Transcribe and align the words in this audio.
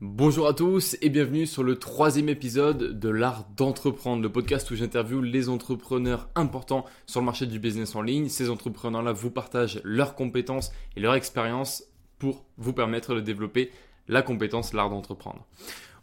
Bonjour 0.00 0.46
à 0.46 0.54
tous 0.54 0.96
et 1.02 1.08
bienvenue 1.08 1.44
sur 1.44 1.64
le 1.64 1.74
troisième 1.74 2.28
épisode 2.28 3.00
de 3.00 3.08
l'art 3.08 3.48
d'entreprendre, 3.56 4.22
le 4.22 4.30
podcast 4.30 4.70
où 4.70 4.76
j'interviewe 4.76 5.22
les 5.22 5.48
entrepreneurs 5.48 6.28
importants 6.36 6.84
sur 7.06 7.18
le 7.18 7.26
marché 7.26 7.46
du 7.46 7.58
business 7.58 7.96
en 7.96 8.02
ligne. 8.02 8.28
Ces 8.28 8.48
entrepreneurs-là 8.48 9.10
vous 9.12 9.32
partagent 9.32 9.80
leurs 9.82 10.14
compétences 10.14 10.70
et 10.94 11.00
leur 11.00 11.16
expérience 11.16 11.82
pour 12.20 12.44
vous 12.58 12.72
permettre 12.72 13.16
de 13.16 13.20
développer 13.20 13.72
la 14.06 14.22
compétence, 14.22 14.72
l'art 14.72 14.88
d'entreprendre. 14.88 15.44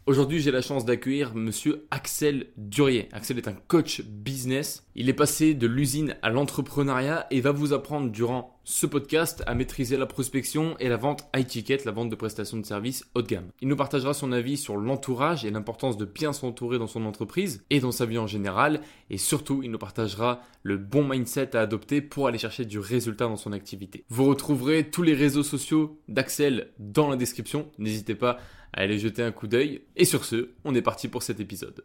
Aujourd'hui, 0.04 0.40
j'ai 0.40 0.50
la 0.50 0.60
chance 0.60 0.84
d'accueillir 0.84 1.34
monsieur 1.34 1.86
Axel 1.90 2.48
Durier. 2.58 3.08
Axel 3.12 3.38
est 3.38 3.48
un 3.48 3.56
coach 3.66 4.02
business. 4.02 4.86
Il 4.94 5.08
est 5.08 5.14
passé 5.14 5.54
de 5.54 5.66
l'usine 5.66 6.16
à 6.20 6.28
l'entrepreneuriat 6.28 7.26
et 7.30 7.40
va 7.40 7.50
vous 7.50 7.72
apprendre 7.72 8.10
durant 8.10 8.55
ce 8.68 8.84
podcast 8.84 9.44
à 9.46 9.54
maîtriser 9.54 9.96
la 9.96 10.06
prospection 10.06 10.76
et 10.80 10.88
la 10.88 10.96
vente 10.96 11.24
high 11.34 11.46
ticket, 11.46 11.78
la 11.84 11.92
vente 11.92 12.10
de 12.10 12.16
prestations 12.16 12.56
de 12.56 12.66
services 12.66 13.04
haut 13.14 13.22
de 13.22 13.28
gamme. 13.28 13.46
Il 13.62 13.68
nous 13.68 13.76
partagera 13.76 14.12
son 14.12 14.32
avis 14.32 14.56
sur 14.56 14.76
l'entourage 14.76 15.44
et 15.44 15.52
l'importance 15.52 15.96
de 15.96 16.04
bien 16.04 16.32
s'entourer 16.32 16.76
dans 16.78 16.88
son 16.88 17.06
entreprise 17.06 17.64
et 17.70 17.78
dans 17.78 17.92
sa 17.92 18.06
vie 18.06 18.18
en 18.18 18.26
général. 18.26 18.80
Et 19.08 19.18
surtout, 19.18 19.62
il 19.62 19.70
nous 19.70 19.78
partagera 19.78 20.40
le 20.64 20.78
bon 20.78 21.06
mindset 21.06 21.54
à 21.54 21.60
adopter 21.60 22.00
pour 22.00 22.26
aller 22.26 22.38
chercher 22.38 22.64
du 22.64 22.80
résultat 22.80 23.26
dans 23.26 23.36
son 23.36 23.52
activité. 23.52 24.04
Vous 24.08 24.24
retrouverez 24.24 24.90
tous 24.90 25.04
les 25.04 25.14
réseaux 25.14 25.44
sociaux 25.44 26.00
d'Axel 26.08 26.72
dans 26.80 27.08
la 27.08 27.14
description. 27.14 27.70
N'hésitez 27.78 28.16
pas 28.16 28.38
Allez 28.72 28.98
jeter 28.98 29.22
un 29.22 29.32
coup 29.32 29.46
d'œil. 29.46 29.82
Et 29.94 30.04
sur 30.04 30.24
ce, 30.24 30.50
on 30.64 30.74
est 30.74 30.82
parti 30.82 31.06
pour 31.06 31.22
cet 31.22 31.38
épisode. 31.38 31.84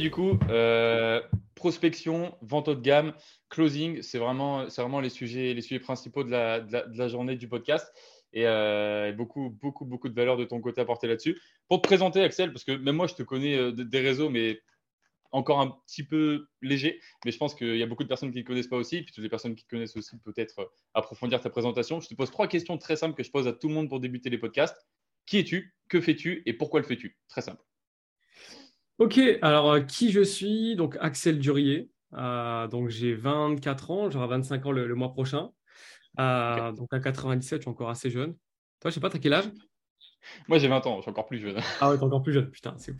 Du 0.00 0.10
coup, 0.10 0.38
euh, 0.48 1.20
prospection, 1.54 2.34
vente 2.40 2.68
haut 2.68 2.74
de 2.74 2.80
gamme, 2.80 3.12
closing, 3.50 4.00
c'est 4.00 4.16
vraiment, 4.16 4.64
vraiment 4.64 5.00
les, 5.00 5.10
sujets, 5.10 5.52
les 5.52 5.60
sujets 5.60 5.80
principaux 5.80 6.24
de 6.24 6.30
la, 6.30 7.08
journée 7.08 7.36
du 7.36 7.46
podcast. 7.46 7.92
Et, 8.32 8.46
euh, 8.46 9.12
beaucoup, 9.12 9.50
beaucoup, 9.50 9.84
beaucoup 9.84 10.08
de 10.08 10.14
valeur 10.14 10.38
de 10.38 10.44
ton 10.44 10.62
côté 10.62 10.80
à 10.80 10.86
porter 10.86 11.08
là-dessus. 11.08 11.38
Pour 11.68 11.82
te 11.82 11.86
présenter, 11.86 12.22
Axel, 12.22 12.52
parce 12.52 12.64
que 12.64 12.72
même 12.72 12.96
moi, 12.96 13.06
je 13.06 13.14
te 13.14 13.22
connais 13.22 13.54
euh, 13.54 13.70
des 13.72 14.00
réseaux, 14.00 14.30
mais 14.30 14.62
encore 15.30 15.60
un 15.60 15.76
petit 15.86 16.04
peu 16.04 16.46
léger, 16.62 16.98
mais 17.26 17.30
je 17.30 17.36
pense 17.36 17.54
qu'il 17.54 17.76
y 17.76 17.82
a 17.82 17.86
beaucoup 17.86 18.04
de 18.04 18.08
personnes 18.08 18.32
qui 18.32 18.38
ne 18.38 18.44
connaissent 18.44 18.68
pas 18.68 18.76
aussi, 18.78 18.96
et 18.96 19.02
puis 19.02 19.12
toutes 19.12 19.24
les 19.24 19.30
personnes 19.30 19.54
qui 19.54 19.66
connaissent 19.66 19.96
aussi 19.96 20.16
peut-être 20.24 20.72
approfondir 20.94 21.42
ta 21.42 21.50
présentation. 21.50 22.00
Je 22.00 22.08
te 22.08 22.14
pose 22.14 22.30
trois 22.30 22.48
questions 22.48 22.78
très 22.78 22.96
simples 22.96 23.14
que 23.14 23.22
je 23.22 23.30
pose 23.30 23.46
à 23.46 23.52
tout 23.52 23.68
le 23.68 23.74
monde 23.74 23.90
pour 23.90 24.00
débuter 24.00 24.30
les 24.30 24.38
podcasts. 24.38 24.86
Qui 25.26 25.38
es-tu? 25.40 25.74
Que 25.90 26.00
fais-tu? 26.00 26.42
Et 26.46 26.54
pourquoi 26.54 26.80
le 26.80 26.86
fais-tu? 26.86 27.18
Très 27.28 27.42
simple. 27.42 27.62
Ok, 28.98 29.20
alors 29.42 29.72
euh, 29.72 29.80
qui 29.80 30.10
je 30.10 30.22
suis? 30.22 30.76
Donc 30.76 30.96
Axel 31.00 31.38
Durier. 31.38 31.90
Euh, 32.14 32.68
donc 32.68 32.88
j'ai 32.88 33.14
24 33.14 33.90
ans, 33.90 34.10
j'aurai 34.10 34.28
25 34.28 34.66
ans 34.66 34.72
le, 34.72 34.94
mois 34.94 35.12
prochain. 35.12 35.50
Donc 36.18 36.92
à 36.92 37.00
97, 37.00 37.58
je 37.58 37.62
suis 37.62 37.70
encore 37.70 37.90
assez 37.90 38.10
jeune. 38.10 38.36
Toi, 38.80 38.90
je 38.90 38.94
sais 38.94 39.00
pas, 39.00 39.10
tu 39.10 39.16
as 39.16 39.20
quel 39.20 39.32
âge? 39.32 39.50
Moi, 40.48 40.58
j'ai 40.58 40.68
20 40.68 40.86
ans, 40.86 40.96
je 40.96 41.02
suis 41.02 41.10
encore 41.10 41.26
plus 41.26 41.38
jeune. 41.38 41.56
Ah 41.80 41.90
ouais, 41.90 41.96
t'es 41.96 42.04
encore 42.04 42.22
plus 42.22 42.32
jeune, 42.32 42.50
putain, 42.50 42.74
c'est 42.78 42.94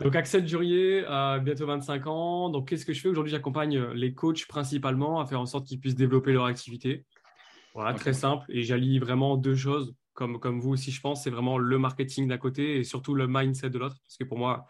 Donc, 0.00 0.14
Axel 0.16 0.44
Durier, 0.44 1.04
euh, 1.08 1.38
bientôt 1.38 1.66
25 1.66 2.06
ans. 2.06 2.50
Donc, 2.50 2.68
qu'est-ce 2.68 2.84
que 2.84 2.92
je 2.92 3.00
fais? 3.00 3.08
Aujourd'hui 3.08 3.30
J'accompagne 3.30 3.78
les 3.92 4.14
coachs 4.14 4.46
principalement 4.46 5.20
à 5.20 5.26
faire 5.26 5.40
en 5.40 5.46
sorte 5.46 5.66
qu'ils 5.66 5.80
puissent 5.80 5.94
développer 5.94 6.32
leur 6.32 6.44
activité. 6.44 7.04
Voilà, 7.74 7.92
très 7.94 8.14
simple. 8.14 8.44
Et 8.48 8.62
j'allie 8.62 8.98
vraiment 8.98 9.36
deux 9.36 9.54
choses, 9.54 9.94
comme, 10.14 10.40
comme 10.40 10.60
vous 10.60 10.70
aussi, 10.70 10.90
je 10.90 11.00
pense. 11.00 11.24
C'est 11.24 11.30
vraiment 11.30 11.58
le 11.58 11.78
marketing 11.78 12.28
d'un 12.28 12.38
côté 12.38 12.78
et 12.78 12.84
surtout 12.84 13.14
le 13.14 13.26
mindset 13.26 13.70
de 13.70 13.78
l'autre. 13.78 13.96
Parce 14.06 14.16
que 14.16 14.24
pour 14.24 14.38
moi, 14.38 14.66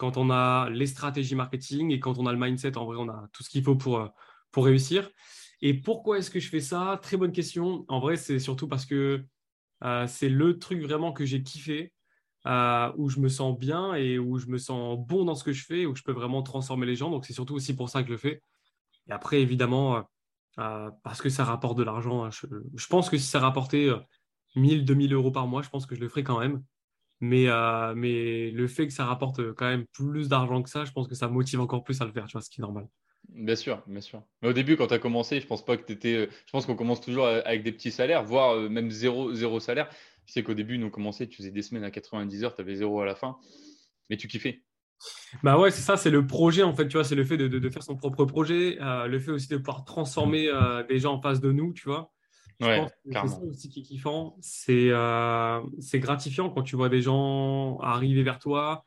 quand 0.00 0.16
on 0.16 0.30
a 0.30 0.70
les 0.70 0.86
stratégies 0.86 1.34
marketing 1.34 1.90
et 1.90 2.00
quand 2.00 2.16
on 2.16 2.24
a 2.24 2.32
le 2.32 2.38
mindset, 2.38 2.78
en 2.78 2.86
vrai, 2.86 2.96
on 2.98 3.10
a 3.10 3.28
tout 3.34 3.42
ce 3.42 3.50
qu'il 3.50 3.62
faut 3.62 3.76
pour, 3.76 3.98
euh, 3.98 4.08
pour 4.50 4.64
réussir. 4.64 5.10
Et 5.60 5.74
pourquoi 5.74 6.16
est-ce 6.16 6.30
que 6.30 6.40
je 6.40 6.48
fais 6.48 6.60
ça? 6.60 6.98
Très 7.02 7.18
bonne 7.18 7.32
question. 7.32 7.84
En 7.86 8.00
vrai, 8.00 8.16
c'est 8.16 8.38
surtout 8.38 8.66
parce 8.66 8.86
que 8.86 9.22
euh, 9.84 10.06
c'est 10.06 10.30
le 10.30 10.58
truc 10.58 10.80
vraiment 10.80 11.12
que 11.12 11.26
j'ai 11.26 11.42
kiffé, 11.42 11.92
euh, 12.46 12.90
où 12.96 13.10
je 13.10 13.20
me 13.20 13.28
sens 13.28 13.58
bien 13.58 13.92
et 13.92 14.18
où 14.18 14.38
je 14.38 14.46
me 14.46 14.56
sens 14.56 14.98
bon 14.98 15.26
dans 15.26 15.34
ce 15.34 15.44
que 15.44 15.52
je 15.52 15.66
fais, 15.66 15.84
où 15.84 15.94
je 15.94 16.02
peux 16.02 16.12
vraiment 16.12 16.42
transformer 16.42 16.86
les 16.86 16.96
gens. 16.96 17.10
Donc, 17.10 17.26
c'est 17.26 17.34
surtout 17.34 17.54
aussi 17.54 17.76
pour 17.76 17.90
ça 17.90 18.00
que 18.00 18.08
je 18.08 18.12
le 18.12 18.18
fais. 18.18 18.42
Et 19.06 19.12
après, 19.12 19.42
évidemment, 19.42 20.02
parce 20.56 21.20
que 21.20 21.28
ça 21.28 21.44
rapporte 21.44 21.76
de 21.76 21.82
l'argent. 21.82 22.24
Hein, 22.24 22.30
je, 22.30 22.86
pense 22.86 23.10
que 23.10 23.18
si 23.18 23.26
ça 23.26 23.38
rapportait 23.38 23.90
1000, 24.56 24.86
2000 24.86 25.12
euros 25.12 25.30
par 25.30 25.46
mois, 25.46 25.60
je 25.60 25.68
pense 25.68 25.84
que 25.84 25.94
je 25.94 26.00
le 26.00 26.08
ferais 26.08 26.24
quand 26.24 26.40
même. 26.40 26.62
Mais, 27.20 27.46
mais 27.96 28.50
le 28.50 28.66
fait 28.66 28.86
que 28.86 28.92
ça 28.92 29.04
rapporte 29.04 29.52
quand 29.52 29.68
même 29.68 29.84
plus 29.92 30.28
d'argent 30.28 30.62
que 30.62 30.70
ça, 30.70 30.84
je 30.84 30.92
pense 30.92 31.06
que 31.06 31.14
ça 31.14 31.28
motive 31.28 31.60
encore 31.60 31.84
plus 31.84 32.00
à 32.00 32.06
le 32.06 32.12
faire, 32.12 32.26
tu 32.26 32.32
vois, 32.32 32.40
ce 32.40 32.48
qui 32.48 32.60
est 32.60 32.62
normal. 32.62 32.86
Bien 33.34 33.56
sûr, 33.56 33.82
bien 33.86 34.00
sûr. 34.00 34.22
Mais 34.42 34.48
au 34.48 34.52
début, 34.52 34.76
quand 34.76 34.88
tu 34.88 34.94
as 34.94 34.98
commencé, 34.98 35.40
je 35.40 35.46
pense 35.46 35.64
pas 35.64 35.76
que 35.76 35.84
tu 35.84 35.92
étais. 35.92 36.14
Euh, 36.14 36.26
je 36.46 36.52
pense 36.52 36.66
qu'on 36.66 36.74
commence 36.74 37.00
toujours 37.00 37.26
avec 37.26 37.62
des 37.62 37.72
petits 37.72 37.90
salaires, 37.90 38.24
voire 38.24 38.54
euh, 38.56 38.68
même 38.68 38.90
zéro, 38.90 39.32
zéro 39.34 39.60
salaire. 39.60 39.88
Je 40.26 40.32
sais 40.32 40.42
qu'au 40.42 40.54
début, 40.54 40.78
nous, 40.78 40.88
on 40.88 40.90
commençait, 40.90 41.26
tu 41.26 41.36
faisais 41.36 41.50
des 41.50 41.62
semaines 41.62 41.84
à 41.84 41.90
90 41.90 42.44
heures, 42.44 42.54
tu 42.54 42.60
avais 42.60 42.74
zéro 42.74 43.00
à 43.00 43.06
la 43.06 43.14
fin. 43.14 43.36
Mais 44.08 44.16
tu 44.16 44.26
kiffais. 44.26 44.62
Bah 45.42 45.58
ouais, 45.58 45.70
c'est 45.70 45.80
ça, 45.80 45.96
c'est 45.96 46.10
le 46.10 46.26
projet 46.26 46.62
en 46.62 46.74
fait, 46.74 46.86
tu 46.86 46.94
vois, 46.94 47.04
c'est 47.04 47.14
le 47.14 47.24
fait 47.24 47.38
de, 47.38 47.70
faire 47.70 47.82
son 47.82 47.96
propre 47.96 48.26
projet, 48.26 48.76
euh, 48.82 49.06
le 49.06 49.18
fait 49.18 49.30
aussi 49.30 49.48
de 49.48 49.56
pouvoir 49.56 49.84
transformer 49.84 50.50
des 50.90 50.98
gens 50.98 51.14
en 51.14 51.22
face 51.22 51.40
de 51.40 51.52
nous, 51.52 51.72
tu 51.72 51.88
vois. 51.88 52.12
Ouais, 52.60 52.86
c'est 53.04 53.28
ça 53.28 53.40
aussi 53.42 53.68
qui 53.68 53.80
est 53.80 53.82
kiffant. 53.82 54.36
C'est 54.40 54.90
gratifiant 55.94 56.50
quand 56.50 56.62
tu 56.62 56.76
vois 56.76 56.88
des 56.88 57.02
gens 57.02 57.78
arriver 57.78 58.22
vers 58.22 58.38
toi 58.38 58.84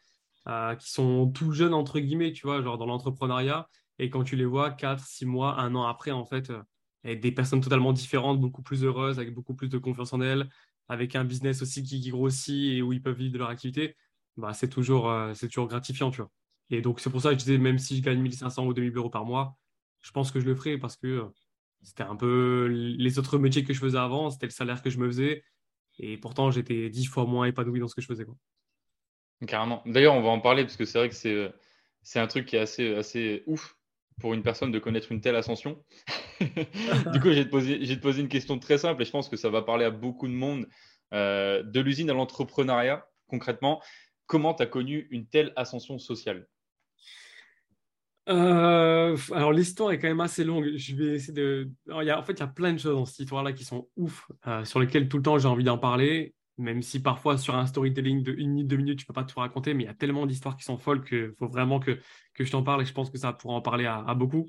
qui 0.80 0.92
sont 0.92 1.32
tout 1.32 1.52
jeunes, 1.52 1.74
entre 1.74 2.00
guillemets, 2.00 2.34
tu 2.34 2.48
vois, 2.48 2.62
genre 2.62 2.78
dans 2.78 2.86
l'entrepreneuriat 2.86 3.68
et 4.00 4.10
quand 4.10 4.24
tu 4.24 4.36
les 4.36 4.46
vois 4.46 4.72
4, 4.72 5.06
6 5.06 5.26
mois, 5.26 5.60
un 5.60 5.76
an 5.76 5.84
après, 5.86 6.12
en 6.12 6.26
fait, 6.26 6.50
euh, 6.50 7.16
des 7.16 7.32
personnes 7.32 7.62
totalement 7.62 7.94
différentes, 7.94 8.40
beaucoup 8.40 8.64
plus 8.64 8.84
heureuses, 8.84 9.20
avec 9.20 9.34
beaucoup 9.34 9.54
plus 9.54 9.70
de 9.70 9.78
confiance 9.78 10.14
en 10.14 10.22
elles, 10.22 10.50
avec 10.90 11.16
un 11.16 11.24
business 11.24 11.62
aussi 11.62 11.84
qui, 11.84 12.10
grossit 12.10 12.78
et 12.78 12.82
où 12.82 12.94
ils 12.94 13.02
peuvent 13.02 13.18
vivre 13.18 13.34
de 13.34 13.38
leur 13.38 13.50
activité, 13.50 13.96
bah, 14.38 14.54
c'est 14.54 14.70
toujours, 14.70 15.10
euh, 15.10 15.34
c'est 15.36 15.48
toujours 15.48 15.68
gratifiant, 15.68 16.12
tu 16.12 16.18
vois. 16.22 16.32
Et 16.70 16.82
donc, 16.82 17.00
c'est 17.00 17.10
pour 17.10 17.22
ça 17.22 17.30
que 17.30 17.36
je 17.36 17.40
disais, 17.46 17.58
même 17.58 17.78
si 17.78 17.98
je 17.98 18.02
gagne 18.02 18.20
1500 18.20 18.66
ou 18.66 18.74
2000 18.74 18.96
euros 18.98 19.10
par 19.10 19.26
mois, 19.26 19.58
je 20.02 20.12
pense 20.12 20.32
que 20.32 20.40
je 20.40 20.46
le 20.46 20.56
ferai 20.56 20.78
parce 20.78 20.98
que 20.98 21.08
euh, 21.08 21.26
c'était 21.84 22.04
un 22.04 22.16
peu 22.16 22.68
les 22.70 23.20
autres 23.20 23.38
métiers 23.38 23.64
que 23.64 23.74
je 23.74 23.80
faisais 23.80 23.98
avant, 23.98 24.30
c'était 24.30 24.46
le 24.46 24.52
salaire 24.52 24.82
que 24.82 24.90
je 24.90 24.98
me 24.98 25.08
faisais. 25.08 25.44
Et 26.00 26.18
pourtant, 26.18 26.50
j'étais 26.50 26.90
10 26.90 27.06
fois 27.06 27.26
moins 27.26 27.46
épanoui 27.46 27.80
dans 27.80 27.88
ce 27.88 27.96
que 27.96 28.02
je 28.02 28.08
faisais. 28.08 28.26
Carrément. 29.46 29.84
D'ailleurs, 29.86 30.16
on 30.16 30.22
va 30.22 30.30
en 30.30 30.40
parler 30.40 30.64
parce 30.64 30.78
que 30.78 30.86
c'est 30.86 30.98
vrai 30.98 31.10
que 31.10 31.16
c'est, 31.16 32.20
un 32.20 32.28
truc 32.28 32.48
qui 32.48 32.56
est 32.56 32.60
assez, 32.60 33.44
ouf 33.46 33.78
pour 34.20 34.34
une 34.34 34.44
personne 34.44 34.72
de 34.72 34.80
connaître 34.80 35.12
une 35.12 35.22
telle 35.22 35.36
ascension. 35.36 35.84
du 36.42 37.20
coup, 37.20 37.32
j'ai 37.32 37.46
te, 37.46 37.50
poser, 37.50 38.22
une 38.22 38.30
question 38.30 38.58
très 38.60 38.78
simple 38.78 39.02
et 39.02 39.06
je 39.06 39.12
pense 39.12 39.30
que 39.30 39.38
ça 39.38 39.50
va 39.50 39.62
parler 39.62 39.86
à 39.86 39.92
beaucoup 39.92 40.28
de 40.28 40.34
monde. 40.34 40.68
Euh, 41.14 41.62
de 41.62 41.80
l'usine 41.80 42.10
à 42.10 42.14
l'entrepreneuriat, 42.14 43.08
concrètement, 43.28 43.84
comment 44.26 44.56
tu 44.56 44.64
as 44.64 44.66
connu 44.66 45.08
une 45.12 45.28
telle 45.28 45.54
ascension 45.56 46.00
sociale? 46.00 46.48
Euh, 48.30 49.18
alors 49.32 49.52
l'histoire 49.52 49.92
est 49.92 50.00
quand 50.00 50.08
même 50.08 50.22
assez 50.22 50.44
longue. 50.44 50.72
Je 50.76 50.96
vais 50.96 51.16
essayer 51.16 51.34
de. 51.34 51.70
il 51.88 52.06
y 52.06 52.10
a, 52.10 52.20
en 52.20 52.24
fait, 52.24 52.34
il 52.34 52.40
y 52.40 52.44
a 52.44 52.48
plein 52.48 52.74
de 52.74 52.80
choses 52.80 52.96
dans 52.96 53.06
cette 53.06 53.20
histoire-là 53.20 53.54
qui 53.54 53.66
sont 53.66 53.88
ouf, 53.96 54.30
euh, 54.48 54.64
sur 54.66 54.80
lesquelles 54.80 55.10
tout 55.10 55.18
le 55.18 55.24
temps 55.24 55.38
j'ai 55.38 55.48
envie 55.48 55.64
d'en 55.64 55.78
parler 55.78 56.34
même 56.58 56.82
si 56.82 57.02
parfois 57.02 57.38
sur 57.38 57.56
un 57.56 57.66
storytelling 57.66 58.24
de 58.24 58.32
une 58.32 58.52
minute, 58.52 58.68
deux 58.68 58.78
minutes, 58.78 59.00
tu 59.00 59.06
peux 59.06 59.14
pas 59.14 59.24
tout 59.24 59.40
raconter, 59.40 59.74
mais 59.74 59.84
il 59.84 59.88
y 59.88 59.90
a 59.90 59.94
tellement 59.94 60.26
d'histoires 60.26 60.56
qui 60.56 60.64
sont 60.64 60.78
folles 60.78 61.04
qu'il 61.04 61.34
faut 61.38 61.48
vraiment 61.48 61.80
que, 61.80 62.00
que 62.34 62.44
je 62.44 62.52
t'en 62.52 62.64
parle 62.64 62.82
et 62.82 62.86
je 62.86 62.94
pense 62.94 63.10
que 63.10 63.18
ça 63.18 63.34
pourra 63.34 63.56
en 63.56 63.62
parler 63.62 63.86
à, 63.86 64.14
beaucoup. 64.14 64.46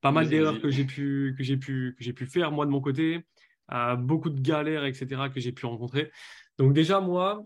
Pas 0.00 0.12
mal 0.12 0.28
d'erreurs 0.28 0.60
que 0.60 0.70
j'ai 0.70 0.84
pu, 0.84 1.34
que 1.36 1.44
j'ai 1.44 1.56
pu, 1.56 1.94
que 1.98 2.04
j'ai 2.04 2.12
pu 2.12 2.26
faire 2.26 2.52
moi 2.52 2.64
de 2.64 2.70
mon 2.70 2.80
côté, 2.80 3.26
euh, 3.72 3.96
beaucoup 3.96 4.30
de 4.30 4.40
galères, 4.40 4.84
etc. 4.84 5.28
que 5.32 5.40
j'ai 5.40 5.52
pu 5.52 5.66
rencontrer. 5.66 6.10
Donc 6.58 6.72
déjà 6.72 7.00
moi, 7.00 7.42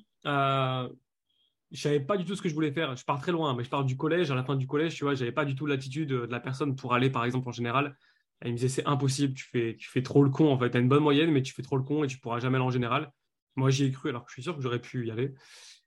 je 1.72 1.80
savais 1.80 2.00
pas 2.00 2.16
du 2.16 2.24
tout 2.24 2.36
ce 2.36 2.42
que 2.42 2.48
je 2.48 2.54
voulais 2.54 2.72
faire. 2.72 2.94
Je 2.96 3.04
pars 3.04 3.20
très 3.20 3.32
loin, 3.32 3.54
mais 3.54 3.64
je 3.64 3.70
pars 3.70 3.84
du 3.84 3.96
collège. 3.96 4.30
À 4.30 4.34
la 4.34 4.44
fin 4.44 4.56
du 4.56 4.66
collège, 4.66 4.94
tu 4.94 5.04
vois, 5.04 5.14
j'avais 5.14 5.32
pas 5.32 5.44
du 5.44 5.54
tout 5.54 5.66
l'attitude 5.66 6.08
de 6.08 6.26
la 6.30 6.40
personne 6.40 6.76
pour 6.76 6.94
aller, 6.94 7.10
par 7.10 7.24
exemple, 7.24 7.48
en 7.48 7.52
général. 7.52 7.96
Elle 8.40 8.52
me 8.52 8.56
disait 8.56 8.68
c'est 8.68 8.86
impossible, 8.86 9.34
tu 9.34 9.44
fais, 9.44 9.76
tu 9.78 9.88
fais 9.88 10.02
trop 10.02 10.22
le 10.22 10.30
con 10.30 10.52
en 10.52 10.58
fait. 10.58 10.70
Tu 10.70 10.76
as 10.76 10.80
une 10.80 10.88
bonne 10.88 11.02
moyenne, 11.02 11.30
mais 11.30 11.42
tu 11.42 11.54
fais 11.54 11.62
trop 11.62 11.76
le 11.76 11.82
con 11.82 12.04
et 12.04 12.06
tu 12.06 12.18
pourras 12.18 12.38
jamais 12.38 12.56
aller 12.56 12.64
en 12.64 12.70
général. 12.70 13.12
Moi, 13.56 13.70
j'y 13.70 13.84
ai 13.84 13.90
cru, 13.90 14.10
alors 14.10 14.24
que 14.24 14.30
je 14.30 14.34
suis 14.34 14.42
sûr 14.42 14.54
que 14.54 14.62
j'aurais 14.62 14.80
pu 14.80 15.06
y 15.06 15.10
aller. 15.10 15.32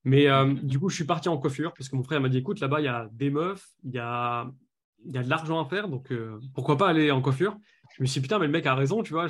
Mais 0.04 0.28
euh, 0.28 0.54
du 0.54 0.80
coup, 0.80 0.90
je 0.90 0.96
suis 0.96 1.06
parti 1.06 1.30
en 1.30 1.38
coiffure 1.38 1.74
parce 1.74 1.90
que 1.90 1.96
mon 1.96 2.04
frère 2.04 2.22
m'a 2.22 2.30
dit 2.30 2.38
écoute, 2.38 2.60
là-bas, 2.60 2.82
il 2.82 2.86
y 2.86 2.88
a 2.88 3.08
des 3.12 3.30
meufs, 3.30 3.68
il 3.84 3.92
y 3.92 4.00
a, 4.00 4.50
y 5.06 5.18
a 5.18 5.24
de 5.24 5.30
l'argent 5.30 5.64
à 5.64 5.70
faire, 5.70 5.88
donc 5.88 6.12
euh, 6.12 6.40
pourquoi 6.56 6.78
pas 6.78 6.90
aller 6.90 7.12
en 7.12 7.22
coiffure? 7.22 7.58
Je 7.96 8.02
me 8.02 8.08
suis 8.08 8.20
dit 8.20 8.24
putain, 8.24 8.40
mais 8.40 8.48
le 8.48 8.52
mec 8.52 8.66
a 8.66 8.76
raison, 8.76 9.04
tu 9.04 9.14
vois. 9.14 9.28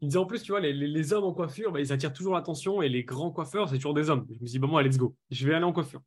Il 0.00 0.08
disait 0.08 0.18
en 0.18 0.26
plus, 0.26 0.42
tu 0.42 0.52
vois, 0.52 0.60
les, 0.60 0.72
les, 0.72 1.12
hommes 1.12 1.24
en 1.24 1.32
coiffure, 1.32 1.72
bah, 1.72 1.80
ils 1.80 1.92
attirent 1.92 2.12
toujours 2.12 2.34
l'attention 2.34 2.82
et 2.82 2.88
les 2.88 3.04
grands 3.04 3.30
coiffeurs, 3.30 3.68
c'est 3.68 3.76
toujours 3.76 3.94
des 3.94 4.10
hommes. 4.10 4.26
Je 4.28 4.34
me 4.34 4.46
suis 4.46 4.52
dit, 4.52 4.58
bon, 4.58 4.68
bon, 4.68 4.78
let's 4.78 4.98
go, 4.98 5.16
je 5.30 5.46
vais 5.46 5.54
aller 5.54 5.64
en 5.64 5.72
coiffure. 5.72 6.02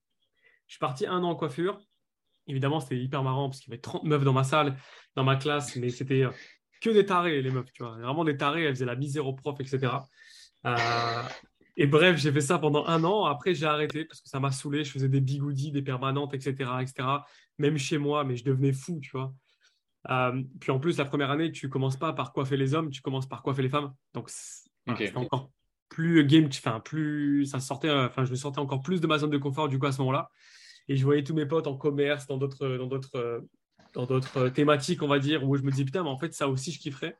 Je 0.68 0.74
suis 0.74 0.80
parti 0.80 1.08
un 1.08 1.24
an 1.24 1.30
en 1.30 1.36
coiffure. 1.36 1.80
Évidemment, 2.46 2.80
c'était 2.80 2.98
hyper 2.98 3.24
marrant 3.24 3.50
parce 3.50 3.60
qu'il 3.60 3.72
y 3.72 3.74
avait 3.74 3.82
30 3.82 4.04
meufs 4.04 4.24
dans 4.24 4.34
ma 4.34 4.44
salle, 4.44 4.78
dans 5.16 5.24
ma 5.24 5.36
classe, 5.36 5.76
mais 5.76 5.90
c'était 5.90 6.24
euh, 6.24 6.32
que 6.82 6.90
des 6.92 7.06
tarés, 7.06 7.42
les 7.42 7.52
meufs, 7.52 7.72
tu 7.74 7.84
vois. 7.84 7.98
Vraiment 7.98 8.24
des 8.24 8.38
tarés, 8.38 8.64
elles 8.64 8.76
faisaient 8.76 8.86
la 8.86 8.96
misère 8.96 9.26
aux 9.28 9.34
profs, 9.34 9.60
etc. 9.60 9.94
Euh, 10.66 11.24
et 11.78 11.88
bref, 11.88 12.18
j'ai 12.18 12.32
fait 12.32 12.42
ça 12.42 12.60
pendant 12.60 12.86
un 12.86 13.04
an. 13.04 13.26
Après, 13.26 13.54
j'ai 13.54 13.66
arrêté 13.66 14.06
parce 14.06 14.22
que 14.22 14.30
ça 14.30 14.40
m'a 14.40 14.52
saoulé. 14.52 14.84
Je 14.84 14.92
faisais 14.92 15.10
des 15.10 15.22
bigoudis, 15.22 15.72
des 15.72 15.82
permanentes, 15.82 16.34
etc., 16.34 16.54
etc. 16.82 17.08
Même 17.58 17.78
chez 17.78 17.98
moi, 17.98 18.24
mais 18.24 18.36
je 18.36 18.44
devenais 18.44 18.74
fou, 18.74 19.00
tu 19.02 19.12
vois. 19.12 19.34
Euh, 20.10 20.42
puis 20.60 20.72
en 20.72 20.80
plus, 20.80 20.98
la 20.98 21.06
première 21.06 21.32
année, 21.32 21.52
tu 21.52 21.70
commences 21.70 21.98
pas 21.98 22.14
par 22.14 22.32
coiffer 22.32 22.58
les 22.58 22.74
hommes, 22.74 22.90
tu 22.90 23.02
commences 23.02 23.28
par 23.28 23.42
coiffer 23.42 23.62
les 23.62 23.70
femmes. 23.70 23.94
Donc, 24.14 24.32
encore 25.16 25.52
plus 25.90 26.26
game, 26.26 26.46
enfin, 26.46 26.80
plus 26.80 27.46
ça 27.46 27.60
sortait, 27.60 27.90
enfin, 27.90 28.24
je 28.24 28.32
me 28.32 28.36
sortais 28.36 28.60
encore 28.60 28.82
plus 28.82 29.02
de 29.02 29.08
ma 29.08 29.18
zone 29.18 29.32
de 29.32 29.38
confort 29.38 29.68
du 29.68 29.80
coup 29.80 29.88
à 29.88 29.92
ce 29.92 30.00
moment-là. 30.00 30.30
Et 30.88 30.96
je 30.96 31.04
voyais 31.04 31.24
tous 31.24 31.34
mes 31.34 31.46
potes 31.46 31.68
en 31.68 31.76
commerce, 31.76 32.28
dans 32.28 32.38
d'autres, 32.38 32.78
dans 32.78 32.88
d'autres, 32.88 33.44
dans 33.94 34.06
d'autres 34.06 34.50
thématiques, 34.50 35.02
on 35.04 35.08
va 35.08 35.20
dire, 35.20 35.48
où 35.48 35.56
je 35.56 35.64
me 35.64 35.72
disais, 35.72 35.86
putain, 35.86 36.04
mais 36.04 36.10
en 36.10 36.18
fait, 36.18 36.34
ça 36.34 36.48
aussi, 36.48 36.72
je 36.72 36.80
kifferais. 36.80 37.16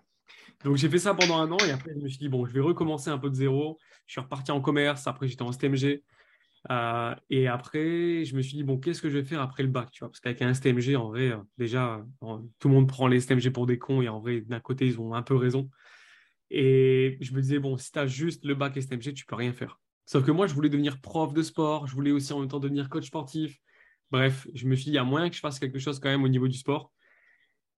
Donc, 0.64 0.76
j'ai 0.76 0.90
fait 0.90 1.00
ça 1.00 1.14
pendant 1.14 1.38
un 1.38 1.52
an 1.52 1.58
et 1.60 1.72
après, 1.72 1.92
je 1.96 2.00
me 2.00 2.08
suis 2.08 2.18
dit, 2.18 2.30
bon, 2.30 2.46
je 2.46 2.54
vais 2.54 2.60
recommencer 2.60 3.10
un 3.10 3.18
peu 3.18 3.30
de 3.30 3.36
zéro. 3.36 3.78
Je 4.08 4.14
suis 4.14 4.22
reparti 4.22 4.52
en 4.52 4.62
commerce. 4.62 5.08
Après, 5.08 5.28
j'étais 5.28 5.42
en 5.42 5.52
STMG. 5.52 6.02
Euh, 6.70 7.16
et 7.30 7.48
après, 7.48 8.26
je 8.26 8.36
me 8.36 8.42
suis 8.42 8.58
dit, 8.58 8.64
bon, 8.64 8.78
qu'est-ce 8.78 9.02
que 9.02 9.10
je 9.10 9.18
vais 9.18 9.26
faire 9.26 9.42
après 9.42 9.64
le 9.64 9.70
bac 9.70 9.90
tu 9.92 10.00
vois? 10.00 10.10
Parce 10.10 10.20
qu'avec 10.20 10.42
un 10.42 10.54
STMG, 10.54 10.96
en 10.96 11.08
vrai, 11.08 11.32
euh, 11.32 11.38
déjà, 11.58 12.06
tout 12.60 12.68
le 12.68 12.74
monde 12.74 12.88
prend 12.88 13.08
les 13.08 13.22
STMG 13.22 13.50
pour 13.52 13.66
des 13.66 13.78
cons 13.78 14.02
et 14.02 14.10
en 14.10 14.20
vrai, 14.20 14.42
d'un 14.42 14.60
côté, 14.60 14.86
ils 14.86 15.00
ont 15.00 15.14
un 15.14 15.22
peu 15.22 15.36
raison. 15.36 15.70
Et 16.50 17.18
je 17.22 17.34
me 17.34 17.42
disais, 17.42 17.60
bon, 17.60 17.78
si 17.78 17.92
tu 17.92 18.00
as 18.00 18.08
juste 18.08 18.44
le 18.46 18.56
bac 18.56 18.76
STMG, 18.76 19.14
tu 19.14 19.26
peux 19.26 19.36
rien 19.36 19.54
faire. 19.54 19.80
Sauf 20.06 20.26
que 20.26 20.32
moi, 20.32 20.48
je 20.48 20.54
voulais 20.54 20.70
devenir 20.70 21.00
prof 21.00 21.34
de 21.34 21.44
sport, 21.44 21.88
je 21.88 21.94
voulais 21.94 22.12
aussi 22.12 22.34
en 22.34 22.40
même 22.40 22.50
temps 22.50 22.60
devenir 22.60 22.90
coach 22.90 23.06
sportif. 23.08 23.58
Bref, 24.12 24.48
je 24.56 24.66
me 24.66 24.76
suis 24.76 24.86
dit, 24.86 24.92
il 24.92 24.96
y 24.96 24.98
a 24.98 25.04
moyen 25.04 25.30
que 25.30 25.36
je 25.36 25.40
fasse 25.40 25.60
quelque 25.60 25.78
chose 25.78 26.00
quand 26.00 26.10
même 26.10 26.24
au 26.24 26.28
niveau 26.28 26.48
du 26.48 26.58
sport. 26.58 26.92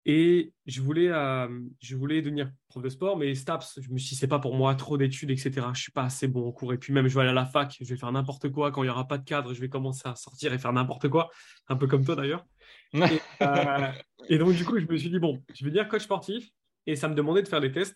Et 0.06 0.52
je 0.66 0.82
voulais, 0.82 1.10
euh, 1.10 1.48
je 1.80 1.96
voulais 1.96 2.22
devenir 2.24 2.52
prof 2.70 2.82
de 2.82 2.90
sport, 2.90 3.18
mais 3.18 3.36
STAPS, 3.36 3.80
je 3.82 3.92
me 3.92 4.00
suis 4.00 4.10
dit, 4.10 4.16
c'est 4.16 4.28
pas 4.28 4.40
pour 4.40 4.56
moi, 4.56 4.74
trop 4.74 4.98
d'études, 4.98 5.30
etc. 5.30 5.68
Je 5.74 5.82
suis 5.82 5.92
pas 5.92 6.04
assez 6.04 6.28
bon 6.28 6.42
au 6.42 6.52
cours. 6.52 6.74
Et 6.74 6.78
puis 6.78 6.92
même, 6.92 7.08
je 7.08 7.14
vais 7.14 7.22
aller 7.22 7.30
à 7.30 7.34
la 7.34 7.46
fac, 7.46 7.78
je 7.80 7.86
vais 7.86 7.98
faire 7.98 8.12
n'importe 8.12 8.50
quoi. 8.50 8.72
Quand 8.72 8.82
il 8.82 8.88
n'y 8.88 8.92
aura 8.92 9.08
pas 9.08 9.20
de 9.20 9.26
cadre, 9.26 9.54
je 9.54 9.62
vais 9.62 9.70
commencer 9.70 10.08
à 10.08 10.16
sortir 10.16 10.54
et 10.54 10.58
faire 10.58 10.74
n'importe 10.74 11.08
quoi. 11.08 11.30
Un 11.68 11.76
peu 11.76 11.88
comme 11.88 12.04
toi 12.06 12.16
d'ailleurs. 12.16 12.46
Euh, 13.42 13.92
et, 14.30 14.38
donc, 14.38 14.54
du 14.54 14.66
coup, 14.66 14.78
je 14.78 14.86
me 14.86 14.98
suis 14.98 15.10
dit, 15.10 15.18
bon, 15.18 15.42
je 15.54 15.64
vais 15.64 15.72
devenir 15.72 15.88
coach 15.88 16.04
sportif. 16.04 16.50
Et 16.86 16.96
ça 16.96 17.08
me 17.08 17.16
demandait 17.16 17.42
de 17.42 17.48
faire 17.48 17.62
des 17.62 17.72
tests. 17.72 17.96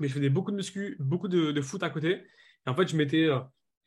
Mais 0.00 0.08
je 0.08 0.14
faisais 0.14 0.30
beaucoup 0.30 0.50
de 0.50 0.56
muscu, 0.56 0.96
beaucoup 0.98 1.28
de, 1.28 1.60
foot 1.60 1.82
à 1.82 1.90
côté. 1.90 2.24
Et 2.66 2.70
en 2.70 2.74
fait, 2.74 2.88
je 2.88 2.96
m'étais. 2.96 3.26
Euh, 3.26 3.38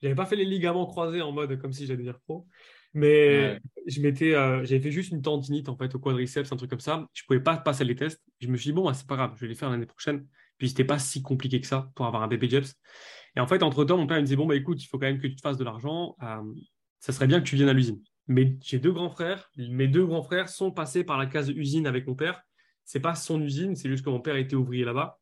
j'avais 0.01 0.15
pas 0.15 0.25
fait 0.25 0.35
les 0.35 0.45
ligaments 0.45 0.85
croisés 0.85 1.21
en 1.21 1.31
mode 1.31 1.59
comme 1.59 1.73
si 1.73 1.85
j'allais 1.85 1.97
devenir 1.97 2.19
pro. 2.19 2.47
Mais 2.93 3.59
je 3.85 4.01
m'étais, 4.01 4.33
euh, 4.33 4.63
j'avais 4.65 4.81
fait 4.81 4.91
juste 4.91 5.11
une 5.11 5.21
tendinite 5.21 5.69
en 5.69 5.77
fait 5.77 5.93
au 5.95 5.99
quadriceps, 5.99 6.51
un 6.51 6.57
truc 6.57 6.69
comme 6.69 6.79
ça. 6.79 7.07
Je 7.13 7.23
pouvais 7.23 7.39
pas 7.39 7.57
passer 7.57 7.83
les 7.83 7.95
tests. 7.95 8.21
Je 8.39 8.47
me 8.47 8.57
suis 8.57 8.69
dit 8.69 8.73
bon, 8.73 8.85
bah, 8.85 8.93
c'est 8.93 9.07
pas 9.07 9.15
grave, 9.15 9.33
je 9.35 9.41
vais 9.41 9.47
les 9.47 9.55
faire 9.55 9.69
l'année 9.69 9.85
prochaine. 9.85 10.25
Puis 10.57 10.69
c'était 10.69 10.83
pas 10.83 10.99
si 10.99 11.21
compliqué 11.21 11.61
que 11.61 11.67
ça 11.67 11.91
pour 11.95 12.05
avoir 12.05 12.23
un 12.23 12.27
bébé 12.27 12.49
Jeps. 12.49 12.73
Et 13.35 13.39
en 13.39 13.47
fait, 13.47 13.61
entre 13.61 13.85
temps, 13.85 13.97
mon 13.97 14.07
père 14.07 14.17
me 14.17 14.23
disait 14.23 14.35
bon 14.35 14.47
bah 14.47 14.55
écoute, 14.55 14.83
il 14.83 14.87
faut 14.87 14.97
quand 14.97 15.05
même 15.05 15.19
que 15.19 15.27
tu 15.27 15.35
te 15.35 15.41
fasses 15.41 15.57
de 15.57 15.63
l'argent. 15.63 16.15
Euh, 16.23 16.41
ça 16.99 17.13
serait 17.13 17.27
bien 17.27 17.39
que 17.39 17.45
tu 17.45 17.55
viennes 17.55 17.69
à 17.69 17.73
l'usine. 17.73 18.01
Mais 18.27 18.57
j'ai 18.61 18.79
deux 18.79 18.91
grands 18.91 19.09
frères. 19.09 19.49
Mes 19.57 19.87
deux 19.87 20.05
grands 20.05 20.23
frères 20.23 20.49
sont 20.49 20.71
passés 20.71 21.03
par 21.03 21.17
la 21.17 21.27
case 21.27 21.49
usine 21.49 21.87
avec 21.87 22.07
mon 22.07 22.15
père. 22.15 22.41
C'est 22.83 22.99
pas 22.99 23.15
son 23.15 23.41
usine, 23.41 23.75
c'est 23.75 23.89
juste 23.89 24.03
que 24.03 24.09
mon 24.09 24.21
père 24.21 24.35
était 24.37 24.55
ouvrier 24.55 24.85
là-bas. 24.85 25.19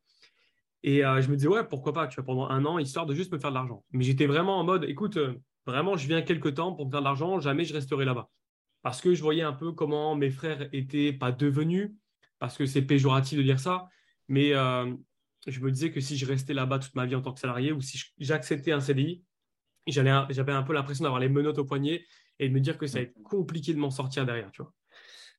Et 0.82 1.04
euh, 1.04 1.20
je 1.20 1.28
me 1.28 1.36
disais 1.36 1.48
ouais, 1.48 1.64
pourquoi 1.68 1.92
pas, 1.92 2.06
tu 2.06 2.16
vois, 2.16 2.24
pendant 2.24 2.48
un 2.48 2.64
an, 2.64 2.78
histoire 2.78 3.06
de 3.06 3.14
juste 3.14 3.32
me 3.32 3.38
faire 3.38 3.50
de 3.50 3.56
l'argent. 3.56 3.84
Mais 3.90 4.04
j'étais 4.04 4.26
vraiment 4.26 4.58
en 4.58 4.64
mode 4.64 4.84
écoute 4.84 5.18
Vraiment, 5.66 5.96
je 5.96 6.06
viens 6.06 6.22
quelques 6.22 6.54
temps 6.54 6.72
pour 6.72 6.86
me 6.86 6.90
faire 6.90 7.00
de 7.00 7.04
l'argent, 7.04 7.40
jamais 7.40 7.64
je 7.64 7.74
resterai 7.74 8.04
là-bas. 8.04 8.30
Parce 8.82 9.00
que 9.00 9.14
je 9.14 9.22
voyais 9.22 9.42
un 9.42 9.52
peu 9.52 9.72
comment 9.72 10.14
mes 10.14 10.30
frères 10.30 10.68
étaient 10.72 11.12
pas 11.12 11.32
devenus, 11.32 11.90
parce 12.38 12.56
que 12.56 12.66
c'est 12.66 12.82
péjoratif 12.82 13.38
de 13.38 13.42
dire 13.42 13.58
ça, 13.58 13.88
mais 14.28 14.54
euh, 14.54 14.94
je 15.46 15.60
me 15.60 15.70
disais 15.70 15.90
que 15.90 16.00
si 16.00 16.16
je 16.16 16.26
restais 16.26 16.54
là-bas 16.54 16.78
toute 16.78 16.94
ma 16.94 17.06
vie 17.06 17.14
en 17.14 17.22
tant 17.22 17.32
que 17.32 17.40
salarié 17.40 17.72
ou 17.72 17.80
si 17.80 18.00
j'acceptais 18.18 18.72
un 18.72 18.80
CDI, 18.80 19.24
j'avais 19.86 20.10
un 20.52 20.62
peu 20.62 20.72
l'impression 20.72 21.04
d'avoir 21.04 21.20
les 21.20 21.28
menottes 21.28 21.58
au 21.58 21.64
poignet 21.64 22.04
et 22.38 22.48
de 22.48 22.54
me 22.54 22.60
dire 22.60 22.78
que 22.78 22.86
ça 22.86 22.98
allait 22.98 23.08
être 23.08 23.22
compliqué 23.22 23.72
de 23.72 23.78
m'en 23.78 23.90
sortir 23.90 24.26
derrière. 24.26 24.50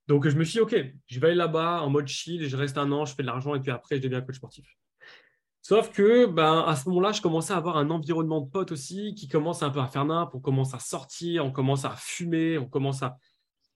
Donc 0.08 0.28
je 0.28 0.38
me 0.38 0.44
suis 0.44 0.54
dit, 0.54 0.60
OK, 0.62 0.76
je 1.06 1.20
vais 1.20 1.28
aller 1.28 1.36
là-bas 1.36 1.82
en 1.82 1.90
mode 1.90 2.08
chill, 2.08 2.48
je 2.48 2.58
reste 2.58 2.78
un 2.78 2.92
an, 2.92 3.06
je 3.06 3.14
fais 3.14 3.24
de 3.24 3.28
l'argent 3.28 3.56
et 3.56 3.60
puis 3.60 3.72
après, 3.72 3.98
je 3.98 4.02
deviens 4.02 4.22
coach 4.22 4.36
sportif. 4.38 4.66
Sauf 5.68 5.92
que 5.92 6.28
ben, 6.28 6.64
à 6.66 6.78
ce 6.78 6.88
moment-là, 6.88 7.12
je 7.12 7.22
commençais 7.22 7.52
à 7.52 7.58
avoir 7.58 7.76
un 7.76 7.90
environnement 7.90 8.40
de 8.40 8.50
potes 8.50 8.72
aussi 8.72 9.14
qui 9.16 9.28
commence 9.28 9.64
un 9.64 9.70
peu 9.70 9.82
à 9.82 9.88
faire 9.88 10.06
n'importe, 10.06 10.36
on 10.36 10.40
commence 10.40 10.74
à 10.74 10.80
sortir, 10.80 11.46
on 11.46 11.52
commence 11.52 11.84
à 11.84 11.90
fumer, 11.90 12.58
on 12.58 12.68
commence 12.70 13.04
à, 13.04 13.18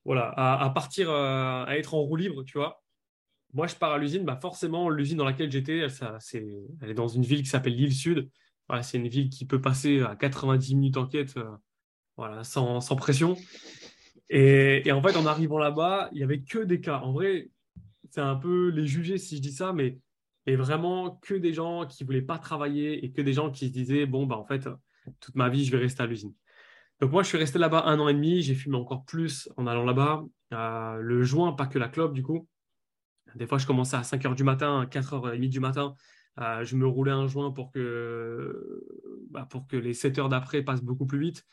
voilà, 0.06 0.30
à, 0.30 0.70
partir, 0.70 1.10
euh, 1.10 1.66
à 1.66 1.76
être 1.76 1.92
en 1.92 1.98
roue 1.98 2.16
libre, 2.16 2.44
tu 2.44 2.56
vois. 2.56 2.82
Moi, 3.52 3.66
je 3.66 3.74
pars 3.74 3.92
à 3.92 3.98
l'usine, 3.98 4.24
bah 4.24 4.38
forcément, 4.40 4.88
l'usine 4.88 5.18
dans 5.18 5.26
laquelle 5.26 5.52
j'étais, 5.52 5.80
elle, 5.80 6.18
elle, 6.80 6.88
est 6.88 6.94
dans 6.94 7.08
une 7.08 7.24
ville 7.24 7.42
qui 7.42 7.50
s'appelle 7.50 7.76
l'île 7.76 7.92
Sud. 7.92 8.30
Voilà, 8.70 8.82
c'est 8.82 8.96
une 8.96 9.08
ville 9.08 9.28
qui 9.28 9.44
peut 9.44 9.60
passer 9.60 10.00
à 10.00 10.16
90 10.16 10.74
minutes 10.74 10.96
en 10.96 11.06
quête, 11.06 11.36
euh, 11.36 11.44
voilà, 12.16 12.42
sans, 12.42 12.80
sans 12.80 12.96
pression. 12.96 13.36
Et, 14.30 14.88
et, 14.88 14.92
en 14.92 15.02
fait, 15.02 15.14
en 15.14 15.26
arrivant 15.26 15.58
là-bas, 15.58 16.08
il 16.12 16.16
n'y 16.16 16.24
avait 16.24 16.40
que 16.40 16.60
des 16.60 16.80
cas. 16.80 17.00
En 17.00 17.12
vrai, 17.12 17.50
c'est 18.08 18.22
un 18.22 18.36
peu 18.36 18.68
les 18.68 18.86
juger 18.86 19.18
si 19.18 19.36
je 19.36 19.42
dis 19.42 19.52
ça, 19.52 19.74
mais 19.74 19.98
et 20.46 20.56
vraiment 20.56 21.18
que 21.22 21.34
des 21.34 21.52
gens 21.52 21.86
qui 21.86 22.02
ne 22.02 22.06
voulaient 22.06 22.22
pas 22.22 22.38
travailler 22.38 23.04
et 23.04 23.12
que 23.12 23.22
des 23.22 23.32
gens 23.32 23.50
qui 23.50 23.68
se 23.68 23.72
disaient 23.72 24.06
bon 24.06 24.26
bah 24.26 24.36
en 24.36 24.44
fait 24.44 24.68
toute 25.20 25.34
ma 25.34 25.48
vie 25.48 25.64
je 25.64 25.72
vais 25.72 25.78
rester 25.78 26.02
à 26.02 26.06
l'usine. 26.06 26.34
Donc 27.00 27.10
moi 27.10 27.22
je 27.22 27.28
suis 27.28 27.38
resté 27.38 27.58
là-bas 27.58 27.84
un 27.86 27.98
an 27.98 28.08
et 28.08 28.14
demi, 28.14 28.42
j'ai 28.42 28.54
fumé 28.54 28.76
encore 28.76 29.04
plus 29.04 29.48
en 29.56 29.66
allant 29.66 29.84
là-bas. 29.84 30.22
Euh, 30.52 31.00
le 31.00 31.22
joint, 31.24 31.52
pas 31.52 31.66
que 31.66 31.78
la 31.78 31.88
clope 31.88 32.14
du 32.14 32.22
coup. 32.22 32.48
Des 33.34 33.46
fois 33.46 33.58
je 33.58 33.66
commençais 33.66 33.96
à 33.96 34.02
5 34.02 34.22
h 34.22 34.34
du 34.34 34.44
matin, 34.44 34.86
4 34.90 35.16
h 35.16 35.20
30 35.20 35.40
du 35.40 35.60
matin. 35.60 35.94
Euh, 36.40 36.64
je 36.64 36.76
me 36.76 36.86
roulais 36.86 37.10
un 37.10 37.26
joint 37.26 37.50
pour 37.50 37.72
que, 37.72 38.82
bah, 39.30 39.46
pour 39.50 39.66
que 39.66 39.76
les 39.76 39.94
7 39.94 40.18
heures 40.18 40.28
d'après 40.28 40.62
passent 40.62 40.82
beaucoup 40.82 41.06
plus 41.06 41.18
vite. 41.18 41.44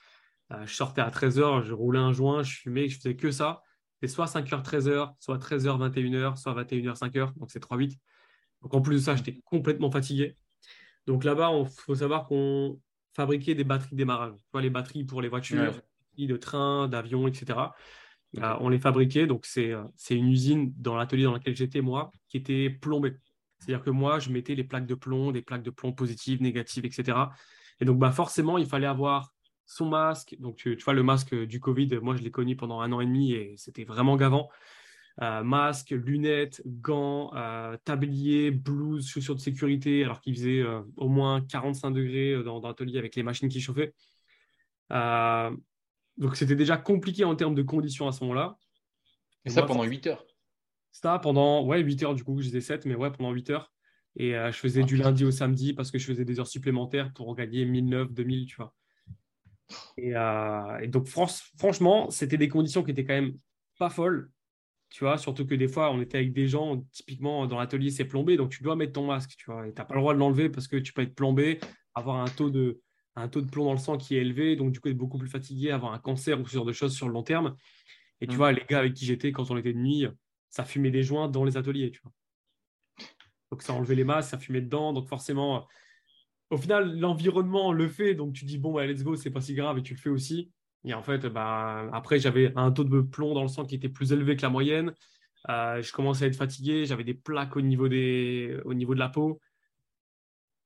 Euh, 0.51 0.65
je 0.65 0.74
sortais 0.74 1.01
à 1.01 1.12
13 1.12 1.39
h 1.39 1.63
je 1.63 1.74
roulais 1.74 2.00
un 2.00 2.13
joint, 2.13 2.44
je 2.44 2.56
fumais, 2.57 2.88
je 2.88 2.97
faisais 2.97 3.15
que 3.15 3.31
ça. 3.31 3.62
C'était 3.95 4.13
soit 4.13 4.27
5h, 4.27 4.63
13h, 4.63 5.13
soit 5.19 5.38
13h, 5.38 5.77
21h, 5.92 6.38
soit 6.38 6.53
21h, 6.53 6.97
5h. 6.97 7.38
Donc 7.38 7.51
c'est 7.51 7.59
3-8. 7.59 7.97
Donc 8.61 8.73
en 8.73 8.81
plus 8.81 8.95
de 8.95 9.01
ça, 9.01 9.15
j'étais 9.15 9.41
complètement 9.45 9.91
fatigué. 9.91 10.35
Donc 11.07 11.23
là-bas, 11.23 11.51
il 11.57 11.65
faut 11.67 11.95
savoir 11.95 12.27
qu'on 12.27 12.79
fabriquait 13.15 13.56
des 13.56 13.63
batteries 13.63 13.91
de 13.91 13.97
démarrage. 13.97 14.33
les 14.56 14.69
batteries 14.69 15.03
pour 15.03 15.21
les 15.21 15.29
voitures, 15.29 15.73
de 16.17 16.38
trains, 16.38 16.88
d'avions, 16.88 17.27
etc. 17.27 17.59
Euh, 18.38 18.56
on 18.59 18.69
les 18.69 18.79
fabriquait. 18.79 19.27
Donc 19.27 19.47
euh, 19.57 19.83
c'est 19.95 20.15
une 20.15 20.29
usine 20.29 20.73
dans 20.77 20.95
l'atelier 20.95 21.23
dans 21.23 21.33
lequel 21.33 21.56
j'étais, 21.56 21.81
moi, 21.81 22.11
qui 22.27 22.38
était 22.38 22.69
plombée. 22.69 23.15
C'est-à-dire 23.59 23.83
que 23.83 23.89
moi, 23.89 24.19
je 24.19 24.29
mettais 24.29 24.56
les 24.56 24.63
plaques 24.63 24.85
de 24.85 24.95
plomb, 24.95 25.31
des 25.31 25.41
plaques 25.41 25.63
de 25.63 25.71
plomb 25.71 25.91
positives, 25.91 26.41
négatives, 26.41 26.85
etc. 26.85 27.17
Et 27.81 27.85
donc 27.85 28.00
bah, 28.00 28.11
forcément, 28.11 28.57
il 28.57 28.65
fallait 28.65 28.88
avoir 28.88 29.31
son 29.65 29.88
masque. 29.88 30.35
Donc 30.39 30.56
tu, 30.56 30.77
tu 30.77 30.83
vois, 30.83 30.94
le 30.94 31.03
masque 31.03 31.35
du 31.35 31.59
Covid, 31.59 32.00
moi, 32.01 32.15
je 32.15 32.21
l'ai 32.21 32.31
connu 32.31 32.56
pendant 32.56 32.81
un 32.81 32.91
an 32.91 33.01
et 33.01 33.06
demi 33.06 33.33
et 33.33 33.56
c'était 33.57 33.83
vraiment 33.83 34.15
gavant. 34.15 34.50
Euh, 35.21 35.44
masque, 35.44 35.89
lunettes, 35.89 36.62
gants, 36.66 37.31
euh, 37.36 37.75
tablier, 37.83 38.52
blouse, 38.52 39.06
chaussures 39.09 39.35
de 39.35 39.42
sécurité, 39.42 40.06
alors 40.06 40.21
qu'il 40.21 40.33
faisait 40.33 40.61
euh, 40.61 40.81
au 40.95 41.09
moins 41.09 41.42
45 41.42 41.92
degrés 41.92 42.42
dans, 42.42 42.61
l'atelier 42.61 42.97
avec 42.99 43.18
les 43.18 43.23
machines 43.23 43.49
qui 43.49 43.59
chauffaient. 43.59 43.94
donc 44.90 46.38
c'était 46.38 46.56
déjà 46.56 46.78
compliqué 46.78 47.26
en 47.26 47.35
termes 47.35 47.56
de 47.56 47.64
conditions 47.64 48.07
à 48.07 48.14
ce 48.14 48.23
moment-là. 48.23 48.57
Et, 49.44 49.49
ça 49.49 49.64
pendant 49.64 49.83
8 49.83 50.07
heures 50.07 50.26
Ça 50.92 51.19
pendant 51.19 51.66
ouais, 51.66 51.81
8 51.81 52.04
heures 52.04 52.16
du 52.16 52.23
coup, 52.23 52.40
je 52.40 52.45
disais 52.45 52.61
7, 52.61 52.85
mais 52.85 52.95
ouais, 52.95 53.11
pendant 53.11 53.31
8 53.31 53.49
heures. 53.49 53.73
Et 54.16 54.31
je 54.31 54.57
faisais 54.57 54.83
du 54.83 54.95
lundi 54.95 55.23
au 55.26 55.31
samedi 55.31 55.73
parce 55.73 55.92
que 55.92 55.99
je 55.99 56.06
faisais 56.06 56.26
des 56.26 56.40
heures 56.40 56.47
supplémentaires 56.47 57.11
pour 57.14 57.35
gagner 57.35 57.66
1009, 57.66 58.11
2000, 58.11 58.45
tu 58.47 58.56
vois. 58.56 58.73
Et, 59.97 60.14
et 60.81 60.88
donc, 60.88 61.07
franchement, 61.07 62.09
c'était 62.09 62.38
des 62.38 62.47
conditions 62.47 62.83
qui 62.83 62.92
étaient 62.92 63.06
quand 63.06 63.14
même 63.14 63.33
pas 63.78 63.90
folles 63.90 64.30
tu 64.89 65.03
vois, 65.03 65.17
surtout 65.17 65.45
que 65.45 65.55
des 65.55 65.67
fois, 65.67 65.91
on 65.91 66.01
était 66.01 66.17
avec 66.17 66.33
des 66.33 66.47
gens, 66.47 66.83
typiquement 66.91 67.45
dans 67.45 67.59
l'atelier, 67.59 67.91
c'est 67.91 68.05
plombé, 68.05 68.37
donc 68.37 68.49
tu 68.49 68.63
dois 68.63 68.75
mettre 68.75 68.93
ton 68.93 69.05
masque, 69.05 69.35
tu 69.37 69.45
vois, 69.45 69.67
et 69.67 69.73
tu 69.73 69.79
n'as 69.79 69.85
pas 69.85 69.93
le 69.93 70.01
droit 70.01 70.13
de 70.13 70.19
l'enlever 70.19 70.49
parce 70.49 70.67
que 70.67 70.77
tu 70.77 70.93
peux 70.93 71.03
être 71.03 71.13
plombé, 71.13 71.59
avoir 71.93 72.17
un 72.17 72.27
taux, 72.27 72.49
de, 72.49 72.81
un 73.15 73.27
taux 73.27 73.41
de 73.41 73.49
plomb 73.49 73.65
dans 73.65 73.73
le 73.73 73.77
sang 73.79 73.97
qui 73.97 74.15
est 74.15 74.21
élevé, 74.21 74.55
donc 74.55 74.71
du 74.71 74.79
coup, 74.79 74.89
être 74.89 74.97
beaucoup 74.97 75.19
plus 75.19 75.29
fatigué, 75.29 75.71
avoir 75.71 75.93
un 75.93 75.99
cancer 75.99 76.39
ou 76.39 76.47
ce 76.47 76.53
genre 76.53 76.65
de 76.65 76.73
choses 76.73 76.95
sur 76.95 77.07
le 77.07 77.13
long 77.13 77.23
terme. 77.23 77.55
Et 78.21 78.27
tu 78.27 78.33
mm. 78.33 78.37
vois, 78.37 78.51
les 78.51 78.65
gars 78.67 78.79
avec 78.79 78.93
qui 78.93 79.05
j'étais, 79.05 79.31
quand 79.31 79.51
on 79.51 79.57
était 79.57 79.73
de 79.73 79.77
nuit, 79.79 80.07
ça 80.49 80.65
fumait 80.65 80.91
des 80.91 81.03
joints 81.03 81.29
dans 81.29 81.43
les 81.43 81.55
ateliers, 81.55 81.91
tu 81.91 82.01
vois. 82.01 82.11
Donc 83.51 83.61
ça 83.61 83.73
enlevait 83.73 83.95
les 83.95 84.03
masques, 84.03 84.31
ça 84.31 84.37
fumait 84.37 84.61
dedans, 84.61 84.93
donc 84.93 85.07
forcément, 85.07 85.67
au 86.49 86.57
final, 86.57 86.99
l'environnement 86.99 87.73
le 87.73 87.87
fait, 87.87 88.15
donc 88.15 88.33
tu 88.33 88.45
dis, 88.45 88.57
bon, 88.57 88.73
bah, 88.73 88.87
let's 88.87 89.03
go, 89.03 89.15
c'est 89.15 89.29
pas 89.29 89.41
si 89.41 89.53
grave, 89.53 89.77
et 89.77 89.83
tu 89.83 89.93
le 89.93 89.99
fais 89.99 90.09
aussi. 90.09 90.51
Et 90.86 90.94
en 90.94 91.02
fait, 91.04 91.26
bah, 91.26 91.90
après, 91.92 92.19
j'avais 92.19 92.54
un 92.56 92.71
taux 92.71 92.83
de 92.83 93.02
plomb 93.02 93.33
dans 93.33 93.42
le 93.42 93.48
sang 93.48 93.66
qui 93.66 93.76
était 93.76 93.90
plus 93.90 94.14
élevé 94.14 94.36
que 94.36 94.42
la 94.42 94.50
moyenne. 94.50 94.94
Euh, 95.50 95.81
je 95.81 95.92
commençais 95.94 96.26
à 96.26 96.28
être 96.28 96.36
fatigué, 96.36 96.86
j'avais 96.86 97.04
des 97.04 97.14
plaques 97.14 97.56
au 97.56 97.62
niveau, 97.62 97.88
des, 97.88 98.59
au 98.66 98.74
niveau 98.74 98.94
de 98.94 99.00
la 99.00 99.09
peau. 99.09 99.40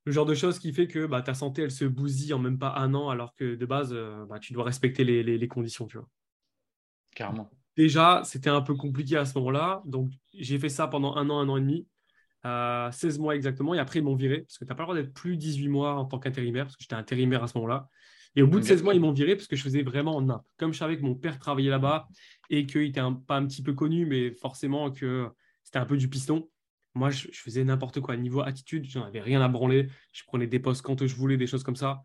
Le 0.05 0.11
genre 0.11 0.25
de 0.25 0.33
choses 0.33 0.59
qui 0.59 0.73
fait 0.73 0.87
que 0.87 1.05
bah, 1.05 1.21
ta 1.21 1.33
santé, 1.33 1.61
elle 1.61 1.71
se 1.71 1.85
bousille 1.85 2.33
en 2.33 2.39
même 2.39 2.59
pas 2.59 2.75
un 2.77 2.93
an, 2.93 3.09
alors 3.09 3.35
que 3.35 3.55
de 3.55 3.65
base, 3.65 3.93
euh, 3.93 4.25
bah, 4.25 4.39
tu 4.39 4.53
dois 4.53 4.65
respecter 4.65 5.03
les, 5.03 5.23
les, 5.23 5.47
conditions. 5.47 5.87
Tu 5.87 5.97
vois. 5.97 6.09
Carrément. 7.15 7.49
Déjà, 7.77 8.21
c'était 8.25 8.49
un 8.49 8.61
peu 8.61 8.75
compliqué 8.75 9.15
à 9.17 9.25
ce 9.25 9.37
moment-là. 9.39 9.81
Donc, 9.85 10.11
j'ai 10.33 10.59
fait 10.59 10.69
ça 10.69 10.87
pendant 10.87 11.15
un 11.15 11.29
an, 11.29 11.39
un 11.39 11.49
an 11.49 11.57
et 11.57 11.61
demi. 11.61 11.87
16 12.43 12.45
euh, 12.45 13.21
mois 13.21 13.35
exactement. 13.35 13.73
Et 13.73 13.79
après, 13.79 13.99
ils 13.99 14.03
m'ont 14.05 14.15
viré 14.15 14.41
parce 14.41 14.57
que 14.57 14.65
tu 14.65 14.69
n'as 14.69 14.75
pas 14.75 14.83
le 14.83 14.87
droit 14.87 14.95
d'être 14.95 15.13
plus 15.13 15.37
18 15.37 15.69
mois 15.69 15.95
en 15.95 16.05
tant 16.05 16.19
qu'intérimaire, 16.19 16.65
parce 16.65 16.75
que 16.75 16.83
j'étais 16.83 16.95
intérimaire 16.95 17.41
à 17.41 17.47
ce 17.47 17.57
moment-là. 17.57 17.87
Et 18.35 18.41
au 18.41 18.47
bout 18.47 18.59
de 18.59 18.65
16 18.65 18.83
mois, 18.83 18.95
ils 18.95 18.99
m'ont 18.99 19.11
viré 19.11 19.35
parce 19.35 19.47
que 19.47 19.55
je 19.55 19.63
faisais 19.63 19.83
vraiment 19.83 20.17
en 20.17 20.43
Comme 20.57 20.73
je 20.73 20.79
savais 20.79 20.97
que 20.97 21.03
mon 21.03 21.15
père 21.15 21.37
travaillait 21.37 21.69
là-bas 21.69 22.07
et 22.49 22.65
qu'il 22.65 22.83
était 22.83 23.01
pas 23.27 23.37
un 23.37 23.45
petit 23.45 23.61
peu 23.61 23.73
connu, 23.73 24.05
mais 24.05 24.31
forcément 24.31 24.91
qu'il 24.91 25.27
c'était 25.63 25.79
un 25.79 25.85
peu 25.85 25.97
du 25.97 26.09
piston. 26.09 26.49
Moi, 26.95 27.09
je, 27.09 27.27
faisais 27.31 27.63
n'importe 27.63 27.99
quoi. 28.01 28.15
Niveau 28.17 28.41
attitude, 28.41 28.85
j'en 28.85 29.03
avais 29.03 29.21
rien 29.21 29.41
à 29.41 29.47
branler. 29.47 29.87
Je 30.11 30.23
prenais 30.25 30.47
des 30.47 30.59
postes 30.59 30.83
quand 30.83 31.05
je 31.05 31.15
voulais, 31.15 31.37
des 31.37 31.47
choses 31.47 31.63
comme 31.63 31.75
ça. 31.75 32.01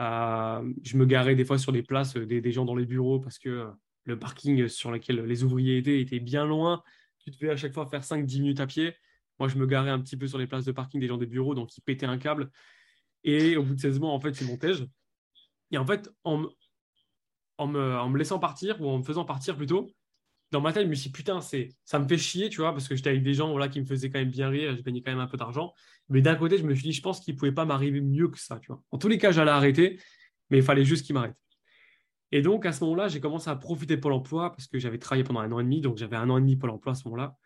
Euh, 0.00 0.72
je 0.82 0.96
me 0.96 1.04
garais 1.04 1.34
des 1.34 1.44
fois 1.44 1.58
sur 1.58 1.72
les 1.72 1.82
places 1.82 2.14
des, 2.16 2.52
gens 2.52 2.64
dans 2.64 2.74
les 2.74 2.86
bureaux 2.86 3.20
parce 3.20 3.38
que 3.38 3.68
le 4.04 4.18
parking 4.18 4.66
sur 4.68 4.90
lequel 4.90 5.24
les 5.26 5.44
ouvriers 5.44 5.78
étaient 5.78 6.00
était 6.00 6.20
bien 6.20 6.46
loin. 6.46 6.82
Tu 7.18 7.30
devais 7.30 7.50
à 7.50 7.56
chaque 7.56 7.74
fois 7.74 7.86
faire 7.86 8.02
5-10 8.02 8.40
minutes 8.40 8.60
à 8.60 8.66
pied. 8.66 8.94
Moi, 9.38 9.48
je 9.48 9.56
me 9.56 9.66
garais 9.66 9.90
un 9.90 10.00
petit 10.00 10.16
peu 10.16 10.26
sur 10.26 10.38
les 10.38 10.46
places 10.46 10.64
de 10.64 10.72
parking 10.72 11.00
des 11.00 11.06
gens 11.06 11.18
des 11.18 11.26
bureaux, 11.26 11.54
donc 11.54 11.76
ils 11.76 11.82
pétaient 11.82 12.06
un 12.06 12.18
câble. 12.18 12.50
Et 13.24 13.56
au 13.56 13.62
bout 13.62 13.74
de 13.74 13.80
16 13.80 14.00
mois, 14.00 14.10
en 14.10 14.20
fait, 14.20 14.40
ils 14.40 14.46
montaient. 14.46 14.72
Et 15.70 15.78
en 15.78 15.86
fait, 15.86 16.10
en, 16.24 16.46
en, 17.58 17.66
me, 17.66 17.96
en 17.96 18.08
me 18.08 18.18
laissant 18.18 18.38
partir, 18.38 18.80
ou 18.80 18.88
en 18.88 18.98
me 18.98 19.04
faisant 19.04 19.24
partir 19.24 19.56
plutôt, 19.56 19.90
dans 20.50 20.60
ma 20.60 20.72
tête, 20.72 20.84
je 20.84 20.88
me 20.88 20.94
suis 20.94 21.10
dit, 21.10 21.12
putain, 21.12 21.40
ça 21.40 21.98
me 21.98 22.08
fait 22.08 22.18
chier, 22.18 22.48
tu 22.48 22.60
vois, 22.60 22.72
parce 22.72 22.88
que 22.88 22.96
j'étais 22.96 23.10
avec 23.10 23.22
des 23.22 23.34
gens 23.34 23.50
voilà, 23.50 23.68
qui 23.68 23.80
me 23.80 23.86
faisaient 23.86 24.10
quand 24.10 24.18
même 24.18 24.30
bien 24.30 24.48
rire, 24.48 24.76
je 24.76 24.82
gagnais 24.82 25.00
quand 25.00 25.12
même 25.12 25.20
un 25.20 25.28
peu 25.28 25.36
d'argent. 25.36 25.72
Mais 26.08 26.22
d'un 26.22 26.34
côté, 26.34 26.58
je 26.58 26.64
me 26.64 26.74
suis 26.74 26.82
dit, 26.82 26.92
je 26.92 27.02
pense 27.02 27.20
qu'il 27.20 27.34
ne 27.34 27.38
pouvait 27.38 27.52
pas 27.52 27.64
m'arriver 27.64 28.00
mieux 28.00 28.28
que 28.28 28.38
ça, 28.38 28.58
tu 28.58 28.68
vois. 28.68 28.82
En 28.90 28.98
tous 28.98 29.08
les 29.08 29.18
cas, 29.18 29.30
j'allais 29.30 29.52
arrêter, 29.52 30.00
mais 30.50 30.58
il 30.58 30.64
fallait 30.64 30.84
juste 30.84 31.06
qu'il 31.06 31.14
m'arrête. 31.14 31.36
Et 32.32 32.42
donc, 32.42 32.66
à 32.66 32.72
ce 32.72 32.82
moment-là, 32.84 33.08
j'ai 33.08 33.20
commencé 33.20 33.48
à 33.48 33.56
profiter 33.56 33.96
de 33.96 34.00
Pôle 34.00 34.12
emploi 34.12 34.50
parce 34.50 34.66
que 34.66 34.78
j'avais 34.78 34.98
travaillé 34.98 35.24
pendant 35.24 35.40
un 35.40 35.50
an 35.52 35.60
et 35.60 35.64
demi, 35.64 35.80
donc 35.80 35.98
j'avais 35.98 36.16
un 36.16 36.28
an 36.30 36.38
et 36.38 36.40
demi 36.40 36.56
Pôle 36.56 36.70
emploi 36.70 36.92
à 36.92 36.94
ce 36.94 37.04
moment-là. 37.08 37.36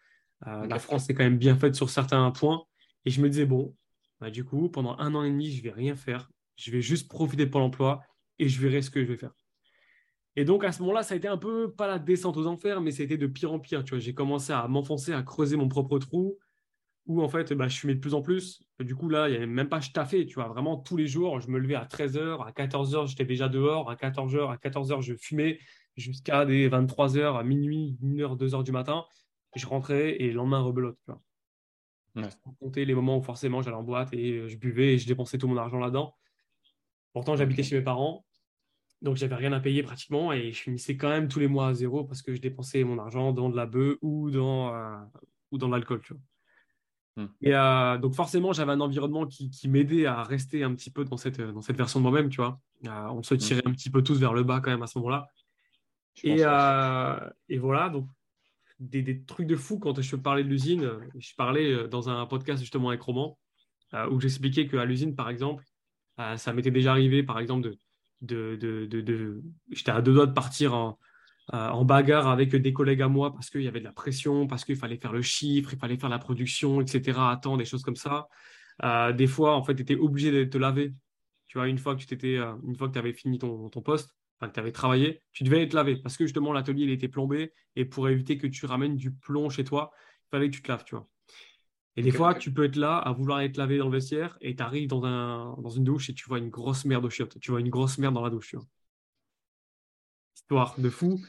Euh, 0.47 0.67
la 0.67 0.79
France 0.79 1.09
est 1.09 1.15
quand 1.15 1.25
même 1.25 1.39
bien 1.39 1.57
faite 1.57 1.75
sur 1.75 1.91
certains 1.91 2.31
points. 2.31 2.65
Et 3.05 3.11
je 3.11 3.21
me 3.21 3.29
disais, 3.29 3.47
bon, 3.47 3.75
bah, 4.21 4.31
du 4.31 4.45
coup, 4.45 4.71
pendant 4.71 4.97
un 4.99 5.15
an 5.15 5.25
et 5.25 5.31
demi, 5.31 5.51
je 5.53 5.59
ne 5.59 5.63
vais 5.63 5.73
rien 5.73 5.97
faire. 5.97 6.31
Je 6.57 6.71
vais 6.71 6.81
juste 6.81 7.11
profiter 7.11 7.47
de 7.47 7.51
Pôle 7.51 7.63
emploi 7.63 8.03
et 8.39 8.49
je 8.49 8.61
verrai 8.61 8.83
ce 8.83 8.91
que 8.91 9.03
je 9.03 9.09
vais 9.09 9.17
faire. 9.17 9.33
Et 10.37 10.45
donc, 10.45 10.65
à 10.65 10.73
ce 10.73 10.81
moment-là, 10.83 11.03
ça 11.03 11.15
a 11.15 11.17
été 11.17 11.29
un 11.29 11.37
peu, 11.37 11.73
pas 11.73 11.87
la 11.87 11.99
descente 11.99 12.37
aux 12.37 12.47
enfers, 12.47 12.81
mais 12.81 12.91
c'était 12.91 13.17
de 13.17 13.27
pire 13.27 13.53
en 13.53 13.61
pire. 13.61 13.85
Tu 13.85 13.91
vois, 13.91 14.01
j'ai 14.01 14.15
commencé 14.15 14.53
à 14.53 14.67
m'enfoncer, 14.67 15.13
à 15.13 15.23
creuser 15.23 15.57
mon 15.57 15.69
propre 15.69 15.99
trou, 15.99 16.39
où 17.07 17.23
en 17.23 17.29
fait, 17.29 17.53
bah, 17.53 17.69
je 17.69 17.79
fumais 17.79 17.95
de 17.95 18.01
plus 18.01 18.15
en 18.15 18.23
plus. 18.23 18.63
Du 18.81 18.97
coup, 18.97 19.09
là, 19.09 19.29
il 19.29 19.33
n'y 19.33 19.37
avait 19.37 19.47
même 19.47 19.69
pas 19.69 19.81
je 19.81 19.93
taffais, 19.93 20.27
tu 20.27 20.35
vois, 20.35 20.49
vraiment 20.49 20.77
tous 20.77 20.97
les 20.97 21.07
jours, 21.07 21.41
je 21.41 21.49
me 21.49 21.59
levais 21.59 21.77
à 21.77 21.85
13h, 21.85 22.43
à 22.45 22.51
14h, 22.51 23.07
j'étais 23.07 23.25
déjà 23.25 23.49
dehors, 23.49 23.91
à 23.91 23.95
14h, 23.95 24.51
à 24.51 24.57
14h, 24.57 25.03
je 25.03 25.15
fumais 25.15 25.61
jusqu'à 25.97 26.45
des 26.45 26.69
23h, 26.69 27.39
à 27.39 27.45
minuit, 27.45 27.97
1h, 28.03 28.37
2h 28.37 28.65
du 28.65 28.73
matin. 28.73 29.05
Je 29.55 29.67
rentrais 29.67 30.17
et 30.21 30.29
le 30.29 30.35
lendemain, 30.35 30.61
rebelote, 30.61 30.99
tu 31.05 31.13
vois. 31.13 31.23
Ouais. 32.17 32.29
compter 32.61 32.85
les 32.85 32.95
moments 32.95 33.19
où 33.19 33.23
forcément 33.23 33.61
j'allais 33.61 33.77
en 33.77 33.83
boîte 33.83 34.13
et 34.13 34.49
je 34.49 34.57
buvais 34.57 34.95
et 34.95 34.99
je 34.99 35.07
dépensais 35.07 35.37
tout 35.37 35.49
mon 35.49 35.57
argent 35.57 35.81
là-dedans. 35.81 36.15
Pourtant, 37.15 37.37
j'habitais 37.37 37.63
chez 37.63 37.77
mes 37.77 37.83
parents 37.83 38.25
donc, 39.05 39.17
j'avais 39.17 39.35
rien 39.35 39.53
à 39.53 39.61
payer 39.61 39.83
pratiquement 39.83 40.33
et 40.33 40.51
je 40.51 40.59
finissais 40.59 40.97
quand 40.97 41.11
même 41.11 41.29
tous 41.29 41.39
les 41.39 41.47
mois 41.47 41.69
à 41.69 41.75
zéro 41.75 42.05
parce 42.05 42.23
que 42.23 42.35
je 42.35 42.41
dépensais 42.41 42.85
mon 42.85 42.99
argent 42.99 43.33
dans 43.33 43.51
de 43.51 43.57
la 43.57 43.67
bœuf 43.67 43.99
ou 44.01 44.31
dans, 44.31 44.75
euh, 44.75 44.97
ou 45.51 45.59
dans 45.59 45.69
l'alcool. 45.69 46.01
Hmm. 47.17 47.27
Et 47.43 47.55
euh, 47.55 47.99
donc, 47.99 48.15
forcément, 48.15 48.55
j'avais 48.55 48.73
un 48.73 48.81
environnement 48.81 49.27
qui, 49.27 49.51
qui 49.51 49.69
m'aidait 49.69 50.07
à 50.07 50.23
rester 50.23 50.65
un 50.65 50.75
petit 50.75 50.91
peu 50.91 51.05
dans 51.05 51.19
cette, 51.19 51.39
dans 51.39 51.61
cette 51.61 51.77
version 51.77 52.01
de 52.01 52.03
moi-même. 52.03 52.31
Tu 52.31 52.39
vois. 52.39 52.59
Euh, 52.87 53.09
on 53.11 53.23
se 53.23 53.35
hmm. 53.35 53.39
tirait 53.39 53.63
un 53.67 53.73
petit 53.73 53.91
peu 53.91 54.03
tous 54.03 54.19
vers 54.19 54.33
le 54.33 54.43
bas 54.43 54.61
quand 54.61 54.71
même 54.71 54.83
à 54.83 54.87
ce 54.87 54.99
moment-là. 54.99 55.29
Et, 56.23 56.41
et, 56.41 57.59
voilà, 57.59 57.91
donc 57.91 58.09
des, 58.79 59.03
des, 59.03 59.23
trucs 59.25 59.49
de 59.49 59.57
fou 59.57 59.79
quand 59.79 60.01
je 60.01 60.17
parlais 60.17 60.45
de 60.45 60.49
l'usine. 60.49 60.91
Je 61.19 61.35
parlais 61.37 61.89
dans 61.89 62.09
un 62.09 62.25
podcast 62.25 62.61
justement 62.61 62.89
avec 62.89 63.03
Roman 63.03 63.37
où 64.11 64.19
j'expliquais 64.19 64.67
qu'à 64.67 64.87
l'usine, 64.87 65.15
par 65.15 65.29
exemple, 65.29 65.65
ça 66.37 66.53
m'était 66.53 66.71
déjà 66.71 66.93
arrivé, 66.93 67.23
par 67.23 67.39
exemple, 67.39 67.71
de 68.21 69.51
j'étais 69.71 69.91
à 69.91 70.01
deux 70.01 70.15
doigts 70.15 70.27
de 70.27 70.33
partir 70.33 70.75
en, 70.75 70.99
euh, 71.53 71.69
en 71.69 71.85
bagarre 71.85 72.29
avec 72.29 72.55
des 72.57 72.73
collègues 72.73 73.03
à 73.03 73.09
moi 73.09 73.35
parce 73.35 73.51
qu'il 73.51 73.63
y 73.63 73.69
avait 73.69 73.81
de 73.81 73.85
la 73.85 73.93
pression, 73.93 74.47
parce 74.47 74.65
qu'il 74.65 74.77
fallait 74.77 74.97
faire 74.97 75.13
le 75.13 75.21
chiffre, 75.21 75.75
il 75.75 75.79
fallait 75.79 75.99
faire 75.99 76.09
la 76.09 76.19
production, 76.19 76.81
etc. 76.81 77.31
Attends, 77.31 77.59
des 77.59 77.67
choses 77.67 77.83
comme 77.83 77.97
ça. 77.97 78.29
Euh, 78.83 79.13
des 79.13 79.27
fois, 79.27 79.55
en 79.55 79.63
fait, 79.63 79.75
tu 79.75 79.83
étais 79.83 79.97
obligé 79.97 80.33
de 80.33 80.45
te 80.45 80.57
laver. 80.57 80.95
Tu 81.49 81.59
vois, 81.59 81.69
une 81.69 81.79
fois 81.79 81.97
que 81.97 82.05
tu 82.05 82.39
euh, 82.39 82.55
avais 82.95 83.13
fini 83.13 83.39
ton, 83.39 83.69
poste, 83.69 84.17
enfin, 84.39 84.49
que 84.49 84.55
tu 84.55 84.61
avais 84.61 84.73
travaillé, 84.73 85.21
tu 85.33 85.45
devais 85.45 85.63
être 85.63 85.75
lavé 85.75 85.97
parce 85.97 86.17
que 86.17 86.25
justement, 86.25 86.53
l'atelier, 86.53 86.85
il 86.85 86.91
était 86.91 87.09
plombé 87.09 87.53
et 87.77 87.85
pour 87.85 88.09
éviter 88.09 88.39
que 88.39 88.47
tu 88.47 88.65
ramènes 88.67 88.97
du 88.97 89.13
plomb 89.13 89.51
chez 89.51 89.65
toi, 89.65 89.93
il 90.27 90.31
fallait 90.31 90.51
que 90.51 90.57
tu 90.57 90.63
te 90.63 90.69
laves, 90.69 90.85
tu 90.85 90.95
vois. 90.97 91.09
Et 91.97 92.03
des 92.03 92.11
fois, 92.11 92.35
tu 92.35 92.53
peux 92.53 92.65
être 92.65 92.77
là 92.77 92.99
à 92.99 93.13
vouloir 93.13 93.41
être 93.41 93.57
lavé 93.57 93.79
dans 93.79 93.87
le 93.87 93.93
vestiaire 93.93 94.37
et 94.41 94.57
tu 94.57 94.63
arrives 94.63 94.89
dans, 94.89 95.05
un, 95.05 95.55
dans 95.61 95.71
une 95.71 95.85
douche 95.85 96.11
et 96.11 96.15
tu 96.15 96.29
vois 96.29 96.39
une 96.39 96.51
grosse 96.51 96.85
merde 96.85 97.05
au 97.05 97.11
chiottes. 97.11 97.39
Tu 97.39 97.53
vois 97.53 97.61
une 97.61 97.71
grosse 97.71 97.99
merde 97.99 98.15
dans 98.15 98.25
la 98.25 98.31
douche. 98.31 98.57
Histoire 100.35 100.75
de 100.79 100.91
fou. 100.91 101.21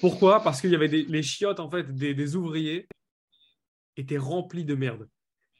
Pourquoi? 0.00 0.42
Parce 0.42 0.60
qu'il 0.60 0.70
y 0.70 0.74
avait 0.74 0.88
des, 0.88 1.04
les 1.04 1.22
chiottes 1.22 1.60
en 1.60 1.70
fait 1.70 1.94
des, 1.94 2.36
ouvriers 2.36 2.88
étaient 3.96 4.18
remplis 4.18 4.64
de 4.64 4.74
merde. 4.74 5.08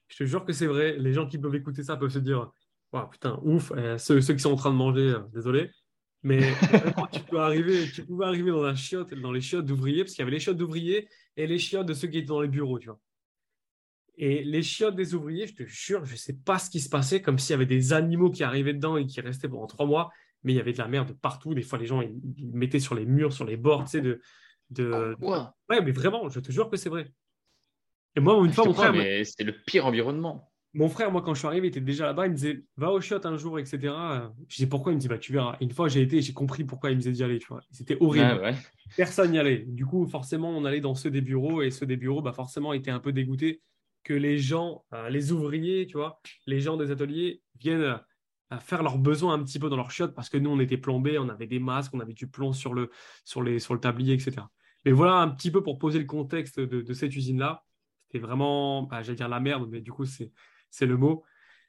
Je 0.09 0.17
te 0.17 0.25
jure 0.25 0.45
que 0.45 0.53
c'est 0.53 0.67
vrai. 0.67 0.97
Les 0.99 1.13
gens 1.13 1.29
qui 1.29 1.39
peuvent 1.39 1.55
écouter 1.55 1.85
ça 1.85 1.97
peuvent 1.97 2.11
se 2.11 2.19
dire 2.19 2.51
putain, 3.11 3.39
ouf. 3.43 3.73
Euh, 3.77 3.99
ceux, 3.99 4.21
qui 4.21 4.39
sont 4.41 4.53
en 4.53 4.57
train 4.57 4.71
de 4.71 4.77
manger, 4.77 5.11
euh, 5.11 5.21
désolé. 5.33 5.71
Mais 6.23 6.53
tu 7.13 7.21
peux 7.21 7.39
arriver, 7.39 7.89
tu 7.93 8.05
pouvais 8.05 8.27
arriver 8.27 8.51
dans 8.51 8.65
un 8.65 8.75
chiotte, 8.75 9.15
dans 9.15 9.31
les 9.31 9.41
chiottes 9.41 9.67
d'ouvriers, 9.67 10.03
parce 10.03 10.15
qu'il 10.15 10.23
y 10.23 10.27
avait 10.27 10.33
les 10.33 10.41
chiottes 10.41 10.57
d'ouvriers 10.57 11.09
et 11.37 11.47
les 11.47 11.61
chiottes 11.61 11.87
de 11.87 11.95
ceux 11.95 12.09
qui 12.09 12.19
étaient 12.19 12.27
dans 12.27 12.41
les 12.41 12.49
bureaux, 12.49 12.81
tu 12.81 12.89
vois. 12.89 12.99
Et 14.21 14.43
les 14.43 14.63
chiottes 14.63 14.97
des 14.97 15.15
ouvriers, 15.15 15.47
je 15.47 15.55
te 15.55 15.63
jure, 15.65 16.05
je 16.05 16.13
ne 16.13 16.17
sais 16.17 16.37
pas 16.45 16.59
ce 16.59 16.69
qui 16.69 16.81
se 16.81 16.89
passait, 16.89 17.23
comme 17.23 17.39
s'il 17.39 17.53
y 17.53 17.55
avait 17.55 17.67
des 17.67 17.93
animaux 17.93 18.31
qui 18.31 18.43
arrivaient 18.43 18.75
dedans 18.75 18.97
et 18.97 19.07
qui 19.07 19.21
restaient 19.21 19.49
pendant 19.49 19.69
trois 19.69 19.87
mois, 19.87 20.11
mais 20.43 20.53
il 20.53 20.57
y 20.57 20.61
avait 20.61 20.73
de 20.73 20.79
la 20.79 20.89
merde 20.89 21.17
partout. 21.23 21.55
Des 21.55 21.63
fois, 21.63 21.79
les 21.79 21.87
gens 21.87 22.03
ils, 22.03 22.51
mettaient 22.53 22.81
sur 22.81 22.97
les 22.97 23.07
murs, 23.07 23.33
sur 23.33 23.45
les 23.45 23.57
bords, 23.57 23.85
tu 23.85 23.91
sais, 23.91 24.01
de. 24.01 24.21
de... 24.71 25.17
Ah, 25.23 25.55
ouais. 25.71 25.83
mais 25.83 25.93
vraiment, 25.93 26.29
je 26.29 26.41
te 26.41 26.51
jure 26.51 26.69
que 26.69 26.77
c'est 26.77 26.89
vrai. 26.89 27.13
Et 28.17 28.21
moi, 28.21 28.45
une 28.45 28.53
fois, 28.53 28.65
mon 28.65 28.75
frère. 28.75 28.93
Mais 28.93 29.23
c'est 29.23 29.45
le 29.45 29.55
pire 29.67 29.87
environnement. 29.87 30.51
Mon 30.75 30.89
frère, 30.89 31.13
moi, 31.13 31.23
quand 31.23 31.33
je 31.35 31.39
suis 31.39 31.47
arrivé, 31.47 31.69
il 31.69 31.71
était 31.71 31.81
déjà 31.81 32.07
là-bas. 32.07 32.27
Il 32.27 32.31
me 32.31 32.35
disait, 32.35 32.65
va 32.77 32.91
au 32.91 33.01
chiottes 33.01 33.25
un 33.25 33.37
jour, 33.37 33.61
etc. 33.61 33.79
Je 34.49 34.57
disais, 34.57 34.69
pourquoi? 34.69 34.93
Il 34.93 34.97
me 34.97 35.01
dit, 35.01 35.09
bah, 35.09 35.19
tu 35.19 35.33
verras. 35.33 35.57
une 35.61 35.71
fois, 35.71 35.87
j'ai 35.89 36.03
été 36.03 36.21
j'ai 36.21 36.33
compris 36.33 36.65
pourquoi 36.65 36.91
il 36.91 36.97
me 36.97 37.01
disait 37.01 37.13
d'y 37.13 37.23
aller, 37.23 37.39
tu 37.39 37.47
vois. 37.47 37.61
C'était 37.71 37.97
horrible. 38.01 38.53
Personne 38.97 39.31
n'y 39.31 39.39
allait. 39.39 39.59
Du 39.59 39.87
coup, 39.87 40.09
forcément, 40.09 40.51
on 40.51 40.65
allait 40.65 40.81
dans 40.81 40.97
ceux 40.97 41.11
des 41.11 41.21
bureaux 41.21 41.63
et 41.63 41.71
ceux 41.71 41.87
des 41.87 41.97
bureaux, 41.97 42.21
bah, 42.21 42.33
forcément, 42.33 42.73
étaient 42.73 42.91
un 42.91 43.01
peu 43.01 43.13
dégoûtés 43.13 43.63
que 44.09 44.15
les 44.15 44.39
gens, 44.39 44.87
euh, 44.95 45.11
les 45.11 45.33
ouvriers, 45.33 45.87
tu 45.87 45.99
vois, 45.99 46.19
les 46.47 46.61
gens 46.61 46.79
des 46.79 46.91
ateliers 46.91 47.43
viennent 47.61 47.83
euh, 48.53 48.59
faire 48.59 48.83
leurs 48.83 48.97
besoins 48.97 49.35
un 49.35 49.45
petit 49.45 49.59
peu 49.59 49.69
dans 49.69 49.77
leur 49.77 49.91
chiottes 49.91 50.15
parce 50.15 50.31
que 50.31 50.39
nous, 50.39 50.49
on 50.49 50.59
était 50.61 50.79
plombés, 50.79 51.19
on 51.19 51.29
avait 51.29 51.47
des 51.47 51.59
masques, 51.59 51.93
on 51.93 52.01
avait 52.01 52.15
du 52.15 52.27
plomb 52.27 52.55
sur 52.55 52.73
le, 52.73 52.91
sur 53.27 53.43
les, 53.43 53.59
sur 53.59 53.75
le 53.75 53.81
tablier, 53.81 54.15
etc. 54.15 54.47
Mais 54.87 54.93
voilà 54.93 55.17
un 55.17 55.29
petit 55.29 55.51
peu 55.51 55.63
pour 55.63 55.79
poser 55.79 55.99
le 55.99 56.07
contexte 56.07 56.59
de, 56.59 56.93
cette 56.95 57.15
usine-là. 57.15 57.67
C'était 58.07 58.25
vraiment, 58.25 58.85
bah, 58.85 59.03
j'allais 59.03 59.17
dire 59.17 59.29
la 59.29 59.41
merde, 59.41 59.69
mais 59.71 59.83
du 59.83 59.93
coup, 59.93 60.07
c'est, 60.07 60.33
c'est 60.71 60.87
le 60.87 60.97
mot. 60.97 61.23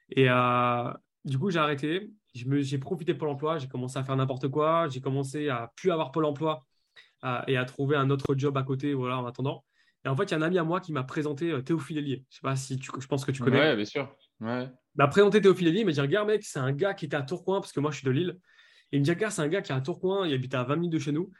Et 0.08 0.30
euh, 0.30 0.90
du 1.26 1.38
coup, 1.38 1.50
j'ai 1.50 1.58
arrêté. 1.58 2.10
J'ai 2.32 2.78
profité 2.78 3.12
de 3.12 3.18
Pôle 3.18 3.28
emploi, 3.28 3.58
j'ai 3.58 3.68
commencé 3.68 3.98
à 3.98 4.04
faire 4.04 4.16
n'importe 4.16 4.48
quoi, 4.48 4.88
j'ai 4.88 5.00
commencé 5.02 5.50
à 5.50 5.72
plus 5.76 5.90
avoir 5.90 6.10
Pôle 6.10 6.24
emploi 6.24 6.64
et 7.48 7.56
à 7.56 7.64
trouver 7.66 7.96
un 7.96 8.08
autre 8.08 8.34
job 8.36 8.56
à 8.56 8.62
côté 8.62 8.94
voilà, 8.94 9.18
en 9.18 9.26
attendant. 9.26 9.64
Et 10.04 10.08
en 10.08 10.16
fait, 10.16 10.24
il 10.24 10.30
y 10.30 10.34
a 10.34 10.38
un 10.38 10.42
ami 10.42 10.58
à 10.58 10.64
moi 10.64 10.80
qui 10.80 10.92
m'a 10.92 11.04
présenté 11.04 11.50
euh, 11.50 11.60
Théophile 11.60 11.98
Hélier. 11.98 12.24
Je 12.30 12.36
sais 12.36 12.42
pas 12.42 12.56
si 12.56 12.78
tu, 12.78 12.90
je 12.98 13.06
pense 13.06 13.24
que 13.24 13.32
tu 13.32 13.42
connais. 13.42 13.58
Ouais, 13.58 13.76
bien 13.76 13.84
sûr. 13.84 14.14
Ouais. 14.40 14.64
Il 14.64 14.98
m'a 14.98 15.08
présenté 15.08 15.40
Théophile 15.40 15.68
Hélier, 15.68 15.80
il 15.80 15.86
m'a 15.86 15.92
dit 15.92 16.00
Regarde, 16.00 16.28
mec, 16.28 16.42
c'est 16.42 16.58
un 16.58 16.72
gars 16.72 16.94
qui 16.94 17.04
était 17.04 17.16
à 17.16 17.22
Tourcoing, 17.22 17.60
parce 17.60 17.72
que 17.72 17.80
moi, 17.80 17.90
je 17.90 17.98
suis 17.98 18.06
de 18.06 18.10
Lille. 18.10 18.38
Et 18.92 18.96
il 18.96 19.00
me 19.00 19.04
dit 19.04 19.10
Regarde, 19.10 19.32
c'est 19.32 19.42
un 19.42 19.48
gars 19.48 19.60
qui 19.60 19.72
est 19.72 19.74
à 19.74 19.80
Tourcoing, 19.80 20.26
il 20.26 20.32
habite 20.32 20.54
à 20.54 20.64
20 20.64 20.76
minutes 20.76 20.92
de 20.94 20.98
chez 20.98 21.12
nous. 21.12 21.30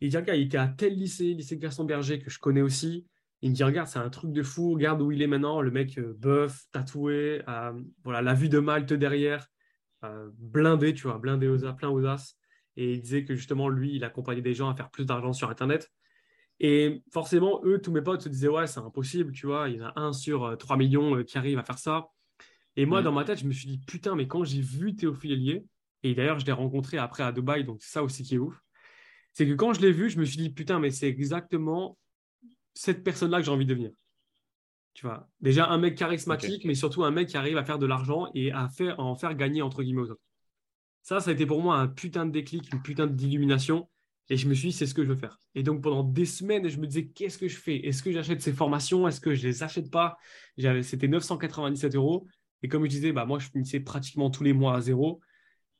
Et 0.00 0.06
il 0.06 0.10
dit 0.10 0.16
Regarde, 0.16 0.38
il 0.38 0.46
était 0.46 0.58
à 0.58 0.68
tel 0.68 0.94
lycée, 0.94 1.32
lycée 1.32 1.56
Gaston-Berger, 1.56 2.18
que 2.18 2.30
je 2.30 2.38
connais 2.38 2.62
aussi. 2.62 3.06
Il 3.40 3.50
me 3.50 3.54
dit 3.54 3.64
Regarde, 3.64 3.88
c'est 3.88 3.98
un 3.98 4.10
truc 4.10 4.32
de 4.32 4.42
fou, 4.42 4.74
regarde 4.74 5.00
où 5.00 5.10
il 5.10 5.22
est 5.22 5.26
maintenant. 5.26 5.62
Le 5.62 5.70
mec, 5.70 5.98
euh, 5.98 6.14
bœuf, 6.18 6.64
tatoué, 6.72 7.42
euh, 7.48 7.72
voilà, 8.04 8.20
la 8.20 8.34
vue 8.34 8.50
de 8.50 8.58
Malte 8.58 8.92
derrière, 8.92 9.46
blindé, 10.38 10.92
tu 10.94 11.02
vois, 11.04 11.18
blindé 11.18 11.48
aux 11.48 11.64
as, 11.64 11.72
plein 11.72 11.88
aux 11.88 12.04
as. 12.04 12.36
Et 12.76 12.94
il 12.94 13.00
disait 13.00 13.24
que 13.24 13.34
justement, 13.34 13.68
lui, 13.68 13.96
il 13.96 14.04
accompagnait 14.04 14.42
des 14.42 14.54
gens 14.54 14.68
à 14.68 14.74
faire 14.74 14.90
plus 14.90 15.06
d'argent 15.06 15.32
sur 15.32 15.50
Internet. 15.50 15.90
Et 16.60 17.02
forcément, 17.10 17.60
eux, 17.64 17.80
tous 17.80 17.90
mes 17.90 18.02
potes 18.02 18.22
se 18.22 18.28
disaient, 18.28 18.48
ouais, 18.48 18.66
c'est 18.66 18.80
impossible, 18.80 19.32
tu 19.32 19.46
vois, 19.46 19.68
il 19.70 19.76
y 19.76 19.82
en 19.82 19.86
a 19.86 19.92
un 19.96 20.12
sur 20.12 20.56
3 20.58 20.76
euh, 20.76 20.78
millions 20.78 21.16
euh, 21.16 21.24
qui 21.24 21.38
arrive 21.38 21.58
à 21.58 21.64
faire 21.64 21.78
ça. 21.78 22.08
Et 22.76 22.84
moi, 22.84 23.00
mm. 23.00 23.04
dans 23.04 23.12
ma 23.12 23.24
tête, 23.24 23.38
je 23.38 23.46
me 23.46 23.52
suis 23.52 23.66
dit, 23.66 23.78
putain, 23.78 24.14
mais 24.14 24.28
quand 24.28 24.44
j'ai 24.44 24.60
vu 24.60 24.94
Théophile 24.94 25.32
Hélier, 25.32 25.64
et 26.02 26.14
d'ailleurs, 26.14 26.38
je 26.38 26.44
l'ai 26.44 26.52
rencontré 26.52 26.98
après 26.98 27.22
à 27.22 27.32
Dubaï, 27.32 27.64
donc 27.64 27.82
c'est 27.82 27.90
ça 27.90 28.02
aussi 28.02 28.22
qui 28.22 28.34
est 28.34 28.38
ouf, 28.38 28.60
c'est 29.32 29.46
que 29.46 29.54
quand 29.54 29.72
je 29.72 29.80
l'ai 29.80 29.92
vu, 29.92 30.10
je 30.10 30.18
me 30.18 30.24
suis 30.24 30.36
dit, 30.36 30.50
putain, 30.50 30.78
mais 30.78 30.90
c'est 30.90 31.08
exactement 31.08 31.96
cette 32.74 33.02
personne-là 33.02 33.38
que 33.38 33.44
j'ai 33.44 33.50
envie 33.50 33.64
de 33.64 33.70
devenir. 33.70 33.92
Tu 34.92 35.06
vois, 35.06 35.28
déjà 35.40 35.66
un 35.68 35.78
mec 35.78 35.96
charismatique, 35.96 36.64
mais 36.64 36.74
surtout 36.74 37.04
un 37.04 37.10
mec 37.10 37.28
qui 37.28 37.36
arrive 37.36 37.56
à 37.56 37.64
faire 37.64 37.78
de 37.78 37.86
l'argent 37.86 38.28
et 38.34 38.52
à, 38.52 38.68
faire, 38.68 38.98
à 38.98 39.02
en 39.02 39.14
faire 39.14 39.34
gagner 39.34 39.62
entre 39.62 39.82
guillemets 39.82 40.02
aux 40.02 40.10
autres. 40.10 40.20
Ça, 41.02 41.20
ça 41.20 41.30
a 41.30 41.32
été 41.32 41.46
pour 41.46 41.62
moi 41.62 41.76
un 41.76 41.88
putain 41.88 42.26
de 42.26 42.30
déclic, 42.30 42.70
une 42.72 42.82
putain 42.82 43.06
d'illumination. 43.06 43.88
Et 44.30 44.36
je 44.36 44.48
me 44.48 44.54
suis 44.54 44.68
dit, 44.68 44.72
c'est 44.72 44.86
ce 44.86 44.94
que 44.94 45.02
je 45.02 45.08
veux 45.08 45.16
faire. 45.16 45.40
Et 45.56 45.64
donc, 45.64 45.82
pendant 45.82 46.04
des 46.04 46.24
semaines, 46.24 46.68
je 46.68 46.78
me 46.78 46.86
disais, 46.86 47.08
qu'est-ce 47.08 47.36
que 47.36 47.48
je 47.48 47.56
fais? 47.56 47.84
Est-ce 47.86 48.00
que 48.00 48.12
j'achète 48.12 48.40
ces 48.40 48.52
formations? 48.52 49.08
Est-ce 49.08 49.20
que 49.20 49.34
je 49.34 49.46
les 49.46 49.64
achète 49.64 49.90
pas? 49.90 50.16
C'était 50.82 51.08
997 51.08 51.96
euros. 51.96 52.28
Et 52.62 52.68
comme 52.68 52.84
je 52.84 52.90
disais, 52.90 53.12
bah, 53.12 53.24
moi, 53.24 53.40
je 53.40 53.48
finissais 53.50 53.80
pratiquement 53.80 54.30
tous 54.30 54.44
les 54.44 54.52
mois 54.52 54.76
à 54.76 54.80
zéro. 54.80 55.20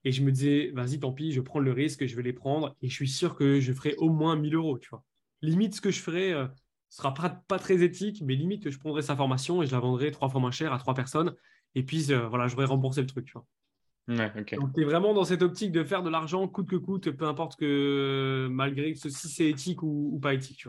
Et 0.03 0.11
je 0.11 0.23
me 0.23 0.33
disais, 0.33 0.73
vas-y, 0.75 0.99
tant 0.99 1.13
pis, 1.13 1.31
je 1.31 1.41
prends 1.41 1.61
le 1.61 1.71
risque, 1.73 2.05
je 2.07 2.17
vais 2.17 2.23
les 2.25 2.33
prendre. 2.33 2.77
Et 2.83 2.89
je 2.89 2.95
suis 2.95 3.09
sûr 3.09 3.37
que 3.37 3.61
je 3.61 3.73
ferai 3.73 3.95
au 3.99 4.11
moins 4.11 4.35
1000 4.35 4.57
euros, 4.57 4.79
tu 4.79 4.89
vois. 4.91 5.05
Limite, 5.43 5.77
ce 5.77 5.81
que 5.81 5.93
je 5.93 6.01
ferais, 6.01 6.33
euh, 6.33 6.49
sera 6.89 7.15
pas, 7.15 7.59
très 7.59 7.83
éthique, 7.83 8.21
mais 8.27 8.35
limite, 8.35 8.69
je 8.69 8.79
prendrai 8.79 9.03
sa 9.03 9.15
formation 9.15 9.63
et 9.63 9.67
je 9.67 9.73
la 9.73 9.79
vendrai 9.79 10.11
trois 10.11 10.29
fois 10.29 10.41
moins 10.41 10.51
cher 10.51 10.73
à 10.73 10.79
trois 10.79 10.95
personnes. 10.95 11.35
Et 11.77 11.85
puis, 11.85 12.13
euh, 12.13 12.27
voilà, 12.29 12.49
j'aurais 12.49 12.65
remboursé 12.65 13.01
le 13.01 13.07
truc. 13.07 13.33
Donc, 14.11 14.75
tu 14.75 14.83
es 14.83 14.85
vraiment 14.85 15.15
dans 15.15 15.25
cette 15.25 15.43
optique 15.43 15.73
de 15.73 15.85
faire 15.85 16.03
de 16.03 16.11
l'argent 16.11 16.47
coûte 16.49 16.69
que 16.69 16.77
coûte, 16.77 17.11
peu 17.11 17.27
importe 17.27 17.59
que, 17.59 18.49
malgré 18.51 18.93
que 18.93 18.99
si 18.99 19.11
c'est 19.11 19.49
éthique 19.49 19.83
ou, 19.83 20.19
pas 20.21 20.35
éthique. 20.35 20.59
Tu 20.59 20.69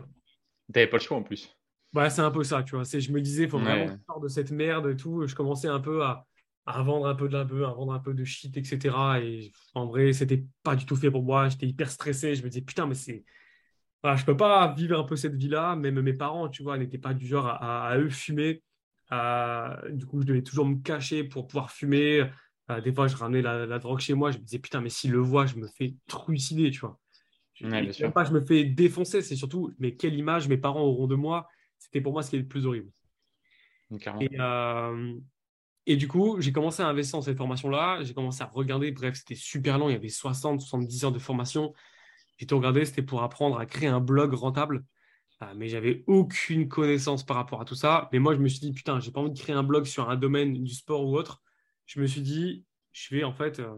n'avais 0.74 0.86
pas 0.86 0.98
le 0.98 1.02
choix 1.02 1.16
en 1.16 1.22
plus. 1.22 1.54
Ouais, 1.94 2.08
c'est 2.08 2.22
un 2.22 2.30
peu 2.30 2.44
ça, 2.44 2.62
tu 2.62 2.74
vois. 2.74 2.84
Je 2.84 3.12
me 3.12 3.20
disais, 3.20 3.44
il 3.44 3.50
faut 3.50 3.58
vraiment 3.58 3.88
sortir 3.88 4.20
de 4.20 4.28
cette 4.28 4.50
merde 4.50 4.88
et 4.88 4.96
tout. 4.96 5.26
Je 5.26 5.34
commençais 5.34 5.68
un 5.68 5.80
peu 5.80 6.02
à, 6.04 6.26
à 6.66 6.82
vendre 6.82 7.06
un 7.06 7.14
peu 7.14 7.28
de 7.28 7.44
peu, 7.44 7.66
à 7.66 7.72
vendre 7.72 7.92
un 7.92 7.98
peu 7.98 8.14
de 8.14 8.24
shit, 8.24 8.56
etc. 8.56 8.96
Et 9.22 9.52
en 9.74 9.86
vrai, 9.86 10.12
c'était 10.12 10.44
pas 10.62 10.76
du 10.76 10.86
tout 10.86 10.96
fait 10.96 11.10
pour 11.10 11.22
moi. 11.22 11.48
J'étais 11.48 11.66
hyper 11.66 11.90
stressé. 11.90 12.34
Je 12.34 12.42
me 12.42 12.48
disais, 12.48 12.62
putain, 12.62 12.86
mais 12.86 12.94
c'est. 12.94 13.24
Voilà, 14.02 14.16
je 14.16 14.24
peux 14.24 14.36
pas 14.36 14.72
vivre 14.72 14.98
un 14.98 15.04
peu 15.04 15.16
cette 15.16 15.34
vie-là. 15.34 15.76
Même 15.76 16.00
mes 16.00 16.14
parents, 16.14 16.48
tu 16.48 16.62
vois, 16.62 16.78
n'étaient 16.78 16.98
pas 16.98 17.14
du 17.14 17.26
genre 17.26 17.46
à, 17.46 17.96
eux 17.98 18.08
fumer. 18.08 18.62
du 19.90 20.06
coup, 20.06 20.22
je 20.22 20.26
devais 20.26 20.42
toujours 20.42 20.66
me 20.66 20.76
cacher 20.76 21.24
pour 21.24 21.46
pouvoir 21.46 21.70
fumer. 21.70 22.28
Des 22.84 22.92
fois, 22.92 23.08
je 23.08 23.16
ramenais 23.16 23.42
la, 23.42 23.78
drogue 23.78 24.00
chez 24.00 24.14
moi. 24.14 24.30
Je 24.30 24.38
me 24.38 24.42
disais, 24.42 24.58
putain, 24.58 24.80
mais 24.80 24.88
s'il 24.88 25.12
le 25.12 25.18
voit, 25.18 25.46
je 25.46 25.56
me 25.56 25.66
fais 25.66 25.94
trucider, 26.08 26.70
tu 26.70 26.80
vois. 26.80 26.98
Je, 27.54 28.06
pas, 28.06 28.24
je 28.24 28.32
me 28.32 28.40
fais 28.40 28.64
défoncer. 28.64 29.22
C'est 29.22 29.36
surtout, 29.36 29.72
mais 29.78 29.94
quelle 29.94 30.14
image 30.14 30.48
mes 30.48 30.56
parents 30.56 30.82
auront 30.82 31.06
de 31.06 31.14
moi. 31.14 31.48
C'était 31.78 32.00
pour 32.00 32.12
moi 32.12 32.22
ce 32.22 32.30
qui 32.30 32.36
est 32.36 32.40
le 32.40 32.46
plus 32.46 32.66
horrible. 32.66 32.90
Et, 34.20 34.40
euh, 34.40 35.14
et 35.86 35.96
du 35.96 36.08
coup, 36.08 36.40
j'ai 36.40 36.52
commencé 36.52 36.82
à 36.82 36.88
investir 36.88 37.18
dans 37.18 37.22
cette 37.22 37.36
formation-là. 37.36 38.02
J'ai 38.02 38.14
commencé 38.14 38.42
à 38.42 38.46
regarder. 38.46 38.90
Bref, 38.92 39.16
c'était 39.16 39.34
super 39.34 39.78
long. 39.78 39.88
Il 39.88 39.92
y 39.92 39.96
avait 39.96 40.08
60, 40.08 40.60
70 40.60 41.04
heures 41.04 41.12
de 41.12 41.18
formation. 41.18 41.74
J'ai 42.38 42.46
tout 42.46 42.56
regardé. 42.56 42.84
C'était 42.84 43.02
pour 43.02 43.22
apprendre 43.22 43.58
à 43.58 43.66
créer 43.66 43.88
un 43.88 44.00
blog 44.00 44.32
rentable. 44.32 44.84
Ah, 45.40 45.54
mais 45.56 45.66
j'avais 45.66 46.04
aucune 46.06 46.68
connaissance 46.68 47.24
par 47.24 47.36
rapport 47.36 47.60
à 47.60 47.64
tout 47.64 47.74
ça. 47.74 48.08
Mais 48.12 48.20
moi, 48.20 48.34
je 48.34 48.38
me 48.38 48.46
suis 48.46 48.60
dit, 48.60 48.72
putain, 48.72 49.00
j'ai 49.00 49.10
pas 49.10 49.20
envie 49.20 49.32
de 49.32 49.38
créer 49.38 49.56
un 49.56 49.64
blog 49.64 49.86
sur 49.86 50.08
un 50.08 50.14
domaine 50.14 50.62
du 50.62 50.72
sport 50.72 51.04
ou 51.04 51.16
autre. 51.16 51.42
Je 51.92 52.00
me 52.00 52.06
suis 52.06 52.22
dit, 52.22 52.64
je 52.92 53.14
vais 53.14 53.22
en 53.22 53.34
fait 53.34 53.60
euh, 53.60 53.74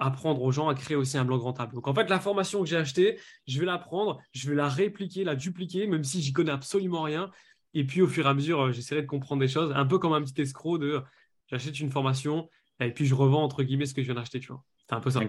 apprendre 0.00 0.42
aux 0.42 0.50
gens 0.50 0.68
à 0.68 0.74
créer 0.74 0.96
aussi 0.96 1.16
un 1.16 1.24
blog 1.24 1.40
rentable. 1.40 1.72
Donc 1.72 1.86
en 1.86 1.94
fait, 1.94 2.10
la 2.10 2.18
formation 2.18 2.60
que 2.60 2.66
j'ai 2.66 2.76
achetée, 2.76 3.20
je 3.46 3.60
vais 3.60 3.66
la 3.66 3.78
prendre, 3.78 4.20
je 4.32 4.48
vais 4.48 4.56
la 4.56 4.68
répliquer, 4.68 5.22
la 5.22 5.36
dupliquer, 5.36 5.86
même 5.86 6.02
si 6.02 6.20
j'y 6.20 6.32
connais 6.32 6.50
absolument 6.50 7.02
rien. 7.02 7.30
Et 7.72 7.84
puis 7.84 8.02
au 8.02 8.08
fur 8.08 8.26
et 8.26 8.28
à 8.28 8.34
mesure, 8.34 8.60
euh, 8.60 8.72
j'essaierai 8.72 9.02
de 9.02 9.06
comprendre 9.06 9.40
des 9.40 9.46
choses, 9.46 9.72
un 9.72 9.86
peu 9.86 10.00
comme 10.00 10.12
un 10.14 10.22
petit 10.22 10.40
escroc 10.42 10.78
de 10.78 11.00
j'achète 11.46 11.78
une 11.78 11.92
formation 11.92 12.50
et 12.80 12.90
puis 12.90 13.06
je 13.06 13.14
revends 13.14 13.44
entre 13.44 13.62
guillemets 13.62 13.86
ce 13.86 13.94
que 13.94 14.02
je 14.02 14.06
viens 14.06 14.16
d'acheter. 14.16 14.40
C'est 14.40 14.92
un 14.92 15.00
peu 15.00 15.10
ça. 15.10 15.20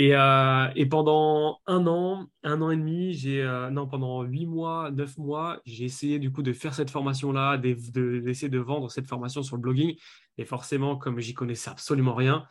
Et, 0.00 0.14
euh, 0.14 0.70
et, 0.76 0.86
pendant 0.86 1.60
un 1.66 1.86
an, 1.86 2.26
un 2.42 2.62
an 2.62 2.70
et 2.70 2.76
demi, 2.78 3.12
j'ai 3.12 3.42
euh, 3.42 3.68
non 3.68 3.86
pendant 3.86 4.22
huit 4.22 4.46
mois, 4.46 4.90
neuf 4.90 5.18
mois, 5.18 5.60
j'ai 5.66 5.84
essayé 5.84 6.18
du 6.18 6.32
coup 6.32 6.42
de 6.42 6.54
faire 6.54 6.72
cette 6.72 6.88
formation-là, 6.88 7.58
d'essayer 7.58 8.48
de, 8.48 8.58
vendre 8.58 8.90
cette 8.90 9.06
formation 9.06 9.42
sur 9.42 9.56
le 9.56 9.60
blogging. 9.60 9.94
Et 10.38 10.46
forcément, 10.46 10.96
comme 10.96 11.20
j'y 11.20 11.34
connaissais 11.34 11.68
absolument 11.68 12.14
rien, 12.14 12.46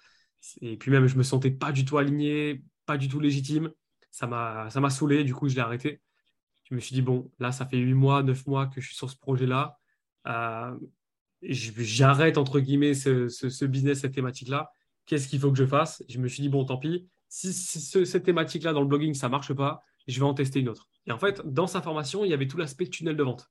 et 0.61 0.77
puis 0.77 0.91
même 0.91 1.07
je 1.07 1.17
me 1.17 1.23
sentais 1.23 1.49
pas 1.49 1.71
du 1.71 1.85
tout 1.85 1.97
aligné, 1.97 2.61
pas 2.85 2.97
du 2.97 3.07
tout 3.07 3.19
légitime, 3.19 3.71
ça 4.11 4.27
m'a 4.27 4.69
ça 4.69 4.79
m'a 4.79 4.91
saoulé. 4.91 5.23
Du 5.23 5.33
coup, 5.33 5.49
je 5.49 5.55
l'ai 5.55 5.61
arrêté. 5.61 6.01
Je 6.65 6.75
me 6.75 6.79
suis 6.79 6.93
dit 6.93 7.01
bon, 7.01 7.31
là, 7.39 7.51
ça 7.51 7.65
fait 7.65 7.77
huit 7.79 7.95
mois, 7.95 8.21
neuf 8.21 8.45
mois 8.45 8.67
que 8.67 8.79
je 8.79 8.85
suis 8.85 8.95
sur 8.95 9.09
ce 9.09 9.17
projet-là. 9.17 9.79
Euh, 10.27 10.77
j'arrête 11.41 12.37
entre 12.37 12.59
guillemets 12.59 12.93
ce, 12.93 13.65
business, 13.65 14.01
cette 14.01 14.13
thématique-là. 14.13 14.71
Qu'est-ce 15.07 15.27
qu'il 15.27 15.39
faut 15.39 15.51
que 15.51 15.57
je 15.57 15.65
fasse? 15.65 16.03
Je 16.07 16.19
me 16.19 16.27
suis 16.27 16.43
dit, 16.43 16.49
bon, 16.49 16.63
tant 16.63 16.77
pis. 16.77 17.09
Si, 17.29 17.53
cette 17.53 18.23
thématique-là 18.23 18.73
dans 18.73 18.81
le 18.81 18.87
blogging, 18.87 19.13
ça 19.13 19.27
ne 19.27 19.31
marche 19.31 19.53
pas, 19.53 19.83
je 20.07 20.19
vais 20.19 20.25
en 20.25 20.33
tester 20.33 20.59
une 20.59 20.69
autre. 20.69 20.89
Et 21.05 21.11
en 21.11 21.19
fait, 21.19 21.41
dans 21.45 21.67
sa 21.67 21.81
formation, 21.81 22.25
il 22.25 22.31
y 22.31 22.33
avait 22.33 22.47
tout 22.47 22.57
l'aspect 22.57 22.87
tunnel 22.87 23.15
de 23.15 23.23
vente. 23.23 23.49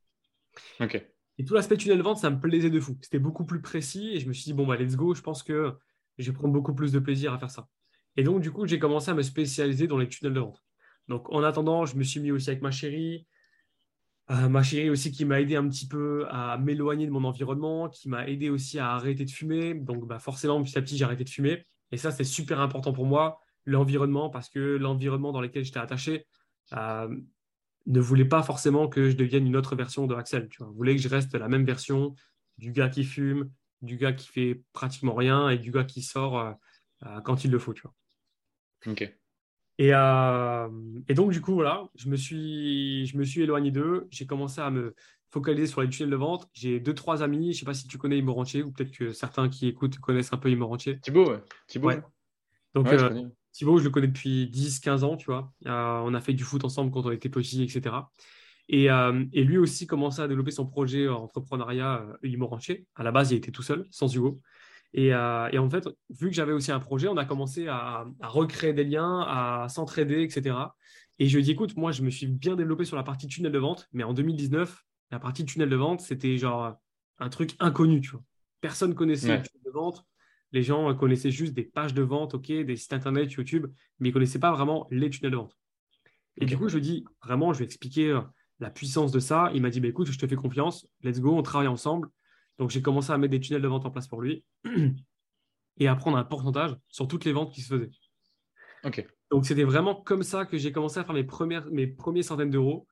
Ok. 0.80 1.02
Et 1.38 1.44
tout 1.44 1.54
l'aspect 1.54 1.76
tunnel 1.76 1.98
de 1.98 2.02
vente, 2.02 2.18
ça 2.18 2.30
me 2.30 2.40
plaisait 2.40 2.70
de 2.70 2.80
fou. 2.80 2.98
C'était 3.00 3.20
beaucoup 3.20 3.46
plus 3.46 3.62
précis 3.62 4.10
et 4.14 4.20
je 4.20 4.28
me 4.28 4.32
suis 4.32 4.44
dit, 4.44 4.52
bon, 4.52 4.66
bah, 4.66 4.76
let's 4.76 4.96
go, 4.96 5.14
je 5.14 5.22
pense 5.22 5.44
que 5.44 5.72
je 6.18 6.30
vais 6.30 6.36
prendre 6.36 6.52
beaucoup 6.52 6.74
plus 6.74 6.90
de 6.90 6.98
plaisir 6.98 7.32
à 7.32 7.38
faire 7.38 7.50
ça. 7.50 7.68
Et 8.16 8.24
donc, 8.24 8.42
du 8.42 8.50
coup, 8.50 8.66
j'ai 8.66 8.80
commencé 8.80 9.10
à 9.12 9.14
me 9.14 9.22
spécialiser 9.22 9.86
dans 9.86 9.98
les 9.98 10.08
tunnels 10.08 10.34
de 10.34 10.40
vente. 10.40 10.60
Donc, 11.06 11.32
en 11.32 11.44
attendant, 11.44 11.86
je 11.86 11.96
me 11.96 12.02
suis 12.02 12.18
mis 12.18 12.32
aussi 12.32 12.50
avec 12.50 12.62
ma 12.62 12.72
chérie. 12.72 13.26
Euh, 14.30 14.48
ma 14.48 14.62
chérie 14.62 14.90
aussi 14.90 15.10
qui 15.12 15.24
m'a 15.24 15.40
aidé 15.40 15.56
un 15.56 15.66
petit 15.68 15.86
peu 15.86 16.26
à 16.28 16.58
m'éloigner 16.58 17.06
de 17.06 17.12
mon 17.12 17.24
environnement, 17.24 17.88
qui 17.88 18.08
m'a 18.08 18.28
aidé 18.28 18.50
aussi 18.50 18.78
à 18.78 18.90
arrêter 18.90 19.24
de 19.24 19.30
fumer. 19.30 19.74
Donc 19.74 20.06
bah, 20.06 20.18
forcément, 20.18 20.60
petit 20.62 20.76
à 20.76 20.82
petit, 20.82 20.96
j'ai 20.96 21.04
arrêté 21.04 21.22
de 21.22 21.30
fumer. 21.30 21.64
Et 21.92 21.96
ça, 21.96 22.10
c'est 22.10 22.24
super 22.24 22.60
important 22.60 22.92
pour 22.92 23.06
moi, 23.06 23.40
l'environnement, 23.68 24.30
parce 24.30 24.48
que 24.48 24.58
l'environnement 24.58 25.32
dans 25.32 25.40
lequel 25.40 25.64
j'étais 25.64 25.78
attaché 25.78 26.26
euh, 26.72 27.08
ne 27.86 28.00
voulait 28.00 28.24
pas 28.24 28.42
forcément 28.42 28.88
que 28.88 29.10
je 29.10 29.16
devienne 29.16 29.46
une 29.46 29.56
autre 29.56 29.76
version 29.76 30.06
de 30.06 30.14
Axel. 30.14 30.48
Tu 30.48 30.62
vois. 30.62 30.72
voulait 30.72 30.96
que 30.96 31.02
je 31.02 31.08
reste 31.08 31.34
la 31.34 31.48
même 31.48 31.64
version 31.64 32.14
du 32.58 32.72
gars 32.72 32.88
qui 32.88 33.04
fume, 33.04 33.50
du 33.82 33.96
gars 33.96 34.12
qui 34.12 34.28
fait 34.28 34.62
pratiquement 34.72 35.14
rien 35.14 35.48
et 35.48 35.58
du 35.58 35.70
gars 35.70 35.84
qui 35.84 36.02
sort 36.02 36.38
euh, 36.38 37.20
quand 37.24 37.44
il 37.44 37.50
le 37.50 37.58
faut. 37.58 37.74
Tu 37.74 37.82
vois. 37.82 37.94
Ok. 38.86 39.12
Euh, 39.80 40.68
et, 41.08 41.14
donc, 41.14 41.30
du 41.32 41.40
coup, 41.40 41.54
voilà, 41.54 41.88
je 41.94 42.08
me 42.08 42.16
suis, 42.16 43.06
je 43.06 43.16
me 43.16 43.24
suis 43.24 43.42
éloigné 43.42 43.70
d'eux. 43.70 44.08
J'ai 44.10 44.26
commencé 44.26 44.60
à 44.60 44.70
me 44.70 44.94
focaliser 45.30 45.66
sur 45.66 45.82
les 45.82 45.88
tunnels 45.88 46.10
de 46.10 46.16
vente. 46.16 46.48
J'ai 46.52 46.80
deux, 46.80 46.94
trois 46.94 47.22
amis. 47.22 47.52
Je 47.52 47.58
ne 47.58 47.60
sais 47.60 47.64
pas 47.64 47.74
si 47.74 47.86
tu 47.86 47.98
connais 47.98 48.18
Imorantier 48.18 48.62
ou 48.62 48.72
peut-être 48.72 48.90
que 48.90 49.12
certains 49.12 49.48
qui 49.48 49.68
écoutent 49.68 49.98
connaissent 49.98 50.32
un 50.32 50.38
peu 50.38 50.50
Imorantier. 50.50 50.98
Thibaut, 51.00 51.30
ouais. 51.30 51.42
Thibaut. 51.68 51.92
Donc, 52.74 52.88
euh, 52.88 53.28
Thibaut, 53.58 53.78
je 53.78 53.84
le 53.84 53.90
connais 53.90 54.06
depuis 54.06 54.48
10, 54.48 54.78
15 54.78 55.02
ans, 55.02 55.16
tu 55.16 55.26
vois. 55.26 55.52
Euh, 55.66 56.00
on 56.04 56.14
a 56.14 56.20
fait 56.20 56.32
du 56.32 56.44
foot 56.44 56.64
ensemble 56.64 56.92
quand 56.92 57.04
on 57.04 57.10
était 57.10 57.28
petits, 57.28 57.60
etc. 57.60 57.96
Et, 58.68 58.84
et, 58.84 59.44
lui 59.44 59.58
aussi 59.58 59.88
commençait 59.88 60.22
à 60.22 60.28
développer 60.28 60.52
son 60.52 60.64
projet 60.64 61.08
entrepreneuriat 61.08 62.06
Imorantier. 62.22 62.86
À 62.94 63.02
la 63.02 63.10
base, 63.10 63.32
il 63.32 63.38
était 63.38 63.50
tout 63.50 63.62
seul, 63.64 63.84
sans 63.90 64.14
Hugo. 64.14 64.40
Euh, 64.96 65.48
et, 65.52 65.58
en 65.58 65.68
fait, 65.68 65.88
vu 66.10 66.28
que 66.28 66.34
j'avais 66.34 66.52
aussi 66.52 66.72
un 66.72 66.80
projet, 66.80 67.08
on 67.08 67.16
a 67.16 67.24
commencé 67.24 67.68
à, 67.68 68.06
recréer 68.20 68.72
des 68.72 68.84
liens, 68.84 69.20
à 69.20 69.68
s'entraider, 69.68 70.22
etc. 70.22 70.56
Et 71.18 71.26
je 71.26 71.34
lui 71.36 71.42
ai 71.42 71.44
dit, 71.44 71.50
écoute, 71.52 71.76
moi, 71.76 71.92
je 71.92 72.02
me 72.02 72.10
suis 72.10 72.26
bien 72.26 72.56
développé 72.56 72.84
sur 72.84 72.96
la 72.96 73.02
partie 73.02 73.26
tunnel 73.26 73.52
de 73.52 73.58
vente, 73.58 73.88
mais 73.92 74.04
en 74.04 74.14
2019, 74.14 74.84
la 75.10 75.18
partie 75.18 75.44
tunnel 75.44 75.68
de 75.68 75.76
vente, 75.76 76.00
c'était 76.00 76.38
genre 76.38 76.76
un 77.18 77.28
truc 77.28 77.54
inconnu, 77.58 78.00
tu 78.00 78.10
vois. 78.10 78.22
Personne 78.60 78.94
connaissait 78.94 79.38
le 79.38 79.42
tunnel 79.42 79.62
de 79.64 79.70
vente. 79.70 80.04
Les 80.52 80.62
gens 80.62 80.94
connaissaient 80.94 81.30
juste 81.30 81.54
des 81.54 81.64
pages 81.64 81.94
de 81.94 82.02
vente, 82.02 82.34
ok, 82.34 82.46
des 82.46 82.76
sites 82.76 82.92
internet, 82.92 83.32
YouTube, 83.32 83.66
mais 83.98 84.08
ils 84.08 84.10
ne 84.10 84.14
connaissaient 84.14 84.38
pas 84.38 84.52
vraiment 84.52 84.86
les 84.90 85.10
tunnels 85.10 85.32
de 85.32 85.36
vente. 85.36 85.56
Et 86.40 86.46
du 86.46 86.56
coup, 86.56 86.68
je 86.68 86.76
lui 86.76 86.82
dit, 86.82 87.04
vraiment, 87.22 87.52
je 87.52 87.58
vais 87.58 87.64
expliquer 87.64 88.10
euh, 88.10 88.20
la 88.60 88.70
puissance 88.70 89.12
de 89.12 89.18
ça. 89.18 89.50
Il 89.54 89.62
m'a 89.62 89.70
dit, 89.70 89.80
bah, 89.80 89.88
écoute, 89.88 90.06
je 90.10 90.18
te 90.18 90.26
fais 90.26 90.36
confiance, 90.36 90.86
let's 91.02 91.20
go, 91.20 91.36
on 91.36 91.42
travaille 91.42 91.68
ensemble. 91.68 92.08
Donc, 92.58 92.70
j'ai 92.70 92.82
commencé 92.82 93.12
à 93.12 93.18
mettre 93.18 93.32
des 93.32 93.40
tunnels 93.40 93.62
de 93.62 93.68
vente 93.68 93.86
en 93.86 93.90
place 93.90 94.08
pour 94.08 94.22
lui 94.22 94.44
et 95.78 95.88
à 95.88 95.96
prendre 95.96 96.16
un 96.16 96.24
pourcentage 96.24 96.76
sur 96.88 97.08
toutes 97.08 97.24
les 97.24 97.32
ventes 97.32 97.52
qui 97.52 97.60
se 97.60 97.74
faisaient. 97.74 97.90
Donc, 99.30 99.46
c'était 99.46 99.64
vraiment 99.64 99.94
comme 99.94 100.22
ça 100.22 100.46
que 100.46 100.56
j'ai 100.58 100.72
commencé 100.72 100.98
à 100.98 101.04
faire 101.04 101.14
mes, 101.14 101.24
premières, 101.24 101.66
mes 101.70 101.86
premiers 101.86 102.22
centaines 102.22 102.50
d'euros. 102.50 102.86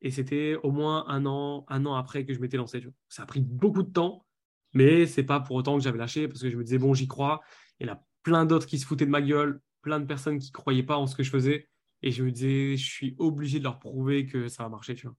Et 0.00 0.10
c'était 0.10 0.56
au 0.62 0.70
moins 0.70 1.04
un 1.08 1.26
an, 1.26 1.64
un 1.68 1.84
an 1.86 1.94
après 1.94 2.24
que 2.24 2.32
je 2.32 2.40
m'étais 2.40 2.56
lancé. 2.56 2.84
Ça 3.08 3.22
a 3.22 3.26
pris 3.26 3.40
beaucoup 3.40 3.82
de 3.82 3.90
temps, 3.90 4.24
mais 4.74 5.06
c'est 5.06 5.24
pas 5.24 5.40
pour 5.40 5.56
autant 5.56 5.76
que 5.76 5.82
j'avais 5.82 5.98
lâché 5.98 6.28
parce 6.28 6.40
que 6.40 6.50
je 6.50 6.56
me 6.56 6.64
disais, 6.64 6.78
bon, 6.78 6.94
j'y 6.94 7.08
crois. 7.08 7.40
Il 7.80 7.86
y 7.86 7.90
en 7.90 7.94
a 7.94 8.02
plein 8.22 8.44
d'autres 8.44 8.66
qui 8.66 8.78
se 8.78 8.86
foutaient 8.86 9.06
de 9.06 9.10
ma 9.10 9.22
gueule, 9.22 9.60
plein 9.82 10.00
de 10.00 10.06
personnes 10.06 10.38
qui 10.38 10.48
ne 10.48 10.52
croyaient 10.52 10.82
pas 10.82 10.96
en 10.96 11.06
ce 11.06 11.16
que 11.16 11.22
je 11.22 11.30
faisais. 11.30 11.68
Et 12.02 12.10
je 12.10 12.22
me 12.22 12.30
disais, 12.30 12.76
je 12.76 12.84
suis 12.84 13.16
obligé 13.18 13.58
de 13.58 13.64
leur 13.64 13.78
prouver 13.78 14.26
que 14.26 14.48
ça 14.48 14.62
va 14.62 14.68
marcher. 14.68 14.94
Tu 14.94 15.06
vois. 15.06 15.16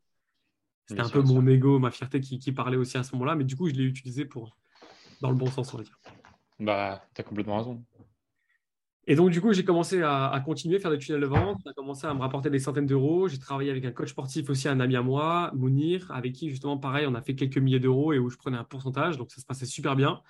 C'était 0.88 1.01
un 1.01 1.09
peu 1.09 1.21
mon 1.21 1.45
ego, 1.47 1.77
ma 1.77 1.91
fierté 1.91 2.19
qui, 2.19 2.51
parlait 2.51 2.77
aussi 2.77 2.97
à 2.97 3.03
ce 3.03 3.13
moment-là, 3.13 3.35
mais 3.35 3.43
du 3.43 3.55
coup, 3.55 3.69
je 3.69 3.73
l'ai 3.73 3.83
utilisé 3.83 4.25
pour 4.25 4.57
dans 5.21 5.29
le 5.29 5.35
bon 5.35 5.47
sens, 5.47 5.73
on 5.73 5.77
va 5.77 5.83
dire. 5.83 5.99
Bah, 6.59 7.05
tu 7.13 7.21
as 7.21 7.23
complètement 7.23 7.57
raison. 7.57 7.83
Et 9.09 9.15
donc, 9.15 9.31
du 9.31 9.41
coup, 9.41 9.53
j'ai 9.53 9.65
commencé 9.65 10.03
à, 10.03 10.39
continuer 10.45 10.75
à 10.75 10.79
faire 10.79 10.91
des 10.91 10.99
tunnels 10.99 11.21
de 11.21 11.25
vente. 11.25 11.65
A 11.65 11.73
commencé 11.73 12.05
à 12.05 12.13
me 12.13 12.19
rapporter 12.19 12.51
des 12.51 12.59
centaines 12.59 12.85
d'euros. 12.85 13.27
J'ai 13.27 13.39
travaillé 13.39 13.71
avec 13.71 13.83
un 13.83 13.91
coach 13.91 14.11
sportif 14.11 14.51
aussi, 14.51 14.67
un 14.67 14.79
ami 14.79 14.95
à 14.95 15.01
moi, 15.01 15.51
Mounir, 15.55 16.11
avec 16.11 16.33
qui, 16.33 16.47
justement, 16.51 16.77
pareil, 16.77 17.07
on 17.07 17.15
a 17.15 17.21
fait 17.23 17.33
quelques 17.33 17.57
milliers 17.57 17.79
d'euros 17.79 18.13
et 18.13 18.19
où 18.19 18.29
je 18.29 18.37
prenais 18.37 18.57
un 18.57 18.63
pourcentage. 18.63 19.17
Donc, 19.17 19.31
ça 19.31 19.41
se 19.41 19.47
passait 19.47 19.65
super 19.65 19.95
bien. 19.95 20.21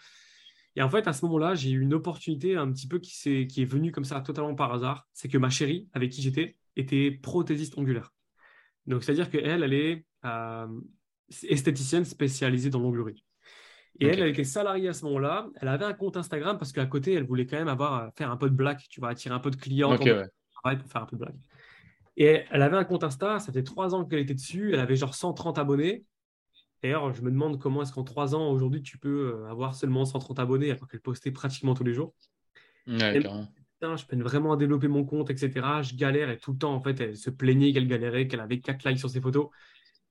Et 0.77 0.81
en 0.81 0.89
fait, 0.89 1.09
à 1.09 1.13
ce 1.13 1.25
moment-là, 1.25 1.55
j'ai 1.55 1.71
eu 1.71 1.81
une 1.81 1.93
opportunité 1.93 2.55
un 2.55 2.71
petit 2.71 2.87
peu 2.87 2.99
qui, 2.99 3.11
est, 3.27 3.65
venue 3.65 3.91
comme 3.91 4.05
ça, 4.05 4.21
totalement 4.21 4.55
par 4.55 4.71
hasard. 4.71 5.09
C'est 5.11 5.27
que 5.27 5.37
ma 5.37 5.49
chérie, 5.49 5.89
avec 5.91 6.11
qui 6.11 6.21
j'étais, 6.21 6.55
était 6.77 7.11
prothésiste 7.11 7.77
ongulaire. 7.77 8.13
Donc, 8.85 9.03
c'est-à-dire 9.03 9.29
qu'elle, 9.29 9.61
elle 9.61 9.73
est 9.73 10.05
euh, 10.23 10.67
esthéticienne 11.49 12.05
spécialisée 12.05 12.69
dans 12.69 12.79
l'onglerie. 12.79 13.25
Et 13.99 14.07
elle, 14.07 14.19
elle 14.19 14.29
était 14.29 14.43
salariée 14.43 14.89
à 14.89 14.93
ce 14.93 15.03
moment-là. 15.05 15.47
Elle 15.61 15.67
avait 15.67 15.85
un 15.85 15.93
compte 15.93 16.15
Instagram 16.17 16.57
parce 16.57 16.71
qu'à 16.71 16.85
côté, 16.85 17.13
elle 17.13 17.25
voulait 17.25 17.45
quand 17.45 17.57
même 17.57 17.67
avoir, 17.67 18.03
euh, 18.03 18.07
faire 18.15 18.31
un 18.31 18.37
peu 18.37 18.49
de 18.49 18.55
blague, 18.55 18.79
tu 18.89 18.99
vois, 18.99 19.09
attirer 19.09 19.35
un 19.35 19.39
peu 19.39 19.51
de 19.51 19.57
clients 19.57 19.95
pour 19.95 20.05
faire 20.05 21.01
un 21.01 21.05
peu 21.05 21.17
de 21.17 21.21
blague. 21.21 21.35
Et 22.17 22.43
elle 22.51 22.61
avait 22.61 22.77
un 22.77 22.83
compte 22.83 23.03
Insta, 23.03 23.39
ça 23.39 23.51
fait 23.51 23.63
trois 23.63 23.95
ans 23.95 24.05
qu'elle 24.05 24.19
était 24.19 24.33
dessus, 24.33 24.73
elle 24.73 24.79
avait 24.79 24.95
genre 24.95 25.15
130 25.15 25.57
abonnés. 25.57 26.03
D'ailleurs, 26.83 27.13
je 27.13 27.21
me 27.21 27.31
demande 27.31 27.59
comment 27.59 27.81
est-ce 27.81 27.93
qu'en 27.93 28.03
trois 28.03 28.35
ans, 28.35 28.51
aujourd'hui, 28.51 28.81
tu 28.81 28.97
peux 28.97 29.33
euh, 29.35 29.49
avoir 29.49 29.75
seulement 29.75 30.05
130 30.05 30.39
abonnés 30.39 30.71
alors 30.71 30.87
qu'elle 30.87 31.01
postait 31.01 31.31
pratiquement 31.31 31.73
tous 31.73 31.83
les 31.83 31.93
jours. 31.93 32.13
Ouais, 32.87 33.21
je 33.95 34.05
peine 34.05 34.23
vraiment 34.23 34.53
à 34.53 34.57
développer 34.57 34.87
mon 34.87 35.05
compte, 35.05 35.29
etc. 35.29 35.81
Je 35.81 35.95
galère 35.95 36.29
et 36.29 36.37
tout 36.37 36.51
le 36.51 36.57
temps, 36.57 36.73
en 36.73 36.81
fait, 36.81 36.99
elle 36.99 37.15
se 37.15 37.29
plaignait 37.29 37.71
qu'elle 37.71 37.87
galérait, 37.87 38.27
qu'elle 38.27 38.41
avait 38.41 38.59
4 38.59 38.87
likes 38.87 38.99
sur 38.99 39.09
ses 39.09 39.21
photos. 39.21 39.49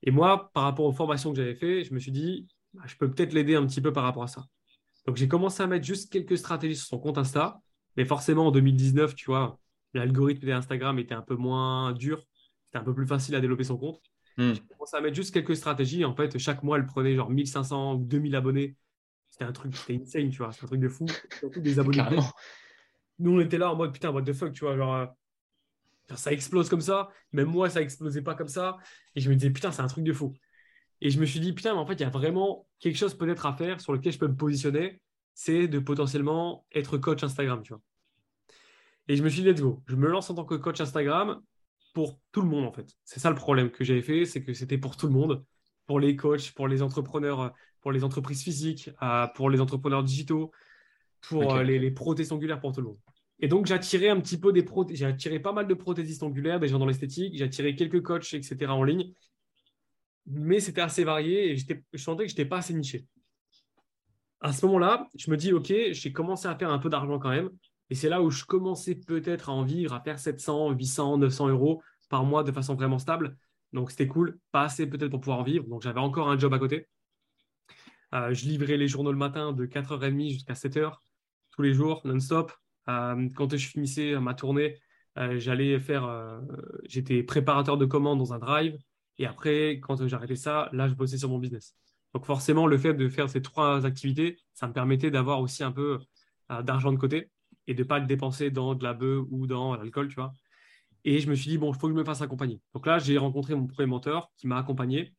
Et 0.03 0.11
moi, 0.11 0.51
par 0.55 0.62
rapport 0.62 0.87
aux 0.87 0.93
formations 0.93 1.31
que 1.31 1.37
j'avais 1.37 1.55
fait, 1.55 1.85
je 1.85 1.93
me 1.93 1.99
suis 1.99 2.12
dit, 2.12 2.47
je 2.85 2.96
peux 2.96 3.11
peut-être 3.11 3.33
l'aider 3.33 3.54
un 3.54 3.66
petit 3.66 3.81
peu 3.81 3.92
par 3.92 4.04
rapport 4.04 4.22
à 4.22 4.28
ça. 4.28 4.44
Donc, 5.07 5.16
j'ai 5.16 5.28
commencé 5.28 5.62
à 5.62 5.66
mettre 5.66 5.87
juste 5.87 6.12
quelques 6.12 6.37
stratégies 6.37 6.76
sur 6.76 6.87
son 6.87 6.98
compte 6.98 7.18
Insta. 7.18 7.61
Mais 7.96 8.04
forcément, 8.04 8.48
en 8.48 8.50
2019, 8.50 9.14
tu 9.14 9.26
vois, 9.26 9.59
l'algorithme 9.94 10.46
d'Instagram 10.46 10.98
était 10.98 11.14
un 11.14 11.22
peu 11.22 11.35
moins 11.35 11.92
dur. 11.92 12.24
C'était 12.66 12.78
un 12.78 12.85
peu 12.85 12.94
plus 12.94 13.07
facile 13.07 13.35
à 13.35 13.40
développer 13.40 13.64
son 13.64 13.78
compte. 13.78 14.00
Hmm. 14.37 14.52
J'ai 14.52 14.61
commencé 14.61 14.96
à 14.96 15.00
mettre 15.00 15.16
juste 15.16 15.33
quelques 15.33 15.57
stratégies. 15.57 16.04
En 16.04 16.14
fait, 16.14 16.38
chaque 16.38 16.62
mois, 16.62 16.78
elle 16.78 16.87
prenait 16.87 17.16
genre 17.16 17.31
1500 17.31 17.94
ou 17.94 18.04
2000 18.04 18.37
abonnés. 18.37 18.76
C'était 19.31 19.44
un 19.44 19.52
truc, 19.52 19.74
c'était 19.76 20.00
insane, 20.00 20.31
tu 20.31 20.38
vois. 20.38 20.52
C'était 20.52 20.64
un 20.64 20.68
truc 20.68 20.81
de 20.81 20.88
fou. 20.88 21.07
Surtout 21.38 21.61
des 21.61 21.78
abonnés. 21.78 22.02
Nous, 23.18 23.37
on 23.37 23.40
était 23.40 23.59
là 23.59 23.72
en 23.72 23.76
mode 23.76 23.92
putain, 23.92 24.11
what 24.11 24.22
the 24.22 24.33
fuck, 24.33 24.52
tu 24.52 24.64
vois. 24.64 24.76
Genre, 24.76 24.94
euh, 24.94 25.07
ça 26.14 26.33
explose 26.33 26.68
comme 26.68 26.81
ça. 26.81 27.09
Même 27.33 27.48
moi, 27.48 27.68
ça 27.68 27.83
explosait 27.83 28.22
pas 28.22 28.35
comme 28.35 28.48
ça. 28.48 28.76
Et 29.14 29.20
je 29.20 29.28
me 29.28 29.35
disais, 29.35 29.50
putain, 29.50 29.72
c'est 29.72 29.83
un 29.83 29.88
truc 29.88 30.04
de 30.04 30.12
fou. 30.12 30.35
Et 31.01 31.11
je 31.11 31.21
me 31.21 31.27
suis 31.27 31.41
dit, 31.41 31.53
putain, 31.53 31.75
mais 31.75 31.81
en 31.81 31.87
fait, 31.87 31.95
il 31.95 32.01
y 32.01 32.05
a 32.05 32.11
vraiment 32.11 32.67
quelque 32.81 32.97
chose 32.97 33.15
peut-être 33.15 33.47
à 33.47 33.53
faire 33.55 33.81
sur 33.81 33.93
lequel 33.93 34.13
je 34.13 34.19
peux 34.19 34.29
me 34.29 34.37
positionner. 34.37 35.01
C'est 35.35 35.69
de 35.69 35.79
potentiellement 35.79 36.67
être 36.75 36.99
coach 36.99 37.23
Instagram, 37.23 37.63
tu 37.63 37.73
vois. 37.73 37.83
Et 39.07 39.17
je 39.17 39.23
me 39.23 39.29
suis 39.29 39.43
dit, 39.43 39.49
let's 39.49 39.61
go. 39.61 39.83
Je 39.87 39.97
me 39.97 40.09
lance 40.09 40.29
en 40.31 40.35
tant 40.35 40.45
que 40.45 40.57
coach 40.57 40.81
Instagram 40.81 41.41
pour 41.95 42.19
tout 42.33 42.43
le 42.43 42.49
monde, 42.49 42.65
en 42.65 42.73
fait. 42.73 42.87
C'est 43.05 43.21
ça 43.21 43.31
le 43.31 43.37
problème 43.37 43.71
que 43.71 43.85
j'avais 43.85 44.03
fait, 44.03 44.25
c'est 44.25 44.43
que 44.43 44.53
c'était 44.53 44.79
pour 44.79 44.97
tout 44.97 45.07
le 45.07 45.13
monde. 45.13 45.45
Pour 45.87 46.01
les 46.01 46.17
coachs, 46.17 46.53
pour 46.53 46.69
les 46.69 46.83
entrepreneurs, 46.83 47.55
pour 47.81 47.93
les 47.93 48.05
entreprises 48.05 48.43
physiques, 48.43 48.91
euh, 49.03 49.27
pour 49.35 49.49
les 49.49 49.61
entrepreneurs 49.61 50.03
digitaux, 50.03 50.51
pour 51.23 51.55
euh, 51.55 51.63
les, 51.63 51.79
les 51.79 51.91
prothèses 51.91 52.33
angulaires 52.33 52.61
pour 52.61 52.73
tout 52.73 52.81
le 52.81 52.89
monde. 52.89 52.99
Et 53.41 53.49
donc, 53.49 53.67
j'ai 53.67 53.75
attiré 53.75 54.09
un 54.09 54.21
petit 54.21 54.39
peu 54.39 54.53
des 54.53 54.67
j'ai 54.91 55.07
attiré 55.07 55.39
pas 55.39 55.53
mal 55.53 55.69
de 55.69 55.75
prothésistes 55.75 56.23
angulaires, 56.23 56.59
des 56.59 56.69
gens 56.69 56.79
dans 56.79 56.87
l'esthétique, 56.87 57.37
j'ai 57.37 57.45
attiré 57.45 57.77
quelques 57.77 58.03
coachs, 58.03 58.35
etc. 58.35 58.67
en 58.67 58.83
ligne. 58.83 59.13
Mais 60.31 60.61
c'était 60.61 60.81
assez 60.81 61.05
varié 61.05 61.51
et 61.51 61.57
je 61.57 61.64
sentais 61.97 62.25
que 62.25 62.29
je 62.29 62.35
n'étais 62.35 62.45
pas 62.45 62.59
assez 62.59 62.75
niché. 62.75 63.07
À 64.41 64.53
ce 64.53 64.64
moment-là, 64.67 65.09
je 65.17 65.31
me 65.31 65.37
dis, 65.37 65.53
OK, 65.53 65.73
j'ai 65.91 66.12
commencé 66.12 66.47
à 66.47 66.57
faire 66.57 66.71
un 66.71 66.79
peu 66.79 66.88
d'argent 66.88 67.19
quand 67.19 67.31
même. 67.31 67.51
Et 67.91 67.95
c'est 67.95 68.09
là 68.09 68.23
où 68.23 68.31
je 68.31 68.45
commençais 68.45 68.95
peut-être 68.95 69.49
à 69.49 69.53
en 69.53 69.62
vivre, 69.62 69.95
à 69.95 70.01
faire 70.01 70.19
700, 70.19 70.73
800, 70.73 71.19
900 71.19 71.49
euros 71.49 71.83
par 72.09 72.25
mois 72.25 72.43
de 72.45 72.53
façon 72.53 72.75
vraiment 72.75 72.99
stable. 72.99 73.37
Donc, 73.73 73.91
c'était 73.91 74.07
cool. 74.07 74.38
Pas 74.53 74.62
assez 74.62 74.87
peut-être 74.87 75.11
pour 75.11 75.21
pouvoir 75.21 75.41
en 75.41 75.43
vivre. 75.43 75.64
Donc, 75.67 75.83
j'avais 75.83 76.01
encore 76.01 76.29
un 76.29 76.38
job 76.38 76.53
à 76.53 76.59
côté. 76.59 76.87
Euh, 78.14 78.33
je 78.33 78.47
livrais 78.47 78.77
les 78.77 78.88
journaux 78.88 79.12
le 79.12 79.19
matin 79.19 79.53
de 79.53 79.67
4h30 79.67 80.31
jusqu'à 80.31 80.55
7h, 80.55 80.97
tous 81.51 81.62
les 81.62 81.75
jours, 81.75 82.01
non-stop. 82.05 82.53
Euh, 82.88 83.29
quand 83.35 83.55
je 83.55 83.69
finissais 83.69 84.19
ma 84.19 84.35
tournée, 84.35 84.79
euh, 85.19 85.38
j'allais 85.38 85.79
faire, 85.81 86.41
j'étais 86.85 87.23
préparateur 87.23 87.77
de 87.77 87.87
commandes 87.87 88.19
dans 88.19 88.33
un 88.33 88.38
drive. 88.38 88.79
Et 89.18 89.26
après, 89.26 89.81
quand 89.81 90.07
j'arrêtais 90.07 90.37
ça, 90.37 90.68
là, 90.72 90.88
je 90.88 90.94
bossais 90.94 91.18
sur 91.18 91.28
mon 91.28 91.38
business. 91.38 91.74
Donc 92.14 92.24
forcément, 92.24 92.66
le 92.66 92.78
fait 92.78 92.94
de 92.94 93.09
faire 93.09 93.28
ces 93.28 93.42
trois 93.42 93.85
activités, 93.85 94.38
ça 94.54 94.66
me 94.66 94.72
permettait 94.72 95.11
d'avoir 95.11 95.40
aussi 95.40 95.62
un 95.62 95.72
peu 95.72 95.98
d'argent 96.62 96.92
de 96.92 96.96
côté 96.96 97.31
et 97.66 97.74
de 97.74 97.83
ne 97.83 97.87
pas 97.87 97.98
le 97.98 98.07
dépenser 98.07 98.50
dans 98.50 98.74
de 98.74 98.83
la 98.83 98.94
bœuf 98.94 99.24
ou 99.31 99.46
dans 99.46 99.76
l'alcool, 99.76 100.09
tu 100.09 100.14
vois. 100.14 100.33
Et 101.04 101.20
je 101.20 101.28
me 101.28 101.35
suis 101.35 101.50
dit, 101.50 101.59
bon, 101.59 101.72
il 101.72 101.78
faut 101.78 101.87
que 101.87 101.92
je 101.92 101.98
me 101.98 102.04
fasse 102.04 102.22
accompagner. 102.22 102.61
Donc 102.74 102.87
là, 102.87 102.98
j'ai 102.98 103.18
rencontré 103.18 103.54
mon 103.54 103.66
premier 103.66 103.87
mentor 103.87 104.33
qui 104.37 104.46
m'a 104.46 104.59
accompagné. 104.59 105.14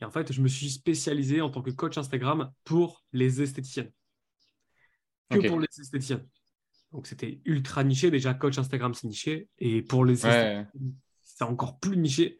Et 0.00 0.04
en 0.04 0.10
fait, 0.10 0.32
je 0.32 0.42
me 0.42 0.48
suis 0.48 0.70
spécialisé 0.70 1.40
en 1.40 1.50
tant 1.50 1.62
que 1.62 1.70
coach 1.70 1.96
Instagram 1.96 2.50
pour 2.64 3.04
les 3.12 3.40
esthéticiennes. 3.40 3.90
Que 5.30 5.48
pour 5.48 5.60
les 5.60 5.68
esthéticiennes. 5.78 6.26
Donc 6.92 7.06
c'était 7.06 7.40
ultra 7.44 7.82
niché. 7.82 8.10
Déjà, 8.10 8.34
coach 8.34 8.58
Instagram, 8.58 8.94
c'est 8.94 9.06
niché. 9.06 9.48
Et 9.58 9.82
pour 9.82 10.04
les 10.04 10.26
c'est 11.34 11.44
encore 11.44 11.78
plus 11.78 11.96
niché. 11.96 12.38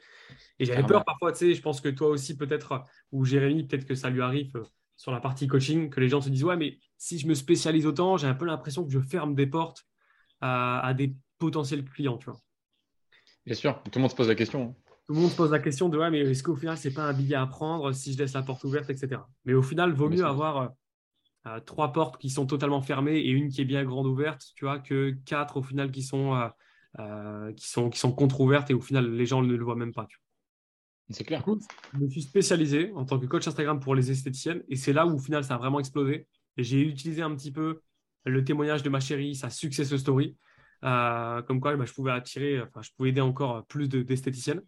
Et 0.59 0.65
j'avais 0.65 0.85
peur 0.85 1.05
parfois, 1.05 1.33
tu 1.33 1.39
sais, 1.39 1.55
je 1.55 1.61
pense 1.61 1.81
que 1.81 1.89
toi 1.89 2.09
aussi, 2.09 2.37
peut-être, 2.37 2.85
ou 3.13 3.25
Jérémy, 3.25 3.65
peut-être 3.65 3.85
que 3.85 3.95
ça 3.95 4.09
lui 4.09 4.23
arrive 4.23 4.57
euh, 4.57 4.63
sur 4.97 5.13
la 5.13 5.21
partie 5.21 5.47
coaching, 5.47 5.91
que 5.91 6.01
les 6.01 6.09
gens 6.09 6.21
se 6.21 6.29
disent 6.29 6.45
Ouais, 6.45 6.57
mais 6.57 6.79
si 6.97 7.19
je 7.19 7.27
me 7.27 7.35
spécialise 7.35 7.87
autant, 7.87 8.17
j'ai 8.17 8.27
un 8.27 8.35
peu 8.35 8.47
l'impression 8.47 8.85
que 8.85 8.91
je 8.91 9.01
ferme 9.01 9.35
des 9.35 9.47
portes 9.47 9.85
à, 10.41 10.93
des 10.95 11.15
potentiels 11.39 11.85
clients, 11.85 12.19
tu 12.19 12.27
vois. 12.27 12.39
Bien 13.47 13.55
sûr, 13.55 13.83
tout 13.83 13.91
le 13.97 14.03
monde 14.03 14.11
se 14.11 14.17
pose 14.17 14.29
la 14.29 14.35
question. 14.35 14.69
Hein. 14.69 14.75
Tout 15.07 15.15
le 15.15 15.21
monde 15.21 15.31
se 15.31 15.37
pose 15.37 15.51
la 15.51 15.59
question 15.59 15.89
de 15.89 15.99
Ouais, 15.99 16.11
mais 16.11 16.21
est-ce 16.21 16.43
qu'au 16.43 16.57
final, 16.57 16.77
c'est 16.77 16.93
pas 16.93 17.05
un 17.05 17.13
billet 17.13 17.37
à 17.37 17.47
prendre 17.47 17.93
si 17.93 18.13
je 18.13 18.19
laisse 18.19 18.35
la 18.35 18.43
porte 18.43 18.65
ouverte, 18.65 18.91
etc. 18.91 19.23
Mais 19.45 19.55
au 19.55 19.63
final, 19.63 19.93
vaut 19.93 20.09
mieux 20.09 20.25
avoir 20.25 20.57
euh, 20.57 20.69
euh, 21.47 21.61
trois 21.61 21.93
portes 21.93 22.19
qui 22.19 22.31
sont 22.31 22.47
totalement 22.47 22.81
fermées 22.81 23.19
et 23.19 23.31
une 23.31 23.51
qui 23.51 23.61
est 23.61 23.67
bien 23.67 23.85
grande 23.85 24.07
ouverte, 24.07 24.53
tu 24.55 24.65
vois, 24.65 24.79
que 24.79 25.11
quatre 25.27 25.59
au 25.59 25.63
final 25.63 25.91
qui 25.91 26.03
sont, 26.03 26.35
euh, 26.35 26.49
euh, 26.99 27.53
qui 27.53 27.69
sont, 27.69 27.91
qui 27.91 27.99
sont 27.99 28.13
contre-ouvertes 28.13 28.71
et 28.71 28.75
au 28.75 28.81
final 28.81 29.11
les 29.11 29.27
gens 29.27 29.43
ne 29.43 29.55
le 29.55 29.65
voient 29.65 29.77
même 29.77 29.93
pas. 29.93 30.07
C'est 31.11 31.25
clair. 31.25 31.45
je 31.93 31.99
me 31.99 32.09
suis 32.09 32.23
spécialisé 32.23 32.93
en 32.95 33.05
tant 33.05 33.19
que 33.19 33.27
coach 33.27 33.47
Instagram 33.47 33.79
pour 33.79 33.95
les 33.95 34.11
esthéticiennes 34.11 34.63
et 34.69 34.77
c'est 34.77 34.93
là 34.93 35.07
où 35.07 35.17
au 35.17 35.19
final 35.19 35.45
ça 35.45 35.55
a 35.55 35.59
vraiment 35.59 35.81
explosé. 35.81 36.27
J'ai 36.57 36.81
utilisé 36.81 37.23
un 37.23 37.35
petit 37.35 37.53
peu 37.53 37.83
le 38.25 38.45
témoignage 38.45 38.83
de 38.83 38.89
ma 38.89 39.01
chérie, 39.01 39.35
sa 39.35 39.51
success 39.51 39.95
story, 39.97 40.37
comme 40.81 41.61
quoi 41.61 41.77
bah, 41.77 41.85
je 41.85 41.93
pouvais 41.93 42.13
attirer, 42.13 42.63
enfin, 42.63 42.81
je 42.81 42.91
pouvais 42.97 43.11
aider 43.11 43.21
encore 43.21 43.67
plus 43.67 43.89
d'esthéticiennes. 43.89 44.63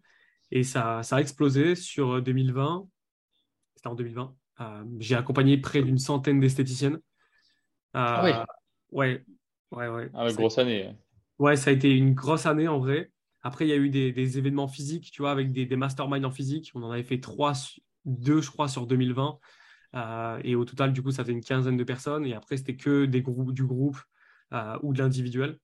et 0.50 0.62
ça, 0.62 1.02
ça 1.02 1.16
a 1.16 1.20
explosé 1.20 1.74
sur 1.74 2.20
2020. 2.20 2.86
C'était 3.76 3.88
en 3.88 3.94
2020. 3.94 4.34
Euh, 4.60 4.84
j'ai 4.98 5.14
accompagné 5.14 5.58
près 5.58 5.82
d'une 5.82 5.98
centaine 5.98 6.40
d'esthéticiennes. 6.40 6.98
ah 7.94 8.22
oui. 8.24 8.30
Ouais, 8.92 9.24
ouais, 9.72 9.88
ouais. 9.88 10.10
Ah, 10.14 10.32
grosse 10.32 10.58
année. 10.58 10.94
Ouais, 11.38 11.56
ça 11.56 11.70
a 11.70 11.72
été 11.72 11.90
une 11.94 12.14
grosse 12.14 12.46
année 12.46 12.68
en 12.68 12.78
vrai. 12.78 13.10
Après, 13.42 13.66
il 13.66 13.68
y 13.68 13.72
a 13.72 13.76
eu 13.76 13.90
des, 13.90 14.38
événements 14.38 14.68
physiques, 14.68 15.10
tu 15.10 15.22
vois, 15.22 15.30
avec 15.30 15.52
des, 15.52 15.76
masterminds 15.76 16.24
en 16.24 16.30
physique. 16.30 16.72
On 16.74 16.82
en 16.82 16.90
avait 16.90 17.02
fait 17.02 17.20
trois, 17.20 17.52
deux, 18.04 18.40
je 18.40 18.50
crois, 18.50 18.68
sur 18.68 18.86
2020. 18.86 19.38
Euh, 19.94 20.40
et 20.44 20.54
au 20.56 20.64
total, 20.64 20.92
du 20.92 21.02
coup, 21.02 21.10
ça 21.12 21.24
fait 21.24 21.32
une 21.32 21.44
quinzaine 21.44 21.76
de 21.76 21.84
personnes. 21.84 22.26
Et 22.26 22.34
après, 22.34 22.56
c'était 22.56 22.76
que 22.76 23.04
des 23.04 23.22
groupes, 23.22 23.52
du 23.52 23.64
groupe 23.64 23.98
euh, 24.52 24.78
ou 24.82 24.92
de 24.92 24.98
l'individuel. 24.98 25.58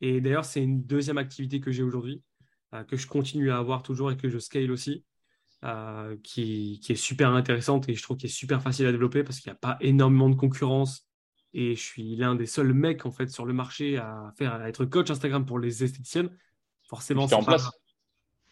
Et 0.00 0.20
d'ailleurs, 0.20 0.44
c'est 0.44 0.62
une 0.62 0.84
deuxième 0.84 1.18
activité 1.18 1.60
que 1.60 1.72
j'ai 1.72 1.82
aujourd'hui, 1.82 2.22
que 2.86 2.96
je 2.96 3.06
continue 3.06 3.50
à 3.50 3.58
avoir 3.58 3.82
toujours 3.82 4.12
et 4.12 4.16
que 4.16 4.28
je 4.28 4.38
scale 4.38 4.70
aussi. 4.70 5.04
Euh, 5.64 6.16
qui, 6.22 6.80
est 6.88 6.94
super 6.94 7.30
intéressante 7.30 7.88
et 7.88 7.94
je 7.94 8.00
trouve 8.00 8.16
qu'elle 8.16 8.30
est 8.30 8.32
super 8.32 8.62
facile 8.62 8.86
à 8.86 8.92
développer 8.92 9.24
parce 9.24 9.40
qu'il 9.40 9.50
n'y 9.50 9.56
a 9.56 9.58
pas 9.58 9.76
énormément 9.80 10.30
de 10.30 10.36
concurrence 10.36 11.07
et 11.54 11.74
je 11.74 11.80
suis 11.80 12.16
l'un 12.16 12.34
des 12.34 12.46
seuls 12.46 12.72
mecs 12.72 13.06
en 13.06 13.10
fait 13.10 13.28
sur 13.28 13.46
le 13.46 13.52
marché 13.52 13.96
à 13.96 14.32
faire 14.36 14.54
à 14.54 14.68
être 14.68 14.84
coach 14.84 15.10
Instagram 15.10 15.46
pour 15.46 15.58
les 15.58 15.84
esthéticiennes. 15.84 16.30
Forcément, 16.88 17.26
c'est 17.26 17.34
en 17.34 17.42
place. 17.42 17.70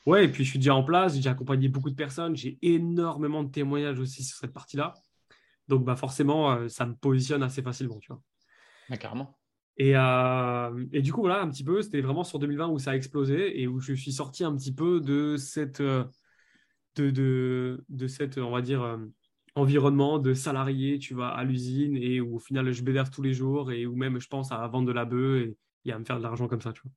Ouais, 0.06 0.24
et 0.24 0.28
puis 0.28 0.44
je 0.44 0.50
suis 0.50 0.59
déjà 0.59 0.74
en 0.74 0.85
place, 0.85 1.18
j'ai 1.18 1.28
accompagné 1.28 1.68
beaucoup 1.68 1.90
de 1.90 1.96
personnes, 1.96 2.37
j'ai 2.37 2.59
énormément 2.62 3.42
de 3.42 3.50
témoignages 3.50 3.98
aussi 3.98 4.22
sur 4.22 4.38
cette 4.38 4.52
partie-là. 4.52 4.94
Donc 5.68 5.85
bah 5.85 5.96
forcément, 5.96 6.52
euh, 6.52 6.68
ça 6.68 6.87
me 6.87 6.94
positionne 6.94 7.42
assez 7.42 7.61
facilement, 7.61 7.98
tu 7.98 8.12
vois. 8.12 8.96
carrément. 8.98 9.37
Et, 9.78 9.94
euh, 9.94 10.87
et, 10.92 11.02
du 11.02 11.12
coup, 11.12 11.20
voilà, 11.20 11.42
un 11.42 11.50
petit 11.50 11.64
peu, 11.64 11.82
c'était 11.82 12.00
vraiment 12.00 12.24
sur 12.24 12.38
2020 12.38 12.68
où 12.68 12.78
ça 12.78 12.92
a 12.92 12.96
explosé 12.96 13.61
et 13.61 13.66
où 13.66 13.78
je 13.78 13.92
suis 13.92 14.12
sorti 14.12 14.42
un 14.42 14.56
petit 14.56 14.72
peu 14.72 15.00
de 15.00 15.37
cette, 15.37 15.82
de, 15.82 16.11
de, 16.96 17.85
de 17.88 18.06
cet, 18.06 18.38
on 18.38 18.50
va 18.50 18.62
dire, 18.62 18.82
euh, 18.82 18.96
environnement 19.57 20.19
de 20.19 20.35
salarié, 20.35 20.99
tu 20.99 21.14
vas 21.14 21.29
à 21.29 21.42
l'usine 21.42 21.97
et 21.97 22.21
où 22.21 22.37
au 22.37 22.38
final 22.38 22.71
je 22.73 22.83
bédère 22.83 23.11
tous 23.11 23.23
les 23.23 23.33
jours 23.33 23.73
et 23.73 23.87
où 23.87 23.97
même 23.97 24.21
je 24.21 24.29
pense 24.29 24.53
à 24.53 24.66
vendre 24.69 24.87
de 24.87 24.92
la 24.92 25.05
bœuf 25.05 25.49
et, 25.85 25.92
à 25.92 25.99
me 25.99 26.05
faire 26.05 26.19
de 26.19 26.23
l'argent 26.23 26.47
comme 26.47 26.61
ça, 26.61 26.73
tu 26.73 26.83
vois. 26.83 26.92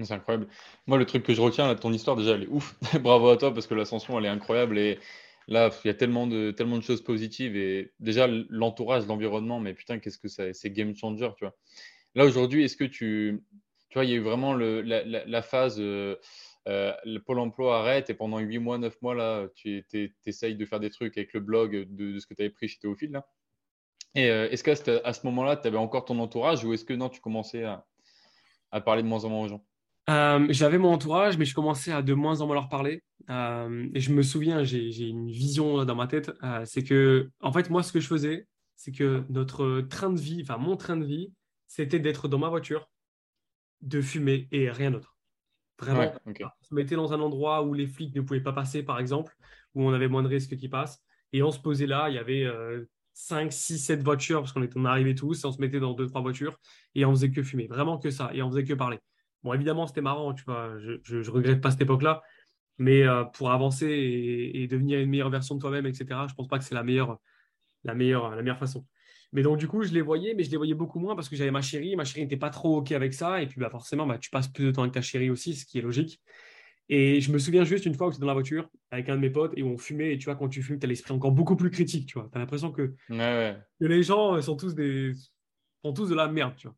C'est 0.00 0.14
incroyable. 0.14 0.46
Moi, 0.86 0.96
le 0.96 1.04
truc 1.04 1.24
que 1.24 1.34
je 1.34 1.40
retiens 1.40 1.66
là, 1.66 1.74
ton 1.74 1.92
histoire, 1.92 2.16
déjà, 2.16 2.34
elle 2.34 2.44
est 2.44 2.48
ouf. 2.48 2.76
Bravo 3.02 3.30
à 3.30 3.36
toi 3.36 3.52
parce 3.52 3.66
que 3.66 3.74
l'ascension, 3.74 4.16
elle 4.16 4.26
est 4.26 4.28
incroyable. 4.28 4.78
Et 4.78 5.00
là, 5.48 5.70
il 5.84 5.88
y 5.88 5.90
a 5.90 5.94
tellement 5.94 6.28
de, 6.28 6.52
tellement 6.52 6.76
de 6.76 6.84
choses 6.84 7.02
positives. 7.02 7.56
Et 7.56 7.92
déjà, 7.98 8.28
l'entourage, 8.48 9.08
l'environnement, 9.08 9.58
mais 9.58 9.74
putain, 9.74 9.98
qu'est-ce 9.98 10.18
que 10.18 10.28
c'est 10.28 10.70
game 10.70 10.94
changer, 10.94 11.28
tu 11.36 11.44
vois. 11.44 11.56
Là, 12.14 12.24
aujourd'hui, 12.24 12.64
est-ce 12.64 12.76
que 12.76 12.84
tu. 12.84 13.42
Tu 13.88 13.94
vois, 13.94 14.04
il 14.04 14.10
y 14.10 14.12
a 14.12 14.16
eu 14.16 14.20
vraiment 14.20 14.54
le, 14.54 14.82
la, 14.82 15.42
phase. 15.42 15.78
Euh, 15.80 16.14
euh, 16.68 16.92
le 17.04 17.18
Pôle 17.18 17.38
emploi 17.38 17.78
arrête 17.78 18.10
et 18.10 18.14
pendant 18.14 18.38
8 18.38 18.58
mois, 18.58 18.78
9 18.78 19.00
mois, 19.00 19.14
là, 19.14 19.48
tu 19.54 19.84
essayes 20.26 20.54
de 20.54 20.64
faire 20.66 20.80
des 20.80 20.90
trucs 20.90 21.16
avec 21.16 21.32
le 21.32 21.40
blog 21.40 21.86
de, 21.90 22.18
ce 22.18 22.26
que 22.26 22.34
tu 22.34 22.42
avais 22.42 22.50
pris 22.50 22.68
chez 22.68 22.78
Théophile. 22.78 23.12
Là. 23.12 23.26
Et 24.14 24.30
euh, 24.30 24.50
est-ce 24.50 24.62
qu'à 24.62 24.74
à 25.04 25.12
ce 25.12 25.26
moment-là, 25.26 25.56
tu 25.56 25.66
avais 25.66 25.78
encore 25.78 26.04
ton 26.04 26.18
entourage 26.18 26.64
ou 26.64 26.74
est-ce 26.74 26.84
que 26.84 26.92
non, 26.92 27.08
tu 27.08 27.20
commençais 27.20 27.64
à, 27.64 27.84
parler 28.82 29.02
de 29.02 29.08
moins 29.08 29.24
en 29.24 29.30
moins 29.30 29.44
aux 29.44 29.48
gens? 29.48 29.64
Euh, 30.10 30.46
J'avais 30.50 30.78
mon 30.78 30.92
entourage, 30.92 31.38
mais 31.38 31.44
je 31.44 31.54
commençais 31.54 31.92
à 31.92 32.02
de 32.02 32.14
moins 32.14 32.40
en 32.42 32.46
moins 32.46 32.54
leur 32.54 32.68
parler. 32.68 33.02
et 33.28 34.00
je 34.00 34.12
me 34.12 34.22
souviens, 34.22 34.62
j'ai 34.62 35.08
une 35.08 35.30
vision 35.30 35.84
dans 35.84 35.94
ma 35.94 36.06
tête, 36.06 36.30
c'est 36.64 36.82
que, 36.82 37.30
en 37.40 37.52
fait, 37.52 37.70
moi, 37.70 37.82
ce 37.82 37.92
que 37.92 38.00
je 38.00 38.08
faisais, 38.08 38.46
c'est 38.76 38.92
que 38.92 39.24
notre 39.28 39.80
train 39.82 40.10
de 40.10 40.20
vie, 40.20 40.40
enfin 40.42 40.56
mon 40.56 40.76
train 40.76 40.96
de 40.96 41.04
vie, 41.04 41.32
c'était 41.66 41.98
d'être 41.98 42.28
dans 42.28 42.38
ma 42.38 42.48
voiture, 42.48 42.88
de 43.82 44.00
fumer 44.00 44.48
et 44.52 44.70
rien 44.70 44.90
d'autre. 44.90 45.17
Vraiment, 45.78 46.12
on 46.26 46.32
se 46.62 46.74
mettait 46.74 46.96
dans 46.96 47.12
un 47.12 47.20
endroit 47.20 47.62
où 47.62 47.72
les 47.72 47.86
flics 47.86 48.14
ne 48.14 48.20
pouvaient 48.20 48.40
pas 48.40 48.52
passer, 48.52 48.82
par 48.82 48.98
exemple, 48.98 49.36
où 49.74 49.84
on 49.84 49.92
avait 49.92 50.08
moins 50.08 50.22
de 50.22 50.28
risques 50.28 50.56
qu'ils 50.56 50.70
passent. 50.70 51.02
Et 51.32 51.42
on 51.42 51.50
se 51.50 51.60
posait 51.60 51.86
là, 51.86 52.08
il 52.08 52.14
y 52.14 52.18
avait 52.18 52.46
5, 53.12 53.52
6, 53.52 53.78
7 53.78 54.02
voitures, 54.02 54.40
parce 54.40 54.52
qu'on 54.52 54.62
était 54.62 54.78
arrivés 54.84 55.14
tous, 55.14 55.42
et 55.42 55.46
on 55.46 55.52
se 55.52 55.60
mettait 55.60 55.80
dans 55.80 55.92
2, 55.92 56.06
3 56.06 56.20
voitures, 56.20 56.58
et 56.94 57.04
on 57.04 57.10
faisait 57.10 57.30
que 57.30 57.42
fumer. 57.42 57.66
Vraiment 57.66 57.98
que 57.98 58.10
ça, 58.10 58.30
et 58.32 58.42
on 58.42 58.50
faisait 58.50 58.64
que 58.64 58.74
parler. 58.74 58.98
Bon, 59.42 59.52
évidemment, 59.52 59.86
c'était 59.86 60.00
marrant, 60.00 60.34
tu 60.34 60.44
vois, 60.44 60.76
je, 60.78 61.16
ne 61.16 61.30
regrette 61.30 61.60
pas 61.60 61.70
cette 61.70 61.80
époque-là, 61.80 62.22
Mais 62.78 63.02
euh, 63.02 63.24
pour 63.24 63.50
avancer 63.50 63.86
et, 64.54 64.66
devenir 64.68 65.00
une 65.00 65.10
meilleure 65.10 65.30
version 65.30 65.54
de 65.56 65.60
toi-même, 65.60 65.86
etc., 65.86 66.06
je 66.28 66.34
pense 66.34 66.48
pas 66.48 66.58
que 66.58 66.64
c'est 66.64 66.74
la 66.74 66.82
meilleure, 66.82 67.18
la, 67.84 67.94
meilleure, 67.94 68.30
la 68.34 68.42
meilleure 68.42 68.58
façon. 68.58 68.84
Mais 69.32 69.42
donc, 69.42 69.58
du 69.58 69.68
coup, 69.68 69.82
je 69.82 69.92
les 69.92 70.00
voyais, 70.00 70.34
mais 70.34 70.42
je 70.42 70.50
les 70.50 70.56
voyais 70.56 70.74
beaucoup 70.74 70.98
moins 70.98 71.14
parce 71.14 71.28
que 71.28 71.36
j'avais 71.36 71.50
ma 71.50 71.60
chérie. 71.60 71.96
Ma 71.96 72.04
chérie 72.04 72.22
n'était 72.22 72.36
pas 72.36 72.50
trop 72.50 72.78
OK 72.78 72.92
avec 72.92 73.12
ça. 73.12 73.42
Et 73.42 73.46
puis, 73.46 73.60
bah, 73.60 73.68
forcément, 73.70 74.06
bah, 74.06 74.18
tu 74.18 74.30
passes 74.30 74.48
plus 74.48 74.64
de 74.64 74.70
temps 74.70 74.82
avec 74.82 74.94
ta 74.94 75.02
chérie 75.02 75.30
aussi, 75.30 75.54
ce 75.54 75.66
qui 75.66 75.78
est 75.78 75.82
logique. 75.82 76.20
Et 76.88 77.20
je 77.20 77.30
me 77.32 77.38
souviens 77.38 77.64
juste 77.64 77.84
une 77.84 77.94
fois 77.94 78.06
où 78.06 78.10
j'étais 78.10 78.22
dans 78.22 78.28
la 78.28 78.32
voiture 78.32 78.70
avec 78.90 79.10
un 79.10 79.16
de 79.16 79.20
mes 79.20 79.28
potes 79.28 79.52
et 79.56 79.62
où 79.62 79.68
on 79.68 79.76
fumait. 79.76 80.14
Et 80.14 80.18
tu 80.18 80.24
vois, 80.24 80.36
quand 80.36 80.48
tu 80.48 80.62
fumes, 80.62 80.78
tu 80.78 80.86
as 80.86 80.88
l'esprit 80.88 81.12
encore 81.12 81.32
beaucoup 81.32 81.56
plus 81.56 81.70
critique. 81.70 82.06
Tu 82.06 82.18
vois, 82.18 82.30
as 82.32 82.38
l'impression 82.38 82.72
que, 82.72 82.94
les 83.80 84.02
gens 84.02 84.36
euh, 84.36 84.40
sont 84.40 84.56
tous, 84.56 84.74
des, 84.74 85.12
sont 85.84 85.92
tous 85.92 86.08
de 86.08 86.14
la 86.14 86.28
merde. 86.28 86.54
Tu 86.56 86.66
vois. 86.66 86.76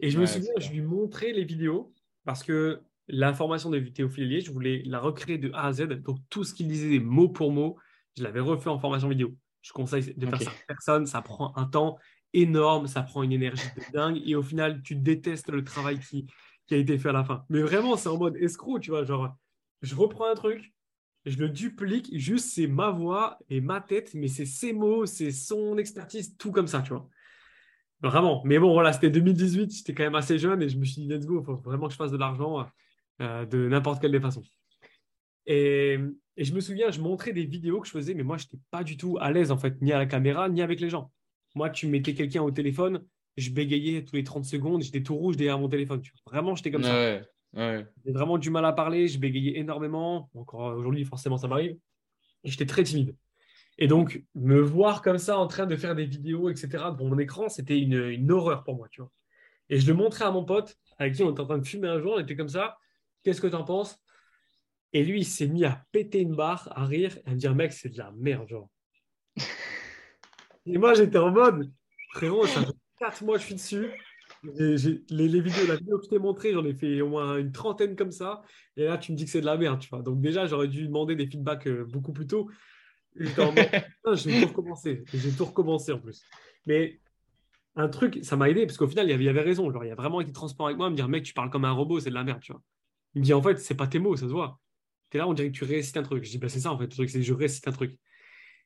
Et 0.00 0.10
je 0.10 0.18
me 0.18 0.26
souviens, 0.26 0.52
je 0.58 0.70
lui 0.70 0.82
montrais 0.82 1.32
les 1.32 1.44
vidéos 1.44 1.94
parce 2.26 2.42
que 2.42 2.80
l'information 3.08 3.70
de 3.70 3.78
Théophile 3.78 4.40
je 4.44 4.50
voulais 4.50 4.82
la 4.84 4.98
recréer 4.98 5.38
de 5.38 5.50
A 5.54 5.68
à 5.68 5.72
Z. 5.72 5.86
Donc, 6.02 6.18
tout 6.28 6.44
ce 6.44 6.52
qu'il 6.52 6.68
disait 6.68 6.98
mot 6.98 7.30
pour 7.30 7.50
mot, 7.50 7.78
je 8.18 8.22
l'avais 8.22 8.40
refait 8.40 8.68
en 8.68 8.78
formation 8.78 9.08
vidéo. 9.08 9.34
Je 9.66 9.72
conseille 9.72 10.14
de 10.16 10.26
faire 10.26 10.42
ça 10.42 10.50
à 10.50 10.66
personne. 10.68 11.06
Ça 11.06 11.22
prend 11.22 11.52
un 11.56 11.64
temps 11.64 11.98
énorme, 12.32 12.86
ça 12.86 13.02
prend 13.02 13.24
une 13.24 13.32
énergie 13.32 13.66
de 13.76 13.92
dingue. 13.92 14.22
Et 14.24 14.36
au 14.36 14.42
final, 14.42 14.80
tu 14.82 14.94
détestes 14.94 15.50
le 15.50 15.64
travail 15.64 15.98
qui, 15.98 16.26
qui 16.68 16.74
a 16.74 16.76
été 16.76 16.96
fait 16.98 17.08
à 17.08 17.12
la 17.12 17.24
fin. 17.24 17.44
Mais 17.48 17.62
vraiment, 17.62 17.96
c'est 17.96 18.08
en 18.08 18.16
mode 18.16 18.36
escroc, 18.36 18.78
tu 18.78 18.90
vois. 18.90 19.04
Genre, 19.04 19.34
je 19.82 19.94
reprends 19.96 20.30
un 20.30 20.36
truc, 20.36 20.72
je 21.24 21.36
le 21.38 21.48
duplique, 21.48 22.16
juste 22.16 22.50
c'est 22.50 22.68
ma 22.68 22.90
voix 22.90 23.38
et 23.48 23.60
ma 23.60 23.80
tête, 23.80 24.14
mais 24.14 24.28
c'est 24.28 24.46
ses 24.46 24.72
mots, 24.72 25.04
c'est 25.04 25.32
son 25.32 25.78
expertise, 25.78 26.36
tout 26.36 26.52
comme 26.52 26.68
ça, 26.68 26.82
tu 26.82 26.90
vois. 26.90 27.08
Vraiment. 28.02 28.42
Mais 28.44 28.60
bon, 28.60 28.72
voilà, 28.72 28.92
c'était 28.92 29.10
2018, 29.10 29.74
j'étais 29.74 29.94
quand 29.94 30.04
même 30.04 30.14
assez 30.14 30.38
jeune 30.38 30.62
et 30.62 30.68
je 30.68 30.78
me 30.78 30.84
suis 30.84 31.02
dit, 31.02 31.08
let's 31.08 31.26
go, 31.26 31.40
il 31.40 31.44
faut 31.44 31.56
vraiment 31.56 31.86
que 31.88 31.92
je 31.92 31.96
fasse 31.96 32.12
de 32.12 32.16
l'argent 32.16 32.66
euh, 33.20 33.46
de 33.46 33.68
n'importe 33.68 34.00
quelle 34.00 34.12
des 34.12 34.20
façons. 34.20 34.44
Et, 35.46 35.98
et, 36.36 36.44
je 36.44 36.54
me 36.54 36.60
souviens, 36.60 36.90
je 36.90 37.00
montrais 37.00 37.32
des 37.32 37.44
vidéos 37.44 37.80
que 37.80 37.86
je 37.86 37.92
faisais, 37.92 38.14
mais 38.14 38.22
moi, 38.22 38.36
je 38.36 38.44
n'étais 38.44 38.58
pas 38.70 38.84
du 38.84 38.96
tout 38.96 39.18
à 39.20 39.30
l'aise, 39.32 39.50
en 39.50 39.58
fait, 39.58 39.80
ni 39.80 39.92
à 39.92 39.98
la 39.98 40.06
caméra, 40.06 40.48
ni 40.48 40.62
avec 40.62 40.80
les 40.80 40.90
gens. 40.90 41.10
Moi, 41.54 41.70
tu 41.70 41.86
mettais 41.86 42.14
quelqu'un 42.14 42.42
au 42.42 42.50
téléphone, 42.50 43.04
je 43.36 43.50
bégayais 43.50 44.04
tous 44.04 44.16
les 44.16 44.24
30 44.24 44.44
secondes, 44.44 44.82
j'étais 44.82 45.02
tout 45.02 45.16
rouge 45.16 45.36
derrière 45.36 45.58
mon 45.58 45.68
téléphone. 45.68 46.02
Vraiment, 46.26 46.54
j'étais 46.54 46.70
comme 46.70 46.82
ça. 46.82 47.20
J'ai 47.54 48.12
vraiment 48.12 48.38
du 48.38 48.50
mal 48.50 48.64
à 48.64 48.72
parler, 48.72 49.08
je 49.08 49.18
bégayais 49.18 49.58
énormément. 49.58 50.30
Encore 50.34 50.76
aujourd'hui, 50.76 51.04
forcément, 51.04 51.38
ça 51.38 51.48
m'arrive. 51.48 51.76
J'étais 52.44 52.66
très 52.66 52.82
timide. 52.82 53.16
Et 53.78 53.88
donc, 53.88 54.22
me 54.34 54.58
voir 54.60 55.02
comme 55.02 55.18
ça 55.18 55.38
en 55.38 55.46
train 55.46 55.66
de 55.66 55.76
faire 55.76 55.94
des 55.94 56.06
vidéos, 56.06 56.48
etc., 56.48 56.68
devant 56.92 57.10
mon 57.10 57.18
écran, 57.18 57.48
c'était 57.48 57.78
une, 57.78 58.30
horreur 58.30 58.64
pour 58.64 58.76
moi, 58.76 58.88
tu 58.90 59.02
vois. 59.02 59.10
Et 59.68 59.78
je 59.78 59.86
le 59.86 59.94
montrais 59.94 60.24
à 60.24 60.30
mon 60.30 60.44
pote, 60.44 60.76
avec 60.98 61.14
qui 61.14 61.22
on 61.22 61.30
était 61.30 61.40
en 61.40 61.46
train 61.46 61.58
de 61.58 61.66
fumer 61.66 61.88
un 61.88 62.00
jour, 62.00 62.14
on 62.16 62.20
était 62.20 62.36
comme 62.36 62.48
ça. 62.48 62.78
Qu'est-ce 63.22 63.40
que 63.40 63.48
tu 63.48 63.54
en 63.54 63.64
penses? 63.64 63.98
Et 64.92 65.04
lui, 65.04 65.20
il 65.20 65.24
s'est 65.24 65.48
mis 65.48 65.64
à 65.64 65.84
péter 65.92 66.20
une 66.20 66.34
barre, 66.34 66.68
à 66.74 66.86
rire, 66.86 67.16
et 67.26 67.30
à 67.30 67.34
me 67.34 67.38
dire, 67.38 67.54
mec, 67.54 67.72
c'est 67.72 67.90
de 67.90 67.98
la 67.98 68.12
merde, 68.12 68.48
genre. 68.48 68.68
et 70.66 70.78
moi, 70.78 70.94
j'étais 70.94 71.18
en 71.18 71.30
mode, 71.30 71.70
frérot, 72.12 72.46
ça 72.46 72.62
fait 72.64 72.72
4 72.98 73.24
mois 73.24 73.36
que 73.36 73.42
je 73.42 73.46
suis 73.46 73.54
dessus. 73.54 73.90
les, 74.42 75.40
vidéos, 75.40 75.66
la 75.66 75.76
vidéo 75.76 75.98
que 75.98 76.04
je 76.04 76.10
t'ai 76.10 76.18
montrée, 76.18 76.52
j'en 76.52 76.64
ai 76.64 76.74
fait 76.74 77.00
au 77.00 77.08
moins 77.08 77.38
une 77.38 77.52
trentaine 77.52 77.96
comme 77.96 78.12
ça. 78.12 78.42
Et 78.76 78.84
là, 78.84 78.96
tu 78.98 79.12
me 79.12 79.16
dis 79.16 79.24
que 79.24 79.30
c'est 79.30 79.40
de 79.40 79.46
la 79.46 79.56
merde, 79.56 79.80
tu 79.80 79.88
vois. 79.88 80.02
Donc, 80.02 80.20
déjà, 80.20 80.46
j'aurais 80.46 80.68
dû 80.68 80.86
demander 80.86 81.16
des 81.16 81.26
feedbacks 81.26 81.66
euh, 81.66 81.84
beaucoup 81.84 82.12
plus 82.12 82.26
tôt. 82.26 82.50
j'ai 83.14 83.26
tout 83.34 84.48
recommencé. 84.48 85.04
J'ai 85.12 85.32
tout 85.32 85.44
recommencé 85.44 85.92
en 85.92 85.98
plus. 85.98 86.22
Mais 86.64 87.00
un 87.76 87.88
truc, 87.88 88.20
ça 88.22 88.36
m'a 88.36 88.48
aidé 88.48 88.66
parce 88.66 88.78
qu'au 88.78 88.88
final, 88.88 89.10
il 89.10 89.22
y 89.22 89.28
avait 89.28 89.40
raison. 89.42 89.70
Genre, 89.70 89.84
il 89.84 89.90
a 89.90 89.94
vraiment 89.94 90.20
été 90.20 90.32
transparent 90.32 90.66
avec 90.66 90.78
moi, 90.78 90.88
me 90.90 90.96
dire, 90.96 91.08
mec, 91.08 91.24
tu 91.24 91.34
parles 91.34 91.50
comme 91.50 91.64
un 91.64 91.72
robot, 91.72 92.00
c'est 92.00 92.10
de 92.10 92.14
la 92.14 92.24
merde, 92.24 92.40
tu 92.40 92.52
vois. 92.52 92.62
Il 93.14 93.20
me 93.20 93.24
dit, 93.24 93.34
en 93.34 93.42
fait, 93.42 93.58
c'est 93.58 93.74
pas 93.74 93.86
tes 93.86 93.98
mots, 93.98 94.16
ça 94.16 94.26
se 94.26 94.32
voit. 94.32 94.58
Là, 95.16 95.28
on 95.28 95.34
dirait 95.34 95.50
que 95.50 95.56
tu 95.56 95.64
récites 95.64 95.96
un 95.96 96.02
truc. 96.02 96.24
Je 96.24 96.30
dis, 96.30 96.38
bah, 96.38 96.48
c'est 96.48 96.60
ça, 96.60 96.72
en 96.72 96.78
fait. 96.78 96.84
Le 96.84 96.90
truc, 96.90 97.10
c'est 97.10 97.22
je 97.22 97.34
récite 97.34 97.66
un 97.68 97.72
truc. 97.72 97.98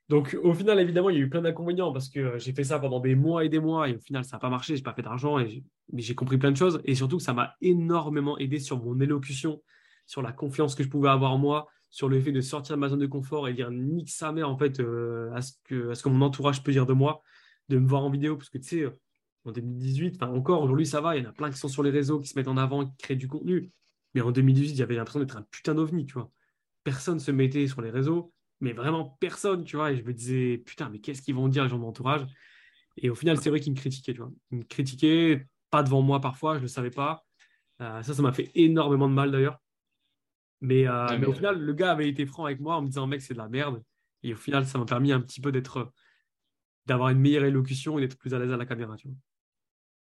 Donc, 0.08 0.36
au 0.42 0.54
final, 0.54 0.80
évidemment, 0.80 1.10
il 1.10 1.16
y 1.16 1.20
a 1.20 1.22
eu 1.22 1.28
plein 1.30 1.42
d'inconvénients 1.42 1.92
parce 1.92 2.08
que 2.08 2.20
euh, 2.20 2.38
j'ai 2.38 2.52
fait 2.52 2.64
ça 2.64 2.78
pendant 2.78 3.00
des 3.00 3.14
mois 3.14 3.44
et 3.44 3.48
des 3.48 3.60
mois 3.60 3.88
et 3.88 3.94
au 3.94 4.00
final, 4.00 4.24
ça 4.24 4.36
n'a 4.36 4.40
pas 4.40 4.50
marché. 4.50 4.76
J'ai 4.76 4.82
pas 4.82 4.94
fait 4.94 5.02
d'argent, 5.02 5.38
mais 5.38 6.02
j'ai 6.02 6.14
compris 6.14 6.38
plein 6.38 6.50
de 6.50 6.56
choses. 6.56 6.80
Et 6.84 6.94
surtout, 6.94 7.20
ça 7.20 7.32
m'a 7.32 7.54
énormément 7.60 8.36
aidé 8.38 8.58
sur 8.58 8.82
mon 8.82 9.00
élocution, 9.00 9.62
sur 10.06 10.22
la 10.22 10.32
confiance 10.32 10.74
que 10.74 10.82
je 10.82 10.88
pouvais 10.88 11.08
avoir 11.08 11.32
en 11.32 11.38
moi, 11.38 11.68
sur 11.90 12.08
le 12.08 12.20
fait 12.20 12.32
de 12.32 12.40
sortir 12.40 12.76
de 12.76 12.80
ma 12.80 12.88
zone 12.88 13.00
de 13.00 13.06
confort 13.06 13.48
et 13.48 13.54
dire 13.54 13.70
nique 13.70 14.10
sa 14.10 14.32
mère 14.32 14.48
en 14.48 14.56
fait 14.56 14.80
euh, 14.80 15.32
à, 15.34 15.42
ce 15.42 15.52
que, 15.64 15.90
à 15.90 15.94
ce 15.94 16.02
que 16.02 16.08
mon 16.08 16.24
entourage 16.24 16.62
peut 16.62 16.72
dire 16.72 16.86
de 16.86 16.92
moi, 16.92 17.22
de 17.68 17.78
me 17.78 17.86
voir 17.86 18.04
en 18.04 18.10
vidéo, 18.10 18.36
parce 18.36 18.48
que 18.48 18.58
tu 18.58 18.68
sais, 18.68 18.80
euh, 18.82 18.98
en 19.44 19.52
2018, 19.52 20.16
enfin 20.16 20.32
encore 20.32 20.62
aujourd'hui 20.62 20.86
ça 20.86 21.00
va, 21.00 21.16
il 21.16 21.24
y 21.24 21.26
en 21.26 21.30
a 21.30 21.32
plein 21.32 21.50
qui 21.50 21.58
sont 21.58 21.68
sur 21.68 21.82
les 21.82 21.90
réseaux, 21.90 22.20
qui 22.20 22.28
se 22.28 22.38
mettent 22.38 22.48
en 22.48 22.56
avant, 22.56 22.86
qui 22.86 22.96
créent 22.96 23.16
du 23.16 23.28
contenu. 23.28 23.70
Mais 24.14 24.20
en 24.20 24.32
2018, 24.32 24.76
j'avais 24.76 24.96
l'impression 24.96 25.20
d'être 25.20 25.36
un 25.36 25.46
putain 25.50 25.74
d'ovni, 25.74 26.06
tu 26.06 26.14
vois. 26.14 26.30
Personne 26.84 27.20
se 27.20 27.30
mettait 27.30 27.66
sur 27.66 27.82
les 27.82 27.90
réseaux, 27.90 28.32
mais 28.60 28.72
vraiment 28.72 29.16
personne, 29.20 29.64
tu 29.64 29.76
vois. 29.76 29.92
Et 29.92 29.96
je 29.96 30.02
me 30.02 30.12
disais, 30.12 30.58
putain, 30.58 30.88
mais 30.88 31.00
qu'est-ce 31.00 31.22
qu'ils 31.22 31.34
vont 31.34 31.48
dire 31.48 31.64
les 31.64 31.68
gens 31.68 31.76
de 31.76 31.82
mon 31.82 31.88
entourage? 31.88 32.26
Et 32.96 33.10
au 33.10 33.14
final, 33.14 33.38
c'est 33.38 33.50
vrai 33.50 33.60
qu'ils 33.60 33.72
me 33.72 33.78
critiquaient, 33.78 34.12
tu 34.12 34.20
vois. 34.20 34.32
Ils 34.50 34.58
me 34.58 34.64
critiquaient, 34.64 35.46
pas 35.70 35.82
devant 35.82 36.02
moi 36.02 36.20
parfois, 36.20 36.54
je 36.54 36.58
ne 36.58 36.64
le 36.64 36.68
savais 36.68 36.90
pas. 36.90 37.24
Euh, 37.80 38.02
ça, 38.02 38.14
ça 38.14 38.22
m'a 38.22 38.32
fait 38.32 38.50
énormément 38.54 39.08
de 39.08 39.14
mal 39.14 39.30
d'ailleurs. 39.30 39.58
Mais, 40.60 40.86
euh, 40.86 41.18
mais, 41.18 41.26
au 41.26 41.32
final, 41.32 41.58
le 41.58 41.72
gars 41.72 41.92
avait 41.92 42.08
été 42.08 42.26
franc 42.26 42.44
avec 42.44 42.60
moi 42.60 42.76
en 42.76 42.82
me 42.82 42.86
disant, 42.86 43.06
mec, 43.06 43.22
c'est 43.22 43.32
de 43.32 43.38
la 43.38 43.48
merde. 43.48 43.82
Et 44.22 44.34
au 44.34 44.36
final, 44.36 44.66
ça 44.66 44.78
m'a 44.78 44.84
permis 44.84 45.12
un 45.12 45.20
petit 45.20 45.40
peu 45.40 45.50
d'être, 45.52 45.92
d'avoir 46.84 47.08
une 47.08 47.18
meilleure 47.18 47.44
élocution 47.44 47.98
et 47.98 48.02
d'être 48.02 48.18
plus 48.18 48.34
à 48.34 48.38
l'aise 48.38 48.52
à 48.52 48.58
la 48.58 48.66
caméra. 48.66 48.96
Tu 48.96 49.08
vois. 49.08 49.16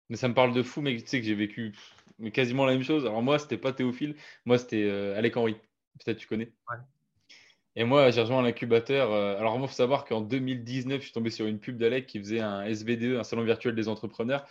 Mais 0.08 0.16
ça 0.16 0.28
me 0.28 0.34
parle 0.34 0.54
de 0.54 0.62
fou, 0.62 0.80
mec. 0.80 1.02
Tu 1.02 1.08
sais 1.08 1.20
que 1.20 1.26
j'ai 1.26 1.34
vécu 1.34 1.74
quasiment 2.32 2.64
la 2.64 2.72
même 2.72 2.84
chose. 2.84 3.04
Alors 3.04 3.22
moi, 3.22 3.38
c'était 3.38 3.58
pas 3.58 3.72
Théophile. 3.72 4.14
Moi, 4.44 4.58
c'était 4.58 4.84
euh, 4.84 5.18
Alec 5.18 5.36
Henry. 5.36 5.56
Peut-être 6.04 6.18
tu 6.18 6.26
connais. 6.26 6.52
Et 7.74 7.84
moi, 7.84 8.10
j'ai 8.10 8.22
rejoint 8.22 8.42
l'incubateur. 8.42 9.12
Euh, 9.12 9.38
alors, 9.38 9.58
moi, 9.58 9.66
il 9.66 9.68
faut 9.68 9.74
savoir 9.74 10.04
qu'en 10.04 10.22
2019, 10.22 11.00
je 11.00 11.04
suis 11.04 11.12
tombé 11.12 11.30
sur 11.30 11.46
une 11.46 11.58
pub 11.58 11.76
d'Alec 11.76 12.06
qui 12.06 12.18
faisait 12.18 12.40
un 12.40 12.64
SVDE, 12.64 13.16
un 13.18 13.22
salon 13.22 13.44
virtuel 13.44 13.74
des 13.74 13.88
entrepreneurs. 13.88 14.46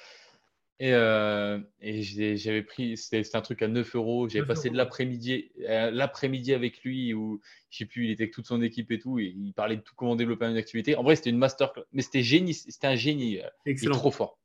Et, 0.79 0.93
euh, 0.93 1.59
j'avais 1.81 2.61
pris, 2.61 2.97
c'était 2.97 3.23
un 3.35 3.41
truc 3.41 3.61
à 3.61 3.67
9 3.67 3.95
euros. 3.95 4.27
J'avais 4.27 4.45
passé 4.45 4.69
de 4.69 4.75
l'après-midi, 4.75 5.51
euh, 5.69 5.89
l'après-midi 5.89 6.53
avec 6.53 6.83
lui 6.83 7.13
où 7.13 7.41
je 7.69 7.77
sais 7.77 7.85
plus, 7.85 8.05
il 8.05 8.11
était 8.11 8.23
avec 8.23 8.33
toute 8.33 8.47
son 8.47 8.61
équipe 8.61 8.91
et 8.91 8.99
tout, 8.99 9.17
et 9.19 9.33
il 9.37 9.53
parlait 9.53 9.77
de 9.77 9.81
tout 9.81 9.95
comment 9.95 10.15
développer 10.15 10.45
une 10.45 10.57
activité. 10.57 10.95
En 10.95 11.03
vrai, 11.03 11.15
c'était 11.15 11.29
une 11.29 11.37
master, 11.37 11.71
mais 11.93 12.01
c'était 12.01 12.23
génie, 12.23 12.53
c'était 12.53 12.87
un 12.87 12.95
génie. 12.95 13.39
Euh, 13.39 13.47
il 13.65 13.71
est 13.71 13.89
trop 13.89 14.11
fort. 14.11 14.37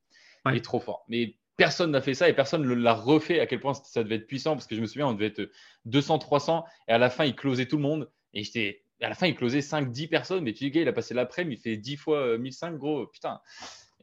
Il 0.47 0.57
est 0.57 0.65
trop 0.65 0.81
fort. 0.81 1.05
Mais 1.09 1.35
personne 1.61 1.91
n'a 1.91 2.01
fait 2.01 2.15
ça 2.15 2.27
et 2.27 2.33
personne 2.33 2.63
ne 2.63 2.73
l'a 2.73 2.95
refait. 2.95 3.39
À 3.39 3.47
quel 3.47 3.61
point 3.61 3.75
ça 3.75 4.03
devait 4.03 4.15
être 4.15 4.27
puissant 4.27 4.53
parce 4.53 4.67
que 4.67 4.75
je 4.75 4.81
me 4.81 4.87
souviens, 4.87 5.09
on 5.09 5.13
devait 5.13 5.27
être 5.27 5.51
200, 5.85 6.19
300 6.19 6.65
et 6.89 6.93
à 6.93 6.97
la 6.97 7.11
fin, 7.11 7.27
il 7.27 7.37
closait 7.37 7.67
tout 7.67 7.77
le 7.77 7.83
monde. 7.83 8.11
Et 8.33 8.45
j'étais, 8.45 8.83
à 9.03 9.11
la 9.11 9.15
fin, 9.15 9.27
il 9.27 9.35
closait 9.35 9.61
5, 9.61 9.93
10 9.93 10.09
personnes. 10.09 10.43
Mais 10.43 10.55
tu 10.55 10.65
dis, 10.65 10.71
gars, 10.71 10.81
il 10.81 10.89
a 10.89 10.95
passé 10.95 11.13
l'après-midi, 11.13 11.61
il 11.61 11.63
fait 11.63 11.77
10 11.77 11.97
fois 11.99 12.39
1005, 12.39 12.79
gros, 12.79 13.07
putain. 13.09 13.43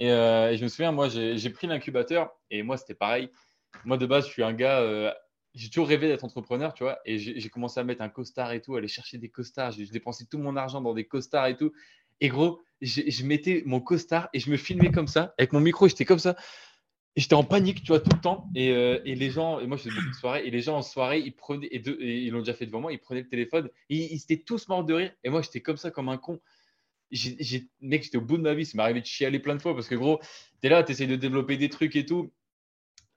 Euh, 0.03 0.51
et, 0.51 0.57
je 0.57 0.63
me 0.63 0.67
souviens, 0.67 0.91
moi, 0.91 1.09
j'ai 1.09 1.49
pris 1.49 1.65
l'incubateur 1.65 2.29
et 2.51 2.61
moi, 2.61 2.77
c'était 2.77 2.93
pareil. 2.93 3.31
Moi, 3.85 3.97
de 3.97 4.05
base, 4.05 4.27
je 4.27 4.33
suis 4.33 4.43
un 4.43 4.53
gars, 4.53 4.81
euh, 4.81 5.11
j'ai 5.55 5.69
toujours 5.69 5.87
rêvé 5.87 6.07
d'être 6.07 6.25
entrepreneur, 6.25 6.75
tu 6.75 6.83
vois. 6.83 6.99
Et 7.05 7.17
j'ai 7.17 7.49
commencé 7.49 7.79
à 7.79 7.83
mettre 7.83 8.03
un 8.03 8.09
costard 8.09 8.51
et 8.51 8.61
tout, 8.61 8.75
aller 8.75 8.87
chercher 8.87 9.17
des 9.17 9.29
costards. 9.29 9.71
J'ai 9.71 9.87
dépensé 9.87 10.27
tout 10.29 10.37
mon 10.37 10.55
argent 10.57 10.79
dans 10.79 10.93
des 10.93 11.07
costards 11.07 11.47
et 11.47 11.57
tout. 11.57 11.71
Et 12.21 12.27
gros, 12.29 12.61
je 12.81 13.25
mettais 13.25 13.63
mon 13.65 13.79
costard 13.79 14.29
et 14.33 14.39
je 14.39 14.51
me 14.51 14.57
filmais 14.57 14.91
comme 14.91 15.07
ça, 15.07 15.33
avec 15.39 15.53
mon 15.53 15.59
micro, 15.59 15.87
j'étais 15.87 16.05
comme 16.05 16.19
ça. 16.19 16.35
J'étais 17.17 17.33
en 17.33 17.43
panique, 17.43 17.81
tu 17.81 17.87
vois, 17.87 17.99
tout 17.99 18.11
le 18.13 18.21
temps. 18.21 18.47
Et, 18.55 18.71
euh, 18.71 18.99
et 19.03 19.15
les 19.15 19.31
gens, 19.31 19.59
et 19.59 19.67
moi 19.67 19.75
je 19.75 19.83
faisais 19.83 19.95
beaucoup 19.95 20.09
de 20.09 20.15
soirées, 20.15 20.45
et 20.45 20.51
les 20.51 20.61
gens 20.61 20.77
en 20.77 20.81
soirée, 20.81 21.19
ils 21.19 21.35
prenaient, 21.35 21.67
et, 21.67 21.79
ils 21.79 22.29
l'ont 22.29 22.39
déjà 22.39 22.53
fait 22.53 22.65
devant 22.67 22.79
moi, 22.79 22.93
ils 22.93 22.99
prenaient 22.99 23.23
le 23.23 23.27
téléphone, 23.27 23.69
et 23.89 24.13
ils, 24.13 24.21
étaient 24.21 24.37
tous 24.37 24.69
morts 24.69 24.85
de 24.85 24.93
rire. 24.93 25.11
Et 25.23 25.29
moi 25.29 25.41
j'étais 25.41 25.61
comme 25.61 25.77
ça, 25.77 25.91
comme 25.91 26.09
un 26.09 26.17
con 26.17 26.39
j'ai, 27.11 27.67
mec, 27.81 28.03
j'étais 28.03 28.17
au 28.17 28.21
bout 28.21 28.37
de 28.37 28.43
ma 28.43 28.53
vie. 28.53 28.65
Ça 28.65 28.77
m'est 28.77 28.83
arrivé 28.83 29.01
de 29.01 29.05
chialer 29.05 29.39
plein 29.39 29.55
de 29.55 29.61
fois 29.61 29.73
parce 29.73 29.87
que, 29.87 29.95
gros, 29.95 30.19
tu 30.61 30.67
es 30.67 30.69
là, 30.69 30.83
tu 30.83 30.91
essayes 30.91 31.07
de 31.07 31.15
développer 31.15 31.57
des 31.57 31.69
trucs 31.69 31.95
et 31.95 32.05
tout. 32.05 32.31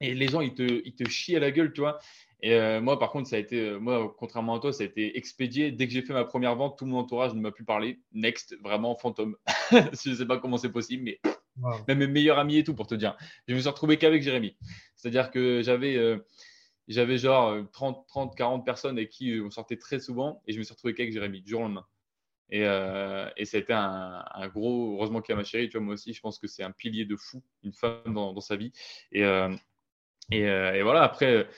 Et 0.00 0.14
les 0.14 0.28
gens, 0.28 0.40
ils 0.40 0.54
te, 0.54 0.82
ils 0.84 0.94
te 0.94 1.08
chient 1.08 1.36
à 1.36 1.40
la 1.40 1.50
gueule, 1.50 1.72
tu 1.72 1.80
vois. 1.80 1.98
Et 2.42 2.54
euh, 2.54 2.80
moi, 2.80 2.98
par 2.98 3.10
contre, 3.10 3.28
ça 3.28 3.36
a 3.36 3.38
été, 3.38 3.60
euh, 3.60 3.78
moi, 3.78 4.14
contrairement 4.18 4.54
à 4.54 4.60
toi, 4.60 4.72
ça 4.72 4.82
a 4.82 4.86
été 4.86 5.18
expédié. 5.18 5.72
Dès 5.72 5.86
que 5.86 5.92
j'ai 5.92 6.02
fait 6.02 6.14
ma 6.14 6.24
première 6.24 6.56
vente, 6.56 6.78
tout 6.78 6.86
mon 6.86 6.98
entourage 6.98 7.34
ne 7.34 7.40
m'a 7.40 7.50
plus 7.50 7.64
parlé. 7.64 8.00
Next, 8.12 8.56
vraiment 8.62 8.96
fantôme. 8.96 9.36
je 9.70 10.10
ne 10.10 10.14
sais 10.14 10.26
pas 10.26 10.38
comment 10.38 10.56
c'est 10.56 10.72
possible, 10.72 11.02
mais 11.04 11.20
même 11.88 11.98
mes 11.98 12.06
meilleurs 12.06 12.38
amis 12.38 12.58
et 12.58 12.64
tout, 12.64 12.74
pour 12.74 12.86
te 12.86 12.94
dire. 12.94 13.16
Je 13.48 13.54
me 13.54 13.60
suis 13.60 13.68
retrouvé 13.68 13.96
qu'avec 13.96 14.22
Jérémy. 14.22 14.56
C'est-à-dire 14.96 15.30
que 15.30 15.62
j'avais. 15.62 15.96
Euh, 15.96 16.18
j'avais 16.88 17.18
genre 17.18 17.56
30, 17.72 18.04
30, 18.08 18.36
40 18.36 18.64
personnes 18.64 18.98
avec 18.98 19.10
qui 19.10 19.40
on 19.40 19.50
sortait 19.50 19.76
très 19.76 20.00
souvent 20.00 20.42
et 20.48 20.52
je 20.52 20.58
me 20.58 20.64
suis 20.64 20.72
retrouvé 20.72 20.92
qu'avec 20.92 21.12
Jérémy 21.12 21.40
du 21.40 21.50
jour 21.50 21.60
au 21.60 21.62
lendemain. 21.64 21.86
Et, 22.50 22.64
euh, 22.64 23.28
et 23.36 23.44
ça 23.44 23.56
a 23.56 23.60
été 23.60 23.72
un, 23.72 24.48
gros, 24.48 24.96
heureusement 24.96 25.20
qu'il 25.20 25.32
y 25.32 25.34
a 25.34 25.36
ma 25.36 25.44
chérie, 25.44 25.68
tu 25.68 25.78
moi 25.78 25.94
aussi, 25.94 26.12
je 26.12 26.20
pense 26.20 26.38
que 26.38 26.48
c'est 26.48 26.62
un 26.62 26.72
pilier 26.72 27.04
de 27.04 27.16
fou, 27.16 27.42
une 27.62 27.72
femme 27.72 28.14
dans, 28.14 28.38
sa 28.40 28.56
vie. 28.56 28.72
Et, 29.12 29.24
euh, 29.24 29.54
euh, 30.32 30.72
et, 30.72 30.82
voilà, 30.82 31.02
après, 31.02 31.48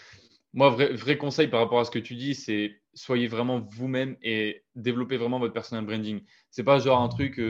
moi, 0.52 0.68
vrai, 0.68 0.92
vrai, 0.92 1.16
conseil 1.16 1.48
par 1.48 1.60
rapport 1.60 1.80
à 1.80 1.84
ce 1.84 1.90
que 1.90 1.98
tu 1.98 2.14
dis, 2.14 2.34
c'est 2.34 2.78
soyez 2.94 3.26
vraiment 3.26 3.66
vous-même 3.70 4.18
et 4.22 4.64
développez 4.74 5.16
vraiment 5.16 5.38
votre 5.38 5.54
personal 5.54 5.86
branding. 5.86 6.22
C'est 6.50 6.64
pas 6.64 6.78
genre 6.78 7.00
un 7.00 7.08
truc, 7.08 7.40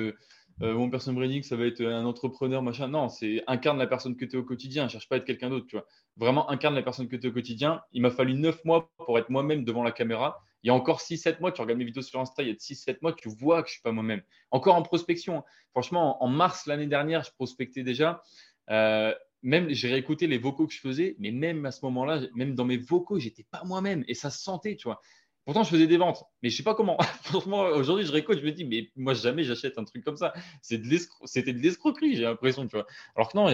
mon 0.63 0.89
personal 0.91 1.17
branding, 1.17 1.43
ça 1.43 1.57
va 1.57 1.67
être 1.67 1.85
un 1.85 2.05
entrepreneur, 2.05 2.63
machin. 2.63 2.89
Non, 2.89 3.09
c'est 3.09 3.43
incarne 3.47 3.79
la 3.79 3.87
personne 3.87 4.17
que 4.17 4.25
tu 4.25 4.37
es 4.37 4.39
au 4.39 4.45
quotidien, 4.45 4.89
cherche 4.89 5.09
pas 5.09 5.17
à 5.17 5.19
être 5.19 5.25
quelqu'un 5.25 5.51
d'autre, 5.51 5.67
tu 5.67 5.77
vois. 5.77 5.87
Vraiment 6.17 6.49
incarne 6.51 6.75
la 6.75 6.83
personne 6.83 7.09
que 7.09 7.17
tu 7.17 7.27
es 7.27 7.31
au 7.31 7.33
quotidien. 7.33 7.81
Il 7.93 8.03
m'a 8.03 8.11
fallu 8.11 8.35
neuf 8.35 8.65
mois 8.65 8.91
pour 8.97 9.19
être 9.19 9.29
moi-même 9.29 9.65
devant 9.65 9.83
la 9.83 9.93
caméra 9.93 10.41
Il 10.63 10.69
y 10.69 10.71
a 10.71 10.75
encore 10.75 11.01
6-7 11.01 11.41
mois, 11.41 11.51
tu 11.51 11.61
regardes 11.61 11.79
mes 11.79 11.85
vidéos 11.85 12.03
sur 12.03 12.21
Insta, 12.21 12.43
il 12.43 12.49
y 12.49 12.53
a 12.53 12.55
6-7 12.55 12.99
mois, 13.03 13.13
tu 13.13 13.29
vois 13.29 13.63
que 13.63 13.69
je 13.69 13.73
ne 13.73 13.75
suis 13.75 13.83
pas 13.83 13.93
moi-même. 13.93 14.23
Encore 14.51 14.77
en 14.77 14.83
prospection. 14.83 15.43
Franchement, 15.73 16.23
en 16.23 16.29
mars 16.29 16.67
l'année 16.67 16.87
dernière, 16.87 17.25
je 17.25 17.33
prospectais 17.33 17.83
déjà. 17.83 18.23
Euh, 18.71 19.13
même 19.43 19.71
j'ai 19.71 19.89
réécouté 19.89 20.27
les 20.27 20.39
vocaux 20.39 20.67
que 20.67 20.73
je 20.73 20.81
faisais, 20.81 21.17
mais 21.19 21.33
même 21.33 21.67
à 21.67 21.73
ce 21.73 21.85
moment-là, 21.85 22.21
même 22.35 22.55
dans 22.55 22.65
mes 22.65 22.77
vocaux, 22.77 23.19
j'étais 23.19 23.45
pas 23.51 23.65
moi-même 23.65 24.05
et 24.07 24.15
ça 24.15 24.31
se 24.31 24.41
sentait, 24.41 24.77
tu 24.77 24.85
vois. 24.85 25.01
Pourtant, 25.45 25.65
je 25.65 25.71
faisais 25.71 25.89
des 25.89 25.97
ventes, 25.97 26.23
mais 26.43 26.51
je 26.51 26.57
sais 26.57 26.63
pas 26.63 26.75
comment. 26.75 26.97
Franchement, 27.23 27.63
aujourd'hui, 27.63 28.07
je 28.07 28.13
réécoute, 28.13 28.39
je 28.39 28.45
me 28.45 28.53
dis, 28.53 28.65
mais 28.65 28.91
moi, 28.97 29.15
jamais 29.15 29.43
j'achète 29.43 29.77
un 29.79 29.85
truc 29.85 30.05
comme 30.05 30.17
ça. 30.17 30.33
C'était 30.61 31.53
de 31.53 31.59
l'escroquerie, 31.59 32.17
j'ai 32.17 32.23
l'impression, 32.23 32.67
tu 32.67 32.77
vois. 32.77 32.87
Alors 33.17 33.31
que 33.31 33.37
non, 33.37 33.49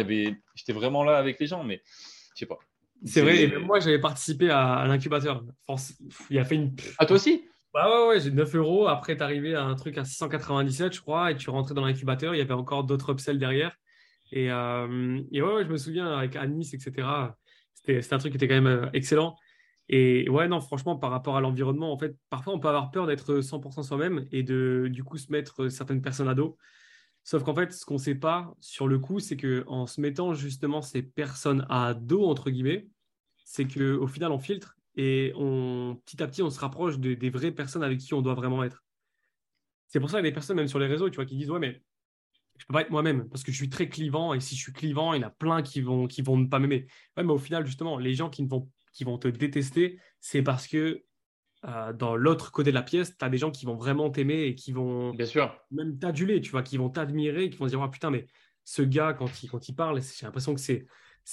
j'étais 0.55 0.73
vraiment 0.73 1.03
là 1.03 1.17
avec 1.17 1.41
les 1.41 1.47
gens, 1.47 1.65
mais 1.65 1.83
je 2.35 2.41
sais 2.41 2.47
pas. 2.47 2.59
C'est 3.05 3.23
vrai, 3.23 3.43
et 3.43 3.57
moi, 3.59 3.81
j'avais 3.81 4.01
participé 4.01 4.51
à, 4.51 4.85
l'incubateur. 4.87 5.45
Il 6.31 6.39
a 6.39 6.45
fait 6.45 6.57
une. 6.57 6.75
À 6.99 7.07
toi 7.07 7.17
aussi? 7.17 7.45
Bah 7.73 7.89
ouais, 7.89 8.09
ouais, 8.09 8.21
j'ai 8.21 8.31
9 8.31 8.55
euros. 8.57 8.89
Après, 8.89 9.17
tu 9.17 9.23
arrivé 9.23 9.55
à 9.55 9.65
un 9.65 9.75
truc 9.77 9.99
à 9.99 10.05
697, 10.05 10.95
je 10.95 11.01
crois, 11.01 11.31
et 11.31 11.37
tu 11.37 11.49
rentrais 11.51 11.75
dans 11.75 11.85
l'incubateur. 11.85 12.35
Il 12.35 12.39
y 12.39 12.41
avait 12.41 12.55
encore 12.55 12.85
d'autres 12.85 13.13
upsells 13.13 13.39
derrière. 13.39 13.77
Et, 14.33 14.51
euh, 14.51 15.21
et 15.33 15.41
ouais, 15.41 15.65
je 15.65 15.69
me 15.69 15.77
souviens 15.77 16.13
avec 16.19 16.37
Anis, 16.37 16.75
etc. 16.75 17.07
C'était 17.75 18.13
un 18.13 18.19
truc 18.19 18.33
qui 18.33 18.37
était 18.37 18.49
quand 18.49 18.61
même 18.61 18.67
euh, 18.67 18.91
excellent. 18.93 19.37
Et 19.89 20.29
ouais, 20.29 20.49
non, 20.49 20.61
franchement, 20.61 20.97
par 20.97 21.11
rapport 21.11 21.37
à 21.37 21.41
l'environnement, 21.41 21.93
en 21.93 21.99
fait, 21.99 22.17
parfois 22.29 22.53
on 22.55 22.61
peut 22.61 22.69
avoir 22.69 22.91
peur 22.91 23.07
d'être 23.07 23.41
100% 23.41 23.83
soi-même 23.83 24.27
et 24.33 24.43
de 24.43 24.89
du 24.91 25.03
coup 25.03 25.17
se 25.17 25.33
mettre 25.33 25.69
certaines 25.69 26.03
personnes 26.03 26.29
à 26.29 26.35
dos. 26.35 26.59
Sauf 27.25 27.43
qu'en 27.43 27.55
fait, 27.55 27.73
ce 27.73 27.85
qu'on 27.85 27.95
ne 27.95 27.99
sait 27.99 28.15
pas 28.15 28.55
sur 28.61 28.89
le 28.89 28.99
coup, 28.99 29.19
c'est 29.21 29.37
qu'en 29.37 29.87
se 29.87 30.01
mettant 30.01 30.35
justement 30.35 30.83
ces 30.83 31.03
personnes 31.03 31.67
à 31.69 31.95
dos, 31.95 32.25
entre 32.27 32.51
guillemets, 32.51 32.89
c'est 33.45 33.67
qu'au 33.67 34.07
final, 34.07 34.33
on 34.33 34.39
filtre 34.39 34.77
et 34.97 35.33
on, 35.37 35.99
petit 36.05 36.23
à 36.23 36.27
petit, 36.27 36.43
on 36.43 36.51
se 36.51 36.61
rapproche 36.61 36.99
des 36.99 37.31
vraies 37.31 37.53
personnes 37.53 37.83
avec 37.83 37.99
qui 37.99 38.13
on 38.15 38.23
doit 38.23 38.35
vraiment 38.35 38.65
être. 38.65 38.85
C'est 39.89 40.01
pour 40.01 40.11
ça 40.11 40.19
qu'il 40.19 40.27
y 40.27 40.29
a 40.29 40.31
des 40.31 40.35
personnes, 40.35 40.57
même 40.57 40.69
sur 40.69 40.79
les 40.79 40.87
réseaux, 40.87 41.09
tu 41.09 41.17
vois, 41.17 41.25
qui 41.25 41.37
disent 41.37 41.51
Ouais, 41.51 41.59
mais 41.59 41.83
je 42.59 42.67
peux 42.67 42.75
pas 42.75 42.83
être 42.83 42.91
moi-même 42.91 43.29
parce 43.29 43.43
que 43.43 43.53
je 43.53 43.57
suis 43.57 43.71
très 43.71 43.89
clivant 43.89 44.35
et 44.35 44.41
si 44.41 44.55
je 44.57 44.61
suis 44.61 44.73
clivant, 44.73 45.15
il 45.15 45.23
y 45.23 45.25
en 45.25 45.29
a 45.29 45.31
plein 45.31 45.63
qui 45.63 45.81
vont 45.81 46.07
qui 46.07 46.23
vont 46.23 46.37
ne 46.37 46.47
pas 46.47 46.59
m'aimer. 46.59 46.87
Ouais, 47.17 47.25
mais 47.25 47.33
au 47.33 47.39
final, 47.39 47.65
justement, 47.67 47.99
les 47.99 48.15
gens 48.15 48.29
qui 48.29 48.43
ne 48.43 48.49
vont 48.49 48.69
qui 48.93 49.05
vont 49.05 49.19
te 49.19 49.29
détester, 49.29 50.01
c'est 50.21 50.43
parce 50.43 50.67
que 50.67 51.05
euh, 51.65 51.93
dans 51.93 52.15
l'autre 52.15 52.53
côté 52.53 52.71
de 52.71 52.75
la 52.75 52.83
pièce, 52.83 53.17
tu 53.17 53.25
as 53.25 53.29
des 53.29 53.39
gens 53.39 53.51
qui 53.51 53.67
vont 53.67 53.75
vraiment 53.75 54.11
t'aimer 54.11 54.45
et 54.45 54.55
qui 54.55 54.73
vont 54.73 55.11
Bien 55.11 55.27
sûr. 55.27 55.59
même 55.71 55.99
t'aduler, 55.99 56.41
tu 56.41 56.51
vois, 56.51 56.63
qui 56.63 56.77
vont 56.77 56.89
t'admirer, 56.89 57.51
qui 57.51 57.59
vont 57.59 57.67
se 57.67 57.71
dire 57.71 57.81
oh, 57.81 57.89
putain, 57.89 58.11
mais 58.11 58.27
ce 58.65 58.83
gars, 58.83 59.13
quand 59.13 59.43
il, 59.43 59.51
quand 59.51 59.69
il 59.69 59.75
parle, 59.75 60.01
j'ai 60.01 60.27
l'impression 60.27 60.55
que 60.55 60.61
c'est 60.61 60.87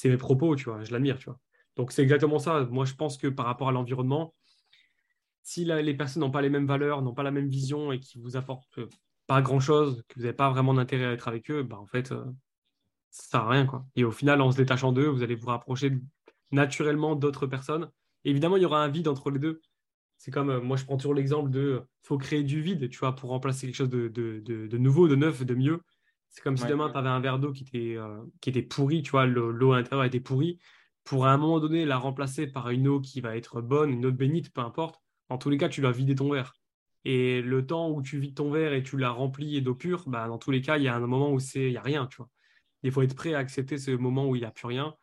mes 0.04 0.18
propos, 0.18 0.56
tu 0.56 0.65
vois, 0.65 0.84
je 0.84 0.91
l'admire, 0.91 1.18
tu 1.18 1.26
vois. 1.26 1.39
Donc 1.76 1.91
c'est 1.91 2.02
exactement 2.02 2.39
ça. 2.39 2.62
Moi, 2.72 2.86
je 2.86 2.94
pense 2.94 3.18
que 3.18 3.28
par 3.28 3.46
rapport 3.46 3.70
à 3.70 3.72
l'environnement, 3.72 4.34
si 5.44 5.63
les 5.63 5.94
personnes 5.94 6.22
n'ont 6.22 6.32
pas 6.32 6.41
les 6.41 6.50
mêmes 6.50 6.65
valeurs, 6.65 7.04
n'ont 7.04 7.13
pas 7.13 7.24
la 7.24 7.32
même 7.32 7.48
vision 7.48 7.91
et 7.91 8.00
qui 8.00 8.20
vous 8.20 8.36
apportent 8.36 8.80
euh, 8.80 8.89
pas 9.28 9.41
grand-chose, 9.41 10.04
que 10.08 10.15
vous 10.15 10.22
n'avez 10.22 10.34
pas 10.34 10.50
vraiment 10.50 10.74
d'intérêt 10.74 11.06
à 11.06 11.12
être 11.12 11.28
avec 11.28 11.52
eux, 11.52 11.62
bah, 11.62 11.78
en 11.78 11.86
fait, 11.86 12.12
euh, 12.12 12.24
ça 13.12 13.24
ne 13.24 13.30
sert 13.30 13.41
à 13.41 13.50
rien. 13.50 13.65
Quoi. 13.68 13.86
Et 13.96 14.04
au 14.04 14.12
final, 14.12 14.41
en 14.41 14.52
se 14.52 14.58
détachant 14.58 14.91
d'eux, 14.91 15.08
vous 15.08 15.22
allez 15.22 15.36
vous 15.36 15.48
rapprocher 15.48 15.91
naturellement 16.52 17.16
d'autres 17.16 17.48
personnes. 17.48 17.90
évidemment, 18.24 18.58
il 18.58 18.64
y 18.64 18.66
aura 18.66 18.84
un 18.84 18.88
vide 18.88 19.08
entre 19.08 19.32
les 19.32 19.40
deux. 19.40 19.62
C'est 20.18 20.32
comme, 20.32 20.50
euh, 20.50 20.62
moi, 20.62 20.78
je 20.78 20.86
prends 20.86 20.98
toujours 20.98 21.14
l'exemple 21.14 21.50
de, 21.50 21.84
faut 22.04 22.18
créer 22.18 22.44
du 22.44 22.62
vide, 22.62 22.90
tu 22.90 23.00
vois, 23.00 23.16
pour 23.16 23.30
remplacer 23.30 23.68
quelque 23.68 23.76
chose 23.76 23.90
de, 23.90 24.08
de, 24.08 24.40
de, 24.40 24.78
nouveau, 24.78 25.08
de 25.08 25.16
neuf, 25.16 25.46
de 25.46 25.56
mieux. 25.56 25.82
C'est 26.30 26.42
comme 26.42 26.58
si 26.58 26.66
demain, 26.66 26.90
tu 26.90 26.98
avais 26.98 27.10
un 27.10 27.20
verre 27.20 27.40
d'eau 27.40 27.54
qui, 27.54 27.64
était 27.64 27.96
euh, 27.98 28.22
qui 28.42 28.50
était 28.50 28.62
pourri, 28.62 29.02
tu 29.02 29.12
vois, 29.12 29.26
l'eau 29.26 29.72
à 29.74 29.78
l'intérieur 29.78 30.06
était 30.06 30.20
pourrie. 30.20 30.60
Pour 31.04 31.28
à 31.28 31.32
un 31.32 31.38
moment 31.38 31.60
donné 31.60 31.86
la 31.86 31.98
remplacer 31.98 32.48
par 32.48 32.70
une 32.72 32.88
eau 32.88 33.00
qui 33.00 33.22
va 33.22 33.38
être 33.38 33.62
bonne, 33.62 33.92
une 33.92 34.06
eau 34.06 34.12
bénite, 34.12 34.52
peu 34.52 34.62
importe, 34.62 35.00
en 35.30 35.38
tous 35.38 35.50
les 35.50 35.58
cas, 35.58 35.70
tu 35.70 35.82
dois 35.82 35.92
vider 35.92 36.16
ton 36.16 36.32
verre. 36.32 36.54
Et 37.06 37.42
le 37.42 37.66
temps 37.66 37.92
où 37.92 38.02
tu 38.02 38.20
vides 38.20 38.36
ton 38.36 38.52
verre 38.52 38.74
et 38.74 38.82
tu 38.82 38.98
l'as 38.98 39.12
rempli 39.12 39.62
d'eau 39.62 39.76
pure, 39.76 40.04
bah, 40.08 40.28
dans 40.28 40.40
tous 40.40 40.52
les 40.52 40.62
cas, 40.62 40.78
il 40.78 40.84
y 40.84 40.88
a 40.88 40.96
un 40.96 41.00
moment 41.00 41.32
où 41.32 41.40
il 41.40 41.70
n'y 41.70 41.78
a 41.78 41.82
rien, 41.82 42.08
tu 42.08 42.18
vois. 42.18 42.30
Il 42.84 42.92
faut 42.92 43.04
être 43.04 43.16
prêt 43.16 43.34
à 43.34 43.40
accepter 43.40 43.78
ce 43.78 43.92
moment 43.92 44.28
où 44.28 44.36
il 44.36 44.40
n'y 44.40 44.46
a 44.46 44.52
plus 44.52 44.68
rien 44.68 44.96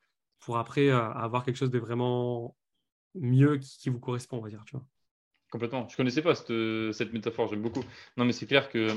pour 0.42 0.58
après 0.58 0.88
euh, 0.88 1.00
avoir 1.12 1.44
quelque 1.44 1.56
chose 1.56 1.70
de 1.70 1.78
vraiment 1.78 2.56
mieux 3.14 3.58
qui, 3.58 3.88
vous 3.88 4.00
correspond, 4.00 4.38
on 4.38 4.42
va 4.42 4.50
dire, 4.50 4.64
tu 4.66 4.76
vois. 4.76 4.84
Complètement. 5.50 5.86
Je 5.88 5.94
ne 5.94 5.96
connaissais 5.98 6.22
pas 6.22 6.34
cette, 6.34 6.92
cette 6.92 7.12
métaphore, 7.12 7.48
j'aime 7.48 7.62
beaucoup. 7.62 7.84
Non, 8.16 8.24
mais 8.24 8.32
c'est 8.32 8.46
clair 8.46 8.70
que 8.70 8.88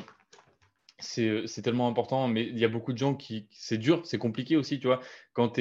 c'est 0.99 1.61
tellement 1.61 1.87
important, 1.87 2.27
mais 2.27 2.43
il 2.47 2.57
y 2.57 2.65
a 2.65 2.69
beaucoup 2.69 2.93
de 2.93 2.97
gens 2.97 3.15
qui. 3.15 3.47
C'est 3.51 3.77
dur, 3.77 4.05
c'est 4.05 4.17
compliqué 4.17 4.55
aussi, 4.55 4.79
tu 4.79 4.87
vois. 4.87 5.01
Quand, 5.33 5.59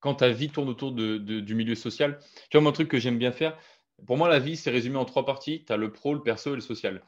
quand 0.00 0.14
ta 0.14 0.28
vie 0.30 0.50
tourne 0.50 0.68
autour 0.68 0.92
de, 0.92 1.18
du 1.18 1.54
milieu 1.54 1.74
social. 1.74 2.18
Tu 2.50 2.56
vois, 2.56 2.62
mon 2.62 2.72
truc 2.72 2.88
que 2.88 2.98
j'aime 2.98 3.18
bien 3.18 3.32
faire, 3.32 3.56
pour 4.06 4.16
moi, 4.16 4.28
la 4.28 4.38
vie, 4.38 4.56
c'est 4.56 4.70
résumé 4.70 4.96
en 4.96 5.04
trois 5.04 5.24
parties. 5.24 5.64
Tu 5.64 5.72
as 5.72 5.76
le 5.76 5.92
pro, 5.92 6.14
le 6.14 6.22
perso 6.22 6.52
et 6.52 6.56
le 6.56 6.60
social. 6.60 7.02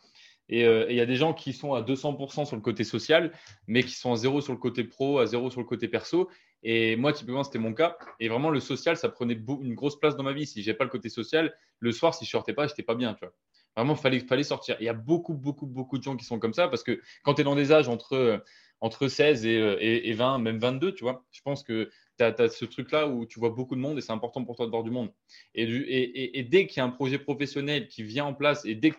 Euh, 0.53 0.87
et 0.89 0.93
il 0.93 0.97
y 0.97 1.01
a 1.01 1.07
des 1.07 1.17
gens 1.17 1.33
qui 1.33 1.53
sont 1.53 1.75
à 1.75 1.83
200% 1.83 2.45
sur 2.45 2.57
le 2.57 2.63
côté 2.63 2.85
social, 2.85 3.33
mais 3.67 3.83
qui 3.83 3.95
sont 3.95 4.13
à 4.13 4.17
zéro 4.17 4.41
sur 4.41 4.53
le 4.53 4.59
côté 4.59 4.85
pro, 4.85 5.19
à 5.19 5.27
zéro 5.27 5.51
sur 5.51 5.61
le 5.61 5.67
côté 5.67 5.89
perso. 5.89 6.29
Et 6.63 6.97
moi, 6.97 7.13
typiquement, 7.13 7.45
c'était 7.45 7.59
mon 7.59 7.73
cas. 7.73 7.97
Et 8.19 8.29
vraiment, 8.29 8.51
le 8.51 8.61
social, 8.61 8.97
ça 8.97 9.09
prenait 9.09 9.35
une 9.35 9.75
grosse 9.75 9.99
place 9.99 10.17
dans 10.17 10.23
ma 10.23 10.33
vie. 10.33 10.47
Si 10.47 10.63
j'ai 10.63 10.75
pas 10.75 10.85
le 10.85 10.91
côté 10.91 11.09
social, 11.09 11.55
le 11.79 11.93
soir, 11.93 12.15
si 12.15 12.25
je 12.25 12.31
sortais 12.31 12.53
pas, 12.53 12.67
j'étais 12.67 12.83
pas 12.83 12.95
bien. 12.95 13.15
Tu 13.15 13.21
vois. 13.21 13.33
Vraiment, 13.77 13.95
fallait, 13.95 14.21
fallait 14.21 14.43
sortir. 14.43 14.77
Il 14.81 14.85
y 14.85 14.89
a 14.89 14.95
beaucoup, 14.95 15.35
beaucoup, 15.35 15.67
beaucoup 15.67 15.97
de 15.97 16.03
gens 16.03 16.17
qui 16.17 16.25
sont 16.25 16.39
comme 16.39 16.55
ça 16.55 16.69
parce 16.69 16.83
que 16.83 17.01
quand 17.23 17.35
tu 17.35 17.43
es 17.43 17.45
dans 17.45 17.55
des 17.55 17.73
âges 17.73 17.89
entre, 17.89 18.15
euh, 18.15 18.39
entre 18.81 19.09
16 19.09 19.47
et, 19.47 20.09
et, 20.11 20.13
20, 20.13 20.39
même 20.39 20.59
22, 20.59 20.93
tu 20.93 21.05
vois, 21.05 21.25
je 21.31 21.41
pense 21.43 21.63
que 21.63 21.89
tu 22.19 22.25
as, 22.25 22.49
ce 22.49 22.65
truc-là 22.65 23.09
où 23.09 23.25
tu 23.27 23.39
vois 23.39 23.51
beaucoup 23.51 23.77
de 23.77 23.81
monde 23.81 23.97
et 23.97 24.01
c'est 24.01 24.13
important 24.13 24.45
pour 24.45 24.57
toi 24.57 24.67
de 24.67 24.71
voir 24.71 24.83
du 24.83 24.91
monde. 24.91 25.11
Et, 25.55 25.63
et, 25.63 26.39
et 26.39 26.43
dès 26.43 26.67
qu'il 26.67 26.79
y 26.79 26.81
a 26.81 26.85
un 26.85 26.91
projet 26.91 27.19
professionnel 27.19 27.89
qui 27.89 28.03
vient 28.03 28.25
en 28.25 28.35
place 28.35 28.65
et 28.65 28.75
dès 28.75 28.91
que 28.91 28.97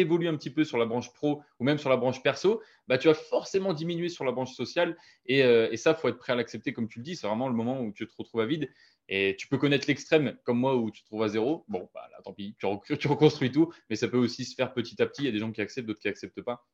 évolues 0.00 0.28
un 0.28 0.36
petit 0.36 0.50
peu 0.50 0.64
sur 0.64 0.78
la 0.78 0.86
branche 0.86 1.12
pro 1.12 1.42
ou 1.58 1.64
même 1.64 1.78
sur 1.78 1.90
la 1.90 1.96
branche 1.96 2.22
perso, 2.22 2.62
bah, 2.88 2.98
tu 2.98 3.08
vas 3.08 3.14
forcément 3.14 3.72
diminuer 3.72 4.08
sur 4.08 4.24
la 4.24 4.32
branche 4.32 4.54
sociale. 4.54 4.96
Et, 5.26 5.42
euh, 5.42 5.68
et 5.70 5.76
ça, 5.76 5.90
il 5.90 6.00
faut 6.00 6.08
être 6.08 6.18
prêt 6.18 6.32
à 6.32 6.36
l'accepter, 6.36 6.72
comme 6.72 6.88
tu 6.88 6.98
le 6.98 7.04
dis. 7.04 7.16
C'est 7.16 7.26
vraiment 7.26 7.48
le 7.48 7.54
moment 7.54 7.80
où 7.80 7.92
tu 7.92 8.06
te 8.06 8.14
retrouves 8.16 8.40
à 8.40 8.46
vide. 8.46 8.70
Et 9.08 9.36
tu 9.38 9.48
peux 9.48 9.58
connaître 9.58 9.86
l'extrême, 9.88 10.36
comme 10.44 10.58
moi, 10.58 10.76
où 10.76 10.90
tu 10.90 11.02
te 11.02 11.06
trouves 11.06 11.22
à 11.22 11.28
zéro. 11.28 11.64
Bon, 11.68 11.90
bah, 11.92 12.08
là, 12.10 12.18
tant 12.24 12.32
pis, 12.32 12.56
tu, 12.58 12.66
tu, 12.98 13.08
reconstruis 13.08 13.50
tout. 13.50 13.72
Mais 13.90 13.96
ça 13.96 14.08
peut 14.08 14.18
aussi 14.18 14.44
se 14.44 14.54
faire 14.54 14.72
petit 14.72 15.00
à 15.02 15.06
petit. 15.06 15.22
Il 15.22 15.26
y 15.26 15.28
a 15.28 15.32
des 15.32 15.38
gens 15.38 15.52
qui 15.52 15.60
acceptent, 15.60 15.86
d'autres 15.86 16.00
qui 16.00 16.08
n'acceptent 16.08 16.42
pas. 16.42 16.66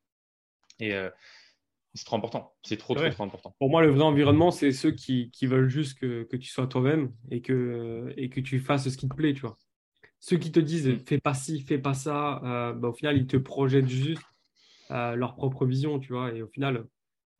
Et 0.79 0.93
euh, 0.93 1.09
c'est 1.93 2.05
trop 2.05 2.15
important. 2.15 2.53
C'est 2.63 2.77
trop, 2.77 2.95
trop, 2.95 3.09
trop, 3.09 3.23
important. 3.23 3.55
Pour 3.59 3.69
moi, 3.69 3.81
le 3.81 3.89
vrai 3.89 4.03
environnement, 4.03 4.51
c'est 4.51 4.71
ceux 4.71 4.91
qui, 4.91 5.31
qui, 5.31 5.47
veulent 5.47 5.69
juste 5.69 5.99
que, 5.99 6.23
que 6.23 6.37
tu 6.37 6.49
sois 6.49 6.67
toi-même 6.67 7.13
et 7.31 7.41
que, 7.41 8.13
et 8.15 8.29
que 8.29 8.39
tu 8.39 8.59
fasses 8.59 8.87
ce 8.87 8.97
qui 8.97 9.09
te 9.09 9.15
plaît, 9.15 9.33
tu 9.33 9.41
vois. 9.41 9.57
Ceux 10.19 10.37
qui 10.37 10.51
te 10.51 10.59
disent 10.59 10.87
mm. 10.87 10.99
fais 11.05 11.19
pas 11.19 11.33
ci, 11.33 11.61
fais 11.61 11.79
pas 11.79 11.93
ça, 11.93 12.41
euh, 12.43 12.73
bah, 12.73 12.89
au 12.89 12.93
final, 12.93 13.17
ils 13.17 13.27
te 13.27 13.37
projettent 13.37 13.87
juste 13.87 14.21
euh, 14.91 15.15
leur 15.15 15.35
propre 15.35 15.65
vision, 15.65 15.99
tu 15.99 16.13
vois. 16.13 16.33
Et 16.33 16.41
au 16.41 16.47
final, 16.47 16.85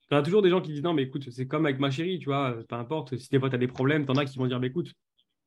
tu 0.10 0.16
as 0.16 0.22
toujours 0.22 0.42
des 0.42 0.50
gens 0.50 0.62
qui 0.62 0.72
disent 0.72 0.84
non, 0.84 0.94
mais 0.94 1.04
écoute, 1.04 1.30
c'est 1.30 1.48
comme 1.48 1.66
avec 1.66 1.80
ma 1.80 1.92
chérie, 1.92 2.20
tu 2.20 2.26
vois, 2.26 2.56
peu 2.68 2.76
importe, 2.76 3.18
si 3.18 3.30
des 3.30 3.40
fois 3.40 3.50
tu 3.50 3.56
as 3.56 3.60
des 3.60 3.68
problèmes, 3.68 4.06
tu 4.06 4.12
en 4.12 4.16
as 4.16 4.26
qui 4.26 4.38
vont 4.38 4.48
dire, 4.48 4.60
mais 4.60 4.68
écoute, 4.68 4.94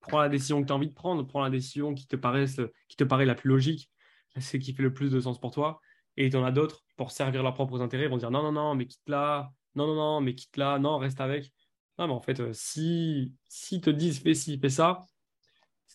prends 0.01 0.21
la 0.21 0.29
décision 0.29 0.61
que 0.61 0.67
tu 0.67 0.73
as 0.73 0.77
envie 0.77 0.89
de 0.89 0.95
prendre, 0.95 1.27
prends 1.27 1.43
la 1.43 1.51
décision 1.51 1.95
qui 1.95 2.07
te, 2.07 2.17
paraisse, 2.17 2.61
qui 2.89 2.97
te 2.97 3.05
paraît 3.05 3.27
la 3.27 3.35
plus 3.35 3.49
logique, 3.49 3.91
c'est 4.39 4.59
qui 4.59 4.75
fait 4.75 4.83
le 4.83 4.93
plus 4.93 5.11
de 5.11 5.21
sens 5.21 5.41
pour 5.41 5.53
toi. 5.53 5.81
Et 6.17 6.29
tu 6.29 6.37
en 6.37 6.45
as 6.45 6.53
d'autres, 6.53 6.85
pour 6.97 7.11
servir 7.11 7.43
leurs 7.43 7.55
propres 7.55 7.81
intérêts, 7.81 8.09
vont 8.09 8.19
dire 8.19 8.31
non, 8.31 8.43
non, 8.43 8.53
non, 8.53 8.75
mais 8.75 8.87
quitte 8.87 9.09
là, 9.09 9.51
non, 9.75 9.87
non, 9.87 9.95
non, 9.95 10.21
mais 10.21 10.35
quitte 10.35 10.57
là, 10.57 10.79
non, 10.79 10.99
reste 10.99 11.21
avec. 11.21 11.51
Non, 11.99 12.07
mais 12.07 12.13
en 12.13 12.21
fait, 12.21 12.41
euh, 12.41 12.51
si, 12.53 13.35
si 13.49 13.81
te 13.81 13.91
disent 13.91 14.21
fais 14.21 14.35
ci, 14.35 14.59
fais 14.59 14.69
ça, 14.69 15.01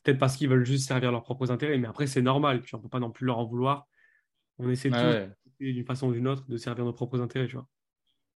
peut-être 0.08 0.20
parce 0.20 0.38
qu'ils 0.38 0.48
veulent 0.48 0.66
juste 0.66 0.88
servir 0.88 1.12
leurs 1.12 1.24
propres 1.24 1.52
intérêts, 1.52 1.78
mais 1.78 1.88
après, 1.88 2.08
c'est 2.08 2.22
normal. 2.22 2.62
Tu 2.62 2.76
ne 2.76 2.82
peux 2.82 2.88
pas 2.88 3.00
non 3.00 3.12
plus 3.12 3.26
leur 3.26 3.40
en 3.40 3.46
vouloir. 3.46 3.88
On 4.58 4.70
essaie 4.70 4.90
tous, 4.90 5.30
d'une 5.60 5.86
façon 5.86 6.08
ou 6.08 6.14
d'une 6.14 6.28
autre, 6.30 6.46
de 6.48 6.56
servir 6.56 6.86
nos 6.86 6.94
propres 6.94 7.20
intérêts, 7.20 7.48
tu 7.48 7.56
vois. 7.56 7.68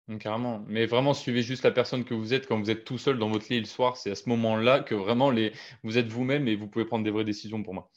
Mm, 0.08 0.18
carrément. 0.18 0.66
Mais 0.68 0.86
vraiment, 0.86 1.14
suivez 1.14 1.42
juste 1.42 1.64
la 1.64 1.72
personne 1.72 2.04
que 2.04 2.14
vous 2.14 2.34
êtes 2.34 2.46
quand 2.46 2.60
vous 2.60 2.70
êtes 2.70 2.84
tout 2.84 2.98
seul 2.98 3.18
dans 3.18 3.30
votre 3.30 3.46
lit 3.50 3.60
le 3.60 3.66
soir. 3.66 3.96
C'est 3.96 4.12
à 4.12 4.16
ce 4.16 4.28
moment-là 4.28 4.82
que 4.82 4.96
vraiment 4.96 5.32
les... 5.32 5.54
vous 5.84 5.98
êtes 5.98 6.08
vous-même 6.08 6.50
et 6.50 6.56
vous 6.56 6.68
pouvez 6.68 6.84
prendre 6.84 7.06
des 7.06 7.12
vraies 7.12 7.24
décisions 7.24 7.64
pour 7.64 7.74
moi. 7.74 7.90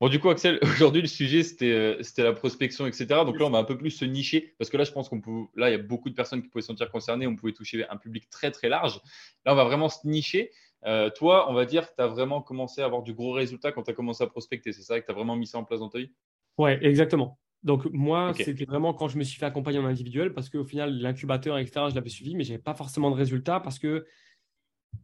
Bon, 0.00 0.08
du 0.08 0.18
coup, 0.18 0.28
Axel, 0.28 0.58
aujourd'hui, 0.62 1.00
le 1.00 1.08
sujet, 1.08 1.42
euh, 1.62 1.96
c'était 2.02 2.24
la 2.24 2.32
prospection, 2.32 2.86
etc. 2.86 3.06
Donc 3.24 3.38
là, 3.38 3.46
on 3.46 3.50
va 3.50 3.58
un 3.58 3.64
peu 3.64 3.78
plus 3.78 3.92
se 3.92 4.04
nicher 4.04 4.54
parce 4.58 4.68
que 4.68 4.76
là, 4.76 4.84
je 4.84 4.90
pense 4.90 5.08
qu'on 5.08 5.20
peut. 5.20 5.44
Là, 5.54 5.70
il 5.70 5.72
y 5.72 5.76
a 5.76 5.78
beaucoup 5.78 6.10
de 6.10 6.14
personnes 6.14 6.42
qui 6.42 6.48
pouvaient 6.48 6.62
se 6.62 6.66
sentir 6.66 6.90
concernées. 6.90 7.28
On 7.28 7.36
pouvait 7.36 7.52
toucher 7.52 7.88
un 7.88 7.96
public 7.96 8.28
très, 8.28 8.50
très 8.50 8.68
large. 8.68 9.00
Là, 9.44 9.52
on 9.52 9.56
va 9.56 9.64
vraiment 9.64 9.88
se 9.88 10.06
nicher. 10.06 10.50
Euh, 10.86 11.10
toi, 11.10 11.50
on 11.50 11.54
va 11.54 11.64
dire 11.64 11.88
que 11.88 11.94
tu 11.96 12.02
as 12.02 12.06
vraiment 12.06 12.40
commencé 12.40 12.80
à 12.80 12.84
avoir 12.84 13.02
du 13.02 13.12
gros 13.12 13.32
résultat 13.32 13.72
quand 13.72 13.82
tu 13.82 13.90
as 13.90 13.94
commencé 13.94 14.22
à 14.22 14.26
prospecter. 14.28 14.72
C'est 14.72 14.82
ça 14.82 15.00
que 15.00 15.06
tu 15.06 15.10
as 15.10 15.14
vraiment 15.14 15.36
mis 15.36 15.46
ça 15.46 15.58
en 15.58 15.64
place 15.64 15.80
dans 15.80 15.88
ta 15.88 15.98
vie? 15.98 16.12
Ouais, 16.58 16.78
exactement. 16.82 17.38
Donc, 17.62 17.86
moi, 17.86 18.32
c'était 18.36 18.64
vraiment 18.64 18.94
quand 18.94 19.08
je 19.08 19.18
me 19.18 19.24
suis 19.24 19.38
fait 19.38 19.46
accompagner 19.46 19.78
en 19.78 19.84
individuel 19.84 20.32
parce 20.32 20.48
qu'au 20.48 20.64
final, 20.64 20.96
l'incubateur, 20.98 21.58
etc., 21.58 21.86
je 21.90 21.94
l'avais 21.96 22.10
suivi, 22.10 22.36
mais 22.36 22.44
je 22.44 22.52
n'avais 22.52 22.62
pas 22.62 22.74
forcément 22.74 23.10
de 23.10 23.16
résultats 23.16 23.58
parce 23.58 23.78
que 23.78 24.06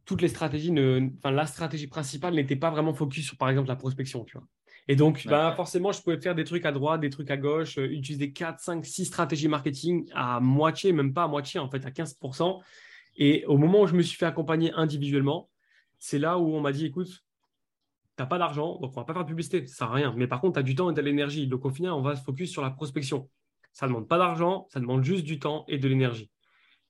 toutes 0.04 0.22
les 0.22 0.28
stratégies, 0.28 0.70
ne... 0.70 1.10
enfin, 1.18 1.32
la 1.32 1.46
stratégie 1.46 1.88
principale 1.88 2.34
n'était 2.34 2.56
pas 2.56 2.70
vraiment 2.70 2.94
focus 2.94 3.26
sur, 3.26 3.36
par 3.36 3.50
exemple, 3.50 3.68
la 3.68 3.76
prospection. 3.76 4.24
Tu 4.24 4.38
vois. 4.38 4.46
Et 4.86 4.96
donc, 4.96 5.26
bah, 5.26 5.52
forcément, 5.56 5.92
je 5.92 6.02
pouvais 6.02 6.20
faire 6.20 6.34
des 6.34 6.44
trucs 6.44 6.64
à 6.64 6.72
droite, 6.72 7.00
des 7.00 7.10
trucs 7.10 7.30
à 7.30 7.36
gauche, 7.36 7.78
euh, 7.78 7.86
utiliser 7.86 8.32
4, 8.32 8.60
5, 8.60 8.84
6 8.84 9.06
stratégies 9.06 9.48
marketing 9.48 10.08
à 10.14 10.40
moitié, 10.40 10.92
même 10.92 11.12
pas 11.12 11.24
à 11.24 11.28
moitié, 11.28 11.60
en 11.60 11.68
fait, 11.68 11.84
à 11.84 11.90
15%. 11.90 12.60
Et 13.16 13.44
au 13.46 13.58
moment 13.58 13.82
où 13.82 13.86
je 13.86 13.94
me 13.94 14.02
suis 14.02 14.16
fait 14.16 14.26
accompagner 14.26 14.72
individuellement, 14.74 15.50
c'est 16.04 16.18
là 16.18 16.36
où 16.36 16.52
on 16.52 16.60
m'a 16.60 16.72
dit, 16.72 16.86
écoute, 16.86 17.24
n'as 18.18 18.26
pas 18.26 18.36
d'argent, 18.36 18.76
donc 18.80 18.90
on 18.96 19.00
va 19.00 19.04
pas 19.04 19.12
faire 19.12 19.22
de 19.22 19.28
publicité, 19.28 19.64
ça 19.68 19.76
sert 19.76 19.86
à 19.92 19.94
rien. 19.94 20.12
Mais 20.16 20.26
par 20.26 20.40
contre, 20.40 20.54
tu 20.54 20.58
as 20.58 20.64
du 20.64 20.74
temps 20.74 20.90
et 20.90 20.94
de 20.94 21.00
l'énergie. 21.00 21.46
Donc 21.46 21.64
au 21.64 21.70
final, 21.70 21.92
on 21.92 22.02
va 22.02 22.16
se 22.16 22.24
focus 22.24 22.50
sur 22.50 22.60
la 22.60 22.70
prospection. 22.70 23.30
Ça 23.72 23.86
demande 23.86 24.08
pas 24.08 24.18
d'argent, 24.18 24.66
ça 24.72 24.80
demande 24.80 25.04
juste 25.04 25.22
du 25.22 25.38
temps 25.38 25.64
et 25.68 25.78
de 25.78 25.86
l'énergie. 25.86 26.28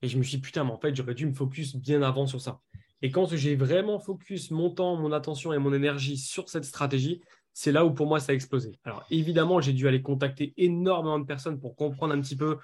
Et 0.01 0.09
je 0.09 0.17
me 0.17 0.23
suis 0.23 0.39
dit, 0.39 0.41
putain, 0.41 0.65
mais 0.65 0.71
en 0.71 0.79
fait, 0.79 0.97
j'aurais 0.97 1.13
dû 1.13 1.27
me 1.27 1.35
focus 1.35 1.77
bien 1.77 2.01
avant 2.01 2.27
sur 2.27 2.41
ça. 2.41 2.63
Et 3.03 3.11
quand 3.11 3.37
j'ai 3.37 3.55
vraiment 3.55 3.99
focus 3.99 4.51
mon 4.51 4.71
temps, 4.71 4.97
mon 4.97 5.13
attention 5.13 5.53
et 5.53 5.59
mon 5.59 5.75
énergie 5.75 6.17
sur 6.17 6.49
cette 6.49 6.65
stratégie, 6.65 7.21
c'est 7.53 7.71
là 7.71 7.85
où 7.85 7.93
pour 7.93 8.07
moi 8.07 8.19
ça 8.19 8.33
a 8.33 8.35
explosé. 8.35 8.79
Alors 8.85 9.05
évidemment, 9.11 9.61
j'ai 9.61 9.75
dû 9.75 9.87
aller 9.89 10.01
contacter 10.01 10.55
énormément 10.57 11.19
de 11.19 11.27
personnes 11.27 11.61
pour 11.61 11.77
comprendre 11.77 12.15
un 12.15 12.21
petit 12.23 12.37
peu 12.37 12.57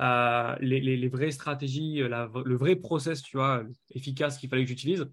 euh, 0.00 0.56
les, 0.60 1.08
vraies 1.08 1.30
stratégies, 1.30 1.98
le 2.00 2.56
vrai 2.56 2.74
process, 2.74 3.22
tu 3.22 3.36
vois, 3.36 3.62
efficace 3.90 4.36
qu'il 4.36 4.48
fallait 4.48 4.64
que 4.64 4.68
j'utilise. 4.68 5.06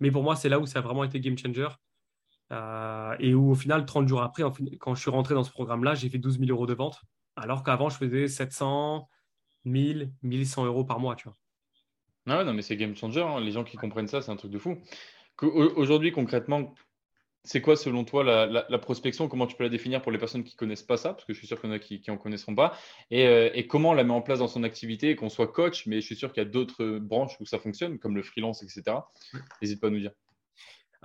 Mais 0.00 0.10
pour 0.10 0.22
moi, 0.22 0.36
c'est 0.36 0.48
là 0.48 0.58
où 0.58 0.66
ça 0.66 0.80
a 0.80 0.82
vraiment 0.82 1.04
été 1.04 1.20
game 1.20 1.36
changer. 1.38 1.68
Euh, 2.52 3.16
et 3.18 3.34
où 3.34 3.50
au 3.50 3.54
final, 3.54 3.86
30 3.86 4.06
jours 4.06 4.22
après, 4.22 4.44
quand 4.78 4.94
je 4.94 5.00
suis 5.00 5.10
rentré 5.10 5.34
dans 5.34 5.42
ce 5.42 5.50
programme-là, 5.50 5.94
j'ai 5.94 6.08
fait 6.08 6.18
12 6.18 6.38
000 6.38 6.50
euros 6.50 6.66
de 6.66 6.74
vente, 6.74 7.02
alors 7.34 7.64
qu'avant, 7.64 7.88
je 7.88 7.96
faisais 7.96 8.28
700, 8.28 9.08
1000, 9.64 10.12
1100 10.22 10.64
euros 10.66 10.84
par 10.84 11.00
mois, 11.00 11.16
tu 11.16 11.24
vois. 11.24 11.36
Ah 12.28 12.44
non, 12.44 12.54
mais 12.54 12.62
c'est 12.62 12.76
game 12.76 12.96
changer. 12.96 13.22
Hein. 13.22 13.40
Les 13.40 13.52
gens 13.52 13.64
qui 13.64 13.76
comprennent 13.76 14.08
ça, 14.08 14.20
c'est 14.20 14.30
un 14.30 14.36
truc 14.36 14.50
de 14.50 14.58
fou. 14.58 14.78
Aujourd'hui, 15.42 16.12
concrètement, 16.12 16.74
c'est 17.46 17.60
quoi 17.60 17.76
selon 17.76 18.04
toi 18.04 18.24
la, 18.24 18.78
prospection? 18.78 19.28
Comment 19.28 19.46
tu 19.46 19.56
peux 19.56 19.64
la 19.64 19.70
définir 19.70 20.02
pour 20.02 20.12
les 20.12 20.18
personnes 20.18 20.44
qui 20.44 20.54
ne 20.54 20.58
connaissent 20.58 20.82
pas 20.82 20.96
ça? 20.96 21.14
Parce 21.14 21.24
que 21.24 21.32
je 21.32 21.38
suis 21.38 21.46
sûr 21.46 21.60
qu'il 21.60 21.70
y 21.70 21.72
en 21.72 21.76
a 21.76 21.78
qui 21.78 22.02
n'en 22.08 22.18
connaîtront 22.18 22.54
pas. 22.54 22.76
Euh, 23.12 23.50
et, 23.54 23.66
comment 23.66 23.90
on 23.90 23.94
la 23.94 24.04
met 24.04 24.12
en 24.12 24.22
place 24.22 24.40
dans 24.40 24.48
son 24.48 24.64
activité, 24.64 25.16
qu'on 25.16 25.28
soit 25.28 25.48
coach, 25.48 25.86
mais 25.86 26.00
je 26.00 26.06
suis 26.06 26.16
sûr 26.16 26.32
qu'il 26.32 26.42
y 26.42 26.46
a 26.46 26.48
d'autres 26.48 26.98
branches 26.98 27.36
où 27.40 27.46
ça 27.46 27.58
fonctionne, 27.58 27.98
comme 27.98 28.16
le 28.16 28.22
freelance, 28.22 28.62
etc. 28.62 28.98
N'hésite 29.62 29.80
pas 29.80 29.86
à 29.86 29.90
nous 29.90 30.00
dire. 30.00 30.10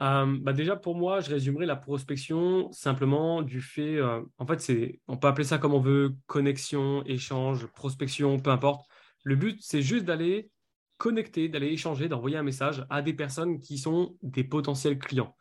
Euh, 0.01 0.37
bah 0.41 0.53
déjà, 0.53 0.75
pour 0.75 0.95
moi, 0.95 1.19
je 1.19 1.29
résumerai 1.29 1.65
la 1.65 1.75
prospection 1.75 2.71
simplement 2.71 3.43
du 3.43 3.61
fait, 3.61 3.97
euh, 3.97 4.21
en 4.37 4.47
fait, 4.47 4.59
c'est, 4.59 4.99
on 5.07 5.17
peut 5.17 5.27
appeler 5.27 5.45
ça 5.45 5.59
comme 5.59 5.73
on 5.73 5.79
veut, 5.79 6.15
connexion, 6.25 7.03
échange, 7.05 7.67
prospection, 7.67 8.39
peu 8.39 8.49
importe. 8.49 8.85
Le 9.23 9.35
but, 9.35 9.59
c'est 9.61 9.83
juste 9.83 10.05
d'aller 10.05 10.49
connecter, 10.97 11.49
d'aller 11.49 11.67
échanger, 11.67 12.07
d'envoyer 12.07 12.37
un 12.37 12.43
message 12.43 12.85
à 12.89 13.01
des 13.01 13.13
personnes 13.13 13.59
qui 13.59 13.77
sont 13.77 14.15
des 14.23 14.43
potentiels 14.43 14.97
clients 14.97 15.35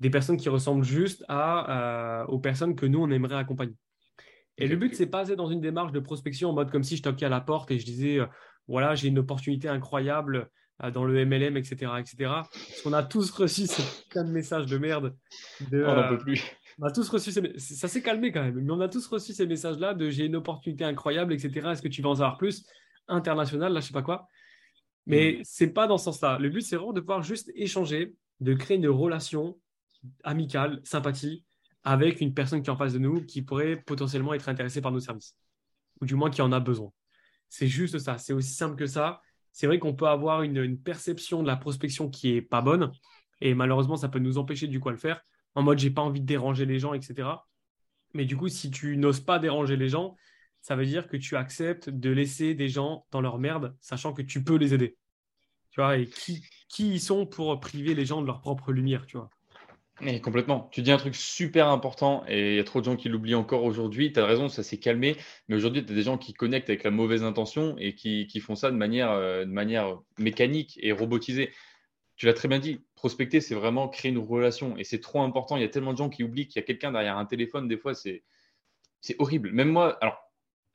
des 0.00 0.10
personnes 0.10 0.36
qui 0.36 0.48
ressemblent 0.48 0.84
juste 0.84 1.24
à, 1.28 2.22
euh, 2.22 2.26
aux 2.26 2.38
personnes 2.38 2.76
que 2.76 2.86
nous, 2.86 3.00
on 3.00 3.10
aimerait 3.10 3.36
accompagner. 3.36 3.74
Et 4.56 4.66
le 4.66 4.76
but, 4.76 4.94
c'est 4.94 5.06
pas 5.06 5.24
d'être 5.24 5.38
dans 5.38 5.50
une 5.50 5.60
démarche 5.60 5.92
de 5.92 6.00
prospection 6.00 6.50
en 6.50 6.52
mode 6.52 6.70
comme 6.70 6.82
si 6.82 6.96
je 6.96 7.02
toquais 7.02 7.26
à 7.26 7.28
la 7.28 7.40
porte 7.40 7.70
et 7.70 7.78
je 7.78 7.84
disais, 7.84 8.18
euh, 8.18 8.26
voilà, 8.66 8.94
j'ai 8.94 9.08
une 9.08 9.18
opportunité 9.18 9.68
incroyable 9.68 10.50
euh, 10.82 10.90
dans 10.90 11.04
le 11.04 11.24
MLM, 11.24 11.56
etc., 11.56 11.92
etc. 11.98 12.16
Parce 12.18 12.82
qu'on 12.82 12.92
a 12.92 13.02
tous 13.02 13.30
reçu 13.30 13.66
ce 13.66 13.82
putain 14.02 14.24
de 14.24 14.30
messages 14.30 14.66
de 14.66 14.78
merde. 14.78 15.16
De, 15.70 15.84
on 15.84 15.94
n'en 15.94 16.08
peut 16.08 16.18
plus. 16.18 16.42
On 16.80 16.86
a 16.86 16.92
tous 16.92 17.08
reçu 17.08 17.32
ces... 17.32 17.58
Ça 17.58 17.88
s'est 17.88 18.02
calmé 18.02 18.30
quand 18.30 18.42
même, 18.42 18.60
mais 18.60 18.72
on 18.72 18.80
a 18.80 18.88
tous 18.88 19.06
reçu 19.08 19.32
ces 19.32 19.46
messages-là 19.46 19.94
de 19.94 20.10
j'ai 20.10 20.26
une 20.26 20.36
opportunité 20.36 20.84
incroyable, 20.84 21.32
etc. 21.32 21.70
Est-ce 21.70 21.82
que 21.82 21.88
tu 21.88 22.02
vas 22.02 22.10
en 22.10 22.14
savoir 22.14 22.38
plus? 22.38 22.64
International, 23.08 23.72
là, 23.72 23.80
je 23.80 23.86
sais 23.86 23.92
pas 23.92 24.02
quoi. 24.02 24.28
Mais 25.06 25.38
hmm. 25.38 25.42
c'est 25.44 25.72
pas 25.72 25.86
dans 25.86 25.98
ce 25.98 26.04
sens-là. 26.04 26.38
Le 26.38 26.50
but, 26.50 26.60
c'est 26.60 26.76
vraiment 26.76 26.92
de 26.92 27.00
pouvoir 27.00 27.22
juste 27.22 27.50
échanger, 27.54 28.14
de 28.40 28.54
créer 28.54 28.76
une 28.76 28.88
relation 28.88 29.58
amicale, 30.24 30.80
sympathie 30.84 31.44
avec 31.84 32.20
une 32.20 32.34
personne 32.34 32.62
qui 32.62 32.68
est 32.68 32.72
en 32.72 32.76
face 32.76 32.92
de 32.92 32.98
nous 32.98 33.24
qui 33.24 33.42
pourrait 33.42 33.76
potentiellement 33.76 34.34
être 34.34 34.48
intéressée 34.48 34.80
par 34.80 34.92
nos 34.92 35.00
services, 35.00 35.36
ou 36.00 36.06
du 36.06 36.14
moins 36.14 36.30
qui 36.30 36.42
en 36.42 36.52
a 36.52 36.60
besoin. 36.60 36.92
C'est 37.48 37.68
juste 37.68 37.98
ça, 37.98 38.18
c'est 38.18 38.32
aussi 38.32 38.52
simple 38.52 38.76
que 38.76 38.86
ça. 38.86 39.22
C'est 39.52 39.66
vrai 39.66 39.78
qu'on 39.78 39.94
peut 39.94 40.06
avoir 40.06 40.42
une, 40.42 40.78
perception 40.78 41.42
de 41.42 41.46
la 41.46 41.56
prospection 41.56 42.10
qui 42.10 42.34
est 42.34 42.42
pas 42.42 42.60
bonne, 42.60 42.92
et 43.40 43.54
malheureusement, 43.54 43.96
ça 43.96 44.08
peut 44.08 44.18
nous 44.18 44.38
empêcher 44.38 44.66
du 44.66 44.80
coup 44.80 44.88
à 44.88 44.92
le 44.92 44.98
faire, 44.98 45.22
en 45.54 45.62
mode 45.62 45.78
j'ai 45.78 45.90
pas 45.90 46.02
envie 46.02 46.20
de 46.20 46.26
déranger 46.26 46.66
les 46.66 46.78
gens, 46.78 46.94
etc. 46.94 47.28
Mais 48.14 48.24
du 48.24 48.36
coup, 48.36 48.48
si 48.48 48.70
tu 48.70 48.96
n'oses 48.96 49.20
pas 49.20 49.38
déranger 49.38 49.76
les 49.76 49.88
gens, 49.88 50.16
ça 50.60 50.76
veut 50.76 50.86
dire 50.86 51.08
que 51.08 51.16
tu 51.16 51.36
acceptes 51.36 51.88
de 51.88 52.10
laisser 52.10 52.54
des 52.54 52.68
gens 52.68 53.06
dans 53.10 53.20
leur 53.20 53.38
merde, 53.38 53.76
sachant 53.80 54.12
que 54.12 54.22
tu 54.22 54.44
peux 54.44 54.56
les 54.56 54.74
aider. 54.74 54.96
Tu 55.70 55.80
vois, 55.80 55.96
et 55.96 56.06
qui, 56.06 56.42
qui 56.68 56.92
ils 56.92 57.00
sont 57.00 57.26
pour 57.26 57.58
priver 57.60 57.94
les 57.94 58.04
gens 58.04 58.20
de 58.20 58.26
leur 58.26 58.40
propre 58.40 58.72
lumière, 58.72 59.06
tu 59.06 59.16
vois. 59.16 59.30
Complètement. 60.22 60.68
Tu 60.70 60.82
dis 60.82 60.92
un 60.92 60.96
truc 60.96 61.16
super 61.16 61.68
important 61.68 62.24
et 62.28 62.52
il 62.52 62.56
y 62.56 62.60
a 62.60 62.64
trop 62.64 62.80
de 62.80 62.84
gens 62.84 62.96
qui 62.96 63.08
l'oublient 63.08 63.34
encore 63.34 63.64
aujourd'hui. 63.64 64.12
Tu 64.12 64.20
as 64.20 64.26
raison, 64.26 64.48
ça 64.48 64.62
s'est 64.62 64.78
calmé. 64.78 65.16
Mais 65.48 65.56
aujourd'hui, 65.56 65.84
tu 65.84 65.92
as 65.92 65.94
des 65.94 66.02
gens 66.02 66.18
qui 66.18 66.34
connectent 66.34 66.70
avec 66.70 66.84
la 66.84 66.90
mauvaise 66.90 67.24
intention 67.24 67.74
et 67.78 67.94
qui, 67.94 68.40
font 68.40 68.54
ça 68.54 68.70
de 68.70 68.76
manière, 68.76 69.10
euh, 69.10 69.44
de 69.44 69.50
manière 69.50 69.98
mécanique 70.18 70.78
et 70.82 70.92
robotisée. 70.92 71.52
Tu 72.16 72.26
l'as 72.26 72.32
très 72.32 72.48
bien 72.48 72.60
dit. 72.60 72.80
Prospecter, 72.94 73.40
c'est 73.40 73.54
vraiment 73.54 73.88
créer 73.88 74.12
une 74.12 74.18
relation. 74.18 74.76
Et 74.76 74.84
c'est 74.84 75.00
trop 75.00 75.22
important. 75.22 75.56
Il 75.56 75.62
y 75.62 75.66
a 75.66 75.68
tellement 75.68 75.92
de 75.92 75.98
gens 75.98 76.10
qui 76.10 76.22
oublient 76.22 76.46
qu'il 76.46 76.60
y 76.60 76.62
a 76.62 76.66
quelqu'un 76.66 76.92
derrière 76.92 77.18
un 77.18 77.26
téléphone. 77.26 77.66
Des 77.66 77.76
fois, 77.76 77.94
c'est 77.94 78.22
horrible. 79.18 79.50
Même 79.52 79.70
moi, 79.70 79.98
alors, 80.00 80.28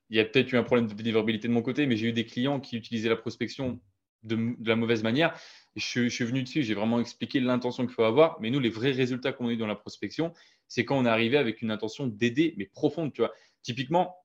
il 0.09 0.17
y 0.17 0.19
a 0.19 0.25
peut-être 0.25 0.51
eu 0.51 0.57
un 0.57 0.63
problème 0.63 0.87
de 0.87 0.93
délivrabilité 0.93 1.47
de 1.47 1.53
mon 1.53 1.61
côté, 1.61 1.85
mais 1.85 1.95
j'ai 1.95 2.07
eu 2.09 2.13
des 2.13 2.25
clients 2.25 2.59
qui 2.59 2.77
utilisaient 2.77 3.09
la 3.09 3.15
prospection 3.15 3.79
de, 4.23 4.55
la 4.65 4.75
mauvaise 4.75 5.03
manière. 5.03 5.37
Je, 5.75 6.07
suis 6.07 6.25
venu 6.25 6.43
dessus, 6.43 6.63
j'ai 6.63 6.75
vraiment 6.75 6.99
expliqué 6.99 7.39
l'intention 7.39 7.85
qu'il 7.85 7.95
faut 7.95 8.03
avoir. 8.03 8.39
Mais 8.39 8.51
nous, 8.51 8.59
les 8.59 8.69
vrais 8.69 8.91
résultats 8.91 9.33
qu'on 9.33 9.47
a 9.47 9.51
eu 9.51 9.57
dans 9.57 9.67
la 9.67 9.75
prospection, 9.75 10.33
c'est 10.67 10.85
quand 10.85 10.97
on 10.97 11.05
est 11.05 11.09
arrivé 11.09 11.37
avec 11.37 11.61
une 11.61 11.71
intention 11.71 12.05
d'aider, 12.05 12.53
mais 12.57 12.65
profonde. 12.65 13.11
Tu 13.13 13.21
vois. 13.21 13.31
Typiquement, 13.63 14.15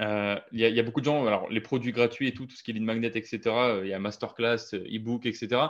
euh, 0.00 0.38
il 0.52 0.60
y, 0.60 0.80
a 0.80 0.82
beaucoup 0.82 1.00
de 1.00 1.04
gens, 1.04 1.26
alors 1.26 1.48
les 1.50 1.60
produits 1.60 1.92
gratuits 1.92 2.28
et 2.28 2.34
tout, 2.34 2.46
tout 2.46 2.56
ce 2.56 2.62
qui 2.62 2.70
est 2.70 2.74
lead 2.74 2.82
magnet, 2.82 3.08
etc. 3.08 3.40
Euh, 3.46 3.80
il 3.84 3.90
y 3.90 3.92
a 3.92 3.98
masterclass, 3.98 4.74
euh, 4.74 4.86
e-book, 4.90 5.26
etc. 5.26 5.66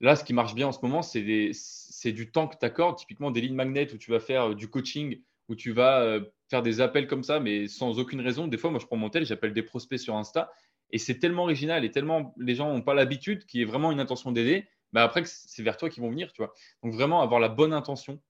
Là, 0.00 0.16
ce 0.16 0.24
qui 0.24 0.34
marche 0.34 0.54
bien 0.54 0.66
en 0.66 0.72
ce 0.72 0.80
moment, 0.82 1.02
c'est 1.02 2.12
du 2.12 2.30
temps 2.32 2.48
que 2.48 2.56
tu 2.58 2.66
accordes. 2.66 2.98
Typiquement, 2.98 3.30
des 3.30 3.40
lead 3.40 3.54
magnets 3.54 3.92
où 3.94 3.98
tu 3.98 4.10
vas 4.10 4.20
faire 4.20 4.56
du 4.56 4.68
coaching, 4.68 5.22
où 5.48 5.54
tu 5.54 5.70
vas 5.70 6.18
faire 6.50 6.62
des 6.62 6.80
appels 6.80 7.06
comme 7.06 7.22
ça, 7.22 7.38
mais 7.38 7.68
sans 7.68 8.00
aucune 8.00 8.20
raison. 8.20 8.48
Des 8.48 8.58
fois, 8.58 8.70
moi, 8.70 8.80
je 8.80 8.86
prends 8.86 8.96
mon 8.96 9.10
tel, 9.10 9.24
j'appelle 9.24 9.54
des 9.54 9.62
prospects 9.62 10.00
sur 10.00 10.16
Insta 10.16 10.50
et 10.92 10.98
c'est 10.98 11.18
tellement 11.18 11.44
original 11.44 11.84
et 11.84 11.90
tellement 11.90 12.34
les 12.38 12.54
gens 12.54 12.72
n'ont 12.72 12.82
pas 12.82 12.94
l'habitude 12.94 13.46
qu'il 13.46 13.60
y 13.60 13.62
ait 13.62 13.66
vraiment 13.66 13.90
une 13.90 14.00
intention 14.00 14.30
d'aider, 14.30 14.68
bah 14.92 15.02
après 15.02 15.22
c'est 15.24 15.62
vers 15.62 15.76
toi 15.76 15.88
qu'ils 15.88 16.02
vont 16.02 16.10
venir, 16.10 16.32
tu 16.32 16.42
vois. 16.42 16.52
Donc 16.82 16.92
vraiment 16.92 17.22
avoir 17.22 17.40
la 17.40 17.48
bonne 17.48 17.72
intention, 17.72 18.20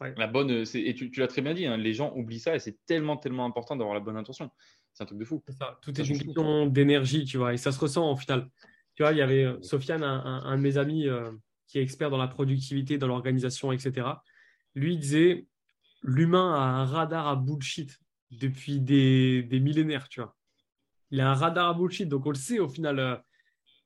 la 0.00 0.26
bonne, 0.26 0.64
et 0.74 0.94
tu, 0.94 1.10
l'as 1.16 1.26
très 1.26 1.40
bien 1.40 1.54
dit, 1.54 1.64
hein, 1.66 1.78
les 1.78 1.94
gens 1.94 2.12
oublient 2.14 2.40
ça 2.40 2.54
et 2.54 2.58
c'est 2.58 2.84
tellement 2.84 3.16
tellement 3.16 3.46
important 3.46 3.76
d'avoir 3.76 3.94
la 3.94 4.00
bonne 4.00 4.16
intention. 4.16 4.50
C'est 4.92 5.02
un 5.02 5.06
truc 5.06 5.18
de 5.18 5.24
fou. 5.24 5.42
Tout 5.82 6.00
est 6.00 6.04
une 6.04 6.18
question 6.18 6.66
d'énergie, 6.66 7.24
tu 7.24 7.38
vois, 7.38 7.54
et 7.54 7.56
ça 7.56 7.72
se 7.72 7.78
ressent 7.78 8.10
au 8.10 8.16
final. 8.16 8.48
Tu 8.94 9.02
vois, 9.02 9.12
il 9.12 9.18
y 9.18 9.22
avait 9.22 9.44
euh, 9.44 9.60
Sofiane, 9.62 10.02
un, 10.02 10.56
de 10.56 10.62
mes 10.62 10.78
amis 10.78 11.06
euh, 11.06 11.30
qui 11.66 11.78
est 11.78 11.82
expert 11.82 12.10
dans 12.10 12.16
la 12.16 12.28
productivité, 12.28 12.96
dans 12.96 13.06
l'organisation, 13.06 13.72
etc. 13.72 14.06
Lui 14.74 14.96
disait, 14.96 15.46
l'humain 16.02 16.54
a 16.54 16.60
un 16.60 16.84
radar 16.86 17.28
à 17.28 17.36
bullshit 17.36 17.98
depuis 18.30 18.80
des, 18.80 19.42
des 19.42 19.60
millénaires, 19.60 20.08
tu 20.08 20.20
vois 20.20 20.34
il 21.10 21.20
a 21.20 21.30
un 21.30 21.34
radar 21.34 21.68
à 21.68 21.74
bullshit. 21.74 22.08
Donc, 22.08 22.26
on 22.26 22.30
le 22.30 22.36
sait 22.36 22.58
au 22.58 22.68
final. 22.68 22.98
Euh, 22.98 23.16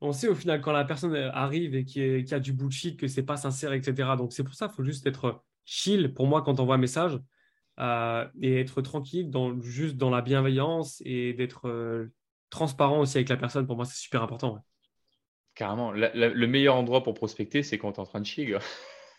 on 0.01 0.13
sait 0.13 0.29
au 0.29 0.35
final 0.35 0.61
quand 0.61 0.73
la 0.73 0.85
personne 0.85 1.15
euh, 1.15 1.31
arrive 1.33 1.75
et 1.75 1.85
qui, 1.85 2.01
a 2.33 2.41
du 2.41 2.53
bullshit, 2.53 2.99
que 2.99 3.07
c'est 3.07 3.23
pas 3.23 3.37
sincère, 3.37 3.73
etc. 3.73 4.11
Donc, 4.17 4.33
c'est 4.33 4.45
pour 4.45 4.55
ça 4.55 4.67
qu'il 4.67 4.77
faut 4.77 4.85
juste 4.85 5.07
être 5.07 5.43
chill 5.65 6.15
pour 6.15 6.27
moi 6.27 6.43
quand 6.43 6.59
on 6.59 6.65
voit 6.65 6.77
un 6.77 6.79
message 6.79 7.19
euh, 7.79 8.27
et 8.41 8.61
être 8.61 8.81
tranquille, 8.83 9.31
dans, 9.31 9.61
juste 9.61 9.97
dans 9.97 10.11
la 10.11 10.23
bienveillance 10.23 11.03
et 11.05 11.35
d'être 11.35 12.11
transparent 12.49 13.01
aussi 13.01 13.19
avec 13.19 13.29
la 13.29 13.37
personne. 13.37 13.67
Pour 13.67 13.77
moi, 13.77 13.85
c'est 13.85 14.01
super 14.01 14.23
important. 14.23 14.65
Carrément. 15.55 15.93
le 15.93 16.47
meilleur 16.47 16.77
endroit 16.77 17.03
pour 17.03 17.15
prospecter, 17.15 17.63
c'est 17.63 17.77
quand 17.77 17.93
tu 17.93 17.97
es 17.99 18.01
en 18.01 18.07
train 18.07 18.21
de 18.21 18.27
chier. 18.27 18.57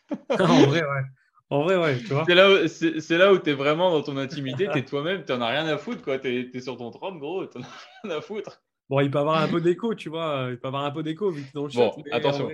en 0.29 0.65
vrai, 0.65 0.81
ouais. 0.81 1.03
En 1.51 1.63
vrai, 1.63 1.75
ouais, 1.75 1.97
tu 1.97 2.13
vois. 2.13 2.23
C'est 2.25 3.17
là, 3.17 3.33
où 3.33 3.37
tu 3.37 3.49
es 3.49 3.53
vraiment 3.53 3.91
dans 3.91 4.01
ton 4.01 4.15
intimité, 4.15 4.69
tu 4.71 4.79
es 4.79 4.85
toi-même, 4.85 5.25
tu 5.25 5.33
n'en 5.33 5.41
as 5.41 5.49
rien 5.49 5.67
à 5.67 5.77
foutre, 5.77 6.01
quoi. 6.01 6.17
Tu 6.17 6.49
es, 6.53 6.59
sur 6.61 6.77
ton 6.77 6.91
trône, 6.91 7.19
gros, 7.19 7.45
tu 7.45 7.57
n'en 7.57 7.65
as 7.65 7.67
rien 8.05 8.17
à 8.17 8.21
foutre. 8.21 8.63
Bon, 8.89 9.01
il 9.01 9.11
peut 9.11 9.19
avoir 9.19 9.41
un 9.41 9.49
peu 9.49 9.59
d'écho, 9.59 9.93
tu 9.93 10.07
vois. 10.07 10.47
Il 10.49 10.57
peut 10.57 10.69
avoir 10.69 10.85
un 10.85 10.91
peu 10.91 11.03
d'écho 11.03 11.29
vu 11.29 11.43
que 11.43 11.51
dans 11.53 11.65
le 11.65 11.69
chat. 11.69 11.91
Bon, 11.95 12.03
attention. 12.11 12.49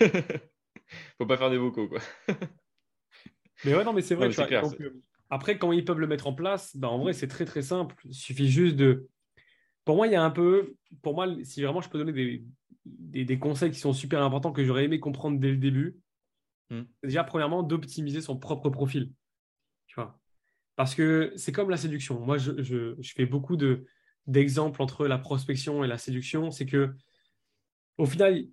Faut 1.18 1.26
pas 1.26 1.36
faire 1.36 1.50
des 1.50 1.58
vocaux, 1.58 1.88
quoi. 1.88 1.98
mais 3.64 3.74
ouais, 3.74 3.84
non, 3.84 3.92
mais 3.92 4.02
c'est 4.02 4.14
vrai. 4.14 4.30
Euh, 4.38 4.90
après, 5.28 5.58
quand 5.58 5.72
ils 5.72 5.84
peuvent 5.84 5.98
le 5.98 6.06
mettre 6.06 6.28
en 6.28 6.32
place, 6.32 6.76
bah, 6.76 6.88
en 6.88 6.98
vrai, 6.98 7.14
c'est 7.14 7.28
très, 7.28 7.46
très 7.46 7.62
simple. 7.62 7.96
Il 8.04 8.14
suffit 8.14 8.48
juste 8.48 8.76
de. 8.76 9.08
Pour 9.84 9.96
moi, 9.96 10.06
il 10.06 10.12
y 10.12 10.16
a 10.16 10.22
un 10.22 10.30
peu. 10.30 10.76
Pour 11.02 11.14
moi, 11.14 11.26
si 11.42 11.62
vraiment 11.62 11.80
je 11.80 11.88
peux 11.88 11.98
donner 11.98 12.12
des, 12.12 12.44
des, 12.84 13.24
des 13.24 13.38
conseils 13.40 13.72
qui 13.72 13.80
sont 13.80 13.92
super 13.92 14.22
importants 14.22 14.52
que 14.52 14.64
j'aurais 14.64 14.84
aimé 14.84 15.00
comprendre 15.00 15.40
dès 15.40 15.50
le 15.50 15.56
début, 15.56 15.96
Hmm. 16.70 16.82
Déjà, 17.02 17.24
premièrement, 17.24 17.62
d'optimiser 17.62 18.20
son 18.20 18.38
propre 18.38 18.70
profil. 18.70 19.12
Tu 19.86 19.94
vois 19.94 20.18
Parce 20.76 20.94
que 20.94 21.32
c'est 21.36 21.52
comme 21.52 21.70
la 21.70 21.76
séduction. 21.76 22.20
Moi, 22.20 22.38
je, 22.38 22.62
je, 22.62 23.12
fais 23.14 23.26
beaucoup 23.26 23.56
de, 23.56 23.86
d'exemples 24.26 24.82
entre 24.82 25.06
la 25.06 25.18
prospection 25.18 25.84
et 25.84 25.86
la 25.86 25.98
séduction. 25.98 26.50
C'est 26.50 26.66
que, 26.66 26.94
au 27.98 28.06
final, 28.06 28.44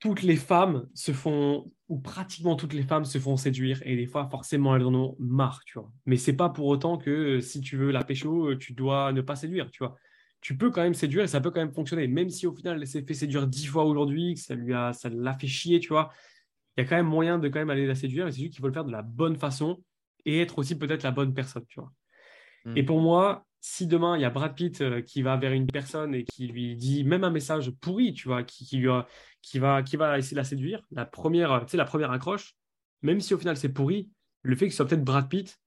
toutes 0.00 0.22
les 0.22 0.36
femmes 0.36 0.88
se 0.94 1.12
font, 1.12 1.70
ou 1.88 1.98
pratiquement 1.98 2.56
toutes 2.56 2.72
les 2.72 2.82
femmes 2.82 3.04
se 3.04 3.18
font 3.18 3.36
séduire, 3.36 3.80
et 3.84 3.96
des 3.96 4.06
fois, 4.06 4.28
forcément, 4.28 4.74
elles 4.74 4.84
en 4.84 4.94
ont 4.94 5.16
marre, 5.18 5.62
tu 5.64 5.78
vois. 5.78 5.90
Mais 6.06 6.16
c'est 6.16 6.36
pas 6.36 6.48
pour 6.48 6.66
autant 6.66 6.98
que 6.98 7.40
si 7.40 7.60
tu 7.60 7.76
veux 7.76 7.90
la 7.90 8.04
pécho, 8.04 8.54
tu 8.56 8.72
dois 8.72 9.12
ne 9.12 9.20
pas 9.20 9.36
séduire, 9.36 9.70
tu 9.70 9.78
vois. 9.78 9.96
Tu 10.40 10.58
peux 10.58 10.70
quand 10.70 10.82
même 10.82 10.92
séduire 10.92 11.24
et 11.24 11.28
ça 11.28 11.40
peut 11.40 11.50
quand 11.50 11.60
même 11.60 11.72
fonctionner, 11.72 12.06
même 12.06 12.28
si 12.28 12.46
au 12.46 12.52
final, 12.52 12.78
elle 12.78 12.86
s'est 12.86 13.02
fait 13.02 13.14
séduire 13.14 13.46
dix 13.46 13.64
fois 13.64 13.84
aujourd'hui, 13.86 14.34
que 14.34 14.40
ça 14.40 14.54
lui 14.54 14.74
a, 14.74 14.92
ça 14.92 15.08
l'a 15.08 15.32
fait 15.38 15.46
chier, 15.46 15.80
tu 15.80 15.88
vois 15.88 16.12
il 16.76 16.82
y 16.82 16.86
a 16.86 16.88
quand 16.88 16.96
même 16.96 17.06
moyen 17.06 17.38
de 17.38 17.48
quand 17.48 17.58
même 17.58 17.70
aller 17.70 17.86
la 17.86 17.94
séduire, 17.94 18.24
mais 18.24 18.32
c'est 18.32 18.40
juste 18.40 18.52
qu'il 18.52 18.60
faut 18.60 18.68
le 18.68 18.72
faire 18.72 18.84
de 18.84 18.92
la 18.92 19.02
bonne 19.02 19.36
façon 19.36 19.82
et 20.24 20.40
être 20.40 20.58
aussi 20.58 20.76
peut-être 20.76 21.02
la 21.02 21.10
bonne 21.10 21.34
personne, 21.34 21.64
tu 21.68 21.80
vois. 21.80 21.92
Et 22.76 22.82
hmm. 22.82 22.86
pour 22.86 23.00
moi, 23.00 23.44
si 23.60 23.86
demain 23.86 24.16
il 24.16 24.22
y 24.22 24.24
a 24.24 24.30
Brad 24.30 24.54
Pitt 24.54 24.80
euh, 24.80 25.02
qui 25.02 25.22
va 25.22 25.36
vers 25.36 25.52
une 25.52 25.66
personne 25.66 26.14
et 26.14 26.24
qui 26.24 26.46
lui 26.46 26.76
dit 26.76 27.04
même 27.04 27.24
un 27.24 27.30
message 27.30 27.70
pourri, 27.70 28.12
tu 28.12 28.28
vois, 28.28 28.42
qui, 28.42 28.64
qui, 28.64 28.84
qui, 29.42 29.58
va, 29.58 29.82
qui 29.82 29.96
va 29.96 30.18
essayer 30.18 30.34
de 30.34 30.40
la 30.40 30.44
séduire, 30.44 30.82
la 30.90 31.04
première, 31.04 31.66
la 31.72 31.84
première 31.84 32.10
accroche, 32.10 32.56
même 33.02 33.20
si 33.20 33.34
au 33.34 33.38
final 33.38 33.56
c'est 33.56 33.72
pourri, 33.72 34.10
le 34.42 34.56
fait 34.56 34.66
que 34.66 34.72
ce 34.72 34.78
soit 34.78 34.86
peut-être 34.86 35.04
Brad 35.04 35.28
Pitt, 35.28 35.58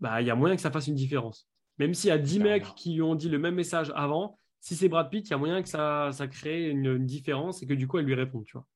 bah, 0.00 0.20
il 0.20 0.26
y 0.26 0.30
a 0.30 0.34
moyen 0.34 0.56
que 0.56 0.62
ça 0.62 0.70
fasse 0.70 0.86
une 0.86 0.94
différence. 0.94 1.48
Même 1.78 1.94
s'il 1.94 2.08
y 2.08 2.12
a 2.12 2.18
10 2.18 2.40
mecs 2.40 2.74
qui 2.74 2.94
lui 2.94 3.02
ont 3.02 3.14
dit 3.14 3.28
le 3.28 3.38
même 3.38 3.54
message 3.54 3.92
avant, 3.96 4.38
si 4.60 4.76
c'est 4.76 4.88
Brad 4.88 5.10
Pitt, 5.10 5.26
il 5.26 5.30
y 5.30 5.34
a 5.34 5.38
moyen 5.38 5.62
que 5.62 5.68
ça, 5.68 6.10
ça 6.12 6.28
crée 6.28 6.70
une, 6.70 7.04
différence 7.04 7.62
et 7.62 7.66
que 7.66 7.74
du 7.74 7.86
coup, 7.86 7.98
elle 7.98 8.06
lui 8.06 8.14
réponde, 8.14 8.44
tu 8.44 8.52
vois. 8.52 8.66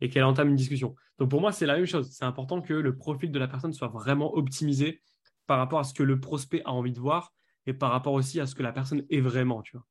Et 0.00 0.08
qu'elle 0.08 0.24
entame 0.24 0.48
une 0.50 0.56
discussion. 0.56 0.94
Donc 1.18 1.30
pour 1.30 1.40
moi, 1.40 1.50
c'est 1.50 1.66
la 1.66 1.76
même 1.76 1.86
chose. 1.86 2.08
C'est 2.12 2.24
important 2.24 2.62
que 2.62 2.72
le 2.72 2.96
profil 2.96 3.32
de 3.32 3.38
la 3.38 3.48
personne 3.48 3.72
soit 3.72 3.88
vraiment 3.88 4.34
optimisé 4.34 5.00
par 5.46 5.58
rapport 5.58 5.80
à 5.80 5.84
ce 5.84 5.94
que 5.94 6.02
le 6.02 6.20
prospect 6.20 6.62
a 6.64 6.72
envie 6.72 6.92
de 6.92 7.00
voir 7.00 7.32
et 7.66 7.72
par 7.72 7.90
rapport 7.90 8.12
aussi 8.12 8.38
à 8.40 8.46
ce 8.46 8.54
que 8.54 8.62
la 8.62 8.72
personne 8.72 9.04
est 9.10 9.20
vraiment, 9.20 9.62
tu 9.62 9.76
vois. 9.76 9.86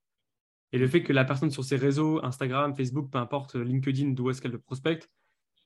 Et 0.72 0.78
le 0.78 0.88
fait 0.88 1.04
que 1.04 1.14
la 1.14 1.26
personne 1.26 1.52
sur 1.52 1.64
ses 1.64 1.78
réseaux, 1.78 2.24
Instagram, 2.24 2.76
Facebook, 2.76 3.10
peu 3.12 3.18
importe, 3.18 3.56
LinkedIn, 3.56 4.12
d'où 4.12 4.30
est-ce 4.30 4.42
qu'elle 4.42 4.52
le 4.52 4.60
prospecte, 4.60 5.10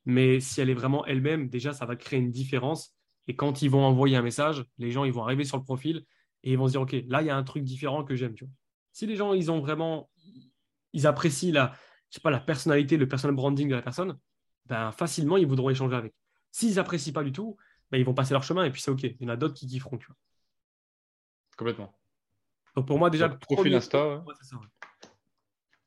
mais 0.06 0.40
si 0.40 0.62
elle 0.62 0.70
est 0.70 0.76
vraiment 0.76 1.06
elle-même, 1.06 1.50
déjà, 1.50 1.74
ça 1.74 1.86
va 1.86 1.96
créer 1.96 2.20
une 2.20 2.32
différence. 2.32 2.94
Et 3.28 3.36
quand 3.36 3.62
ils 3.62 3.70
vont 3.70 3.84
envoyer 3.84 4.16
un 4.16 4.22
message, 4.22 4.66
les 4.78 4.92
gens, 4.92 5.04
ils 5.04 5.14
vont 5.14 5.24
arriver 5.24 5.44
sur 5.44 5.58
le 5.58 5.64
profil 5.64 6.04
et 6.44 6.52
ils 6.52 6.58
vont 6.58 6.68
se 6.68 6.72
dire, 6.72 6.82
OK, 6.82 6.96
là, 7.08 7.22
il 7.22 7.28
y 7.28 7.30
a 7.30 7.38
un 7.38 7.44
truc 7.44 7.64
différent 7.64 8.04
que 8.04 8.16
j'aime. 8.16 8.36
Si 8.92 9.06
les 9.06 9.16
gens, 9.16 9.34
ils 9.34 9.52
ont 9.52 9.60
vraiment, 9.60 10.10
ils 10.94 11.08
apprécient 11.08 11.54
la, 11.54 11.74
je 12.10 12.16
sais 12.16 12.22
pas, 12.22 12.32
la 12.32 12.40
personnalité, 12.40 12.98
le 12.98 13.08
personal 13.08 13.36
branding 13.36 13.70
de 13.70 13.76
la 13.76 13.82
personne, 13.82 14.18
ben, 14.66 14.92
facilement, 14.92 15.38
ils 15.38 15.48
voudront 15.48 15.70
échanger 15.70 15.96
avec. 15.96 16.14
S'ils 16.52 16.80
apprécient 16.80 17.14
pas 17.14 17.24
du 17.24 17.32
tout, 17.32 17.58
ben, 17.92 17.98
ils 17.98 18.06
vont 18.06 18.14
passer 18.14 18.34
leur 18.34 18.44
chemin 18.44 18.64
et 18.66 18.72
puis 18.72 18.82
c'est 18.82 18.92
OK. 18.92 19.04
Il 19.04 19.18
y 19.22 19.26
en 19.26 19.30
a 19.30 19.36
d'autres 19.38 19.54
qui 19.54 19.68
kifferont. 19.68 19.98
Tu 19.98 20.08
vois. 20.08 20.16
Complètement. 21.58 21.94
Donc 22.76 22.88
pour 22.88 22.98
moi, 22.98 23.10
déjà, 23.10 23.28
le 23.28 23.38
profil 23.38 23.74
Insta. 23.76 24.24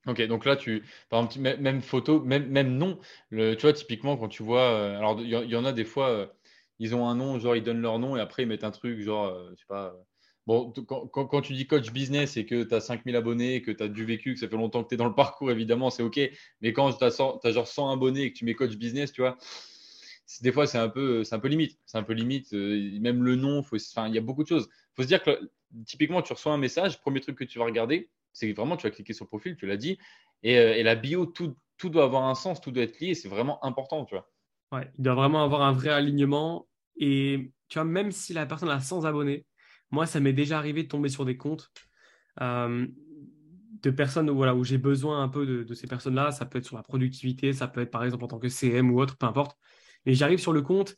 Ok, 0.06 0.20
donc 0.26 0.44
là, 0.44 0.54
tu, 0.56 0.84
par 1.08 1.24
exemple, 1.24 1.60
même 1.60 1.80
photo, 1.80 2.20
même, 2.20 2.46
même 2.48 2.76
nom, 2.76 3.00
le, 3.30 3.54
tu 3.54 3.62
vois, 3.62 3.72
typiquement, 3.72 4.18
quand 4.18 4.28
tu 4.28 4.42
vois, 4.42 4.60
euh, 4.60 4.98
alors 4.98 5.18
il 5.18 5.28
y, 5.28 5.56
en 5.56 5.64
a 5.64 5.72
des 5.72 5.86
fois, 5.86 6.10
euh, 6.10 6.26
ils 6.78 6.94
ont 6.94 7.08
un 7.08 7.14
nom, 7.14 7.38
genre 7.38 7.56
ils 7.56 7.62
donnent 7.62 7.80
leur 7.80 7.98
nom 7.98 8.14
et 8.14 8.20
après 8.20 8.42
ils 8.42 8.46
mettent 8.46 8.64
un 8.64 8.70
truc, 8.70 9.00
genre, 9.00 9.28
euh, 9.28 9.50
je 9.54 9.60
sais 9.60 9.66
pas. 9.66 9.94
Bon, 10.46 10.72
quand, 10.72 11.40
tu 11.42 11.52
dis 11.54 11.66
coach 11.66 11.90
business 11.90 12.36
et 12.36 12.46
que 12.46 12.62
tu 12.62 12.74
as 12.74 12.80
5000 12.80 13.16
abonnés, 13.16 13.62
que 13.62 13.70
tu 13.70 13.82
as 13.82 13.88
du 13.88 14.04
vécu, 14.04 14.34
que 14.34 14.40
ça 14.40 14.48
fait 14.48 14.56
longtemps 14.56 14.82
que 14.82 14.88
tu 14.88 14.94
es 14.94 14.98
dans 14.98 15.08
le 15.08 15.14
parcours, 15.14 15.50
évidemment, 15.50 15.90
c'est 15.90 16.02
OK. 16.02 16.20
Mais 16.60 16.72
quand 16.72 16.92
tu 16.92 17.04
as, 17.04 17.50
genre 17.50 17.66
100 17.66 17.90
abonnés 17.90 18.22
et 18.22 18.32
que 18.32 18.38
tu 18.38 18.44
mets 18.44 18.54
coach 18.54 18.76
business, 18.76 19.12
tu 19.12 19.20
vois, 19.20 19.38
des 20.42 20.52
fois, 20.52 20.66
c'est 20.66 20.78
un, 20.78 20.88
peu, 20.88 21.22
un 21.30 21.38
peu 21.38 21.48
limite. 21.48 21.78
C'est 21.86 21.98
un 21.98 22.02
peu 22.02 22.14
limite. 22.14 22.52
même 22.52 23.22
le 23.22 23.36
nom, 23.36 23.62
il 23.72 24.14
y 24.14 24.18
a 24.18 24.20
beaucoup 24.20 24.42
de 24.42 24.48
choses. 24.48 24.68
Il 24.70 24.96
faut 24.96 25.02
se 25.02 25.08
dire 25.08 25.22
que 25.22 25.38
typiquement, 25.86 26.22
tu 26.22 26.32
reçois 26.32 26.52
un 26.52 26.58
message, 26.58 27.00
premier 27.00 27.20
truc 27.20 27.36
que 27.36 27.44
tu 27.44 27.58
vas 27.58 27.64
regarder, 27.64 28.10
c'est 28.32 28.52
vraiment, 28.52 28.76
tu 28.76 28.86
vas 28.86 28.90
cliquer 28.90 29.12
sur 29.12 29.24
le 29.24 29.28
profil, 29.28 29.56
tu 29.56 29.66
l'as 29.66 29.76
dit, 29.76 29.98
et, 30.42 30.54
et, 30.54 30.82
la 30.82 30.94
bio, 30.94 31.26
tout, 31.26 31.56
tout 31.78 31.88
doit 31.88 32.04
avoir 32.04 32.24
un 32.24 32.34
sens, 32.34 32.60
tout 32.60 32.70
doit 32.70 32.84
être 32.84 32.98
lié, 33.00 33.14
c'est 33.14 33.28
vraiment 33.28 33.64
important, 33.64 34.04
tu 34.04 34.14
vois. 34.14 34.30
Ouais, 34.72 34.90
il 34.98 35.02
doit 35.02 35.14
vraiment 35.14 35.44
avoir 35.44 35.62
un 35.62 35.72
vrai 35.72 35.90
alignement. 35.90 36.66
Et 36.96 37.50
tu 37.68 37.78
vois, 37.78 37.84
même 37.84 38.12
si 38.12 38.32
la 38.32 38.46
personne 38.46 38.70
a 38.70 38.80
100 38.80 39.04
abonnés, 39.04 39.46
moi, 39.90 40.06
ça 40.06 40.20
m'est 40.20 40.32
déjà 40.32 40.58
arrivé 40.58 40.82
de 40.82 40.88
tomber 40.88 41.08
sur 41.08 41.24
des 41.24 41.36
comptes 41.36 41.70
euh, 42.40 42.86
de 43.82 43.90
personnes 43.90 44.30
où, 44.30 44.36
voilà, 44.36 44.54
où 44.54 44.64
j'ai 44.64 44.78
besoin 44.78 45.22
un 45.22 45.28
peu 45.28 45.64
de, 45.64 45.74
ces 45.74 45.86
personnes-là. 45.86 46.32
Ça 46.32 46.46
peut 46.46 46.58
être 46.58 46.64
sur 46.64 46.76
la 46.76 46.82
productivité, 46.82 47.52
ça 47.52 47.68
peut 47.68 47.82
être 47.82 47.90
par 47.90 48.04
exemple 48.04 48.24
en 48.24 48.28
tant 48.28 48.38
que 48.38 48.48
CM 48.48 48.90
ou 48.90 49.00
autre, 49.00 49.16
peu 49.16 49.26
importe. 49.26 49.56
Mais 50.06 50.14
j'arrive 50.14 50.38
sur 50.38 50.52
le 50.52 50.62
compte. 50.62 50.96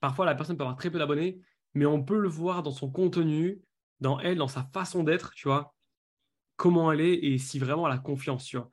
Parfois, 0.00 0.26
la 0.26 0.34
personne 0.34 0.56
peut 0.56 0.64
avoir 0.64 0.76
très 0.76 0.90
peu 0.90 0.98
d'abonnés, 0.98 1.40
mais 1.74 1.86
on 1.86 2.02
peut 2.02 2.18
le 2.18 2.28
voir 2.28 2.62
dans 2.62 2.72
son 2.72 2.90
contenu, 2.90 3.62
dans 4.00 4.20
elle, 4.20 4.36
dans 4.36 4.48
sa 4.48 4.64
façon 4.72 5.02
d'être, 5.02 5.32
tu 5.34 5.48
vois, 5.48 5.74
comment 6.56 6.92
elle 6.92 7.00
est 7.00 7.14
et 7.14 7.38
si 7.38 7.58
vraiment 7.58 7.86
elle 7.86 7.94
a 7.94 7.98
confiance, 7.98 8.44
tu 8.44 8.56
vois. 8.56 8.68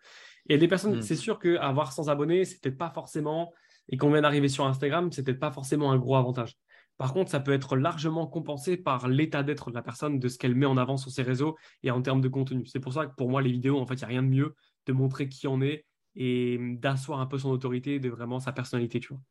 Et 0.50 0.58
des 0.58 0.68
personnes, 0.68 0.98
hmm. 0.98 1.02
c'est 1.02 1.16
sûr 1.16 1.40
qu'avoir 1.40 1.94
100 1.94 2.08
abonnés, 2.10 2.46
c'est 2.46 2.60
peut-être 2.60 2.78
pas 2.78 2.90
forcément 2.90 3.54
et 3.90 3.98
qu'on 3.98 4.12
vient 4.12 4.22
d'arriver 4.22 4.50
sur 4.50 4.66
Instagram, 4.66 5.12
c'est 5.12 5.24
peut-être 5.24 5.40
pas 5.40 5.52
forcément 5.52 5.92
un 5.92 5.98
gros 5.98 6.16
avantage. 6.16 6.58
Par 7.02 7.14
contre, 7.14 7.32
ça 7.32 7.40
peut 7.40 7.52
être 7.52 7.78
largement 7.78 8.28
compensé 8.28 8.78
par 8.78 9.08
l'état 9.08 9.42
d'être 9.42 9.72
de 9.72 9.76
la 9.76 9.82
personne, 9.82 10.20
de 10.20 10.28
ce 10.28 10.38
qu'elle 10.38 10.54
met 10.54 10.68
en 10.68 10.78
avant 10.78 10.98
sur 10.98 11.10
ses 11.10 11.24
réseaux 11.24 11.58
et 11.82 11.90
en 11.90 12.00
termes 12.00 12.22
de 12.22 12.28
contenu. 12.28 12.68
C'est 12.68 12.80
pour 12.80 12.94
ça 12.94 13.08
que 13.08 13.16
pour 13.16 13.28
moi, 13.28 13.42
les 13.42 13.52
vidéos, 13.52 13.80
en 13.80 13.88
fait, 13.88 13.96
il 13.96 13.98
n'y 13.98 14.04
a 14.04 14.08
rien 14.10 14.22
de 14.22 14.28
mieux 14.28 14.56
de 14.86 14.94
montrer 14.94 15.28
qui 15.28 15.48
on 15.48 15.62
est 15.62 15.88
et 16.16 16.60
d'asseoir 16.60 17.20
un 17.20 17.26
peu 17.26 17.40
son 17.40 17.50
autorité, 17.50 17.98
de 17.98 18.08
vraiment 18.08 18.40
sa 18.40 18.52
personnalité, 18.52 19.00
tu 19.00 19.16
vois. 19.16 19.22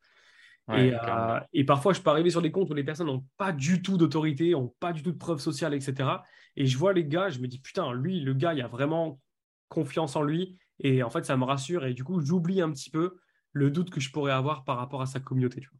Euh, 0.77 1.39
et, 1.53 1.63
parfois, 1.63 1.93
je 1.93 2.01
peux 2.01 2.09
arriver 2.09 2.29
sur 2.29 2.41
des 2.41 2.51
comptes 2.51 2.69
où 2.69 2.73
les 2.73 2.83
personnes 2.83 3.07
n'ont 3.07 3.23
pas 3.37 3.53
du 3.53 3.81
tout 3.81 3.95
d'autorité, 3.95 4.51
n'ont 4.51 4.75
pas 4.81 4.91
du 4.91 5.01
tout 5.01 5.13
de 5.13 5.17
preuves 5.17 5.39
sociales, 5.39 5.73
etc. 5.73 6.09
Et 6.57 6.65
je 6.65 6.77
vois 6.77 6.91
les 6.91 7.05
gars, 7.05 7.29
je 7.29 7.39
me 7.39 7.47
dis, 7.47 7.61
putain, 7.61 7.93
lui, 7.93 8.19
le 8.19 8.33
gars, 8.33 8.53
il 8.53 8.59
a 8.59 8.67
vraiment 8.67 9.21
confiance 9.69 10.17
en 10.17 10.23
lui. 10.23 10.57
Et 10.81 11.03
en 11.03 11.09
fait, 11.09 11.23
ça 11.23 11.37
me 11.37 11.45
rassure. 11.45 11.85
Et 11.85 11.93
du 11.93 12.03
coup, 12.03 12.19
j'oublie 12.19 12.59
un 12.59 12.69
petit 12.69 12.89
peu 12.89 13.15
le 13.53 13.71
doute 13.71 13.91
que 13.91 14.01
je 14.01 14.11
pourrais 14.11 14.33
avoir 14.33 14.65
par 14.65 14.75
rapport 14.75 15.01
à 15.01 15.05
sa 15.05 15.21
communauté. 15.21 15.61
Tu 15.61 15.69
vois. 15.69 15.79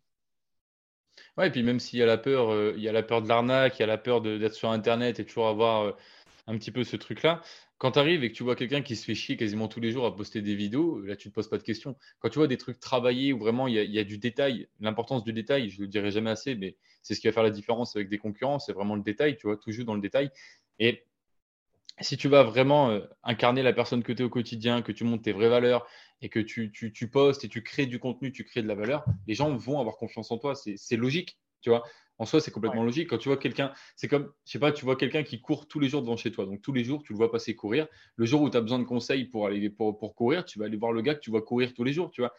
Ouais, 1.38 1.48
et 1.48 1.52
puis 1.52 1.64
même 1.64 1.80
s'il 1.80 2.00
y 2.00 2.04
a 2.04 2.06
la 2.06 2.18
peur, 2.18 2.52
euh, 2.52 2.74
il 2.76 2.84
y 2.84 2.90
a 2.90 2.92
la 2.92 3.04
peur 3.04 3.22
de 3.22 3.28
l'arnaque, 3.28 3.80
il 3.80 3.82
y 3.82 3.84
a 3.84 3.88
la 3.88 3.98
peur 3.98 4.22
d'être 4.22 4.54
sur 4.54 4.72
Internet 4.72 5.20
et 5.20 5.26
toujours 5.26 5.48
avoir 5.48 5.84
euh, 5.84 5.92
un 6.48 6.58
petit 6.58 6.72
peu 6.72 6.84
ce 6.84 6.96
truc-là. 6.96 7.42
Quand 7.78 7.94
tu 7.94 8.00
arrives 8.00 8.24
et 8.24 8.32
que 8.32 8.36
tu 8.38 8.44
vois 8.44 8.56
quelqu'un 8.56 8.82
qui 8.82 8.96
se 8.96 9.06
fait 9.06 9.16
chier 9.16 9.38
quasiment 9.38 9.68
tous 9.68 9.80
les 9.80 9.92
jours 9.92 10.06
à 10.06 10.16
poster 10.16 10.42
des 10.42 10.56
vidéos, 10.56 11.00
là, 11.02 11.16
tu 11.16 11.28
ne 11.28 11.32
te 11.32 11.36
poses 11.36 11.50
pas 11.50 11.58
de 11.58 11.64
questions. 11.64 11.98
Quand 12.20 12.30
tu 12.30 12.38
vois 12.38 12.48
des 12.48 12.58
trucs 12.58 12.80
travaillés 12.80 13.34
où 13.34 13.40
vraiment 13.40 13.68
il 13.68 13.74
y 13.76 14.00
a, 14.00 14.04
du 14.04 14.18
détail, 14.20 14.68
l'importance 14.80 15.24
du 15.24 15.34
détail, 15.34 15.70
je 15.70 15.78
ne 15.80 15.86
le 15.86 15.88
dirai 15.88 16.12
jamais 16.12 16.30
assez, 16.30 16.56
mais 16.56 16.78
c'est 17.02 17.16
ce 17.16 17.20
qui 17.20 17.28
va 17.28 17.34
faire 17.34 17.44
la 17.44 17.50
différence 17.50 17.96
avec 17.96 18.08
des 18.10 18.20
concurrents, 18.20 18.60
c'est 18.60 18.74
vraiment 18.74 18.96
le 18.96 19.02
détail, 19.02 19.36
tu 19.36 19.48
vois, 19.48 19.58
tout 19.58 19.72
joue 19.72 19.84
dans 19.84 19.96
le 19.96 20.02
détail. 20.02 20.30
Et 20.78 21.06
si 22.02 22.18
tu 22.18 22.28
vas 22.28 22.44
vraiment 22.44 22.90
euh, 22.90 23.00
incarner 23.24 23.64
la 23.64 23.74
personne 23.74 24.04
que 24.04 24.12
tu 24.12 24.22
es 24.22 24.26
au 24.26 24.30
quotidien, 24.30 24.82
que 24.82 24.92
tu 24.92 25.04
montes 25.04 25.24
tes 25.24 25.32
vraies 25.32 25.50
valeurs 25.50 25.88
et 26.22 26.30
que 26.30 26.40
tu, 26.40 26.72
tu, 26.72 27.08
postes 27.10 27.44
et 27.44 27.50
tu 27.50 27.64
crées 27.64 27.86
du 27.86 28.00
contenu, 28.00 28.32
tu 28.32 28.44
crées 28.44 28.62
de 28.62 28.68
la 28.68 28.76
valeur, 28.76 29.04
les 29.28 29.34
gens 29.34 29.56
vont 29.56 29.80
avoir 29.80 29.98
confiance 29.98 30.32
en 30.32 30.38
toi. 30.38 30.54
C'est 30.56 30.96
logique, 30.96 31.38
tu 31.62 31.70
vois. 31.70 31.84
En 32.20 32.26
soi, 32.26 32.40
c'est 32.40 32.52
complètement 32.52 32.84
logique. 32.84 33.10
Quand 33.10 33.18
tu 33.18 33.30
vois 33.30 33.38
quelqu'un, 33.38 33.74
c'est 33.96 34.08
comme, 34.08 34.32
je 34.46 34.52
sais 34.52 34.60
pas, 34.60 34.72
tu 34.72 34.86
vois 34.86 34.96
quelqu'un 34.96 35.24
qui 35.24 35.42
court 35.42 35.68
tous 35.68 35.80
les 35.80 35.90
jours 35.90 36.04
devant 36.04 36.18
chez 36.18 36.32
toi. 36.32 36.46
Donc 36.46 36.62
tous 36.62 36.72
les 36.72 36.84
jours, 36.84 37.02
tu 37.02 37.14
le 37.14 37.18
vois 37.18 37.32
passer 37.32 37.56
courir. 37.56 37.88
Le 38.16 38.26
jour 38.28 38.44
où 38.44 38.50
tu 38.50 38.58
as 38.58 38.62
besoin 38.62 38.78
de 38.78 38.84
conseils 38.84 39.26
pour 39.26 39.48
aller 39.48 39.72
pour, 39.72 39.98
pour 39.98 40.14
courir, 40.14 40.46
tu 40.46 40.60
vas 40.60 40.66
aller 40.66 40.78
voir 40.78 40.92
le 40.92 41.02
gars 41.02 41.16
que 41.16 41.20
tu 41.20 41.32
vois 41.32 41.42
courir 41.42 41.74
tous 41.74 41.84
les 41.84 41.94
jours, 41.94 42.12
tu 42.12 42.22
vois. 42.22 42.32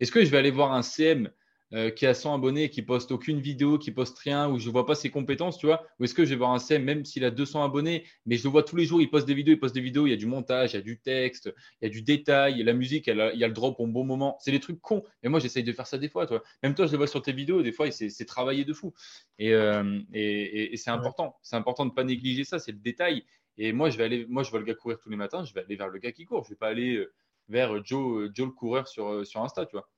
Est-ce 0.00 0.12
que 0.12 0.22
je 0.22 0.30
vais 0.30 0.36
aller 0.36 0.50
voir 0.50 0.74
un 0.74 0.82
CM 0.82 1.30
euh, 1.72 1.90
qui 1.90 2.06
a 2.06 2.14
100 2.14 2.36
abonnés, 2.36 2.70
qui 2.70 2.80
poste 2.80 3.10
aucune 3.10 3.40
vidéo, 3.40 3.76
qui 3.76 3.90
poste 3.90 4.16
rien, 4.18 4.48
où 4.48 4.56
je 4.60 4.68
ne 4.68 4.72
vois 4.72 4.86
pas 4.86 4.94
ses 4.94 5.10
compétences, 5.10 5.58
tu 5.58 5.66
vois 5.66 5.84
Ou 5.98 6.04
est-ce 6.04 6.14
que 6.14 6.24
je 6.24 6.30
vais 6.30 6.36
voir 6.36 6.52
un 6.52 6.60
CM, 6.60 6.84
même 6.84 7.04
s'il 7.04 7.24
a 7.24 7.32
200 7.32 7.64
abonnés, 7.64 8.04
mais 8.24 8.36
je 8.36 8.44
le 8.44 8.50
vois 8.50 8.62
tous 8.62 8.76
les 8.76 8.84
jours, 8.84 9.00
il 9.00 9.10
poste 9.10 9.26
des 9.26 9.34
vidéos, 9.34 9.54
il 9.54 9.58
poste 9.58 9.74
des 9.74 9.80
vidéos, 9.80 10.06
il 10.06 10.10
y 10.10 10.12
a 10.12 10.16
du 10.16 10.26
montage, 10.26 10.74
il 10.74 10.76
y 10.76 10.78
a 10.78 10.82
du 10.82 11.00
texte, 11.00 11.52
il 11.80 11.86
y 11.86 11.88
a 11.88 11.90
du 11.90 12.02
détail, 12.02 12.62
la 12.62 12.72
musique, 12.72 13.08
il 13.08 13.16
y 13.16 13.44
a 13.44 13.48
le 13.48 13.52
drop 13.52 13.80
au 13.80 13.86
bon 13.88 14.04
moment. 14.04 14.36
C'est 14.40 14.52
des 14.52 14.60
trucs 14.60 14.80
cons. 14.80 15.02
Et 15.24 15.28
moi, 15.28 15.40
j'essaye 15.40 15.64
de 15.64 15.72
faire 15.72 15.88
ça 15.88 15.98
des 15.98 16.08
fois, 16.08 16.24
toi. 16.28 16.40
Même 16.62 16.76
toi, 16.76 16.86
je 16.86 16.92
le 16.92 16.98
vois 16.98 17.08
sur 17.08 17.20
tes 17.20 17.32
vidéos, 17.32 17.62
des 17.62 17.72
fois, 17.72 17.90
c'est 17.90 18.24
travaillé 18.26 18.64
de 18.64 18.72
fou. 18.72 18.94
Et, 19.40 19.52
euh, 19.52 20.00
et, 20.12 20.76
c'est 20.76 20.90
important. 20.90 21.36
C'est 21.42 21.56
important 21.56 21.84
de 21.84 21.90
ne 21.90 21.94
pas 21.96 22.04
négliger 22.04 22.44
ça, 22.44 22.60
c'est 22.60 22.72
le 22.72 22.78
détail. 22.78 23.24
Et 23.58 23.72
moi, 23.72 23.90
je 23.90 23.98
vais 23.98 24.04
aller, 24.04 24.24
moi, 24.28 24.44
je 24.44 24.50
vois 24.50 24.60
le 24.60 24.66
gars 24.66 24.74
courir 24.74 25.00
tous 25.00 25.10
les 25.10 25.16
matins, 25.16 25.44
je 25.44 25.52
vais 25.52 25.62
aller 25.62 25.74
vers 25.74 25.88
le 25.88 25.98
gars 25.98 26.12
qui 26.12 26.26
court. 26.26 26.44
Je 26.44 26.50
ne 26.50 26.54
vais 26.54 26.58
pas 26.58 26.68
aller 26.68 26.94
euh, 26.94 27.12
vers 27.48 27.84
Joe, 27.84 28.30
Joe 28.32 28.46
le 28.46 28.52
coureur 28.52 28.86
sur, 28.86 29.26
sur 29.26 29.42
Insta, 29.42 29.66
tu 29.66 29.72
vois. 29.76 29.88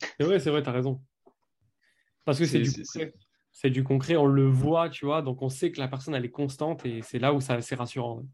C'est 0.00 0.24
vrai, 0.24 0.40
c'est 0.40 0.50
vrai, 0.50 0.62
tu 0.62 0.68
as 0.68 0.72
raison. 0.72 1.00
Parce 2.24 2.38
que 2.38 2.46
c'est 2.46 2.60
du 2.60 2.72
concret. 2.72 3.14
C'est 3.52 3.70
du 3.70 3.84
concret, 3.84 4.16
on 4.16 4.26
le 4.26 4.46
voit, 4.48 4.90
tu 4.90 5.04
vois, 5.04 5.22
donc 5.22 5.40
on 5.40 5.48
sait 5.48 5.70
que 5.70 5.78
la 5.78 5.86
personne, 5.86 6.14
elle 6.14 6.24
est 6.24 6.30
constante 6.30 6.84
et 6.84 7.02
c'est 7.02 7.20
là 7.20 7.32
où 7.32 7.40
c'est 7.40 7.74
rassurant. 7.74 8.24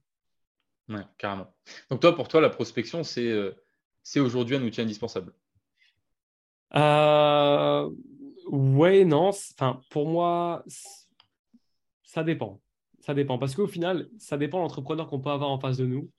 Ouais. 0.89 1.03
carrément. 1.19 1.55
Donc 1.91 2.01
toi, 2.01 2.15
pour 2.17 2.27
toi, 2.29 2.41
la 2.41 2.49
prospection, 2.49 3.05
c'est 3.05 3.29
euh, 3.29 3.53
aujourd'hui 4.17 4.57
un 4.57 4.63
outil 4.63 4.81
indispensable? 4.81 5.35
Euh, 6.75 7.91
Ouais, 8.51 9.05
non. 9.05 9.29
Enfin, 9.29 9.81
pour 9.91 10.09
moi, 10.09 10.65
ça 12.03 12.25
dépend. 12.25 12.61
Ça 13.01 13.15
dépend. 13.15 13.39
Parce 13.39 13.55
qu'au 13.55 13.69
final, 13.69 14.09
ça 14.19 14.37
dépend 14.37 14.59
de 14.59 14.63
l'entrepreneur 14.63 15.07
qu'on 15.07 15.21
peut 15.21 15.31
avoir 15.31 15.51
en 15.51 15.61
face 15.61 15.77
de 15.77 15.87
nous. 15.87 16.11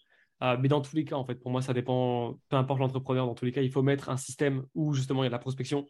Euh, 0.44 0.58
mais 0.60 0.68
dans 0.68 0.82
tous 0.82 0.96
les 0.96 1.06
cas, 1.06 1.16
en 1.16 1.26
fait, 1.26 1.36
pour 1.36 1.52
moi, 1.52 1.62
ça 1.62 1.74
dépend, 1.74 2.40
peu 2.50 2.56
importe 2.56 2.80
l'entrepreneur, 2.80 3.26
dans 3.28 3.36
tous 3.36 3.46
les 3.46 3.52
cas, 3.52 3.62
il 3.62 3.72
faut 3.72 3.84
mettre 3.84 4.10
un 4.10 4.18
système 4.18 4.66
où 4.74 4.94
justement 4.94 5.24
il 5.24 5.26
y 5.26 5.28
a 5.28 5.30
de 5.30 5.34
la 5.34 5.40
prospection, 5.40 5.86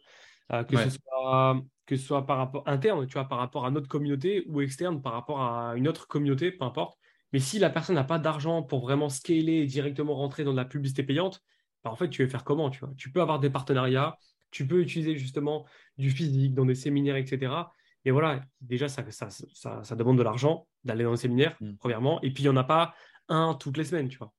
euh, 0.52 0.62
que, 0.64 0.76
ce 0.76 0.90
soit, 0.90 1.62
que 1.86 1.96
ce 1.96 2.04
soit 2.04 2.26
par 2.26 2.36
rapport 2.36 2.62
interne, 2.66 3.06
tu 3.06 3.14
vois, 3.14 3.24
par 3.24 3.38
rapport 3.38 3.64
à 3.64 3.70
notre 3.70 3.88
communauté 3.88 4.44
ou 4.48 4.60
externe 4.60 5.00
par 5.00 5.12
rapport 5.12 5.40
à 5.40 5.74
une 5.76 5.88
autre 5.88 6.06
communauté, 6.06 6.52
peu 6.52 6.64
importe. 6.64 6.98
Mais 7.32 7.38
si 7.38 7.58
la 7.58 7.70
personne 7.70 7.94
n'a 7.94 8.04
pas 8.04 8.18
d'argent 8.18 8.62
pour 8.62 8.80
vraiment 8.80 9.08
scaler 9.08 9.54
et 9.54 9.66
directement 9.66 10.14
rentrer 10.14 10.44
dans 10.44 10.52
de 10.52 10.56
la 10.56 10.66
publicité 10.66 11.02
payante, 11.02 11.40
bah, 11.82 11.90
en 11.90 11.96
fait, 11.96 12.10
tu 12.10 12.22
veux 12.22 12.28
faire 12.28 12.44
comment 12.44 12.68
tu, 12.68 12.80
vois? 12.80 12.92
Tu 12.98 13.10
peux 13.10 13.22
avoir 13.22 13.40
des 13.40 13.48
partenariats, 13.48 14.18
tu 14.50 14.66
peux 14.66 14.82
utiliser 14.82 15.16
justement 15.16 15.64
du 15.96 16.10
physique 16.10 16.54
dans 16.54 16.66
des 16.66 16.74
séminaires, 16.74 17.16
etc. 17.16 17.72
Et 18.04 18.10
voilà, 18.10 18.42
déjà, 18.60 18.88
ça, 18.88 19.02
ça, 19.10 19.30
ça, 19.30 19.96
demande 19.96 20.18
de 20.18 20.22
l'argent 20.22 20.66
d'aller 20.84 21.04
dans 21.04 21.12
le 21.12 21.16
séminaire, 21.16 21.56
mm. 21.60 21.76
premièrement. 21.78 22.20
Et 22.20 22.30
puis, 22.32 22.42
il 22.42 22.46
n'y 22.46 22.52
en 22.52 22.56
a 22.56 22.64
pas 22.64 22.94
un 23.28 23.54
toutes 23.54 23.78
les 23.78 23.84
semaines, 23.84 24.08
tu 24.08 24.18
vois? 24.18 24.32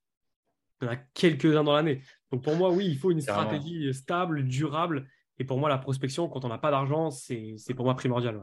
Il 0.80 0.86
y 0.86 0.88
en 0.88 0.92
a 0.92 0.96
quelques-uns 0.96 1.64
dans 1.64 1.74
l'année. 1.74 2.02
Donc, 2.30 2.42
pour 2.42 2.56
moi, 2.56 2.70
oui, 2.70 2.86
il 2.86 2.98
faut 2.98 3.10
une 3.10 3.20
stratégie 3.20 3.92
stable, 3.94 4.44
durable 4.44 5.08
Et 5.38 5.44
pour 5.44 5.58
moi, 5.58 5.68
la 5.68 5.78
prospection, 5.78 6.28
quand 6.28 6.44
on 6.44 6.48
n'a 6.48 6.58
pas 6.58 6.70
d'argent, 6.70 7.10
c'est 7.10 7.74
pour 7.74 7.84
moi 7.84 7.94
primordial. 7.94 8.42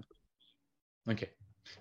Ok. 1.07 1.29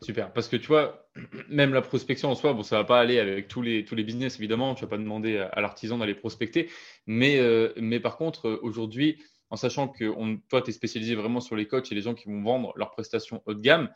Super. 0.03 0.33
Parce 0.33 0.49
que 0.49 0.57
tu 0.57 0.67
vois, 0.69 1.09
même 1.49 1.75
la 1.75 1.83
prospection 1.83 2.31
en 2.31 2.35
soi, 2.35 2.53
bon, 2.53 2.63
ça 2.63 2.77
va 2.77 2.85
pas 2.85 3.01
aller 3.01 3.19
avec 3.19 3.49
tous 3.49 3.63
les, 3.63 3.85
tous 3.85 3.95
les 3.95 4.05
business, 4.05 4.39
évidemment. 4.39 4.75
Tu 4.75 4.83
vas 4.85 4.91
pas 4.91 4.99
demander 4.99 5.39
à, 5.39 5.61
l'artisan 5.61 5.99
d'aller 5.99 6.15
prospecter. 6.15 6.71
Mais, 7.07 7.39
euh, 7.39 7.73
mais 7.77 8.01
par 8.01 8.17
contre, 8.17 8.49
euh, 8.49 8.61
aujourd'hui, 8.63 9.23
en 9.51 9.57
sachant 9.57 9.89
que 9.89 10.05
toi, 10.49 10.63
tu 10.63 10.71
es 10.71 10.73
spécialisé 10.73 11.15
vraiment 11.15 11.41
sur 11.41 11.57
les 11.57 11.67
coachs 11.67 11.91
et 11.91 11.95
les 11.95 12.03
gens 12.03 12.15
qui 12.15 12.29
vont 12.29 12.43
vendre 12.43 12.73
leurs 12.77 12.93
prestations 12.93 13.43
haut 13.47 13.55
de 13.55 13.61
gamme, 13.61 13.91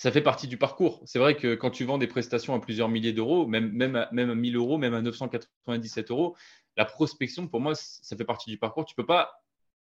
ça 0.00 0.10
fait 0.10 0.22
partie 0.22 0.48
du 0.48 0.56
parcours. 0.56 1.02
C'est 1.04 1.18
vrai 1.18 1.36
que 1.36 1.54
quand 1.54 1.70
tu 1.70 1.84
vends 1.84 1.98
des 1.98 2.06
prestations 2.06 2.54
à 2.54 2.58
plusieurs 2.58 2.88
milliers 2.88 3.12
d'euros, 3.12 3.46
même, 3.46 3.70
même, 3.72 3.96
à, 3.96 4.08
même 4.12 4.30
à 4.30 4.34
1000 4.34 4.56
euros, 4.56 4.78
même 4.78 4.94
à 4.94 5.02
997 5.02 6.10
euros, 6.10 6.34
la 6.78 6.86
prospection, 6.86 7.46
pour 7.46 7.60
moi, 7.60 7.74
ça 7.74 8.16
fait 8.16 8.24
partie 8.24 8.48
du 8.48 8.56
parcours. 8.56 8.86
Tu 8.86 8.94
ne 8.94 9.02
peux 9.02 9.06
pas 9.06 9.42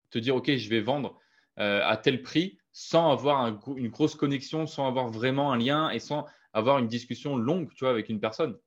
te 0.09 0.17
dire, 0.17 0.35
OK, 0.35 0.49
je 0.55 0.69
vais 0.69 0.81
vendre 0.81 1.19
euh, 1.59 1.81
à 1.83 1.97
tel 1.97 2.23
prix 2.23 2.57
sans 2.71 3.11
avoir 3.11 3.59
une 3.77 3.89
grosse 3.89 4.15
connexion, 4.15 4.65
sans 4.65 4.87
avoir 4.87 5.07
vraiment 5.07 5.53
un 5.53 5.57
lien 5.59 5.91
et 5.91 5.99
sans 5.99 6.25
avoir 6.51 6.79
une 6.79 6.87
discussion 6.87 7.37
longue 7.37 7.71
tu 7.75 7.83
vois, 7.83 7.91
avec 7.91 8.09
une 8.09 8.19
personne. 8.19 8.57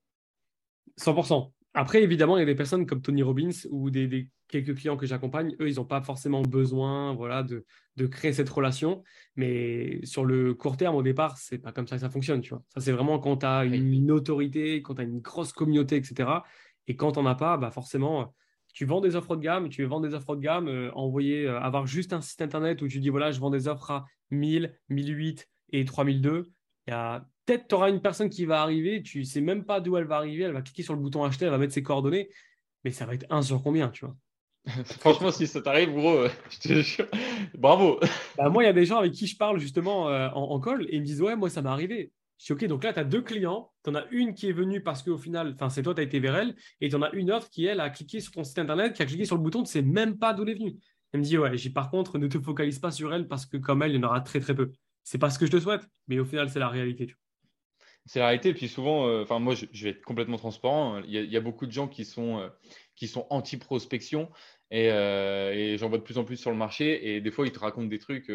100%. 1.01 1.51
Après, 1.75 2.01
évidemment, 2.01 2.37
il 2.37 2.41
y 2.41 2.45
a 2.45 2.47
des 2.47 2.55
personnes 2.55 2.87
comme 2.87 3.03
Tony 3.03 3.25
Robbins 3.25 3.51
ou 3.71 3.91
des, 3.91 4.31
quelques 4.51 4.75
clients 4.75 4.97
que 4.97 5.07
j'accompagne, 5.07 5.55
eux, 5.61 5.69
ils 5.69 5.77
n'ont 5.77 5.85
pas 5.85 6.03
forcément 6.03 6.43
besoin 6.43 7.15
voilà, 7.15 7.43
de, 7.43 7.65
créer 8.07 8.33
cette 8.33 8.49
relation. 8.49 9.03
Mais 9.37 10.01
sur 10.05 10.25
le 10.25 10.55
court 10.55 10.77
terme, 10.77 10.97
au 10.97 11.03
départ, 11.03 11.39
c'est 11.39 11.59
pas 11.59 11.73
comme 11.73 11.87
ça 11.87 11.97
que 11.97 12.01
ça 12.01 12.11
fonctionne. 12.11 12.41
Tu 12.41 12.51
vois. 12.51 12.63
Ça, 12.75 12.81
c'est 12.81 12.93
vraiment 12.93 13.19
quand 13.19 13.39
tu 13.39 13.47
as 13.47 13.65
une, 13.65 14.11
autorité, 14.11 14.83
quand 14.83 14.95
tu 14.95 15.01
as 15.03 15.05
une 15.05 15.21
grosse 15.21 15.53
communauté, 15.53 15.97
etc. 15.97 16.31
Et 16.87 16.97
quand 16.97 17.19
on 17.19 17.23
n'en 17.23 17.31
as 17.31 17.35
pas, 17.35 17.57
bah 17.57 17.71
forcément, 17.71 18.35
tu 18.73 18.85
vends 18.85 19.01
des 19.01 19.17
offres 19.17 19.37
de 19.37 19.43
gamme, 19.43 19.69
tu 19.69 19.83
veux 19.83 19.89
vendre 19.89 20.09
des 20.09 20.15
offres 20.15 20.37
de 20.37 20.41
gamme, 20.41 20.69
euh, 20.69 20.91
envoyer, 20.95 21.47
euh, 21.47 21.61
avoir 21.61 21.87
juste 21.87 22.13
un 22.13 22.21
site 22.21 22.43
internet 22.43 22.83
où 22.83 22.89
tu 22.89 23.01
dis 23.01 23.09
voilà, 23.09 23.31
je 23.33 23.41
vends 23.41 23.51
des 23.51 23.69
offres 23.69 23.91
à 23.91 24.07
1000, 24.31 24.75
1008 24.89 25.49
et 25.73 25.85
3002. 25.85 26.51
Il 26.87 26.91
y 26.91 26.95
a 26.95 27.27
peut-être 27.45 27.69
tu 27.69 27.75
auras 27.75 27.91
une 27.91 28.01
personne 28.01 28.31
qui 28.31 28.45
va 28.45 28.63
arriver, 28.63 29.03
tu 29.03 29.25
sais 29.25 29.41
même 29.41 29.65
pas 29.65 29.81
d'où 29.81 29.97
elle 29.97 30.05
va 30.05 30.17
arriver, 30.17 30.45
elle 30.45 30.53
va 30.53 30.63
cliquer 30.63 30.83
sur 30.83 30.95
le 30.95 31.01
bouton 31.01 31.25
acheter, 31.25 31.45
elle 31.45 31.51
va 31.51 31.59
mettre 31.59 31.75
ses 31.75 31.83
coordonnées, 31.83 32.31
mais 32.85 32.91
ça 32.91 33.07
va 33.07 33.15
être 33.15 33.27
un 33.31 33.43
sur 33.43 33.63
combien, 33.63 33.89
tu 33.91 34.05
vois. 34.05 34.17
Franchement, 35.01 35.31
si 35.31 35.47
ça 35.47 35.63
t'arrive, 35.63 35.93
gros, 35.93 36.17
euh, 36.17 36.29
je 36.51 36.69
te 36.69 36.81
jure, 36.81 37.07
bravo. 37.55 37.99
Bah, 38.37 38.49
moi, 38.49 38.63
il 38.63 38.67
y 38.67 38.71
a 38.71 38.73
des 38.73 38.87
gens 38.87 38.99
avec 38.99 39.13
qui 39.13 39.27
je 39.27 39.37
parle 39.37 39.59
justement 39.59 40.05
en, 40.05 40.33
en, 40.35 40.61
call 40.61 40.85
et 40.85 40.97
ils 40.97 41.01
me 41.01 41.07
disent 41.07 41.23
Ouais, 41.23 41.37
moi, 41.37 41.51
ça 41.51 41.63
m'est 41.63 41.69
arrivé. 41.69 42.13
Je 42.39 42.47
dis, 42.47 42.53
OK, 42.53 42.65
donc 42.69 42.85
là, 42.85 42.93
tu 42.95 43.05
deux 43.05 43.21
clients. 43.21 43.71
Tu 43.85 43.91
en 43.91 43.95
as 43.95 44.07
une 44.11 44.33
qui 44.35 44.49
est 44.49 44.53
venue 44.53 44.83
parce 44.83 45.03
qu'au 45.03 45.19
final, 45.19 45.55
c'est 45.69 45.83
toi, 45.83 45.95
tu 45.95 46.01
as 46.01 46.05
été 46.05 46.21
vers 46.21 46.37
elle. 46.37 46.55
Et 46.81 46.89
tu 46.89 46.97
en 46.97 47.03
as 47.03 47.13
une 47.13 47.31
autre 47.31 47.51
qui, 47.51 47.67
elle, 47.67 47.81
a 47.81 47.91
cliqué 47.91 48.21
sur 48.21 48.33
ton 48.33 48.45
site 48.45 48.59
internet, 48.59 48.95
qui 48.95 49.03
a 49.03 49.07
cliqué 49.07 49.27
sur 49.27 49.37
le 49.37 49.43
bouton, 49.43 49.59
tu 49.59 49.65
ne 49.65 49.67
sais 49.69 49.83
même 49.83 50.17
pas 50.17 50.33
d'où 50.33 50.45
elle 50.45 50.51
est 50.51 50.55
venue. 50.55 50.77
Elle 51.13 51.21
me 51.21 51.25
dit, 51.25 51.37
ouais, 51.37 51.53
par 51.75 51.91
contre, 51.91 52.19
ne 52.19 52.29
te 52.29 52.39
focalise 52.39 52.79
pas 52.79 52.91
sur 52.91 53.13
elle 53.13 53.29
parce 53.29 53.45
que 53.45 53.59
comme 53.59 53.83
elle, 53.83 53.93
il 53.93 53.97
y 53.97 53.99
en 53.99 54.09
aura 54.09 54.23
très, 54.23 54.41
très 54.41 54.55
peu. 54.55 54.73
C'est 55.05 55.19
pas 55.19 55.29
ce 55.29 55.39
que 55.39 55.45
je 55.45 55.51
te 55.51 55.61
souhaite, 55.61 55.83
mais 56.09 56.19
au 56.19 56.25
final, 56.25 56.49
c'est 56.49 56.61
la 56.61 56.69
réalité. 56.69 57.15
C'est 58.11 58.19
la 58.19 58.27
réalité. 58.27 58.53
Puis 58.55 58.67
souvent, 58.67 59.07
euh, 59.07 59.23
enfin, 59.23 59.39
moi, 59.39 59.55
je, 59.55 59.85
vais 59.85 59.91
être 59.91 60.05
complètement 60.05 60.37
transparent. 60.37 61.01
Il 61.07 61.13
y, 61.13 61.37
a, 61.37 61.41
beaucoup 61.41 61.65
de 61.65 61.71
gens 61.71 61.87
qui 61.87 62.05
sont, 62.05 62.41
euh, 62.41 62.49
qui 62.97 63.07
sont 63.07 63.25
anti-prospection 63.31 64.29
et, 64.73 64.91
euh, 64.91 65.53
et 65.55 65.79
j'en 65.79 65.89
vois 65.89 65.99
de 65.99 66.03
plus 66.03 66.19
en 66.19 66.25
plus 66.25 66.37
sur 66.37 66.51
le 66.51 66.57
marché. 66.57 67.15
Et 67.15 67.21
des 67.21 67.31
fois, 67.31 67.47
ils 67.47 67.53
te 67.53 67.61
racontent 67.61 67.87
des 67.87 68.01
trucs 68.01 68.33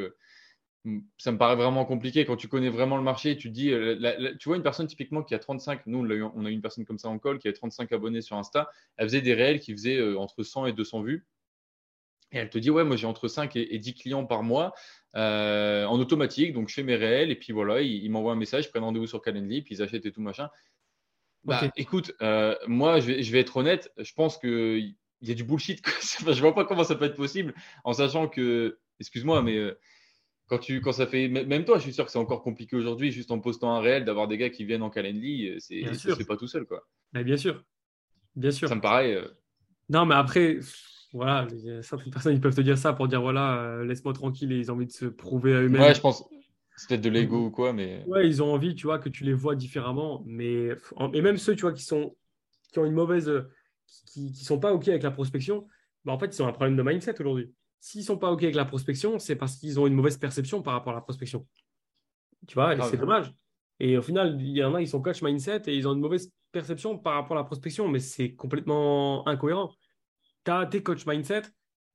ça 1.17 1.32
me 1.34 1.38
paraît 1.38 1.57
vraiment 1.57 1.84
compliqué. 1.84 2.23
Quand 2.23 2.38
tu 2.38 2.47
connais 2.47 2.69
vraiment 2.69 2.95
le 2.95 3.03
marché, 3.03 3.36
tu 3.36 3.49
dis, 3.49 3.73
tu 4.39 4.47
vois 4.47 4.55
une 4.55 4.63
personne 4.63 4.88
typiquement 4.88 5.23
qui 5.23 5.34
a 5.34 5.39
35, 5.39 5.88
nous 5.88 5.97
on 5.99 6.45
a, 6.45 6.49
eu 6.49 6.53
une 6.53 6.61
personne 6.61 6.86
comme 6.86 6.99
ça 6.99 7.09
en 7.09 7.17
call 7.17 7.39
qui 7.39 7.47
avait 7.47 7.55
35 7.55 7.91
abonnés 7.91 8.21
sur 8.21 8.38
Insta, 8.38 8.69
elle 8.95 9.07
faisait 9.07 9.21
des 9.21 9.34
réels 9.34 9.59
qui 9.59 9.73
faisaient 9.73 9.99
entre 10.15 10.43
100 10.43 10.67
et 10.67 10.73
200 10.73 11.01
vues. 11.01 11.26
Et 12.32 12.38
elle 12.38 12.49
te 12.49 12.57
dit, 12.57 12.69
ouais, 12.69 12.84
moi 12.84 12.95
j'ai 12.95 13.07
entre 13.07 13.28
5 13.28 13.55
et, 13.55 13.80
10 13.80 13.93
clients 13.93 14.26
par 14.26 14.43
mois 14.43 14.73
euh, 15.15 15.86
en 15.86 15.99
automatique, 15.99 16.53
donc 16.53 16.69
je 16.69 16.73
fais 16.73 16.84
mes 16.84 16.95
réels 16.95 17.32
et 17.32 17.36
puis 17.36 17.53
voilà, 17.53 17.82
ils, 17.82 18.09
m'envoient 18.09 18.34
un 18.34 18.38
message, 18.38 18.65
ils 18.65 18.69
prennent 18.69 18.84
rendez-vous 18.84 19.07
sur 19.07 19.21
Calendly, 19.21 19.61
puis 19.61 19.76
ils 19.76 19.82
achètent 19.82 20.05
et 20.05 20.11
tout 20.11 20.21
machin. 20.21 20.49
Bah, 21.43 21.61
écoute, 21.76 22.13
moi 22.67 22.99
je 22.99 23.07
vais, 23.07 23.23
je 23.23 23.32
vais, 23.32 23.39
être 23.39 23.57
honnête, 23.57 23.91
je 23.97 24.13
pense 24.13 24.38
qu'il 24.38 24.95
y 25.21 25.32
a 25.32 25.36
du 25.36 25.43
bullshit. 25.43 25.82
je 26.28 26.41
vois 26.41 26.55
pas 26.55 26.65
comment 26.65 26.84
ça 26.84 26.95
peut 26.95 27.05
être 27.05 27.15
possible 27.15 27.53
en 27.84 27.93
sachant 27.93 28.28
que, 28.28 28.80
excuse-moi, 28.99 29.41
mais 29.43 29.76
quand, 30.47 30.59
tu, 30.59 30.82
quand 30.82 30.91
ça 30.91 31.07
fait. 31.07 31.28
Même 31.28 31.65
toi, 31.65 31.78
je 31.78 31.84
suis 31.84 31.93
sûr 31.93 32.05
que 32.05 32.11
c'est 32.11 32.19
encore 32.19 32.43
compliqué 32.43 32.76
aujourd'hui, 32.76 33.11
juste 33.11 33.32
en 33.32 33.39
postant 33.39 33.76
un 33.76 33.82
réel, 33.82 34.05
d'avoir 34.05 34.28
des 34.28 34.38
gars 34.38 34.49
qui 34.49 34.65
viennent 34.65 34.84
en 34.84 34.89
Calendly. 34.89 35.49
Euh, 35.49 35.57
c'est, 35.59 35.84
c'est 35.93 36.28
pas 36.28 36.38
tout 36.38 36.47
seul, 36.47 36.65
quoi. 36.65 36.88
Mais 37.13 37.23
bien 37.23 37.38
sûr. 37.38 37.63
Bien 38.36 38.51
sûr. 38.51 38.69
Ça 38.69 38.76
me 38.76 38.82
paraît. 38.82 39.15
Euh, 39.15 39.28
non, 39.89 40.05
mais 40.05 40.15
après, 40.15 40.59
voilà, 41.16 41.47
certaines 41.82 42.11
personnes 42.11 42.36
ils 42.36 42.41
peuvent 42.41 42.55
te 42.55 42.61
dire 42.61 42.78
ça 42.78 42.91
pour 42.91 43.07
dire 43.07 43.22
voilà, 43.22 43.61
euh, 43.61 43.86
laisse-moi 43.86 44.13
tranquille 44.13 44.51
et 44.51 44.57
ils 44.57 44.70
ont 44.70 44.76
envie 44.76 44.86
de 44.86 44.91
se 44.91 45.05
prouver 45.05 45.55
à 45.55 45.61
eux-mêmes. 45.61 45.82
Ouais, 45.82 45.95
je 45.95 46.01
pense. 46.01 46.26
C'est 46.76 46.89
peut-être 46.89 47.01
de 47.01 47.09
l'ego 47.09 47.45
ou 47.45 47.51
quoi, 47.51 47.72
mais. 47.72 48.03
Ouais, 48.05 48.28
ils 48.28 48.43
ont 48.43 48.53
envie, 48.53 48.76
tu 48.76 48.88
vois, 48.88 48.99
que 48.99 49.07
tu 49.07 49.24
les 49.24 49.34
vois 49.34 49.55
différemment. 49.55 50.24
Mais. 50.26 50.72
Et 51.13 51.22
même 51.22 51.38
ceux, 51.38 51.55
tu 51.55 51.61
vois, 51.61 51.72
qui, 51.72 51.84
sont... 51.84 52.16
qui 52.72 52.80
ont 52.80 52.86
une 52.86 52.93
mauvaise. 52.93 53.32
qui, 54.07 54.34
qui 54.34 54.43
sont 54.43 54.59
pas 54.59 54.74
OK 54.74 54.89
avec 54.89 55.03
la 55.03 55.11
prospection, 55.11 55.68
bah, 56.03 56.11
en 56.11 56.20
fait, 56.20 56.36
ils 56.36 56.43
ont 56.43 56.47
un 56.47 56.51
problème 56.51 56.76
de 56.76 56.84
mindset 56.84 57.20
aujourd'hui. 57.22 57.53
S'ils 57.80 58.01
ne 58.01 58.05
sont 58.05 58.18
pas 58.18 58.30
OK 58.32 58.43
avec 58.43 58.55
la 58.55 58.66
prospection, 58.66 59.18
c'est 59.18 59.38
parce 59.38 59.55
qu'ils 59.55 59.80
ont 59.80 59.88
une 59.88 59.93
mauvaise 59.93 60.18
perception 60.18 60.61
par 60.61 60.74
rapport 60.74 60.91
à 60.91 60.95
la 60.97 61.01
prospection. 61.01 61.47
Tu 62.45 62.55
vois, 62.55 62.76
c'est 62.89 62.97
dommage. 62.97 63.34
Et 63.80 63.97
au 63.97 64.01
final, 64.01 64.38
il 64.41 64.57
y 64.57 64.63
en 64.63 64.76
a, 64.76 64.82
ils 64.82 64.88
sont 64.88 65.01
coach 65.01 65.22
mindset 65.22 65.63
et 65.68 65.76
ils 65.76 65.88
ont 65.88 65.93
une 65.93 65.99
mauvaise 65.99 66.32
perception 66.51 66.97
par 66.97 67.13
rapport 67.13 67.38
à 67.38 67.41
la 67.41 67.43
prospection, 67.45 67.88
mais 67.88 67.99
c'est 67.99 68.34
complètement 68.34 69.28
incohérent. 69.28 69.74
Tu 70.45 70.51
tes 70.69 70.83
coach 70.83 71.05
mindset, 71.05 71.43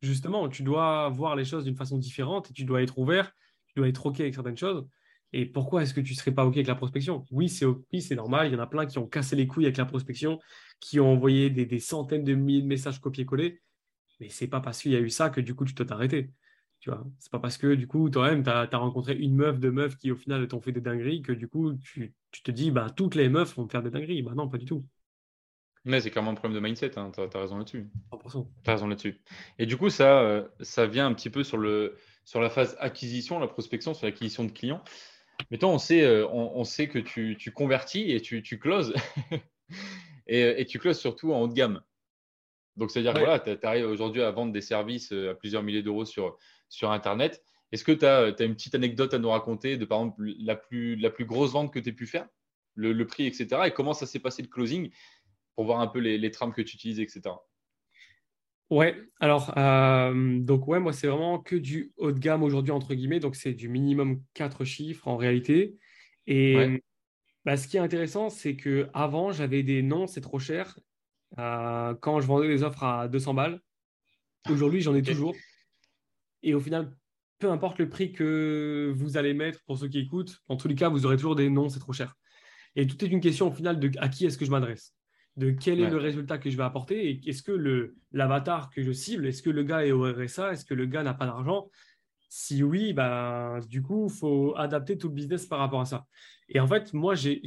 justement, 0.03 0.49
tu 0.49 0.63
dois 0.63 1.09
voir 1.09 1.37
les 1.37 1.45
choses 1.45 1.65
d'une 1.65 1.77
façon 1.77 1.99
différente 1.99 2.51
et 2.51 2.53
tu 2.53 2.65
dois 2.65 2.83
être 2.83 2.99
ouvert, 2.99 3.33
tu 3.67 3.75
dois 3.77 3.89
être 3.89 4.05
OK 4.07 4.21
avec 4.21 4.35
certaines 4.35 4.57
choses. 4.57 4.87
Et 5.33 5.47
pourquoi 5.47 5.83
est-ce 5.83 5.95
que 5.95 6.01
tu 6.01 6.13
ne 6.13 6.17
serais 6.19 6.33
pas 6.33 6.45
OK 6.45 6.57
avec 6.57 6.67
la 6.67 6.75
prospection? 6.75 7.25
Oui, 7.31 7.49
c'est 7.49 7.65
oui, 7.65 8.03
c'est 8.03 8.17
normal. 8.17 8.49
Il 8.49 8.55
y 8.55 8.57
en 8.57 8.61
a 8.61 8.67
plein 8.67 8.87
qui 8.87 8.99
ont 8.99 9.07
cassé 9.07 9.37
les 9.37 9.47
couilles 9.47 9.67
avec 9.67 9.77
la 9.77 9.85
prospection, 9.85 10.41
qui 10.81 10.99
ont 10.99 11.13
envoyé 11.13 11.51
des, 11.51 11.79
centaines 11.79 12.25
de 12.25 12.35
milliers 12.35 12.63
de 12.63 12.67
messages 12.67 13.01
copier-coller. 13.01 13.61
Mais 14.19 14.29
c'est 14.29 14.49
pas 14.49 14.61
parce 14.61 14.83
qu'il 14.83 14.93
y 14.93 14.97
a 14.97 15.01
eu 15.01 15.11
ça 15.11 15.31
que 15.31 15.41
du 15.41 15.55
coup 15.55 15.65
tu 15.65 15.75
t'es 15.75 15.91
arrêté. 15.93 16.31
Tu 16.81 16.91
vois, 16.91 17.07
c'est 17.19 17.31
pas 17.31 17.39
parce 17.39 17.59
que 17.59 17.75
du 17.75 17.87
coup 17.87 18.11
toi-même 18.11 18.43
tu 18.43 18.51
as, 18.51 18.67
rencontré 18.73 19.15
une 19.17 19.37
meuf, 19.37 19.61
deux 19.61 19.71
meufs 19.71 19.97
qui 19.97 20.11
au 20.11 20.17
final 20.17 20.49
t'ont 20.49 20.61
fait 20.61 20.73
des 20.73 20.81
dingueries 20.81 21.23
que 21.23 21.33
du 21.33 21.47
coup 21.47 21.75
tu, 21.75 22.15
te 22.43 22.51
dis 22.51 22.71
bah 22.71 22.89
toutes 22.91 23.15
les 23.15 23.29
meufs 23.29 23.55
vont 23.57 23.69
faire 23.69 23.83
des 23.83 23.91
dingueries. 23.91 24.23
Bah 24.23 24.33
non, 24.35 24.49
pas 24.49 24.59
du 24.59 24.65
tout. 24.65 24.85
Mais 25.85 26.01
c'est 26.01 26.11
clairement 26.11 26.33
un 26.33 26.35
problème 26.35 26.61
de 26.61 26.67
mindset, 26.67 26.99
hein. 26.99 27.11
tu 27.15 27.21
as, 27.21 27.41
raison 27.41 27.57
là-dessus. 27.57 27.89
Tu 28.65 28.71
as 28.71 28.73
raison 28.73 28.87
là-dessus. 28.87 29.21
Et 29.59 29.67
du 29.67 29.77
coup, 29.77 29.89
ça, 29.89 30.21
euh, 30.21 30.47
ça 30.61 30.87
vient 30.87 31.07
un 31.07 31.15
petit 31.15 31.31
peu 31.31 31.43
sur, 31.43 31.57
le, 31.57 31.97
sur 32.25 32.41
la 32.41 32.51
phase 32.51 32.77
acquisition, 32.81 33.39
la 33.39 33.47
prospection, 33.47 33.95
sur 33.95 34.07
l'acquisition 34.07 34.45
de 34.45 34.53
clients. 34.53 34.85
Mais 35.51 35.57
toi, 35.57 35.71
on 35.71 35.79
sait, 35.79 36.03
euh, 36.03 36.29
on, 36.29 36.65
sait 36.65 36.89
que 36.89 36.99
tu, 36.99 37.37
tu, 37.39 37.51
convertis 37.51 38.13
et 38.13 38.21
tu, 38.21 38.43
tu 38.43 38.59
closes. 38.59 38.93
et, 40.27 40.61
et, 40.61 40.67
tu 40.67 40.79
closes 40.79 40.99
surtout 40.99 41.33
en 41.33 41.41
haut 41.41 41.49
de 41.49 41.55
gamme. 41.55 41.81
Donc, 42.77 42.91
c'est-à-dire 42.91 43.15
que 43.15 43.19
voilà, 43.19 43.41
tu 43.41 43.57
arrives 43.63 43.87
aujourd'hui 43.87 44.23
à 44.23 44.31
vendre 44.31 44.53
des 44.53 44.61
services 44.61 45.13
euh, 45.13 45.31
à 45.31 45.35
plusieurs 45.35 45.63
milliers 45.63 45.83
d'euros 45.83 46.05
sur, 46.05 46.37
sur 46.69 46.91
Internet. 46.91 47.43
Est-ce 47.73 47.85
que 47.85 47.93
tu 47.93 48.05
as, 48.05 48.29
une 48.45 48.55
petite 48.55 48.75
anecdote 48.75 49.15
à 49.15 49.19
nous 49.19 49.31
raconter 49.31 49.77
de, 49.77 49.85
par 49.85 50.01
exemple, 50.01 50.25
la 50.39 50.57
plus, 50.57 50.97
la 50.97 51.11
plus 51.11 51.25
grosse 51.25 51.53
vente 51.53 51.73
que 51.73 51.79
tu 51.79 51.91
aies 51.91 51.93
pu 51.93 52.07
faire, 52.07 52.27
le, 52.75 53.07
prix, 53.07 53.27
etc. 53.27 53.49
Et 53.67 53.71
comment 53.71 53.93
ça 53.93 54.07
s'est 54.07 54.19
passé 54.19 54.43
le 54.43 54.49
closing? 54.49 54.91
Pour 55.55 55.65
voir 55.65 55.81
un 55.81 55.87
peu 55.87 55.99
les, 55.99 56.19
les 56.19 56.31
trames 56.31 56.53
que 56.53 56.63
tu 56.63 56.77
utilises, 56.77 57.01
etc. 57.01 57.35
Ouais, 58.71 58.97
alors, 59.19 59.53
euh, 59.59 60.39
donc, 60.39 60.69
ouais, 60.69 60.79
moi, 60.79 60.93
c'est 60.93 61.09
vraiment 61.09 61.41
que 61.41 61.57
du 61.57 61.93
haut 61.97 62.13
de 62.13 62.21
gamme 62.21 62.45
aujourd'hui, 62.45 62.71
entre 62.71 62.95
guillemets. 62.95 63.19
Donc, 63.19 63.35
c'est 63.35 63.53
du 63.53 63.69
minimum 63.69 64.23
4 64.35 64.65
chiffres 64.65 65.09
en 65.09 65.17
réalité. 65.17 65.77
Et 66.29 66.81
bah, 67.45 67.57
ce 67.57 67.67
qui 67.67 67.79
est 67.79 67.81
intéressant, 67.81 68.31
c'est 68.31 68.57
qu'avant, 68.57 69.33
j'avais 69.33 69.65
des 69.65 69.83
non, 69.83 70.07
c'est 70.07 70.21
trop 70.21 70.39
cher. 70.39 70.79
Euh, 71.39 71.95
quand 71.95 72.21
je 72.21 72.27
vendais 72.27 72.49
des 72.49 72.63
offres 72.63 72.85
à 72.85 73.09
200 73.09 73.35
balles. 73.35 73.61
Aujourd'hui, 74.49 74.81
j'en 74.81 74.95
ai 74.95 75.03
toujours. 75.03 75.35
Et 76.43 76.55
au 76.55 76.61
final, 76.61 76.95
peu 77.39 77.51
importe 77.51 77.79
le 77.79 77.89
prix 77.89 78.13
que 78.13 78.93
vous 78.97 79.17
allez 79.17 79.35
mettre 79.35 79.63
pour 79.65 79.79
ceux 79.79 79.89
qui 79.89 79.99
écoutent, 79.99 80.39
en 80.49 80.57
tous 80.57 80.69
les 80.69 80.75
cas, 80.75 80.89
vous 80.89 81.07
aurez 81.07 81.17
toujours 81.17 81.37
des 81.37 81.51
non, 81.51 81.69
c'est 81.69 81.81
trop 81.81 81.93
cher. 81.93 82.15
Et 82.77 82.87
tout 82.87 83.05
est 83.05 83.09
une 83.09 83.21
question 83.21 83.49
au 83.49 83.53
final 83.53 83.81
de 83.81 83.91
à 83.99 84.09
qui 84.09 84.27
est-ce 84.27 84.39
que 84.39 84.45
je 84.45 84.51
m'adresse, 84.51 84.95
de 85.37 85.51
quel 85.51 85.81
est 85.81 85.89
le 85.89 85.97
résultat 85.97 86.39
que 86.39 86.51
je 86.51 86.57
vais 86.57 86.63
apporter 86.63 87.09
et 87.09 87.29
est-ce 87.29 87.43
que 87.43 87.53
le 87.53 87.97
l'avatar 88.13 88.71
que 88.71 88.83
je 88.83 88.93
cible, 88.93 89.27
est-ce 89.27 89.43
que 89.43 89.51
le 89.51 89.63
gars 89.63 89.87
est 89.87 89.93
au 89.93 90.03
RSA, 90.03 90.53
est-ce 90.53 90.65
que 90.65 90.75
le 90.75 90.87
gars 90.87 91.03
n'a 91.03 91.15
pas 91.15 91.27
d'argent? 91.27 91.71
Si 92.29 92.63
oui, 92.63 92.93
bah, 92.93 93.59
du 93.69 93.83
coup, 93.83 94.07
il 94.09 94.17
faut 94.17 94.55
adapter 94.57 94.97
tout 94.97 95.09
le 95.09 95.15
business 95.15 95.47
par 95.47 95.59
rapport 95.59 95.81
à 95.81 95.85
ça. 95.85 96.07
Et 96.49 96.61
en 96.61 96.67
fait, 96.67 96.93
moi, 96.93 97.15
j'ai 97.15 97.41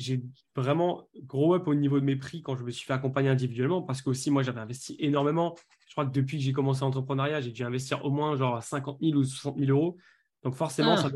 vraiment 0.55 1.07
gros 1.23 1.55
up 1.55 1.67
au 1.67 1.75
niveau 1.75 1.99
de 1.99 2.05
mes 2.05 2.15
prix 2.15 2.41
quand 2.41 2.55
je 2.55 2.63
me 2.63 2.71
suis 2.71 2.85
fait 2.85 2.93
accompagner 2.93 3.29
individuellement 3.29 3.81
parce 3.81 4.01
que 4.01 4.09
aussi, 4.09 4.31
moi, 4.31 4.43
j'avais 4.43 4.59
investi 4.59 4.95
énormément. 4.99 5.55
Je 5.87 5.93
crois 5.93 6.05
que 6.05 6.11
depuis 6.11 6.37
que 6.37 6.43
j'ai 6.43 6.53
commencé 6.53 6.81
l'entrepreneuriat, 6.81 7.41
j'ai 7.41 7.51
dû 7.51 7.63
investir 7.63 8.03
au 8.03 8.11
moins 8.11 8.35
genre 8.35 8.61
50 8.61 8.99
000 9.01 9.15
ou 9.15 9.23
60 9.23 9.57
000 9.57 9.71
euros. 9.71 9.97
Donc 10.43 10.55
forcément, 10.55 10.95
ah. 10.97 11.09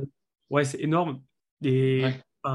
ouais, 0.49 0.63
c'est 0.63 0.82
énorme. 0.82 1.22
Et 1.63 2.03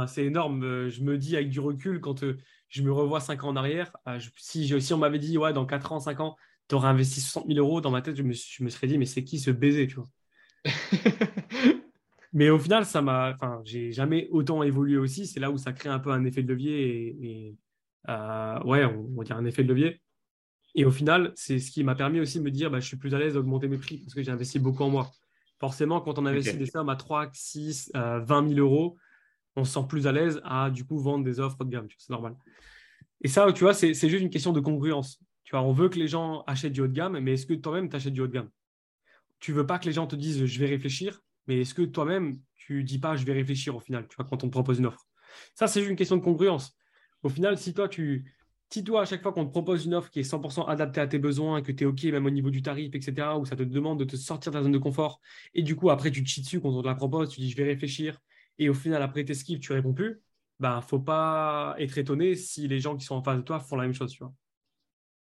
c'est 0.06 0.24
énorme. 0.24 0.64
Euh, 0.64 0.90
je 0.90 1.02
me 1.02 1.18
dis 1.18 1.36
avec 1.36 1.50
du 1.50 1.60
recul, 1.60 2.00
quand 2.00 2.22
euh, 2.24 2.38
je 2.68 2.82
me 2.82 2.92
revois 2.92 3.20
5 3.20 3.44
ans 3.44 3.48
en 3.48 3.56
arrière, 3.56 3.96
euh, 4.08 4.18
si, 4.36 4.80
si 4.80 4.94
on 4.94 4.98
m'avait 4.98 5.18
dit, 5.18 5.36
ouais, 5.38 5.52
dans 5.52 5.66
4 5.66 5.92
ans, 5.92 6.00
5 6.00 6.20
ans, 6.20 6.36
tu 6.68 6.74
aurais 6.74 6.88
investi 6.88 7.20
60 7.20 7.46
000 7.46 7.58
euros, 7.58 7.80
dans 7.80 7.90
ma 7.90 8.02
tête, 8.02 8.16
je 8.16 8.22
me, 8.22 8.32
je 8.32 8.64
me 8.64 8.68
serais 8.68 8.86
dit, 8.86 8.98
mais 8.98 9.06
c'est 9.06 9.24
qui 9.24 9.38
ce 9.38 9.50
baiser, 9.50 9.86
tu 9.86 9.96
vois? 9.96 10.08
Mais 12.32 12.48
au 12.48 12.58
final, 12.58 12.86
ça 12.86 13.02
m'a, 13.02 13.34
enfin, 13.34 13.60
j'ai 13.64 13.92
jamais 13.92 14.28
autant 14.30 14.62
évolué 14.62 14.96
aussi. 14.96 15.26
C'est 15.26 15.40
là 15.40 15.50
où 15.50 15.58
ça 15.58 15.72
crée 15.72 15.90
un 15.90 15.98
peu 15.98 16.10
un 16.12 16.24
effet 16.24 16.42
de 16.42 16.48
levier 16.48 17.16
et, 17.20 17.56
euh, 18.08 18.62
ouais, 18.64 18.84
on, 18.84 19.14
va 19.16 19.24
dire 19.24 19.36
un 19.36 19.44
effet 19.44 19.62
de 19.62 19.68
levier. 19.68 20.00
Et 20.74 20.86
au 20.86 20.90
final, 20.90 21.32
c'est 21.36 21.58
ce 21.58 21.70
qui 21.70 21.84
m'a 21.84 21.94
permis 21.94 22.20
aussi 22.20 22.38
de 22.38 22.44
me 22.44 22.50
dire, 22.50 22.70
bah, 22.70 22.80
je 22.80 22.86
suis 22.86 22.96
plus 22.96 23.14
à 23.14 23.18
l'aise 23.18 23.34
d'augmenter 23.34 23.68
mes 23.68 23.76
prix 23.76 23.98
parce 23.98 24.14
que 24.14 24.22
j'ai 24.22 24.30
investi 24.30 24.58
beaucoup 24.58 24.82
en 24.82 24.88
moi. 24.88 25.10
Forcément, 25.60 26.00
quand 26.00 26.18
on 26.18 26.24
investit 26.24 26.56
des 26.56 26.66
sommes 26.66 26.88
à 26.88 26.96
3, 26.96 27.28
6, 27.32 27.92
20 27.94 28.48
000 28.48 28.58
euros, 28.58 28.96
on 29.56 29.64
se 29.64 29.72
sent 29.72 29.86
plus 29.88 30.06
à 30.06 30.12
l'aise 30.12 30.40
à 30.44 30.70
du 30.70 30.84
coup 30.84 30.98
vendre 30.98 31.24
des 31.24 31.40
offres 31.40 31.64
de 31.64 31.70
gamme. 31.70 31.88
C'est 31.98 32.10
normal. 32.10 32.36
Et 33.20 33.28
ça, 33.28 33.50
tu 33.52 33.64
vois, 33.64 33.74
c'est 33.74 33.94
juste 33.94 34.22
une 34.22 34.30
question 34.30 34.52
de 34.52 34.60
congruence. 34.60 35.20
Tu 35.44 35.52
vois, 35.52 35.62
on 35.62 35.72
veut 35.72 35.88
que 35.88 35.98
les 35.98 36.08
gens 36.08 36.42
achètent 36.46 36.72
du 36.72 36.80
haut 36.80 36.88
de 36.88 36.92
gamme, 36.92 37.18
mais 37.20 37.34
est-ce 37.34 37.46
que 37.46 37.54
toi-même 37.54 37.88
tu 37.88 37.96
achètes 37.96 38.12
du 38.12 38.20
haut 38.20 38.26
de 38.26 38.32
gamme? 38.32 38.50
Tu 39.38 39.52
veux 39.52 39.66
pas 39.66 39.78
que 39.78 39.86
les 39.86 39.92
gens 39.92 40.06
te 40.06 40.16
disent 40.16 40.44
je 40.44 40.58
vais 40.60 40.66
réfléchir, 40.66 41.20
mais 41.46 41.60
est-ce 41.60 41.74
que 41.74 41.82
toi-même 41.82 42.38
tu 42.54 42.84
dis 42.84 42.98
pas 42.98 43.16
je 43.16 43.24
vais 43.24 43.32
réfléchir 43.32 43.74
au 43.76 43.80
final, 43.80 44.06
tu 44.08 44.16
vois, 44.16 44.24
quand 44.24 44.44
on 44.44 44.46
te 44.46 44.52
propose 44.52 44.78
une 44.78 44.86
offre? 44.86 45.06
Ça, 45.54 45.66
c'est 45.66 45.80
juste 45.80 45.90
une 45.90 45.96
question 45.96 46.16
de 46.16 46.22
congruence. 46.22 46.76
Au 47.22 47.28
final, 47.28 47.58
si 47.58 47.74
toi, 47.74 47.88
tu, 47.88 48.32
si 48.70 48.84
toi, 48.84 49.02
à 49.02 49.04
chaque 49.04 49.22
fois 49.22 49.32
qu'on 49.32 49.44
te 49.44 49.50
propose 49.50 49.84
une 49.84 49.94
offre 49.94 50.10
qui 50.10 50.20
est 50.20 50.22
100% 50.22 50.66
adaptée 50.66 51.00
à 51.00 51.06
tes 51.06 51.18
besoins, 51.18 51.62
que 51.62 51.72
tu 51.72 51.84
es 51.84 51.86
OK 51.86 52.04
même 52.04 52.26
au 52.26 52.30
niveau 52.30 52.50
du 52.50 52.62
tarif, 52.62 52.94
etc., 52.94 53.38
où 53.38 53.44
ça 53.44 53.56
te 53.56 53.62
demande 53.62 53.98
de 53.98 54.04
te 54.04 54.16
sortir 54.16 54.52
de 54.52 54.58
ta 54.58 54.62
zone 54.62 54.72
de 54.72 54.78
confort, 54.78 55.20
et 55.54 55.62
du 55.62 55.76
coup, 55.76 55.90
après, 55.90 56.10
tu 56.10 56.22
te 56.22 56.28
chies 56.28 56.40
dessus 56.40 56.60
quand 56.60 56.70
on 56.70 56.82
te 56.82 56.86
la 56.86 56.94
propose, 56.94 57.30
tu 57.30 57.40
dis 57.40 57.50
je 57.50 57.56
vais 57.56 57.64
réfléchir, 57.64 58.18
et 58.62 58.68
au 58.68 58.74
final, 58.74 59.02
après 59.02 59.24
tes 59.24 59.34
skips, 59.34 59.60
tu 59.60 59.72
réponds 59.72 59.94
plus, 59.94 60.22
bah, 60.60 60.80
faut 60.86 61.00
pas 61.00 61.74
être 61.78 61.98
étonné 61.98 62.34
si 62.36 62.68
les 62.68 62.80
gens 62.80 62.96
qui 62.96 63.04
sont 63.04 63.16
en 63.16 63.22
face 63.22 63.36
de 63.38 63.42
toi 63.42 63.60
font 63.60 63.76
la 63.76 63.84
même 63.84 63.94
chose. 63.94 64.12
Tu 64.12 64.18
vois. 64.20 64.32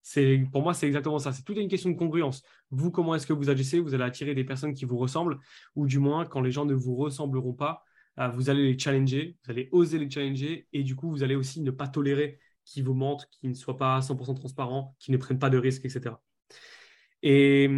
C'est, 0.03 0.45
pour 0.53 0.63
moi, 0.63 0.73
c'est 0.73 0.87
exactement 0.87 1.19
ça. 1.19 1.33
C'est 1.33 1.43
toute 1.43 1.57
une 1.59 1.69
question 1.69 1.91
de 1.91 1.97
congruence. 1.97 2.43
Vous, 2.71 2.91
comment 2.91 3.15
est-ce 3.15 3.27
que 3.27 3.33
vous 3.33 3.51
agissez? 3.51 3.81
Vous 3.81 3.93
allez 3.95 4.05
attirer 4.05 4.35
des 4.35 4.45
personnes 4.45 4.73
qui 4.73 4.85
vous 4.85 4.99
ressemblent, 4.99 5.39
ou 5.75 5.87
du 5.87 5.99
moins, 5.99 6.25
quand 6.25 6.41
les 6.41 6.53
gens 6.53 6.65
ne 6.65 6.75
vous 6.75 6.95
ressembleront 6.95 7.55
pas, 7.55 7.85
euh, 8.21 8.29
vous 8.29 8.49
allez 8.49 8.73
les 8.73 8.79
challenger, 8.79 9.37
vous 9.45 9.51
allez 9.51 9.69
oser 9.73 9.99
les 9.99 10.11
challenger, 10.11 10.69
et 10.73 10.83
du 10.85 10.97
coup, 10.97 11.11
vous 11.11 11.23
allez 11.23 11.35
aussi 11.35 11.61
ne 11.61 11.71
pas 11.71 11.89
tolérer 11.89 12.39
qu'ils 12.65 12.85
vous 12.85 12.95
mentent, 12.95 13.29
qu'ils 13.31 13.51
ne 13.51 13.55
soient 13.55 13.77
pas 13.77 14.01
100% 14.01 14.35
transparents, 14.35 14.97
qu'ils 14.99 15.13
ne 15.13 15.19
prennent 15.19 15.39
pas 15.39 15.51
de 15.51 15.59
risques, 15.59 15.85
etc. 15.85 16.15
Et 17.23 17.69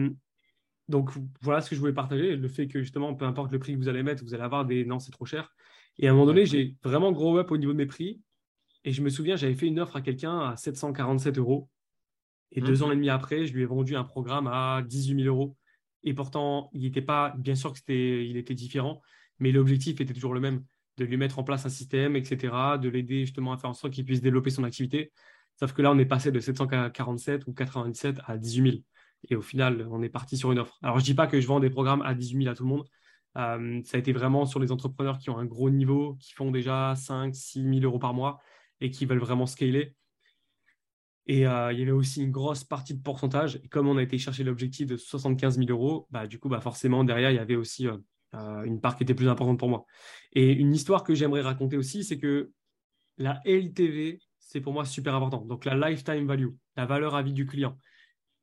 donc, 0.88 1.10
voilà 1.42 1.60
ce 1.60 1.68
que 1.68 1.76
je 1.76 1.80
voulais 1.80 1.92
partager, 1.92 2.34
le 2.36 2.48
fait 2.48 2.66
que 2.66 2.80
justement, 2.80 3.14
peu 3.14 3.26
importe 3.26 3.52
le 3.52 3.58
prix 3.58 3.74
que 3.74 3.78
vous 3.78 3.88
allez 3.88 4.02
mettre, 4.02 4.24
vous 4.24 4.34
allez 4.34 4.42
avoir 4.42 4.64
des 4.64 4.84
non, 4.84 4.98
c'est 4.98 5.10
trop 5.10 5.26
cher. 5.26 5.54
Et 5.98 6.08
à 6.08 6.10
un 6.10 6.14
moment 6.14 6.26
donné, 6.26 6.46
j'ai 6.46 6.76
vraiment 6.82 7.12
grow 7.12 7.38
up 7.38 7.50
au 7.50 7.56
niveau 7.58 7.72
de 7.72 7.76
mes 7.76 7.86
prix. 7.86 8.20
Et 8.84 8.92
je 8.92 9.02
me 9.02 9.10
souviens, 9.10 9.36
j'avais 9.36 9.54
fait 9.54 9.66
une 9.66 9.80
offre 9.80 9.96
à 9.96 10.00
quelqu'un 10.00 10.38
à 10.38 10.56
747 10.56 11.36
euros. 11.38 11.68
Et 12.52 12.62
deux 12.62 12.78
mmh. 12.78 12.82
ans 12.82 12.92
et 12.92 12.94
demi 12.94 13.10
après, 13.10 13.46
je 13.46 13.52
lui 13.52 13.62
ai 13.62 13.66
vendu 13.66 13.96
un 13.96 14.04
programme 14.04 14.46
à 14.46 14.82
18 14.86 15.24
000 15.24 15.28
euros. 15.28 15.56
Et 16.04 16.14
pourtant, 16.14 16.70
il 16.72 16.82
n'était 16.82 17.02
pas, 17.02 17.34
bien 17.36 17.54
sûr 17.54 17.72
que 17.72 17.78
c'était, 17.78 18.26
il 18.26 18.36
était 18.38 18.54
différent, 18.54 19.02
mais 19.40 19.52
l'objectif 19.52 20.00
était 20.00 20.14
toujours 20.14 20.32
le 20.32 20.40
même, 20.40 20.64
de 20.96 21.04
lui 21.04 21.18
mettre 21.18 21.38
en 21.38 21.44
place 21.44 21.66
un 21.66 21.70
système, 21.70 22.16
etc., 22.16 22.54
de 22.80 22.88
l'aider 22.88 23.20
justement 23.20 23.52
à 23.52 23.58
faire 23.58 23.68
en 23.68 23.74
sorte 23.74 23.92
qu'il 23.92 24.04
puisse 24.06 24.22
développer 24.22 24.50
son 24.50 24.64
activité. 24.64 25.12
Sauf 25.58 25.72
que 25.72 25.82
là, 25.82 25.90
on 25.90 25.98
est 25.98 26.06
passé 26.06 26.30
de 26.30 26.40
747 26.40 27.46
ou 27.46 27.52
97 27.52 28.20
à 28.24 28.38
18 28.38 28.70
000. 28.70 28.82
Et 29.28 29.36
au 29.36 29.42
final, 29.42 29.86
on 29.90 30.02
est 30.02 30.08
parti 30.08 30.36
sur 30.36 30.52
une 30.52 30.58
offre. 30.58 30.78
Alors, 30.82 30.98
je 30.98 31.02
ne 31.02 31.06
dis 31.06 31.14
pas 31.14 31.26
que 31.26 31.40
je 31.40 31.46
vends 31.46 31.60
des 31.60 31.70
programmes 31.70 32.02
à 32.02 32.14
18 32.14 32.44
000 32.44 32.52
à 32.52 32.54
tout 32.54 32.62
le 32.62 32.68
monde. 32.68 32.84
Euh, 33.36 33.80
ça 33.84 33.96
a 33.96 34.00
été 34.00 34.12
vraiment 34.12 34.46
sur 34.46 34.60
les 34.60 34.72
entrepreneurs 34.72 35.18
qui 35.18 35.30
ont 35.30 35.38
un 35.38 35.44
gros 35.44 35.70
niveau, 35.70 36.16
qui 36.20 36.32
font 36.32 36.50
déjà 36.50 36.94
5 36.96 37.34
6 37.34 37.62
000 37.62 37.80
euros 37.82 37.98
par 37.98 38.14
mois 38.14 38.40
et 38.80 38.90
qui 38.90 39.06
veulent 39.06 39.18
vraiment 39.18 39.46
scaler. 39.46 39.94
Et 41.26 41.46
euh, 41.46 41.72
il 41.72 41.78
y 41.78 41.82
avait 41.82 41.90
aussi 41.92 42.22
une 42.22 42.30
grosse 42.30 42.64
partie 42.64 42.94
de 42.94 43.02
pourcentage. 43.02 43.60
Et 43.62 43.68
comme 43.68 43.86
on 43.86 43.98
a 43.98 44.02
été 44.02 44.16
chercher 44.18 44.44
l'objectif 44.44 44.86
de 44.86 44.96
75 44.96 45.58
000 45.58 45.70
euros, 45.70 46.06
bah, 46.10 46.26
du 46.26 46.38
coup, 46.38 46.48
bah, 46.48 46.60
forcément, 46.60 47.04
derrière, 47.04 47.30
il 47.30 47.36
y 47.36 47.38
avait 47.38 47.56
aussi 47.56 47.86
euh, 47.86 48.62
une 48.64 48.80
part 48.80 48.96
qui 48.96 49.02
était 49.02 49.14
plus 49.14 49.28
importante 49.28 49.58
pour 49.58 49.68
moi. 49.68 49.84
Et 50.32 50.52
une 50.52 50.74
histoire 50.74 51.04
que 51.04 51.14
j'aimerais 51.14 51.42
raconter 51.42 51.76
aussi, 51.76 52.02
c'est 52.02 52.18
que 52.18 52.50
la 53.18 53.40
LTV, 53.44 54.20
c'est 54.38 54.62
pour 54.62 54.72
moi 54.72 54.86
super 54.86 55.14
important. 55.14 55.44
Donc, 55.44 55.66
la 55.66 55.76
lifetime 55.76 56.26
value, 56.26 56.48
la 56.76 56.86
valeur 56.86 57.14
à 57.14 57.22
vie 57.22 57.34
du 57.34 57.46
client. 57.46 57.78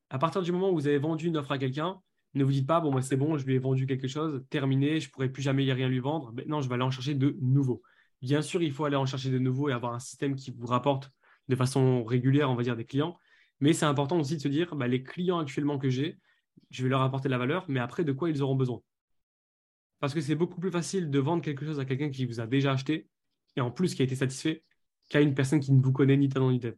À 0.10 0.20
partir 0.20 0.42
du 0.42 0.52
moment 0.52 0.70
où 0.70 0.76
vous 0.76 0.88
avez 0.88 0.98
vendu 0.98 1.28
une 1.28 1.38
offre 1.38 1.52
à 1.52 1.58
quelqu'un, 1.58 2.00
ne 2.36 2.44
vous 2.44 2.52
dites 2.52 2.68
pas, 2.68 2.82
bon, 2.82 2.92
moi, 2.92 3.02
c'est 3.02 3.16
bon, 3.16 3.38
je 3.38 3.46
lui 3.46 3.56
ai 3.56 3.60
vendu 3.60 3.88
quelque 3.88 4.08
chose, 4.08 4.44
terminé, 4.50 5.00
je 5.00 5.08
ne 5.08 5.12
pourrai 5.12 5.30
plus 5.30 5.42
jamais 5.42 5.66
y 5.66 5.72
rien 5.72 5.88
lui 5.88 6.00
vendre. 6.00 6.34
non, 6.48 6.62
je 6.62 6.68
vais 6.68 6.76
aller 6.76 6.84
en 6.84 6.92
chercher 6.92 7.16
de 7.16 7.38
nouveaux. 7.42 7.82
Bien 8.22 8.42
sûr, 8.42 8.62
il 8.62 8.72
faut 8.72 8.86
aller 8.86 8.96
en 8.96 9.06
chercher 9.06 9.30
de 9.30 9.40
nouveaux 9.40 9.70
et 9.70 9.74
avoir 9.74 9.94
un 9.94 10.00
système 10.00 10.36
qui 10.36 10.52
vous 10.52 10.66
rapporte 10.66 11.12
de 11.48 11.56
façon 11.56 12.04
régulière, 12.04 12.50
on 12.50 12.56
va 12.56 12.64
dire, 12.64 12.76
des 12.76 12.86
clients. 12.86 13.18
Mais 13.60 13.74
c'est 13.74 13.86
important 13.86 14.20
aussi 14.20 14.36
de 14.36 14.42
se 14.42 14.48
dire, 14.48 14.76
bah, 14.76 14.88
les 14.88 15.04
clients 15.04 15.40
actuellement 15.40 15.78
que 15.78 15.90
j'ai, 15.90 16.18
je 16.72 16.84
vais 16.84 16.90
leur 16.90 17.02
apporter 17.02 17.30
la 17.30 17.38
valeur, 17.38 17.66
mais 17.68 17.80
après, 17.80 18.04
de 18.04 18.12
quoi 18.12 18.30
ils 18.30 18.42
auront 18.42 18.56
besoin? 18.56 18.82
Parce 20.00 20.14
que 20.14 20.22
c'est 20.22 20.36
beaucoup 20.36 20.60
plus 20.60 20.72
facile 20.72 21.10
de 21.10 21.20
vendre 21.20 21.42
quelque 21.42 21.66
chose 21.66 21.80
à 21.80 21.86
quelqu'un 21.86 22.10
qui 22.10 22.26
vous 22.26 22.40
a 22.40 22.48
déjà 22.48 22.74
acheté 22.74 23.08
et 23.56 23.62
en 23.62 23.72
plus 23.72 23.96
qui 23.96 24.02
a 24.02 24.06
été 24.06 24.16
satisfait 24.16 24.64
qu'à 25.10 25.22
une 25.22 25.34
personne 25.34 25.60
qui 25.60 25.72
ne 25.72 25.82
vous 25.82 25.94
connaît 25.94 26.18
ni 26.18 26.28
talent 26.30 26.52
ni 26.52 26.60
tête. 26.60 26.78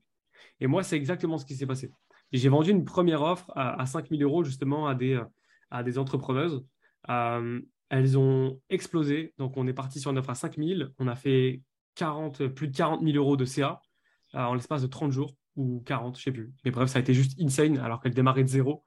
Et 0.59 0.67
moi, 0.67 0.84
c'est 0.84 0.97
exactement 0.97 1.38
ce 1.38 1.45
qui 1.45 1.55
s'est 1.55 1.65
passé. 1.65 1.91
J'ai 2.32 2.49
vendu 2.49 2.71
une 2.71 2.86
première 2.86 3.21
offre 3.21 3.51
à, 3.55 3.82
à 3.82 3.86
5 3.86 4.09
000 4.09 4.21
euros 4.21 4.43
justement 4.43 4.88
à 4.88 4.95
des, 4.95 5.21
à 5.71 5.84
des 5.84 5.97
entrepreneuses. 5.97 6.65
Euh, 7.09 7.61
elles 7.89 8.17
ont 8.17 8.59
explosé. 8.69 9.34
Donc, 9.38 9.55
on 9.57 9.67
est 9.67 9.73
parti 9.73 9.99
sur 9.99 10.11
une 10.11 10.17
offre 10.17 10.30
à 10.30 10.36
5 10.36 10.57
000. 10.57 10.89
On 10.99 11.07
a 11.07 11.15
fait 11.15 11.61
40, 11.95 12.47
plus 12.47 12.67
de 12.67 12.75
40 12.75 13.01
000 13.03 13.15
euros 13.17 13.38
de 13.38 13.45
CA 13.45 13.82
euh, 14.36 14.39
en 14.39 14.53
l'espace 14.53 14.82
de 14.82 14.88
30 14.88 15.11
jours 15.11 15.34
ou 15.55 15.82
40, 15.86 16.15
je 16.15 16.19
ne 16.19 16.23
sais 16.23 16.32
plus. 16.32 16.53
Mais 16.65 16.71
bref, 16.71 16.89
ça 16.89 16.99
a 16.99 17.01
été 17.01 17.13
juste 17.13 17.39
insane 17.41 17.78
alors 17.80 18.01
qu'elle 18.01 18.13
démarrait 18.13 18.43
de 18.43 18.49
zéro. 18.49 18.84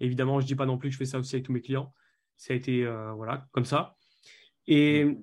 Évidemment, 0.00 0.40
je 0.40 0.44
ne 0.44 0.48
dis 0.48 0.54
pas 0.54 0.66
non 0.66 0.78
plus 0.78 0.88
que 0.88 0.92
je 0.94 0.98
fais 0.98 1.04
ça 1.04 1.18
aussi 1.18 1.34
avec 1.36 1.46
tous 1.46 1.52
mes 1.52 1.60
clients. 1.60 1.92
Ça 2.36 2.52
a 2.52 2.56
été 2.56 2.84
euh, 2.84 3.12
voilà, 3.12 3.46
comme 3.52 3.64
ça. 3.64 3.96
Et 4.66 5.16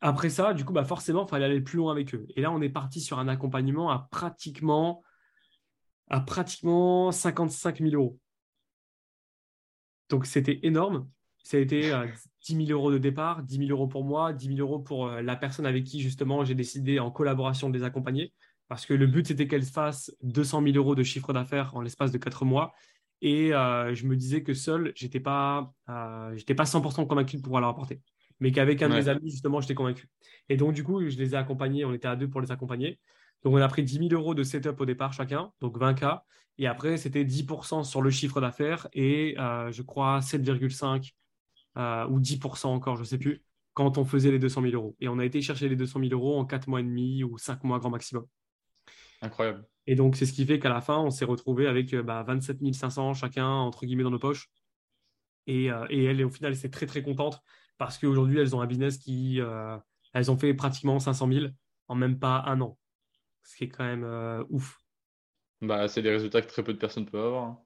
après 0.00 0.30
ça, 0.30 0.54
du 0.54 0.64
coup, 0.64 0.72
bah 0.72 0.84
forcément, 0.84 1.24
il 1.26 1.30
fallait 1.30 1.46
aller 1.46 1.60
plus 1.60 1.78
loin 1.78 1.92
avec 1.92 2.14
eux. 2.14 2.26
Et 2.36 2.42
là, 2.42 2.50
on 2.50 2.60
est 2.60 2.68
parti 2.68 3.00
sur 3.00 3.18
un 3.18 3.28
accompagnement 3.28 3.90
à 3.90 4.08
pratiquement, 4.10 5.02
à 6.10 6.20
pratiquement 6.20 7.12
55 7.12 7.78
000 7.78 7.94
euros. 7.94 8.18
Donc 10.08 10.26
c'était 10.26 10.60
énorme. 10.62 11.08
Ça 11.44 11.56
a 11.56 11.60
été 11.60 11.80
10 11.80 11.90
euh, 11.92 12.66
000 12.66 12.70
euros 12.70 12.90
de 12.90 12.98
départ, 12.98 13.42
10 13.42 13.58
000 13.58 13.70
euros 13.70 13.86
pour 13.86 14.04
moi, 14.04 14.32
10 14.32 14.56
000 14.56 14.58
euros 14.58 14.78
pour 14.78 15.08
euh, 15.08 15.22
la 15.22 15.36
personne 15.36 15.66
avec 15.66 15.84
qui 15.84 16.00
justement 16.00 16.44
j'ai 16.44 16.54
décidé 16.54 16.98
en 16.98 17.10
collaboration 17.10 17.70
de 17.70 17.78
les 17.78 17.84
accompagner. 17.84 18.32
Parce 18.68 18.84
que 18.84 18.94
le 18.94 19.06
but 19.06 19.26
c'était 19.26 19.48
qu'elle 19.48 19.62
fasse 19.62 20.14
200 20.22 20.62
000 20.62 20.76
euros 20.76 20.94
de 20.94 21.02
chiffre 21.02 21.32
d'affaires 21.32 21.74
en 21.74 21.80
l'espace 21.80 22.12
de 22.12 22.18
4 22.18 22.44
mois. 22.44 22.72
Et 23.20 23.52
euh, 23.52 23.94
je 23.94 24.06
me 24.06 24.16
disais 24.16 24.42
que 24.42 24.54
seul, 24.54 24.92
je 24.94 25.04
n'étais 25.04 25.20
pas, 25.20 25.72
j'étais 26.36 26.54
pas 26.54 26.64
100% 26.64 27.06
convaincu 27.06 27.36
de 27.36 27.42
pouvoir 27.42 27.60
leur 27.60 27.70
apporter. 27.70 28.00
Mais 28.40 28.52
qu'avec 28.52 28.82
un 28.82 28.88
de 28.88 28.94
mes 28.94 29.08
amis, 29.08 29.30
justement, 29.30 29.60
j'étais 29.60 29.74
convaincu. 29.74 30.08
Et 30.48 30.56
donc, 30.56 30.74
du 30.74 30.84
coup, 30.84 31.00
je 31.08 31.16
les 31.16 31.34
ai 31.34 31.36
accompagnés. 31.36 31.84
On 31.84 31.92
était 31.92 32.08
à 32.08 32.16
deux 32.16 32.28
pour 32.28 32.40
les 32.40 32.52
accompagner. 32.52 33.00
Donc, 33.44 33.54
on 33.54 33.60
a 33.60 33.68
pris 33.68 33.82
10 33.82 34.08
000 34.08 34.12
euros 34.12 34.34
de 34.34 34.42
setup 34.42 34.80
au 34.80 34.86
départ 34.86 35.12
chacun, 35.12 35.52
donc 35.60 35.78
20K. 35.78 36.22
Et 36.58 36.66
après, 36.66 36.96
c'était 36.96 37.24
10% 37.24 37.84
sur 37.84 38.02
le 38.02 38.10
chiffre 38.10 38.40
d'affaires 38.40 38.88
et 38.92 39.36
euh, 39.38 39.70
je 39.70 39.82
crois 39.82 40.18
7,5 40.18 41.12
euh, 41.76 42.06
ou 42.08 42.20
10% 42.20 42.66
encore, 42.66 42.96
je 42.96 43.02
ne 43.02 43.06
sais 43.06 43.18
plus, 43.18 43.44
quand 43.74 43.96
on 43.96 44.04
faisait 44.04 44.32
les 44.32 44.40
200 44.40 44.62
000 44.62 44.74
euros. 44.74 44.96
Et 45.00 45.08
on 45.08 45.20
a 45.20 45.24
été 45.24 45.40
chercher 45.40 45.68
les 45.68 45.76
200 45.76 46.00
000 46.00 46.12
euros 46.12 46.38
en 46.38 46.44
4 46.44 46.66
mois 46.66 46.80
et 46.80 46.82
demi 46.82 47.22
ou 47.22 47.38
5 47.38 47.62
mois 47.62 47.78
grand 47.78 47.90
maximum. 47.90 48.26
Incroyable. 49.22 49.64
Et 49.86 49.94
donc, 49.94 50.16
c'est 50.16 50.26
ce 50.26 50.32
qui 50.32 50.44
fait 50.44 50.58
qu'à 50.58 50.68
la 50.68 50.80
fin, 50.80 50.98
on 50.98 51.10
s'est 51.10 51.24
retrouvé 51.24 51.68
avec 51.68 51.94
euh, 51.94 52.02
bah, 52.02 52.24
27 52.24 52.74
500 52.74 53.14
chacun, 53.14 53.48
entre 53.48 53.86
guillemets, 53.86 54.02
dans 54.02 54.10
nos 54.10 54.18
poches. 54.18 54.50
Et, 55.46 55.70
et 55.88 56.04
elle, 56.04 56.22
au 56.22 56.28
final, 56.28 56.54
c'est 56.56 56.68
très, 56.68 56.84
très 56.84 57.02
contente 57.02 57.40
parce 57.78 57.96
qu'aujourd'hui, 57.96 58.38
elles 58.38 58.54
ont 58.54 58.60
un 58.60 58.66
business 58.66 58.98
qui. 58.98 59.40
elles 60.12 60.30
ont 60.30 60.36
fait 60.36 60.52
pratiquement 60.52 60.98
500 60.98 61.32
000 61.32 61.46
en 61.86 61.94
même 61.94 62.18
pas 62.18 62.42
un 62.44 62.60
an. 62.60 62.76
Ce 63.48 63.56
qui 63.56 63.64
est 63.64 63.68
quand 63.68 63.84
même 63.84 64.04
ouf. 64.50 64.78
Bah, 65.62 65.88
c'est 65.88 66.02
des 66.02 66.10
résultats 66.10 66.42
que 66.42 66.48
très 66.48 66.62
peu 66.62 66.74
de 66.74 66.78
personnes 66.78 67.06
peuvent 67.06 67.24
avoir. 67.24 67.44
Hein. 67.44 67.58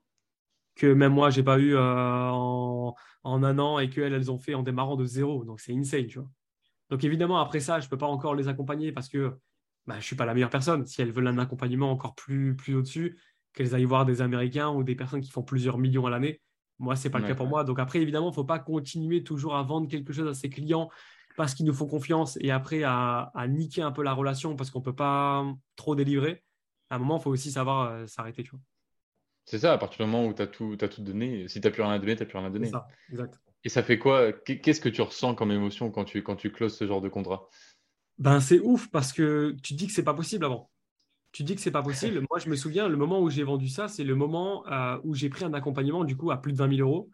Que 0.76 0.86
même 0.86 1.12
moi, 1.12 1.30
j'ai 1.30 1.42
pas 1.42 1.58
eu 1.58 1.74
euh, 1.74 2.30
en, 2.30 2.94
un 3.24 3.58
an 3.58 3.80
et 3.80 3.90
qu'elles, 3.90 4.12
elles 4.12 4.30
ont 4.30 4.38
fait 4.38 4.54
en 4.54 4.62
démarrant 4.62 4.94
de 4.94 5.04
zéro. 5.04 5.44
Donc, 5.44 5.60
c'est 5.60 5.74
insane, 5.74 6.06
tu 6.06 6.20
vois. 6.20 6.28
Donc, 6.88 7.02
évidemment, 7.02 7.40
après 7.40 7.58
ça, 7.58 7.80
je 7.80 7.88
peux 7.88 7.98
pas 7.98 8.06
encore 8.06 8.36
les 8.36 8.46
accompagner 8.46 8.92
parce 8.92 9.08
que 9.08 9.36
bah, 9.86 9.96
je 9.98 10.04
suis 10.04 10.14
pas 10.14 10.24
la 10.24 10.34
meilleure 10.34 10.50
personne. 10.50 10.86
Si 10.86 11.02
elles 11.02 11.10
veulent 11.10 11.26
un 11.26 11.38
accompagnement 11.38 11.90
encore 11.90 12.14
plus, 12.14 12.54
plus 12.54 12.76
au-dessus, 12.76 13.18
qu'elles 13.52 13.74
aillent 13.74 13.84
voir 13.84 14.06
des 14.06 14.22
Américains 14.22 14.70
ou 14.70 14.84
des 14.84 14.94
personnes 14.94 15.20
qui 15.20 15.32
font 15.32 15.42
plusieurs 15.42 15.78
millions 15.78 16.06
à 16.06 16.10
l'année, 16.10 16.40
moi, 16.78 16.94
c'est 16.94 17.10
pas 17.10 17.18
le 17.18 17.26
cas 17.26 17.34
pour 17.34 17.48
moi. 17.48 17.64
Donc, 17.64 17.80
après, 17.80 18.00
évidemment, 18.00 18.30
il 18.30 18.34
faut 18.34 18.44
pas 18.44 18.60
continuer 18.60 19.24
toujours 19.24 19.56
à 19.56 19.64
vendre 19.64 19.88
quelque 19.88 20.12
chose 20.12 20.28
à 20.28 20.34
ses 20.34 20.48
clients 20.48 20.88
parce 21.36 21.54
qu'ils 21.54 21.66
nous 21.66 21.74
font 21.74 21.86
confiance 21.86 22.38
et 22.40 22.50
après 22.50 22.82
à, 22.82 23.30
à 23.34 23.48
niquer 23.48 23.82
un 23.82 23.92
peu 23.92 24.02
la 24.02 24.12
relation 24.12 24.56
parce 24.56 24.70
qu'on 24.70 24.80
peut 24.80 24.94
pas 24.94 25.44
trop 25.76 25.94
délivrer 25.94 26.42
à 26.92 26.96
un 26.96 26.98
moment, 26.98 27.16
il 27.18 27.22
faut 27.22 27.30
aussi 27.30 27.50
savoir 27.50 27.90
euh, 27.90 28.06
s'arrêter. 28.06 28.44
C'est 29.46 29.58
ça, 29.58 29.72
à 29.72 29.78
partir 29.78 30.04
du 30.04 30.10
moment 30.10 30.26
où 30.28 30.34
tu 30.34 30.42
as 30.42 30.46
tout, 30.46 30.76
as 30.78 30.88
tout 30.88 31.02
donné, 31.02 31.48
si 31.48 31.58
tu 31.58 31.66
n'as 31.66 31.72
plus 31.72 31.82
rien 31.82 31.92
à 31.92 31.98
donner, 31.98 32.14
tu 32.16 32.22
n'as 32.22 32.28
plus 32.28 32.36
rien 32.36 32.46
à 32.46 32.50
donner. 32.50 32.68
Ça, 32.68 32.86
exact. 33.10 33.40
Et 33.64 33.70
ça 33.70 33.82
fait 33.82 33.98
quoi 33.98 34.32
Qu'est-ce 34.32 34.80
que 34.80 34.90
tu 34.90 35.00
ressens 35.00 35.34
comme 35.34 35.50
émotion 35.50 35.90
quand 35.90 36.04
tu, 36.04 36.22
quand 36.22 36.36
tu 36.36 36.52
closes 36.52 36.76
ce 36.76 36.86
genre 36.86 37.00
de 37.00 37.08
contrat? 37.08 37.48
Ben, 38.18 38.40
C'est 38.40 38.60
ouf 38.60 38.90
parce 38.90 39.14
que 39.14 39.56
tu 39.62 39.72
dis 39.72 39.86
que 39.86 39.92
c'est 39.94 40.02
pas 40.02 40.12
possible 40.12 40.44
avant. 40.44 40.70
Tu 41.32 41.44
dis 41.44 41.54
que 41.54 41.62
c'est 41.62 41.70
pas 41.70 41.82
possible. 41.82 42.20
Moi, 42.30 42.38
je 42.40 42.50
me 42.50 42.56
souviens, 42.56 42.88
le 42.88 42.96
moment 42.98 43.20
où 43.20 43.30
j'ai 43.30 43.42
vendu 43.42 43.68
ça, 43.68 43.88
c'est 43.88 44.04
le 44.04 44.14
moment 44.14 44.66
euh, 44.66 44.98
où 45.02 45.14
j'ai 45.14 45.30
pris 45.30 45.46
un 45.46 45.54
accompagnement 45.54 46.04
du 46.04 46.14
coup 46.14 46.30
à 46.30 46.42
plus 46.42 46.52
de 46.52 46.58
20 46.58 46.76
000 46.76 46.86
euros. 46.86 47.08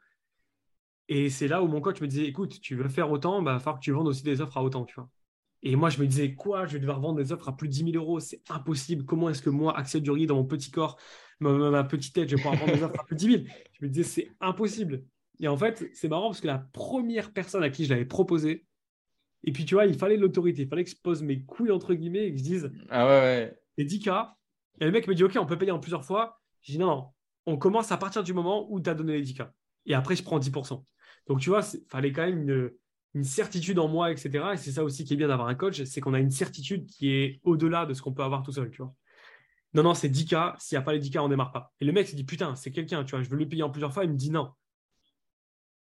Et 1.09 1.31
c'est 1.31 1.49
là 1.49 1.63
où 1.63 1.69
mon 1.69 1.81
coach 1.81 2.01
me 2.01 2.07
disait, 2.07 2.27
écoute, 2.27 2.61
tu 2.61 2.75
veux 2.75 2.89
faire 2.89 3.11
autant, 3.11 3.41
il 3.41 3.45
bah, 3.45 3.55
va 3.55 3.59
falloir 3.59 3.81
que 3.81 3.85
tu 3.85 3.93
vendes 3.93 4.09
aussi 4.09 4.23
des 4.23 4.41
offres 4.41 4.59
à 4.59 4.63
autant, 4.63 4.85
tu 4.85 4.95
vois. 4.95 5.09
Et 5.63 5.75
moi, 5.75 5.91
je 5.91 6.01
me 6.01 6.07
disais, 6.07 6.35
quoi, 6.35 6.67
je 6.67 6.75
vais 6.75 6.79
devoir 6.79 7.01
vendre 7.01 7.19
des 7.19 7.33
offres 7.33 7.49
à 7.49 7.57
plus 7.57 7.69
de 7.69 7.73
10 7.73 7.93
000 7.93 8.05
euros, 8.05 8.21
c'est 8.21 8.43
impossible. 8.49 9.05
Comment 9.05 9.31
est-ce 9.31 9.43
que 9.43 9.51
moi, 9.51 9.77
Axel 9.77 10.03
Dury, 10.03 10.27
dans 10.27 10.37
mon 10.37 10.45
petit 10.45 10.71
corps, 10.71 10.99
ma, 11.41 11.83
petite 11.85 12.15
tête, 12.15 12.29
je 12.29 12.37
vais 12.37 12.43
pouvoir 12.43 12.61
vendre 12.61 12.75
des 12.75 12.83
offres 12.83 13.01
à 13.01 13.05
plus 13.05 13.17
de 13.17 13.21
10 13.21 13.27
000 13.27 13.43
Je 13.73 13.85
me 13.85 13.91
disais, 13.91 14.05
c'est 14.05 14.31
impossible. 14.41 15.05
Et 15.41 15.49
en 15.49 15.57
fait, 15.57 15.89
c'est 15.95 16.09
marrant 16.09 16.29
parce 16.29 16.41
que 16.41 16.47
la 16.47 16.59
première 16.59 17.33
personne 17.33 17.63
à 17.63 17.71
qui 17.71 17.87
je 17.87 17.91
l'avais 17.91 18.05
proposé, 18.05 18.67
et 19.45 19.53
puis 19.53 19.65
tu 19.65 19.75
vois, 19.75 19.87
il 19.87 19.95
fallait 19.95 20.17
l'autorité, 20.17 20.63
il 20.63 20.69
fallait 20.69 20.85
que 20.85 20.91
je 20.91 20.97
pose 20.97 21.23
mes 21.23 21.43
couilles 21.43 21.71
entre 21.71 21.95
guillemets 21.95 22.27
et 22.27 22.33
que 22.33 22.39
je 22.39 22.43
dise, 22.43 22.73
ah 22.91 23.07
ouais, 23.07 23.21
ouais. 23.21 23.59
Et 23.79 23.85
10K. 23.85 24.33
Et 24.81 24.85
le 24.85 24.91
mec 24.91 25.07
me 25.09 25.15
dit, 25.15 25.25
OK, 25.25 25.37
on 25.41 25.47
peut 25.47 25.59
payer 25.59 25.71
en 25.71 25.79
plusieurs 25.79 26.05
fois. 26.05 26.41
Je 26.63 26.73
dis, 26.73 26.79
non, 26.79 26.87
non, 26.87 27.07
on 27.47 27.57
commence 27.57 27.93
à 27.93 27.97
partir 27.97 28.23
du 28.23 28.33
moment 28.33 28.67
où 28.71 28.81
tu 28.81 28.91
as 28.91 28.95
donné 28.95 29.19
les 29.19 29.25
10K. 29.25 29.49
Et 29.87 29.95
après, 29.95 30.17
je 30.17 30.23
prends 30.23 30.39
10%. 30.39 30.85
Donc, 31.29 31.41
tu 31.41 31.51
vois, 31.51 31.61
il 31.74 31.81
fallait 31.89 32.12
quand 32.12 32.26
même 32.26 32.72
une, 33.14 33.24
certitude 33.24 33.79
en 33.79 33.89
moi, 33.89 34.11
etc. 34.11 34.53
Et 34.55 34.57
c'est 34.57 34.72
ça 34.72 34.85
aussi 34.85 35.05
qui 35.05 35.14
est 35.14 35.16
bien 35.16 35.29
d'avoir 35.29 35.49
un 35.49 35.55
coach, 35.55 35.83
c'est 35.85 36.01
qu'on 36.01 36.14
a 36.14 36.20
une 36.20 36.31
certitude 36.31 36.87
qui 36.87 37.12
est 37.12 37.41
au-delà 37.43 37.85
de 37.85 37.95
ce 37.95 38.03
qu'on 38.03 38.12
peut 38.12 38.22
avoir 38.22 38.43
tout 38.43 38.53
seul, 38.53 38.70
tu 38.70 38.83
vois. 38.83 38.95
Non, 39.74 39.83
non, 39.83 39.95
c'est 39.95 40.09
10K. 40.09 40.55
S'il 40.59 40.76
n'y 40.76 40.81
a 40.81 40.83
pas 40.83 40.93
les 40.93 41.01
10K, 41.01 41.18
on 41.18 41.24
ne 41.24 41.31
démarre 41.31 41.53
pas. 41.53 41.72
Et 41.81 41.85
le 41.85 41.93
mec 41.93 42.09
se 42.09 42.16
dit, 42.16 42.24
putain, 42.24 42.55
c'est 42.55 42.70
quelqu'un, 42.70 43.05
tu 43.05 43.11
vois, 43.14 43.22
je 43.22 43.29
veux 43.29 43.37
lui 43.37 43.47
payer 43.47 43.62
en 43.62 43.70
plusieurs 43.70 43.93
fois. 43.93 44.05
Il 44.05 44.11
me 44.11 44.16
dit 44.16 44.31
non. 44.31 44.51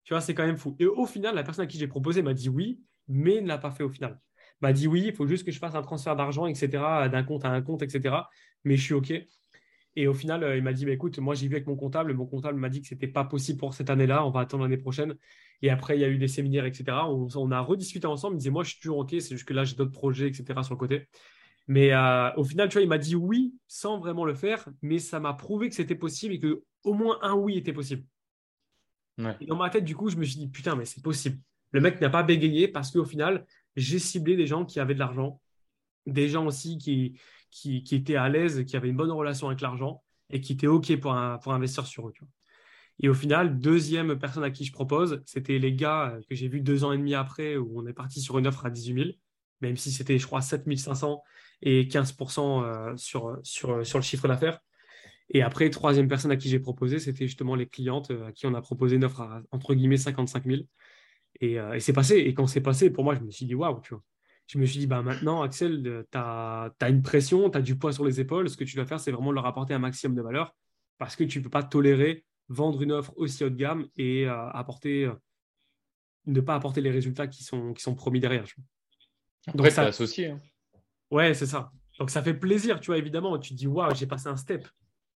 Tu 0.04 0.14
vois, 0.14 0.22
c'est 0.22 0.34
quand 0.34 0.46
même 0.46 0.58
fou. 0.58 0.76
Et 0.80 0.86
au 0.86 1.06
final, 1.06 1.36
la 1.36 1.44
personne 1.44 1.64
à 1.64 1.68
qui 1.68 1.78
j'ai 1.78 1.88
proposé 1.88 2.22
m'a 2.22 2.34
dit 2.34 2.50
oui, 2.50 2.82
mais 3.08 3.42
ne 3.42 3.48
l'a 3.48 3.58
pas 3.58 3.72
fait 3.72 3.84
au 3.84 3.89
final. 3.89 4.20
M'a 4.62 4.74
dit 4.74 4.88
oui, 4.88 5.06
il 5.08 5.14
faut 5.14 5.28
juste 5.28 5.46
que 5.46 5.52
je 5.52 5.60
fasse 5.60 5.76
un 5.76 5.82
transfert 5.82 6.16
d'argent, 6.16 6.46
etc., 6.46 6.70
d'un 7.12 7.24
compte 7.24 7.46
à 7.46 7.50
un 7.50 7.62
compte, 7.62 7.82
etc. 7.82 8.16
Mais 8.64 8.78
je 8.78 8.84
suis 8.84 8.94
OK. 8.94 9.14
Et 9.96 10.08
au 10.08 10.14
final, 10.14 10.44
euh, 10.44 10.56
il 10.56 10.64
m'a 10.64 10.74
dit 10.74 10.86
bah, 10.86 10.92
écoute, 10.92 11.20
moi 11.20 11.36
j'ai 11.36 11.48
vu 11.48 11.56
avec 11.56 11.68
mon 11.68 11.76
comptable, 11.76 12.14
mon 12.14 12.26
comptable 12.26 12.58
m'a 12.58 12.70
dit 12.70 12.82
que 12.82 12.88
ce 12.88 12.94
n'était 12.94 13.08
pas 13.08 13.26
possible 13.26 13.60
pour 13.60 13.74
cette 13.74 13.89
année-là, 13.89 14.26
on 14.26 14.30
va 14.30 14.42
attendre 14.42 14.64
l'année 14.64 14.78
prochaine. 14.78 15.16
Et 15.62 15.70
après, 15.70 15.98
il 15.98 16.02
y 16.02 16.06
a 16.06 16.08
eu 16.08 16.18
des 16.18 16.28
séminaires, 16.28 16.66
etc. 16.66 16.86
On, 17.08 17.52
a 17.52 17.60
rediscuté 17.60 18.08
ensemble. 18.08 18.34
Il 18.34 18.36
me 18.36 18.39
disait 18.39 18.50
moi 18.52 18.64
je 18.64 18.72
suis 18.72 18.80
toujours 18.80 19.00
OK, 19.00 19.10
c'est 19.12 19.32
juste 19.32 19.46
que 19.46 19.54
là 19.54 19.64
j'ai 19.64 19.76
d'autres 19.76 19.92
projets, 19.92 20.28
etc. 20.28 20.64
sur 20.64 20.74
le 20.74 20.80
côté. 20.80 21.08
Mais 21.68 21.94
euh, 21.94 22.34
au 22.36 22.44
final, 22.44 22.70
tu 22.70 22.74
vois, 22.74 22.84
il 22.84 22.89
m'a 22.89 22.98
dit 22.98 23.16
oui 23.16 23.54
sans 23.68 24.00
vraiment 24.00 24.26
le 24.26 24.34
faire, 24.34 24.68
mais 24.82 25.00
ça 25.00 25.20
m'a 25.20 25.34
prouvé 25.34 25.70
que 25.70 25.76
c'était 25.76 25.96
possible 25.96 26.34
et 26.36 26.39
que 26.39 26.64
au 26.84 26.94
moins 26.94 27.20
un 27.22 27.34
oui 27.34 27.58
était 27.58 27.74
possible. 27.74 28.04
Et 29.39 29.46
dans 29.46 29.56
ma 29.56 29.70
tête, 29.70 29.84
du 29.84 29.96
coup, 29.96 30.10
je 30.10 30.16
me 30.16 30.24
suis 30.24 30.38
dit 30.38 30.48
putain, 30.48 30.76
mais 30.76 30.86
c'est 30.86 31.04
possible. 31.04 31.38
Le 31.72 31.82
mec 31.82 32.02
n'a 32.02 32.10
pas 32.10 32.24
bégayé 32.24 32.68
parce 32.68 32.92
qu'au 32.92 33.06
final, 33.06 33.46
j'ai 33.76 34.00
ciblé 34.00 34.36
des 34.36 34.48
gens 34.48 34.66
qui 34.66 34.80
avaient 34.80 34.96
de 34.96 35.00
l'argent, 35.00 35.39
des 36.08 36.28
gens 36.28 36.46
aussi 36.48 36.78
qui, 36.78 37.20
qui, 37.52 37.84
étaient 37.91 38.16
à 38.16 38.30
l'aise, 38.30 38.66
qui 38.66 38.76
avaient 38.76 38.89
une 38.89 38.97
bonne 38.97 39.12
relation 39.12 39.47
avec 39.47 39.62
l'argent 39.62 40.02
et 40.30 40.41
qui 40.41 40.54
étaient 40.54 40.68
OK 40.68 40.95
pour, 40.99 41.16
pour 41.43 41.54
investir 41.54 41.86
sur 41.86 42.08
eux. 42.08 42.14
Et 43.04 43.10
au 43.10 43.14
final, 43.14 43.60
deuxième 43.60 44.18
personne 44.18 44.43
à 44.43 44.52
qui 44.52 44.64
je 44.64 44.72
propose, 44.72 45.22
c'était 45.26 45.60
les 45.60 45.74
gars 45.74 46.18
que 46.30 46.36
j'ai 46.36 46.47
vus 46.47 46.62
deux 46.62 46.84
ans 46.84 46.91
et 46.91 46.97
demi 46.97 47.14
après 47.16 47.58
où 47.58 47.80
on 47.80 47.88
est 47.88 47.93
parti 47.93 48.22
sur 48.22 48.38
une 48.38 48.47
offre 48.47 48.66
à 48.66 48.70
18 48.70 49.04
000, 49.04 49.16
même 49.62 49.78
si 49.78 49.91
c'était, 49.91 50.18
je 50.18 50.26
crois, 50.26 50.41
7 50.41 50.64
500 50.78 51.22
et 51.62 51.86
15% 51.86 52.64
euh, 52.64 52.97
sur, 52.97 53.38
sur, 53.43 53.86
sur 53.86 53.97
le 53.97 54.04
chiffre 54.04 54.28
d'affaires. 54.28 54.60
Et 55.34 55.41
après, 55.41 55.70
troisième 55.70 56.08
personne 56.08 56.32
à 56.32 56.38
qui 56.38 56.49
j'ai 56.49 56.60
proposé, 56.60 56.99
c'était 56.99 57.26
justement 57.26 57.56
les 57.56 57.68
clientes 57.68 58.12
euh, 58.12 58.28
à 58.28 58.32
qui 58.32 58.45
on 58.47 58.54
a 58.54 58.62
proposé 58.62 58.97
une 58.97 59.06
offre 59.06 59.22
à, 59.22 59.41
entre 59.52 59.74
guillemets 59.74 59.97
55 59.97 60.45
000. 60.45 60.62
Euh, 61.43 61.74
et, 61.74 61.80
c'est 61.80 61.93
passé. 61.93 62.18
Et 62.18 62.34
quand 62.34 62.47
c'est 62.47 62.62
passé, 62.62 62.89
pour 62.89 63.04
moi, 63.04 63.16
je 63.16 63.22
me 63.22 63.32
suis 63.32 63.45
dit, 63.45 63.56
waouh, 63.56 63.80
tu 63.82 63.93
vois. 63.93 64.04
Je 64.52 64.58
me 64.58 64.66
suis 64.66 64.80
dit, 64.80 64.88
bah, 64.88 65.02
maintenant, 65.02 65.43
Axel, 65.43 65.82
euh, 65.88 66.04
tu 66.12 66.18
as, 66.18 66.89
une 66.89 67.02
pression, 67.02 67.49
tu 67.49 67.58
as 67.58 67.62
du 67.62 67.78
poids 67.78 67.93
sur 67.93 68.04
les 68.04 68.20
épaules. 68.20 68.49
Ce 68.49 68.58
que 68.58 68.66
tu 68.66 68.76
dois 68.76 68.86
faire, 68.86 68.99
c'est 68.99 69.14
vraiment 69.14 69.32
leur 69.32 69.45
apporter 69.45 69.74
un 69.74 69.80
maximum 69.80 70.14
de 70.14 70.22
valeur 70.22 70.54
parce 70.97 71.16
que 71.16 71.24
tu 71.24 71.39
ne 71.39 71.43
peux 71.45 71.49
pas 71.49 71.64
tolérer 71.64 72.26
vendre 72.49 72.82
une 72.82 72.91
offre 72.91 73.14
aussi 73.16 73.45
haut 73.45 73.49
de 73.49 73.56
gamme 73.56 73.88
et 73.95 74.28
euh, 74.28 74.49
apporter, 74.49 75.10
ne 76.26 76.41
pas 76.41 76.56
apporter 76.56 76.82
les 76.82 76.91
résultats 76.91 77.28
qui 77.28 77.45
sont, 77.45 77.72
qui 77.74 77.82
sont 77.82 77.95
promis 77.95 78.20
derrière. 78.20 78.43
Tu 78.43 78.56
vois. 79.56 79.70
ça... 79.70 79.84
associé. 79.84 80.32
Hein. 80.32 80.41
Ouais, 81.10 81.34
c'est 81.34 81.45
ça. 81.45 81.72
Donc 81.97 82.10
ça 82.10 82.22
fait 82.22 82.34
plaisir, 82.34 82.82
tu 82.82 82.88
vois, 82.88 82.97
évidemment. 82.97 83.39
Tu 83.39 83.52
te 83.52 83.58
dis, 83.58 83.68
waouh, 83.68 83.95
j'ai 83.95 84.06
passé 84.06 84.28
un 84.28 84.36
step. 84.36 84.68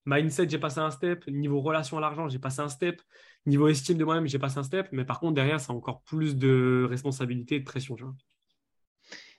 Mindset, 0.06 0.48
j'ai 0.48 0.60
passé 0.60 0.80
un 0.80 0.92
step. 0.92 1.28
Niveau 1.28 1.60
relation 1.60 1.98
à 1.98 2.00
l'argent, 2.00 2.30
j'ai 2.30 2.40
passé 2.40 2.62
un 2.62 2.70
step. 2.70 3.02
Niveau 3.46 3.68
estime 3.68 3.98
de 3.98 4.06
moi-même, 4.06 4.28
j'ai 4.28 4.40
passé 4.40 4.60
un 4.60 4.64
step. 4.64 4.88
Mais 4.94 5.04
par 5.04 5.20
contre, 5.20 5.34
derrière, 5.34 5.60
ça 5.60 5.74
a 5.74 5.76
encore 5.76 6.04
plus 6.04 6.38
de 6.38 6.88
responsabilité 6.90 7.56
et 7.56 7.60
de 7.60 7.66
pression. 7.66 7.98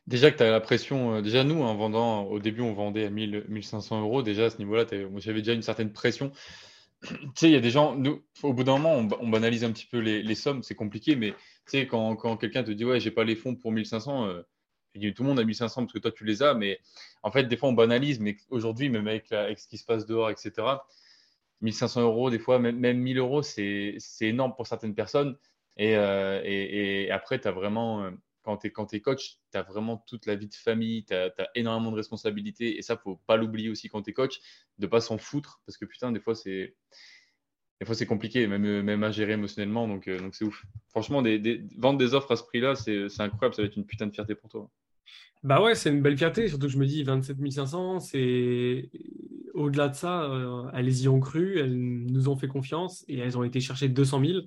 Déjà 0.07 0.31
que 0.31 0.37
tu 0.37 0.43
as 0.45 0.51
la 0.51 0.61
pression, 0.61 1.17
euh, 1.17 1.23
déjà 1.23 1.43
nous, 1.43 1.63
en 1.63 1.75
vendant, 1.75 2.25
au 2.25 2.39
début, 2.39 2.61
on 2.61 2.73
vendait 2.75 3.07
à 3.07 3.11
1000, 3.11 3.45
1500 3.49 4.03
euros. 4.03 4.23
Déjà 4.23 4.47
à 4.47 4.51
ce 4.51 4.59
niveau-là, 4.59 4.85
j'avais 5.17 5.41
déjà 5.41 5.53
une 5.53 5.63
certaine 5.63 5.93
pression. 5.93 6.31
tu 7.03 7.17
sais, 7.35 7.49
il 7.49 7.53
y 7.53 7.57
a 7.57 7.61
des 7.61 7.71
gens, 7.71 7.95
nous, 7.97 8.23
au 8.43 8.53
bout 8.53 8.65
d'un 8.65 8.79
moment, 8.79 8.95
on, 9.21 9.29
banalise 9.29 9.65
un 9.65 9.73
petit 9.73 9.87
peu 9.87 9.99
les, 9.99 10.35
sommes, 10.35 10.63
c'est 10.63 10.75
compliqué, 10.75 11.17
mais 11.17 11.33
tu 11.33 11.37
sais, 11.79 11.87
quand, 11.87 12.37
quelqu'un 12.37 12.63
te 12.63 12.71
dit, 12.71 12.85
ouais, 12.85 13.01
j'ai 13.01 13.11
pas 13.11 13.25
les 13.25 13.37
fonds 13.37 13.55
pour 13.55 13.73
1500, 13.73 14.27
euh, 14.29 14.43
tout 15.15 15.23
le 15.23 15.29
monde 15.29 15.41
a 15.41 15.45
1500 15.45 15.83
parce 15.83 15.93
que 15.93 15.99
toi, 15.99 16.11
tu 16.11 16.25
les 16.25 16.43
as, 16.43 16.55
mais 16.55 16.81
en 17.23 17.31
fait, 17.31 17.45
des 17.45 17.57
fois, 17.57 17.69
on 17.69 17.73
banalise, 17.73 18.21
mais 18.21 18.37
aujourd'hui, 18.51 18.89
même 18.89 19.07
avec, 19.09 19.27
ce 19.29 19.69
qui 19.69 19.79
se 19.79 19.85
passe 19.85 20.07
dehors, 20.07 20.31
etc., 20.31 20.53
1500 21.63 22.03
euros, 22.03 22.31
des 22.31 22.39
fois, 22.39 22.59
même, 22.59 22.99
1000 22.99 23.19
euros, 23.19 23.43
c'est 23.43 23.99
énorme 24.21 24.55
pour 24.55 24.67
certaines 24.67 24.95
personnes. 24.95 25.37
Et, 25.77 25.97
euh, 25.97 27.09
après, 27.15 27.41
tu 27.41 27.49
as 27.49 27.53
vraiment, 27.53 28.05
euh, 28.05 28.11
quand 28.47 28.87
tu 28.87 28.97
es, 28.97 29.01
coach, 29.01 29.39
tu 29.53 29.59
as 29.59 29.63
vraiment 29.63 29.99
toute 30.07 30.27
la 30.27 30.37
vie 30.37 30.49
de 30.49 30.55
famille, 30.55 31.05
tu 31.05 31.15
as, 31.15 31.33
énormément 31.55 31.91
de 31.91 31.97
responsabilités. 31.97 32.79
Et 32.79 32.83
ça, 32.83 32.97
faut 32.97 33.21
pas 33.27 33.37
l'oublier 33.37 33.69
aussi 33.69 33.89
quand 33.89 34.03
tu 34.03 34.11
es 34.11 34.13
coach, 34.13 34.41
de 34.79 34.87
pas 34.87 35.01
s'en 35.01 35.19
foutre, 35.19 35.61
parce 35.67 35.77
que 35.77 35.85
putain, 35.85 36.13
des 36.13 36.21
fois, 36.21 36.35
c'est. 36.35 36.77
Des 37.79 37.85
fois, 37.85 37.95
c'est 37.95 38.07
compliqué, 38.07 38.47
même, 38.47 38.81
même 38.81 39.05
à 39.05 39.11
gérer 39.11 39.33
émotionnellement, 39.33 39.87
donc 39.87 40.09
euh, 40.09 40.19
donc 40.19 40.35
c'est 40.35 40.47
ouf. 40.47 40.65
Franchement, 40.89 41.21
des, 41.21 41.63
vendre 41.77 41.99
des 41.99 42.15
offres 42.15 42.33
à 42.33 42.37
ce 42.37 42.43
prix-là, 42.45 42.75
c'est 42.75 43.21
incroyable, 43.21 43.55
ça 43.55 43.61
va 43.61 43.69
être 43.69 43.77
une 43.77 43.85
putain 43.85 44.07
de 44.07 44.13
fierté 44.13 44.35
pour 44.35 44.49
toi. 44.49 44.71
Bah 45.43 45.63
ouais, 45.63 45.75
c'est 45.75 45.91
une 45.91 46.01
belle 46.01 46.17
fierté, 46.17 46.49
surtout 46.49 46.69
que 46.69 46.73
je 46.73 46.79
me 46.79 46.87
dis 46.87 47.05
27 47.05 47.37
500, 47.53 48.01
c'est 48.01 48.91
au-delà 49.57 49.89
de 49.89 49.95
ça, 49.95 50.25
euh, 50.25 50.71
elles 50.75 51.01
y 51.01 51.09
ont 51.09 51.21
cru, 51.21 51.59
elles 51.59 51.77
nous 51.77 52.29
ont 52.29 52.37
fait 52.37 52.49
confiance 52.49 53.05
et 53.09 53.19
elles 53.19 53.37
ont 53.39 53.43
été 53.43 53.61
chercher 53.61 53.89
200 53.89 54.25
000, 54.25 54.41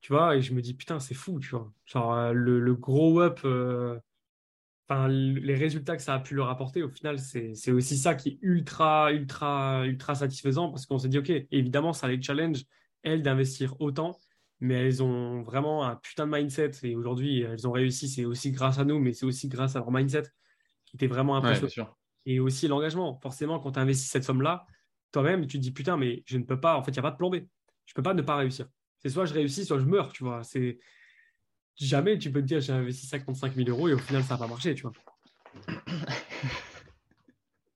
tu 0.00 0.12
vois, 0.12 0.36
et 0.36 0.42
je 0.42 0.54
me 0.54 0.62
dis 0.62 0.74
putain, 0.74 1.00
c'est 1.00 1.14
fou, 1.14 1.40
tu 1.40 1.50
vois. 1.50 1.72
Genre 1.84 2.14
euh, 2.14 2.32
le, 2.32 2.74
gros 2.74 3.20
up, 3.20 3.40
euh, 3.44 3.98
enfin 4.88 5.08
les 5.08 5.54
résultats 5.54 5.96
que 5.96 6.02
ça 6.02 6.14
a 6.14 6.20
pu 6.20 6.34
leur 6.34 6.48
apporter, 6.48 6.82
au 6.82 6.88
final, 6.88 7.18
c'est 7.18 7.72
aussi 7.72 7.96
ça 7.96 8.14
qui 8.14 8.30
est 8.30 8.38
ultra, 8.42 9.12
ultra, 9.12 9.84
ultra 9.86 10.14
satisfaisant 10.14 10.70
parce 10.70 10.86
qu'on 10.86 10.98
s'est 10.98 11.08
dit, 11.08 11.18
ok, 11.18 11.30
évidemment, 11.50 11.92
ça 11.92 12.08
les 12.08 12.20
challenge, 12.20 12.64
elles, 13.02 13.22
d'investir 13.22 13.80
autant 13.80 14.18
mais 14.60 14.74
elles 14.74 15.02
ont 15.02 15.42
vraiment 15.42 15.84
un 15.86 15.96
putain 15.96 16.26
de 16.26 16.36
mindset. 16.36 16.72
Et 16.82 16.94
aujourd'hui, 16.94 17.40
elles 17.40 17.66
ont 17.66 17.72
réussi. 17.72 18.08
C'est 18.08 18.26
aussi 18.26 18.52
grâce 18.52 18.78
à 18.78 18.84
nous, 18.84 18.98
mais 18.98 19.12
c'est 19.12 19.26
aussi 19.26 19.48
grâce 19.48 19.74
à 19.74 19.78
leur 19.80 19.90
mindset 19.90 20.24
qui 20.84 20.96
était 20.96 21.06
vraiment 21.06 21.36
impressionnant. 21.36 21.88
et 22.26 22.40
aussi 22.40 22.68
l'engagement. 22.68 23.18
Forcément, 23.22 23.58
quand 23.58 23.72
tu 23.72 23.78
investis 23.78 24.10
cette 24.10 24.24
somme-là, 24.24 24.66
toi-même, 25.12 25.46
tu 25.46 25.58
te 25.58 25.62
dis 25.62 25.72
putain, 25.72 25.96
mais 25.96 26.22
je 26.26 26.36
ne 26.36 26.44
peux 26.44 26.60
pas. 26.60 26.76
En 26.76 26.82
fait, 26.82 26.90
il 26.90 26.94
n'y 26.94 27.00
a 27.00 27.02
pas 27.02 27.10
de 27.10 27.16
plan 27.16 27.30
B. 27.30 27.36
Je 27.86 27.92
ne 27.92 27.94
peux 27.94 28.02
pas 28.02 28.14
ne 28.14 28.22
pas 28.22 28.36
réussir. 28.36 28.66
C'est 29.00 29.08
soit 29.08 29.24
je 29.24 29.34
réussis, 29.34 29.64
soit 29.64 29.78
je 29.78 29.84
meurs, 29.84 30.12
tu 30.12 30.24
vois. 30.24 30.42
C'est 30.44 30.78
jamais 31.76 32.18
tu 32.18 32.30
peux 32.30 32.40
te 32.40 32.46
dire 32.46 32.60
j'ai 32.60 32.72
investi 32.72 33.06
55 33.06 33.54
000 33.54 33.68
euros 33.70 33.88
et 33.88 33.94
au 33.94 33.98
final 33.98 34.22
ça 34.22 34.34
n'a 34.34 34.38
pas 34.38 34.46
marché, 34.46 34.74
tu 34.74 34.82
vois. 34.82 34.92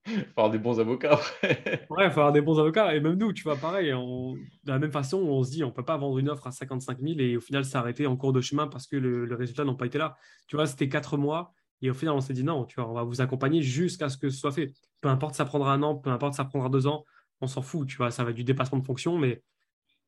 Il 0.07 0.15
faut 0.17 0.23
avoir 0.37 0.51
des 0.51 0.59
bons 0.59 0.79
avocats 0.79 1.19
ouais, 1.43 2.05
il 2.05 2.11
faut 2.11 2.21
avoir 2.21 2.33
des 2.33 2.43
bons 2.43 2.59
avocats. 2.59 2.95
Et 2.95 3.01
même 3.01 3.15
nous, 3.15 3.33
tu 3.33 3.43
vois, 3.43 3.57
pareil, 3.57 3.91
de 3.91 4.71
la 4.71 4.79
même 4.79 4.93
façon, 4.93 5.19
on 5.19 5.43
se 5.43 5.51
dit, 5.51 5.65
on 5.65 5.69
ne 5.69 5.73
peut 5.73 5.85
pas 5.85 5.97
vendre 5.97 6.19
une 6.19 6.29
offre 6.29 6.47
à 6.47 6.53
55 6.53 7.01
000 7.01 7.19
et 7.21 7.37
au 7.37 7.41
final 7.41 7.65
s'arrêter 7.65 8.07
en 8.07 8.17
cours 8.17 8.33
de 8.33 8.41
chemin 8.41 8.69
parce 8.69 8.87
que 8.87 8.97
le, 8.97 9.35
résultat 9.35 9.65
n'a 9.65 9.75
pas 9.75 9.87
été 9.87 9.99
là. 9.99 10.17
Tu 10.47 10.57
vois, 10.57 10.67
c'était 10.67 10.89
quatre 10.89 11.17
mois 11.17 11.53
et 11.81 11.91
au 11.91 11.95
final, 11.95 12.15
on 12.15 12.21
s'est 12.21 12.35
dit, 12.35 12.45
non, 12.45 12.65
tu 12.65 12.81
vois, 12.81 12.89
on 12.89 12.95
va 12.95 13.03
vous 13.03 13.21
accompagner 13.21 13.63
jusqu'à 13.63 14.09
ce 14.09 14.17
que 14.19 14.29
ce 14.29 14.39
soit 14.39 14.53
fait. 14.53 14.73
Peu 15.01 15.09
importe, 15.09 15.35
ça 15.35 15.45
prendra 15.45 15.73
un 15.73 15.83
an, 15.83 15.95
peu 15.97 16.11
importe, 16.11 16.35
ça 16.35 16.45
prendra 16.45 16.69
deux 16.69 16.87
ans, 16.87 17.05
on 17.41 17.47
s'en 17.47 17.63
fout, 17.63 17.89
tu 17.89 17.97
vois, 17.97 18.11
ça 18.11 18.25
va 18.25 18.31
être 18.31 18.37
du 18.37 18.45
dépassement 18.45 18.79
de 18.79 18.85
fonction, 18.85 19.19
mais 19.19 19.43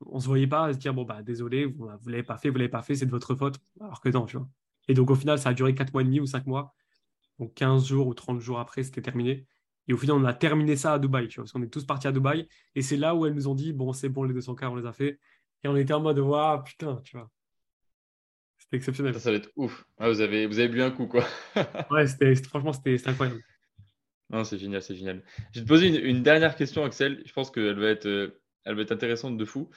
on 0.04 0.16
ne 0.16 0.20
se 0.20 0.26
voyait 0.26 0.46
pas 0.46 0.72
se 0.72 0.78
dire, 0.78 0.92
bon, 0.92 1.04
bah, 1.04 1.22
désolé, 1.22 1.64
vous 1.64 1.86
ne 1.86 2.10
l'avez 2.10 2.22
pas 2.22 2.36
fait, 2.36 2.48
vous 2.48 2.54
ne 2.54 2.58
l'avez 2.58 2.70
pas 2.70 2.82
fait, 2.82 2.94
c'est 2.94 3.06
de 3.06 3.10
votre 3.10 3.34
faute. 3.34 3.58
Alors 3.80 4.00
que 4.00 4.08
non, 4.08 4.26
tu 4.26 4.36
vois. 4.36 4.48
Et 4.88 4.94
donc, 4.94 5.10
au 5.10 5.14
final, 5.14 5.38
ça 5.38 5.50
a 5.50 5.54
duré 5.54 5.74
quatre 5.74 5.92
mois 5.92 6.02
et 6.02 6.04
demi 6.04 6.20
ou 6.20 6.26
cinq 6.26 6.46
mois. 6.46 6.74
Donc, 7.38 7.54
15 7.54 7.86
jours 7.86 8.06
ou 8.06 8.14
30 8.14 8.40
jours 8.40 8.58
après, 8.58 8.82
c'était 8.82 9.02
terminé. 9.02 9.46
Et 9.88 9.92
au 9.92 9.96
final, 9.96 10.16
on 10.16 10.24
a 10.24 10.34
terminé 10.34 10.76
ça 10.76 10.94
à 10.94 10.98
Dubaï, 10.98 11.28
tu 11.28 11.36
vois, 11.36 11.44
parce 11.44 11.52
qu'on 11.52 11.62
est 11.62 11.72
tous 11.72 11.84
partis 11.84 12.08
à 12.08 12.12
Dubaï. 12.12 12.48
Et 12.74 12.82
c'est 12.82 12.96
là 12.96 13.14
où 13.14 13.26
elles 13.26 13.34
nous 13.34 13.48
ont 13.48 13.54
dit, 13.54 13.72
bon, 13.72 13.92
c'est 13.92 14.08
bon, 14.08 14.24
les 14.24 14.34
200K, 14.34 14.66
on 14.66 14.76
les 14.76 14.86
a 14.86 14.92
fait. 14.92 15.20
Et 15.64 15.68
on 15.68 15.76
était 15.76 15.94
en 15.94 16.00
mode, 16.00 16.18
waouh, 16.18 16.62
putain, 16.62 17.00
tu 17.04 17.16
vois. 17.16 17.30
C'était 18.58 18.76
exceptionnel. 18.78 19.14
Ça, 19.14 19.20
ça, 19.20 19.30
va 19.30 19.36
être 19.36 19.50
ouf. 19.56 19.86
Ah, 19.98 20.08
vous, 20.08 20.20
avez, 20.20 20.46
vous 20.46 20.58
avez 20.58 20.68
bu 20.68 20.82
un 20.82 20.90
coup, 20.90 21.06
quoi. 21.06 21.24
ouais, 21.90 22.06
c'était, 22.06 22.34
franchement, 22.36 22.72
c'était, 22.72 22.96
incroyable. 23.08 23.40
Non, 24.30 24.42
c'est 24.42 24.58
génial, 24.58 24.82
c'est 24.82 24.96
génial. 24.96 25.22
Je 25.52 25.60
vais 25.60 25.64
te 25.64 25.68
poser 25.68 25.88
une, 25.88 26.22
dernière 26.22 26.56
question, 26.56 26.84
Axel. 26.84 27.22
Je 27.24 27.32
pense 27.32 27.50
qu'elle 27.52 27.78
va, 27.78 27.88
être, 27.88 28.06
euh, 28.06 28.40
elle 28.66 28.74
va 28.74 28.82
être 28.82 28.92
intéressante 28.92 29.38
de 29.38 29.44
fou. 29.44 29.70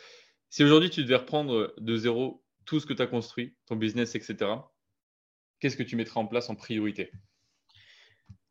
Si 0.49 0.63
aujourd'hui, 0.63 0.89
tu 0.89 1.03
devais 1.03 1.15
reprendre 1.15 1.73
de 1.77 1.95
zéro 1.95 2.43
tout 2.65 2.79
ce 2.79 2.85
que 2.85 2.93
tu 2.93 3.01
as 3.01 3.07
construit, 3.07 3.55
ton 3.67 3.75
business, 3.75 4.15
etc., 4.15 4.51
qu'est-ce 5.59 5.77
que 5.77 5.83
tu 5.83 5.95
mettrais 5.95 6.19
en 6.19 6.25
place 6.25 6.49
en 6.49 6.55
priorité? 6.55 7.11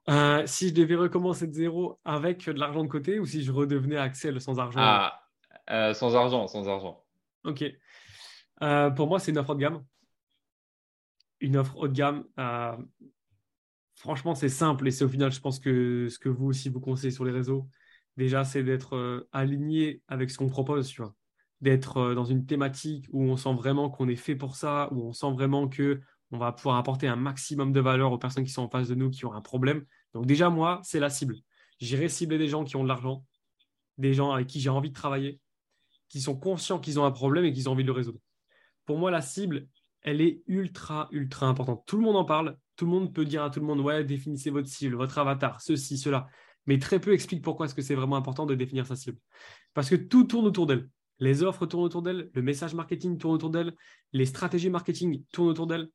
Euh, 0.09 0.47
si 0.47 0.69
je 0.69 0.75
devais 0.75 0.95
recommencer 0.95 1.47
de 1.47 1.53
zéro 1.53 2.01
avec 2.05 2.47
de 2.47 2.59
l'argent 2.59 2.83
de 2.83 2.89
côté 2.89 3.19
ou 3.19 3.27
si 3.27 3.43
je 3.43 3.53
redevenais 3.53 3.99
Axel 3.99 4.41
sans 4.41 4.59
argent? 4.59 4.81
Ah, 4.81 5.21
euh, 5.71 5.93
sans 5.93 6.17
argent, 6.17 6.47
sans 6.47 6.67
argent. 6.69 7.05
Ok. 7.45 7.65
Euh, 8.63 8.91
pour 8.91 9.09
moi, 9.09 9.19
c'est 9.19 9.33
une 9.33 9.39
offre 9.39 9.51
haut 9.51 9.55
de 9.55 9.61
gamme. 9.61 9.85
Une 11.41 11.57
offre 11.57 11.77
haut 11.77 11.89
de 11.89 11.93
gamme. 11.93 12.25
Franchement, 13.97 14.37
c'est 14.37 14.49
simple 14.49 14.87
et 14.87 14.93
c'est 14.93 15.05
au 15.05 15.09
final, 15.09 15.33
je 15.33 15.41
pense 15.41 15.59
que 15.59 16.09
ce 16.09 16.21
que 16.21 16.29
vous 16.29 16.47
aussi 16.47 16.69
vous 16.69 16.81
conseillez 16.81 17.11
sur 17.11 17.25
les 17.25 17.33
réseaux, 17.33 17.69
déjà, 18.19 18.45
c'est 18.45 18.63
d'être 18.63 18.97
euh, 18.97 19.27
aligné 19.33 20.03
avec 20.09 20.31
ce 20.31 20.37
qu'on 20.37 20.49
propose, 20.49 20.89
tu. 20.89 21.03
D'être 21.63 22.15
dans 22.15 22.25
une 22.25 22.45
thématique 22.45 23.07
où 23.13 23.23
on 23.23 23.37
sent 23.37 23.55
vraiment 23.55 23.89
qu'on 23.89 24.09
est 24.09 24.17
fait 24.17 24.37
pour 24.37 24.55
ça, 24.55 24.89
où 24.93 25.09
on 25.09 25.13
sent 25.13 25.33
vraiment 25.33 25.69
que 25.69 26.01
on 26.31 26.39
va 26.39 26.53
pouvoir 26.53 26.77
apporter 26.77 27.09
un 27.09 27.17
maximum 27.17 27.73
de 27.73 27.81
valeur 27.81 28.13
aux 28.13 28.19
personnes 28.19 28.45
qui 28.45 28.53
sont 28.53 28.63
en 28.63 28.69
face 28.69 28.89
de 28.89 28.95
nous, 28.95 29.11
qui 29.11 29.25
ont 29.25 29.33
un 29.33 29.41
problème. 29.41 29.85
Donc 30.13 30.27
déjà, 30.27 30.51
moi, 30.51 30.81
c'est 30.85 31.01
la 31.01 31.09
cible. 31.09 31.37
J'irai 31.81 32.09
cibler 32.09 32.39
des 32.39 32.49
gens 32.49 32.65
qui 32.65 32.77
ont 32.77 32.83
de 32.83 32.89
l'argent, 32.89 33.25
des 33.97 34.13
gens 34.13 34.33
avec 34.33 34.47
qui 34.47 34.61
j'ai 34.61 34.69
envie 34.69 34.91
de 34.91 34.95
travailler, 34.95 35.41
qui 36.09 36.21
sont 36.21 36.37
conscients 36.37 36.79
qu'ils 36.79 37.01
ont 37.01 37.05
un 37.05 37.11
problème 37.11 37.45
et 37.47 37.53
qu'ils 37.53 37.69
ont 37.69 37.73
envie 37.73 37.83
de 37.83 37.89
le 37.89 37.95
résoudre. 37.95 38.21
Pour 38.85 38.99
moi, 38.99 39.11
la 39.11 39.23
cible, 39.23 39.67
elle 40.03 40.21
est 40.21 40.43
ultra, 40.47 41.09
ultra 41.13 41.47
importante. 41.47 41.85
Tout 41.87 41.97
le 41.97 42.03
monde 42.03 42.17
en 42.17 42.25
parle. 42.25 42.57
Tout 42.77 42.85
le 42.85 42.93
monde 42.93 43.13
peut 43.13 43.25
dire 43.25 43.43
à 43.43 43.51
tout 43.51 43.61
le 43.61 43.67
monde, 43.67 43.81
ouais, 43.81 44.05
définissez 44.05 44.51
votre 44.51 44.69
cible, 44.69 44.95
votre 44.95 45.19
avatar, 45.19 45.61
ceci, 45.61 45.99
cela. 45.99 46.29
Mais 46.69 46.79
très 46.79 47.01
peu 47.01 47.15
expliquent 47.15 47.43
pourquoi 47.43 47.65
est-ce 47.65 47.75
que 47.75 47.81
c'est 47.81 47.95
vraiment 47.95 48.17
important 48.17 48.45
de 48.45 48.55
définir 48.55 48.87
sa 48.87 48.95
cible. 48.95 49.19
Parce 49.73 49.89
que 49.89 49.97
tout 49.97 50.25
tourne 50.25 50.47
autour 50.47 50.67
d'elle. 50.67 50.87
Les 51.19 51.43
offres 51.43 51.65
tournent 51.65 51.85
autour 51.85 52.03
d'elle, 52.03 52.31
le 52.35 52.43
message 52.43 52.75
marketing 52.75 53.17
tourne 53.17 53.35
autour 53.35 53.49
d'elle, 53.49 53.75
les 54.13 54.27
stratégies 54.27 54.69
marketing 54.69 55.25
tournent 55.33 55.49
autour 55.49 55.67
d'elle. 55.67 55.89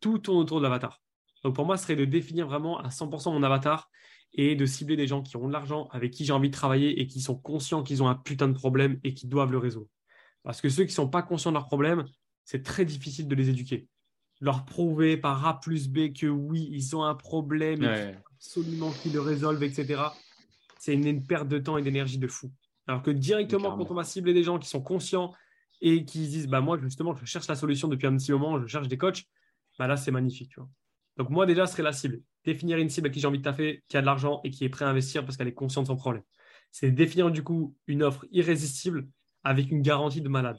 Tout 0.00 0.18
tourne 0.18 0.38
autour 0.38 0.58
de 0.58 0.64
l'avatar. 0.64 1.00
Donc 1.44 1.54
pour 1.54 1.64
moi, 1.64 1.76
ce 1.76 1.84
serait 1.84 1.94
de 1.94 2.04
définir 2.04 2.48
vraiment 2.48 2.80
à 2.80 2.88
100% 2.88 3.32
mon 3.32 3.44
avatar 3.44 3.88
et 4.32 4.56
de 4.56 4.66
cibler 4.66 4.96
des 4.96 5.06
gens 5.06 5.22
qui 5.22 5.36
ont 5.36 5.46
de 5.46 5.52
l'argent, 5.52 5.88
avec 5.92 6.10
qui 6.10 6.24
j'ai 6.24 6.32
envie 6.32 6.50
de 6.50 6.54
travailler 6.54 7.00
et 7.00 7.06
qui 7.06 7.20
sont 7.20 7.36
conscients 7.36 7.84
qu'ils 7.84 8.02
ont 8.02 8.08
un 8.08 8.16
putain 8.16 8.48
de 8.48 8.52
problème 8.52 8.98
et 9.04 9.14
qui 9.14 9.28
doivent 9.28 9.52
le 9.52 9.58
résoudre. 9.58 9.88
Parce 10.42 10.60
que 10.60 10.68
ceux 10.68 10.82
qui 10.82 10.90
ne 10.90 10.94
sont 10.94 11.08
pas 11.08 11.22
conscients 11.22 11.52
de 11.52 11.56
leur 11.56 11.66
problème, 11.66 12.04
c'est 12.44 12.64
très 12.64 12.84
difficile 12.84 13.28
de 13.28 13.34
les 13.36 13.48
éduquer. 13.48 13.86
Leur 14.40 14.64
prouver 14.64 15.16
par 15.16 15.46
A 15.46 15.60
plus 15.60 15.88
B 15.88 16.12
que 16.12 16.26
oui, 16.26 16.68
ils 16.72 16.96
ont 16.96 17.04
un 17.04 17.14
problème, 17.14 17.88
absolument 18.40 18.90
qu'ils 18.90 19.12
le 19.12 19.20
résolvent, 19.20 19.62
etc. 19.62 20.02
C'est 20.78 20.94
une, 20.94 21.26
perte 21.26 21.46
de 21.46 21.58
temps 21.58 21.76
et 21.76 21.82
d'énergie 21.82 22.18
de 22.18 22.26
fou. 22.26 22.50
Alors 22.86 23.02
que 23.02 23.10
directement, 23.10 23.76
quand 23.76 23.90
on 23.90 23.94
va 23.94 24.04
cibler 24.04 24.32
des 24.32 24.42
gens 24.42 24.58
qui 24.58 24.68
sont 24.68 24.80
conscients 24.80 25.34
et 25.82 26.04
qui 26.04 26.26
disent 26.26 26.48
bah 26.48 26.60
moi 26.60 26.78
justement 26.78 27.14
je 27.14 27.24
cherche 27.24 27.48
la 27.48 27.54
solution 27.54 27.86
depuis 27.88 28.06
un 28.06 28.16
petit 28.16 28.32
moment, 28.32 28.60
je 28.60 28.66
cherche 28.66 28.88
des 28.88 28.98
coachs, 28.98 29.24
bah 29.78 29.86
là 29.86 29.96
c'est 29.96 30.10
magnifique. 30.10 30.54
Donc 31.18 31.28
moi 31.28 31.44
déjà 31.44 31.66
ce 31.66 31.72
serait 31.72 31.82
la 31.82 31.92
cible 31.92 32.22
définir 32.44 32.78
une 32.78 32.88
cible 32.88 33.08
à 33.08 33.10
qui 33.10 33.20
j'ai 33.20 33.26
envie 33.26 33.38
de 33.38 33.44
taffer, 33.44 33.84
qui 33.88 33.96
a 33.98 34.00
de 34.00 34.06
l'argent 34.06 34.40
et 34.44 34.50
qui 34.50 34.64
est 34.64 34.70
prêt 34.70 34.86
à 34.86 34.88
investir 34.88 35.24
parce 35.24 35.36
qu'elle 35.36 35.48
est 35.48 35.54
consciente 35.54 35.84
de 35.84 35.88
son 35.88 35.96
problème. 35.96 36.22
C'est 36.70 36.90
définir 36.90 37.30
du 37.30 37.42
coup 37.42 37.76
une 37.86 38.02
offre 38.02 38.26
irrésistible 38.32 39.06
avec 39.44 39.70
une 39.70 39.82
garantie 39.82 40.22
de 40.22 40.28
malade. 40.28 40.58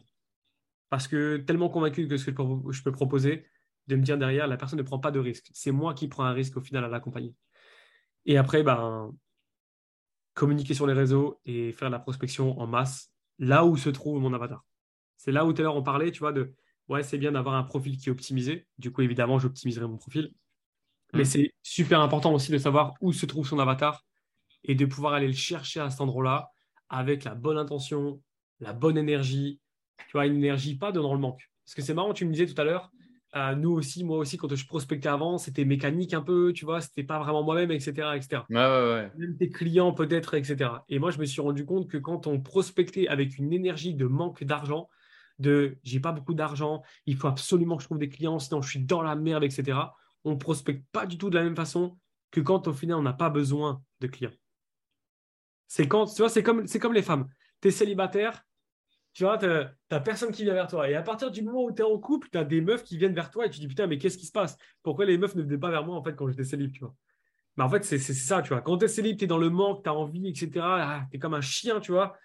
Parce 0.89 1.07
que 1.07 1.37
tellement 1.37 1.69
convaincu 1.69 2.07
que 2.07 2.17
ce 2.17 2.29
que 2.29 2.43
je 2.71 2.83
peux 2.83 2.91
proposer, 2.91 3.47
de 3.87 3.95
me 3.95 4.03
dire 4.03 4.17
derrière, 4.17 4.47
la 4.47 4.57
personne 4.57 4.77
ne 4.77 4.83
prend 4.83 4.99
pas 4.99 5.11
de 5.11 5.19
risque. 5.19 5.49
C'est 5.53 5.71
moi 5.71 5.93
qui 5.93 6.07
prends 6.07 6.23
un 6.23 6.33
risque 6.33 6.57
au 6.57 6.61
final 6.61 6.83
à 6.83 6.87
l'accompagner. 6.87 7.33
Et 8.25 8.37
après, 8.37 8.63
ben, 8.63 9.11
communiquer 10.33 10.73
sur 10.73 10.87
les 10.87 10.93
réseaux 10.93 11.39
et 11.45 11.71
faire 11.71 11.89
la 11.89 11.99
prospection 11.99 12.59
en 12.59 12.67
masse, 12.67 13.11
là 13.39 13.65
où 13.65 13.77
se 13.77 13.89
trouve 13.89 14.19
mon 14.19 14.33
avatar. 14.33 14.65
C'est 15.17 15.31
là 15.31 15.45
où 15.45 15.53
tout 15.53 15.61
à 15.61 15.63
l'heure 15.63 15.75
on 15.75 15.83
parlait, 15.83 16.11
tu 16.11 16.19
vois, 16.19 16.31
de 16.31 16.53
ouais, 16.87 17.03
c'est 17.03 17.17
bien 17.17 17.31
d'avoir 17.31 17.55
un 17.55 17.63
profil 17.63 17.97
qui 17.97 18.09
est 18.09 18.11
optimisé. 18.11 18.67
Du 18.77 18.91
coup, 18.91 19.01
évidemment, 19.01 19.39
j'optimiserai 19.39 19.87
mon 19.87 19.97
profil. 19.97 20.33
Mais 21.13 21.23
mm. 21.23 21.25
c'est 21.25 21.53
super 21.63 22.01
important 22.01 22.33
aussi 22.33 22.51
de 22.51 22.57
savoir 22.57 22.93
où 23.01 23.13
se 23.13 23.25
trouve 23.25 23.47
son 23.47 23.59
avatar 23.59 24.05
et 24.63 24.75
de 24.75 24.85
pouvoir 24.85 25.13
aller 25.13 25.27
le 25.27 25.33
chercher 25.33 25.79
à 25.79 25.89
cet 25.89 26.01
endroit-là 26.01 26.49
avec 26.89 27.23
la 27.23 27.35
bonne 27.35 27.57
intention, 27.57 28.21
la 28.59 28.73
bonne 28.73 28.97
énergie. 28.97 29.59
Tu 30.07 30.13
vois, 30.13 30.25
une 30.25 30.37
énergie 30.37 30.75
pas 30.75 30.91
dans 30.91 31.13
le 31.13 31.19
manque. 31.19 31.49
Parce 31.65 31.75
que 31.75 31.81
c'est 31.81 31.93
marrant, 31.93 32.13
tu 32.13 32.25
me 32.25 32.31
disais 32.31 32.45
tout 32.45 32.59
à 32.59 32.63
l'heure, 32.63 32.91
euh, 33.35 33.55
nous 33.55 33.71
aussi, 33.71 34.03
moi 34.03 34.17
aussi, 34.17 34.37
quand 34.37 34.53
je 34.53 34.65
prospectais 34.65 35.09
avant, 35.09 35.37
c'était 35.37 35.65
mécanique 35.65 36.13
un 36.13 36.21
peu, 36.21 36.51
tu 36.53 36.65
vois, 36.65 36.81
c'était 36.81 37.03
pas 37.03 37.19
vraiment 37.19 37.43
moi-même, 37.43 37.71
etc. 37.71 38.15
etc. 38.15 38.43
Ouais, 38.49 38.57
ouais, 38.57 39.11
Même 39.17 39.37
tes 39.37 39.49
clients, 39.49 39.93
peut-être, 39.93 40.33
etc. 40.33 40.69
Et 40.89 40.99
moi, 40.99 41.11
je 41.11 41.19
me 41.19 41.25
suis 41.25 41.41
rendu 41.41 41.65
compte 41.65 41.89
que 41.89 41.97
quand 41.97 42.27
on 42.27 42.41
prospectait 42.41 43.07
avec 43.07 43.37
une 43.37 43.53
énergie 43.53 43.93
de 43.93 44.05
manque 44.05 44.43
d'argent, 44.43 44.89
de 45.39 45.77
j'ai 45.83 45.99
pas 45.99 46.11
beaucoup 46.11 46.33
d'argent, 46.33 46.83
il 47.05 47.15
faut 47.15 47.27
absolument 47.27 47.77
que 47.77 47.83
je 47.83 47.87
trouve 47.87 47.97
des 47.97 48.09
clients, 48.09 48.37
sinon 48.37 48.61
je 48.61 48.69
suis 48.69 48.83
dans 48.83 49.01
la 49.01 49.15
merde, 49.15 49.43
etc 49.43 49.79
on 50.23 50.31
ne 50.31 50.35
prospecte 50.35 50.85
pas 50.91 51.05
du 51.05 51.17
tout 51.17 51.29
de 51.29 51.35
la 51.35 51.43
même 51.43 51.55
façon 51.55 51.97
que 52.31 52.41
quand 52.41 52.67
au 52.67 52.73
final 52.73 52.97
on 52.97 53.01
n'a 53.01 53.13
pas 53.13 53.29
besoin 53.29 53.83
de 53.99 54.07
clients. 54.07 54.31
C'est 55.67 55.87
quand, 55.87 56.05
tu 56.05 56.21
vois, 56.21 56.29
c'est 56.29 56.43
comme, 56.43 56.67
c'est 56.67 56.79
comme 56.79 56.93
les 56.93 57.01
femmes. 57.01 57.29
Tu 57.61 57.69
es 57.69 57.71
célibataire, 57.71 58.43
tu 59.13 59.23
vois, 59.23 59.37
tu 59.37 59.45
n'as 59.45 59.99
personne 59.99 60.31
qui 60.31 60.43
vient 60.43 60.53
vers 60.53 60.67
toi. 60.67 60.89
Et 60.89 60.95
à 60.95 61.01
partir 61.01 61.31
du 61.31 61.41
moment 61.41 61.65
où 61.65 61.71
tu 61.71 61.81
es 61.81 61.85
en 61.85 61.97
couple, 61.97 62.29
tu 62.31 62.37
as 62.37 62.45
des 62.45 62.61
meufs 62.61 62.83
qui 62.83 62.97
viennent 62.97 63.13
vers 63.13 63.29
toi 63.29 63.45
et 63.45 63.49
tu 63.49 63.59
dis 63.59 63.67
putain, 63.67 63.87
mais 63.87 63.97
qu'est-ce 63.97 64.17
qui 64.17 64.25
se 64.25 64.31
passe? 64.31 64.57
Pourquoi 64.83 65.05
les 65.05 65.17
meufs 65.17 65.35
ne 65.35 65.41
venaient 65.41 65.57
pas 65.57 65.69
vers 65.69 65.85
moi 65.85 65.95
en 65.95 66.03
fait 66.03 66.15
quand 66.15 66.27
j'étais 66.29 66.43
célib, 66.43 66.71
tu 66.71 66.79
vois? 66.79 66.95
Mais 67.57 67.63
en 67.63 67.69
fait, 67.69 67.83
c'est, 67.83 67.99
ça, 67.99 68.41
tu 68.41 68.49
vois. 68.49 68.61
Quand 68.61 68.77
tu 68.77 68.85
es 68.85 68.87
célib, 68.87 69.17
tu 69.17 69.25
es 69.25 69.27
dans 69.27 69.37
le 69.37 69.49
manque, 69.49 69.83
tu 69.83 69.89
as 69.89 69.93
envie, 69.93 70.29
etc. 70.29 70.49
Ah, 70.63 71.07
tu 71.11 71.17
es 71.17 71.19
comme 71.19 71.33
un 71.33 71.41
chien, 71.41 71.81
tu 71.81 71.91
vois. 71.91 72.17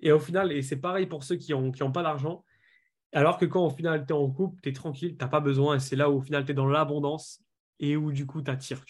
Et 0.00 0.12
au 0.12 0.20
final, 0.20 0.52
et 0.52 0.62
c'est 0.62 0.76
pareil 0.76 1.06
pour 1.06 1.24
ceux 1.24 1.36
qui 1.36 1.52
n'ont 1.52 1.92
pas 1.92 2.02
d'argent, 2.02 2.44
alors 3.12 3.38
que 3.38 3.46
quand 3.46 3.66
au 3.66 3.70
final, 3.70 4.06
tu 4.06 4.12
es 4.12 4.16
en 4.16 4.30
couple, 4.30 4.60
tu 4.62 4.68
es 4.68 4.72
tranquille, 4.72 5.16
tu 5.16 5.24
n'as 5.24 5.28
pas 5.28 5.40
besoin. 5.40 5.76
Et 5.76 5.80
c'est 5.80 5.96
là 5.96 6.10
où 6.10 6.18
au 6.18 6.20
final, 6.20 6.44
tu 6.44 6.52
es 6.52 6.54
dans 6.54 6.66
l'abondance 6.66 7.42
et 7.80 7.96
où 7.96 8.12
du 8.12 8.26
coup, 8.26 8.42
tu 8.42 8.50
attires. 8.50 8.84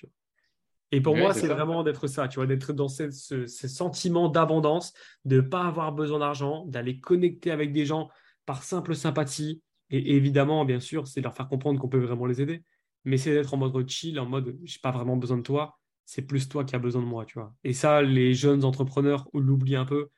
Et 0.94 1.00
pour 1.00 1.16
moi, 1.16 1.34
c'est 1.34 1.48
vraiment 1.48 1.82
d'être 1.82 2.06
ça, 2.06 2.28
tu 2.28 2.36
vois, 2.36 2.46
d'être 2.46 2.72
dans 2.72 2.86
ce, 2.86 3.10
sentiment 3.48 4.28
d'abondance, 4.28 4.92
de 5.24 5.36
ne 5.36 5.40
pas 5.40 5.64
avoir 5.64 5.90
besoin 5.90 6.20
d'argent, 6.20 6.66
d'aller 6.66 7.00
connecter 7.00 7.50
avec 7.50 7.72
des 7.72 7.84
gens 7.84 8.10
par 8.46 8.62
simple 8.62 8.94
sympathie. 8.94 9.60
Et 9.90 10.14
évidemment, 10.14 10.64
bien 10.64 10.78
sûr, 10.78 11.08
c'est 11.08 11.20
leur 11.20 11.34
faire 11.34 11.48
comprendre 11.48 11.80
qu'on 11.80 11.88
peut 11.88 11.98
vraiment 11.98 12.26
les 12.26 12.40
aider. 12.40 12.62
Mais 13.04 13.16
c'est 13.16 13.34
d'être 13.34 13.52
en 13.54 13.56
mode 13.56 13.88
chill, 13.88 14.20
en 14.20 14.26
mode, 14.26 14.56
j'ai 14.62 14.78
pas 14.78 14.92
vraiment 14.92 15.16
besoin 15.16 15.36
de 15.36 15.42
toi, 15.42 15.80
c'est 16.04 16.22
plus 16.22 16.48
toi 16.48 16.64
qui 16.64 16.76
as 16.76 16.78
besoin 16.78 17.02
de 17.02 17.08
moi, 17.08 17.24
tu 17.24 17.40
vois. 17.40 17.52
Et 17.64 17.72
ça, 17.72 18.00
les 18.00 18.32
jeunes 18.32 18.64
entrepreneurs 18.64 19.28
l'oublient 19.34 19.74
un 19.74 19.84
peu 19.84 20.10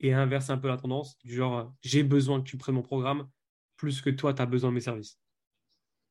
et 0.00 0.14
inversent 0.14 0.50
un 0.50 0.58
peu 0.58 0.66
la 0.66 0.78
tendance, 0.78 1.16
du 1.22 1.36
genre, 1.36 1.72
j'ai 1.80 2.02
besoin 2.02 2.40
que 2.40 2.48
tu 2.48 2.56
prennes 2.56 2.74
mon 2.74 2.82
programme, 2.82 3.28
plus 3.76 4.00
que 4.00 4.10
toi, 4.10 4.34
tu 4.34 4.42
as 4.42 4.46
besoin 4.46 4.70
de 4.70 4.74
mes 4.74 4.80
services. 4.80 5.16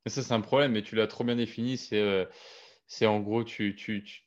ça, 0.07 0.21
c'est 0.21 0.33
un 0.33 0.39
problème, 0.39 0.71
mais 0.71 0.81
tu 0.81 0.95
l'as 0.95 1.07
trop 1.07 1.25
bien 1.25 1.35
défini. 1.35 1.75
C'est 1.75 1.99
euh, 1.99 2.23
en 3.01 3.19
gros, 3.19 3.43
tu, 3.43 3.75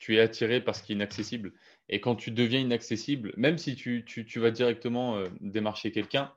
es 0.08 0.20
attiré 0.20 0.60
parce 0.60 0.82
qu'il 0.82 0.94
est 0.94 0.96
inaccessible. 0.96 1.52
Et 1.88 2.00
quand 2.00 2.16
tu 2.16 2.30
deviens 2.30 2.60
inaccessible, 2.60 3.32
même 3.36 3.58
si 3.58 3.76
tu, 3.76 4.04
vas 4.36 4.50
directement 4.50 5.16
euh, 5.16 5.28
démarcher 5.40 5.92
quelqu'un, 5.92 6.32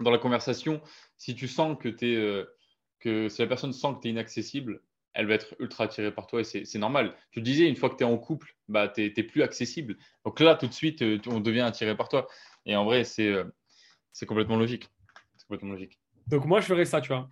dans 0.00 0.10
la 0.10 0.18
conversation, 0.18 0.80
si 1.16 1.34
tu 1.34 1.48
sens 1.48 1.76
que, 1.78 1.88
es, 1.88 2.16
euh, 2.16 2.44
que 3.00 3.28
si 3.28 3.42
la 3.42 3.48
personne 3.48 3.72
sent 3.72 3.88
que 3.96 4.02
tu 4.02 4.08
es 4.08 4.10
inaccessible, 4.10 4.82
elle 5.14 5.26
va 5.26 5.34
être 5.34 5.56
ultra 5.58 5.84
attirée 5.84 6.12
par 6.12 6.26
toi 6.28 6.40
et 6.40 6.44
c'est 6.44 6.78
normal. 6.78 7.16
Tu 7.32 7.40
disais, 7.40 7.68
une 7.68 7.74
fois 7.74 7.90
que 7.90 7.96
tu 7.96 8.04
es 8.04 8.06
en 8.06 8.16
couple, 8.16 8.54
bah, 8.68 8.88
tu 8.88 9.12
n'es 9.16 9.22
plus 9.24 9.42
accessible. 9.42 9.96
Donc 10.24 10.38
là, 10.38 10.54
tout 10.54 10.68
de 10.68 10.72
suite, 10.72 11.02
on 11.26 11.40
devient 11.40 11.62
attiré 11.62 11.96
par 11.96 12.08
toi. 12.08 12.28
Et 12.66 12.76
en 12.76 12.84
vrai, 12.84 13.02
c'est 13.04 13.34
complètement 14.26 14.56
logique 14.56 14.88
logique. 15.62 15.98
Donc 16.28 16.44
moi, 16.44 16.60
je 16.60 16.66
ferais 16.66 16.84
ça, 16.84 17.00
tu 17.00 17.08
vois. 17.08 17.30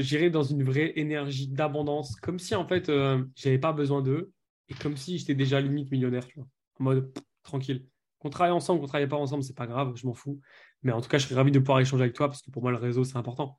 J'irais 0.00 0.30
dans 0.30 0.42
une 0.42 0.62
vraie 0.62 0.92
énergie 0.96 1.48
d'abondance, 1.48 2.14
comme 2.16 2.38
si 2.38 2.54
en 2.54 2.66
fait, 2.66 2.88
euh, 2.88 3.24
j'avais 3.34 3.58
pas 3.58 3.72
besoin 3.72 4.00
d'eux, 4.00 4.30
et 4.68 4.74
comme 4.74 4.96
si 4.96 5.18
j'étais 5.18 5.34
déjà 5.34 5.60
limite 5.60 5.90
millionnaire, 5.90 6.26
tu 6.26 6.36
vois. 6.36 6.48
En 6.78 6.84
mode 6.84 7.12
tranquille. 7.42 7.84
Qu'on 8.20 8.30
travaille 8.30 8.52
ensemble, 8.52 8.80
qu'on 8.80 8.86
travaille 8.86 9.08
pas 9.08 9.16
ensemble, 9.16 9.42
c'est 9.42 9.56
pas 9.56 9.66
grave, 9.66 9.92
je 9.96 10.06
m'en 10.06 10.14
fous. 10.14 10.40
Mais 10.82 10.92
en 10.92 11.00
tout 11.00 11.08
cas, 11.08 11.18
je 11.18 11.24
serais 11.24 11.34
ravi 11.34 11.50
de 11.50 11.58
pouvoir 11.58 11.80
échanger 11.80 12.02
avec 12.04 12.14
toi, 12.14 12.28
parce 12.28 12.42
que 12.42 12.50
pour 12.50 12.62
moi, 12.62 12.70
le 12.70 12.78
réseau, 12.78 13.04
c'est 13.04 13.16
important. 13.16 13.56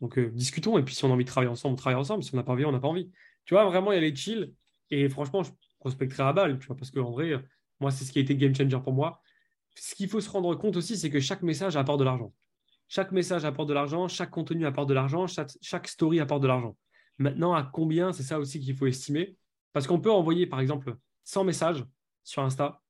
Donc 0.00 0.18
euh, 0.18 0.30
discutons, 0.32 0.76
et 0.78 0.82
puis 0.82 0.94
si 0.94 1.04
on 1.04 1.10
a 1.10 1.12
envie 1.12 1.24
de 1.24 1.30
travailler 1.30 1.50
ensemble, 1.50 1.74
on 1.74 1.76
travaille 1.76 1.98
ensemble. 1.98 2.22
Si 2.22 2.34
on 2.34 2.36
n'a 2.36 2.42
pas 2.42 2.52
envie, 2.52 2.64
on 2.64 2.72
n'a 2.72 2.80
pas 2.80 2.88
envie. 2.88 3.10
Tu 3.44 3.54
vois, 3.54 3.64
vraiment, 3.64 3.92
il 3.92 3.94
y 3.94 3.98
a 3.98 4.00
les 4.00 4.14
chill, 4.14 4.52
et 4.90 5.08
franchement, 5.08 5.42
je 5.42 5.50
prospecterai 5.78 6.24
à 6.24 6.32
balle, 6.32 6.58
tu 6.58 6.66
vois, 6.66 6.76
parce 6.76 6.90
qu'en 6.90 7.12
vrai, 7.12 7.32
moi, 7.80 7.90
c'est 7.92 8.04
ce 8.04 8.12
qui 8.12 8.18
a 8.18 8.22
été 8.22 8.36
game 8.36 8.54
changer 8.54 8.78
pour 8.82 8.92
moi. 8.92 9.20
Ce 9.76 9.94
qu'il 9.94 10.08
faut 10.08 10.20
se 10.20 10.30
rendre 10.30 10.54
compte 10.56 10.76
aussi, 10.76 10.96
c'est 10.96 11.10
que 11.10 11.20
chaque 11.20 11.42
message 11.42 11.76
apporte 11.76 12.00
de 12.00 12.04
l'argent. 12.04 12.32
Chaque 12.88 13.10
message 13.10 13.44
apporte 13.44 13.68
de 13.68 13.74
l'argent, 13.74 14.06
chaque 14.06 14.30
contenu 14.30 14.64
apporte 14.64 14.88
de 14.88 14.94
l'argent, 14.94 15.26
chaque, 15.26 15.88
story 15.88 16.20
apporte 16.20 16.42
de 16.42 16.46
l'argent. 16.46 16.76
Maintenant, 17.18 17.54
à 17.54 17.64
combien, 17.64 18.12
c'est 18.12 18.22
ça 18.22 18.38
aussi 18.38 18.60
qu'il 18.60 18.76
faut 18.76 18.86
estimer. 18.86 19.36
Parce 19.72 19.86
qu'on 19.86 20.00
peut 20.00 20.12
envoyer, 20.12 20.46
par 20.46 20.60
exemple, 20.60 20.96
100 21.24 21.44
messages 21.44 21.84
sur 22.22 22.42
Insta. 22.42 22.80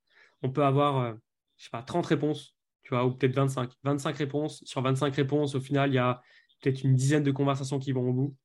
On 0.43 0.51
peut 0.51 0.65
avoir, 0.65 0.99
euh, 0.99 1.15
je 1.57 1.65
sais 1.65 1.71
pas, 1.71 1.83
30 1.83 2.07
réponses, 2.07 2.55
tu 2.83 2.91
vois, 2.91 3.07
ou 3.07 3.13
peut-être 3.13 3.35
25. 3.35 3.73
25 3.85 4.17
réponses. 4.17 4.63
Sur 4.65 4.83
25 4.83 5.15
réponses, 5.15 5.55
au 5.55 5.61
final, 5.61 5.91
il 5.91 5.95
y 5.95 5.99
a 5.99 6.21
peut-être 6.61 6.85
une 6.85 6.95
dizaine 6.95 7.23
de 7.23 7.31
conversations 7.31 7.79
qui 7.79 7.93
vont 7.93 8.09
au 8.09 8.13
bout. 8.13 8.37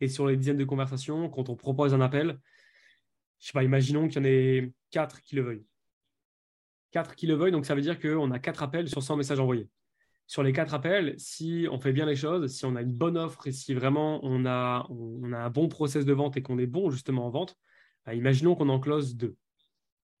Et 0.00 0.08
sur 0.08 0.26
les 0.26 0.36
dizaines 0.36 0.56
de 0.56 0.64
conversations, 0.64 1.28
quand 1.28 1.48
on 1.50 1.56
propose 1.56 1.92
un 1.94 2.00
appel, 2.00 2.38
je 3.40 3.46
sais 3.46 3.52
pas, 3.52 3.62
imaginons 3.62 4.08
qu'il 4.08 4.16
y 4.16 4.20
en 4.20 4.24
ait 4.24 4.72
4 4.90 5.22
qui 5.22 5.36
le 5.36 5.42
veuillent. 5.42 5.66
4 6.92 7.14
qui 7.14 7.26
le 7.26 7.34
veuillent, 7.34 7.52
donc 7.52 7.66
ça 7.66 7.74
veut 7.74 7.82
dire 7.82 8.00
qu'on 8.00 8.30
a 8.30 8.38
4 8.38 8.62
appels 8.62 8.88
sur 8.88 9.02
100 9.02 9.16
messages 9.16 9.40
envoyés 9.40 9.68
sur 10.26 10.42
les 10.42 10.52
quatre 10.52 10.74
appels, 10.74 11.14
si 11.18 11.66
on 11.70 11.78
fait 11.78 11.92
bien 11.92 12.06
les 12.06 12.16
choses, 12.16 12.50
si 12.50 12.64
on 12.64 12.76
a 12.76 12.82
une 12.82 12.94
bonne 12.94 13.18
offre 13.18 13.46
et 13.46 13.52
si 13.52 13.74
vraiment 13.74 14.20
on 14.22 14.46
a, 14.46 14.86
un 14.88 15.50
bon 15.50 15.68
process 15.68 16.04
de 16.04 16.12
vente 16.12 16.36
et 16.36 16.42
qu'on 16.42 16.58
est 16.58 16.66
bon 16.66 16.90
justement 16.90 17.26
en 17.26 17.30
vente, 17.30 17.56
bah, 18.06 18.14
imaginons 18.14 18.54
qu'on 18.54 18.68
en 18.68 18.80
close 18.80 19.16
deux. 19.16 19.36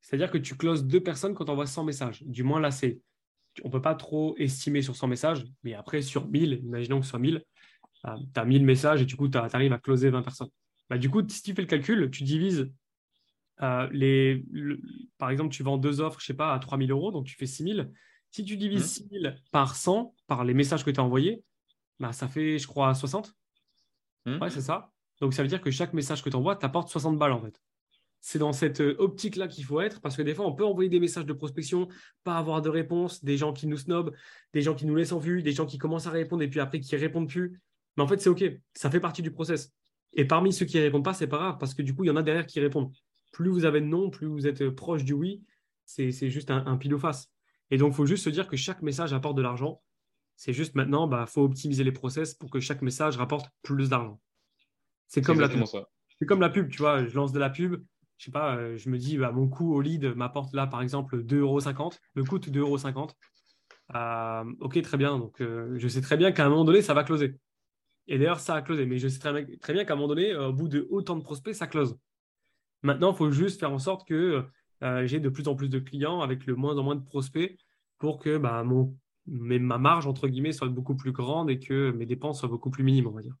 C'est-à-dire 0.00 0.30
que 0.30 0.38
tu 0.38 0.56
closes 0.56 0.84
deux 0.84 1.02
personnes 1.02 1.34
quand 1.34 1.48
on 1.48 1.52
envoies 1.52 1.66
100 1.66 1.84
messages. 1.84 2.22
Du 2.24 2.42
moins 2.42 2.60
là, 2.60 2.70
c'est 2.70 3.00
on 3.62 3.68
ne 3.68 3.72
peut 3.72 3.80
pas 3.80 3.94
trop 3.94 4.36
estimer 4.38 4.82
sur 4.82 4.96
100 4.96 5.06
messages, 5.06 5.44
mais 5.62 5.74
après, 5.74 6.02
sur 6.02 6.26
1000, 6.28 6.60
imaginons 6.64 7.00
que 7.00 7.06
soit 7.06 7.18
1000, 7.18 7.44
tu 8.02 8.40
as 8.40 8.44
1000 8.44 8.64
messages 8.64 9.00
et 9.00 9.06
du 9.06 9.16
coup, 9.16 9.28
tu 9.28 9.38
arrives 9.38 9.72
à 9.72 9.78
closer 9.78 10.10
20 10.10 10.22
personnes. 10.22 10.48
Bah, 10.90 10.98
du 10.98 11.08
coup, 11.08 11.22
si 11.26 11.42
tu 11.42 11.54
fais 11.54 11.62
le 11.62 11.68
calcul, 11.68 12.10
tu 12.10 12.24
divises 12.24 12.70
euh, 13.62 13.88
les, 13.92 14.44
par 15.18 15.30
exemple, 15.30 15.54
tu 15.54 15.62
vends 15.62 15.78
deux 15.78 16.00
offres, 16.00 16.20
je 16.20 16.26
sais 16.26 16.34
pas, 16.34 16.52
à 16.52 16.58
3000 16.58 16.90
euros, 16.90 17.12
donc 17.12 17.26
tu 17.26 17.36
fais 17.36 17.46
6000. 17.46 17.90
Si 18.34 18.44
tu 18.44 18.56
divises 18.56 18.90
6000 18.94 19.28
mmh. 19.28 19.50
par 19.52 19.76
100, 19.76 20.12
par 20.26 20.42
les 20.42 20.54
messages 20.54 20.84
que 20.84 20.90
tu 20.90 20.98
as 20.98 21.04
envoyés, 21.04 21.44
bah, 22.00 22.12
ça 22.12 22.26
fait, 22.26 22.58
je 22.58 22.66
crois, 22.66 22.92
60. 22.92 23.32
Mmh. 24.26 24.42
Ouais, 24.42 24.50
c'est 24.50 24.60
ça. 24.60 24.90
Donc, 25.20 25.34
ça 25.34 25.42
veut 25.42 25.48
dire 25.48 25.60
que 25.60 25.70
chaque 25.70 25.92
message 25.92 26.20
que 26.20 26.30
tu 26.30 26.34
envoies 26.34 26.56
t'apporte 26.56 26.88
60 26.88 27.16
balles, 27.16 27.30
en 27.30 27.40
fait. 27.40 27.62
C'est 28.20 28.40
dans 28.40 28.52
cette 28.52 28.80
euh, 28.80 28.96
optique-là 28.98 29.46
qu'il 29.46 29.64
faut 29.64 29.80
être, 29.80 30.00
parce 30.00 30.16
que 30.16 30.22
des 30.22 30.34
fois, 30.34 30.48
on 30.48 30.52
peut 30.52 30.64
envoyer 30.64 30.90
des 30.90 30.98
messages 30.98 31.26
de 31.26 31.32
prospection, 31.32 31.86
pas 32.24 32.36
avoir 32.36 32.60
de 32.60 32.68
réponse, 32.70 33.22
des 33.22 33.36
gens 33.36 33.52
qui 33.52 33.68
nous 33.68 33.76
snobent, 33.76 34.12
des 34.52 34.62
gens 34.62 34.74
qui 34.74 34.86
nous 34.86 34.96
laissent 34.96 35.12
en 35.12 35.20
vue, 35.20 35.40
des 35.40 35.52
gens 35.52 35.64
qui 35.64 35.78
commencent 35.78 36.08
à 36.08 36.10
répondre 36.10 36.42
et 36.42 36.48
puis 36.48 36.58
après 36.58 36.80
qui 36.80 36.96
répondent 36.96 37.28
plus. 37.28 37.60
Mais 37.96 38.02
en 38.02 38.08
fait, 38.08 38.20
c'est 38.20 38.30
OK. 38.30 38.42
Ça 38.74 38.90
fait 38.90 38.98
partie 38.98 39.22
du 39.22 39.30
process. 39.30 39.72
Et 40.12 40.24
parmi 40.24 40.52
ceux 40.52 40.66
qui 40.66 40.76
ne 40.78 40.82
répondent 40.82 41.04
pas, 41.04 41.14
c'est 41.14 41.28
pas 41.28 41.38
grave, 41.38 41.58
parce 41.60 41.72
que 41.72 41.82
du 41.82 41.94
coup, 41.94 42.02
il 42.02 42.08
y 42.08 42.10
en 42.10 42.16
a 42.16 42.22
derrière 42.24 42.46
qui 42.46 42.58
répondent. 42.58 42.90
Plus 43.30 43.50
vous 43.50 43.64
avez 43.64 43.80
de 43.80 43.86
non, 43.86 44.10
plus 44.10 44.26
vous 44.26 44.48
êtes 44.48 44.70
proche 44.70 45.04
du 45.04 45.12
oui. 45.12 45.40
C'est 45.84 46.10
juste 46.30 46.50
un, 46.50 46.66
un 46.66 46.76
pile 46.76 46.98
face. 46.98 47.30
Et 47.70 47.78
donc, 47.78 47.92
il 47.92 47.96
faut 47.96 48.06
juste 48.06 48.24
se 48.24 48.30
dire 48.30 48.48
que 48.48 48.56
chaque 48.56 48.82
message 48.82 49.12
apporte 49.12 49.36
de 49.36 49.42
l'argent. 49.42 49.82
C'est 50.36 50.52
juste 50.52 50.74
maintenant, 50.74 51.06
il 51.06 51.10
bah, 51.10 51.26
faut 51.26 51.42
optimiser 51.42 51.84
les 51.84 51.92
process 51.92 52.34
pour 52.34 52.50
que 52.50 52.60
chaque 52.60 52.82
message 52.82 53.16
rapporte 53.16 53.48
plus 53.62 53.88
d'argent. 53.88 54.20
C'est 55.06 55.22
comme 55.22 55.40
la 55.40 55.48
pub. 55.48 55.64
C'est 56.18 56.26
comme 56.26 56.40
la 56.40 56.50
pub, 56.50 56.70
tu 56.70 56.78
vois. 56.78 57.06
Je 57.06 57.14
lance 57.14 57.32
de 57.32 57.38
la 57.38 57.50
pub. 57.50 57.82
Je 58.16 58.26
sais 58.26 58.30
pas, 58.30 58.56
euh, 58.56 58.76
je 58.76 58.88
me 58.88 58.98
dis, 58.98 59.16
bah, 59.18 59.32
mon 59.32 59.48
coût 59.48 59.74
au 59.74 59.80
lead 59.80 60.14
m'apporte 60.14 60.52
là, 60.54 60.66
par 60.66 60.82
exemple, 60.82 61.22
2,50 61.22 61.40
euros. 61.40 61.90
Le 62.14 62.24
coût 62.24 62.38
2,50 62.38 62.58
euros. 62.58 63.08
Euh, 63.94 64.52
ok, 64.60 64.80
très 64.82 64.96
bien. 64.96 65.18
Donc, 65.18 65.40
euh, 65.40 65.74
je 65.78 65.88
sais 65.88 66.00
très 66.00 66.16
bien 66.16 66.32
qu'à 66.32 66.46
un 66.46 66.48
moment 66.48 66.64
donné, 66.64 66.82
ça 66.82 66.94
va 66.94 67.04
closer. 67.04 67.36
Et 68.06 68.18
d'ailleurs, 68.18 68.40
ça 68.40 68.54
a 68.54 68.62
closé. 68.62 68.86
Mais 68.86 68.98
je 68.98 69.08
sais 69.08 69.18
très, 69.18 69.56
très 69.56 69.72
bien 69.72 69.84
qu'à 69.84 69.94
un 69.94 69.96
moment 69.96 70.08
donné, 70.08 70.34
au 70.34 70.52
bout 70.52 70.68
de 70.68 70.86
autant 70.90 71.16
de 71.16 71.22
prospects, 71.22 71.54
ça 71.54 71.66
close. 71.66 71.96
Maintenant, 72.82 73.12
il 73.12 73.16
faut 73.16 73.30
juste 73.30 73.60
faire 73.60 73.72
en 73.72 73.78
sorte 73.78 74.06
que 74.06 74.44
euh, 74.82 75.06
j'ai 75.06 75.20
de 75.20 75.28
plus 75.28 75.48
en 75.48 75.54
plus 75.54 75.68
de 75.68 75.78
clients 75.78 76.20
avec 76.20 76.46
le 76.46 76.54
moins 76.54 76.76
en 76.76 76.82
moins 76.82 76.96
de 76.96 77.04
prospects 77.04 77.56
pour 77.98 78.18
que 78.18 78.38
bah, 78.38 78.62
mon, 78.64 78.96
ma 79.26 79.78
marge, 79.78 80.06
entre 80.06 80.28
guillemets, 80.28 80.52
soit 80.52 80.68
beaucoup 80.68 80.96
plus 80.96 81.12
grande 81.12 81.50
et 81.50 81.58
que 81.58 81.90
mes 81.92 82.06
dépenses 82.06 82.40
soient 82.40 82.48
beaucoup 82.48 82.70
plus 82.70 82.84
minimes, 82.84 83.06
on 83.06 83.12
va 83.12 83.22
dire. 83.22 83.36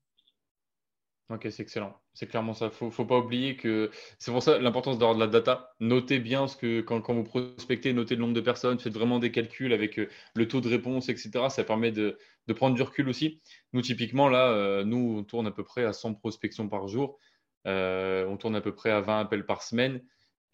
Ok, 1.30 1.46
c'est 1.50 1.62
excellent. 1.62 1.98
C'est 2.12 2.26
clairement 2.26 2.52
ça. 2.52 2.66
Ne 2.66 2.90
faut 2.90 3.04
pas 3.06 3.18
oublier 3.18 3.56
que 3.56 3.90
c'est 4.18 4.30
pour 4.30 4.42
ça 4.42 4.58
l'importance 4.58 4.98
d'avoir 4.98 5.14
de 5.14 5.20
la 5.20 5.26
data. 5.26 5.74
Notez 5.80 6.18
bien 6.18 6.46
ce 6.48 6.56
que 6.56 6.82
quand, 6.82 7.00
vous 7.08 7.24
prospectez, 7.24 7.94
notez 7.94 8.14
le 8.14 8.20
nombre 8.20 8.34
de 8.34 8.42
personnes, 8.42 8.78
faites 8.78 8.92
vraiment 8.92 9.18
des 9.18 9.32
calculs 9.32 9.72
avec 9.72 9.98
euh, 9.98 10.08
le 10.34 10.46
taux 10.46 10.60
de 10.60 10.68
réponse, 10.68 11.08
etc. 11.08 11.48
Ça 11.48 11.64
permet 11.64 11.92
de, 11.92 12.18
prendre 12.54 12.76
du 12.76 12.82
recul 12.82 13.08
aussi. 13.08 13.40
Nous, 13.72 13.80
typiquement, 13.80 14.28
là, 14.28 14.50
euh, 14.50 14.84
nous, 14.84 15.16
on 15.18 15.24
tourne 15.24 15.46
à 15.46 15.50
peu 15.50 15.64
près 15.64 15.84
à 15.84 15.94
100 15.94 16.14
prospections 16.14 16.68
par 16.68 16.88
jour. 16.88 17.18
On 17.66 18.36
tourne 18.38 18.54
à 18.56 18.60
peu 18.60 18.74
près 18.74 18.90
à 18.90 19.00
20 19.00 19.20
appels 19.20 19.46
par 19.46 19.62
semaine 19.62 20.02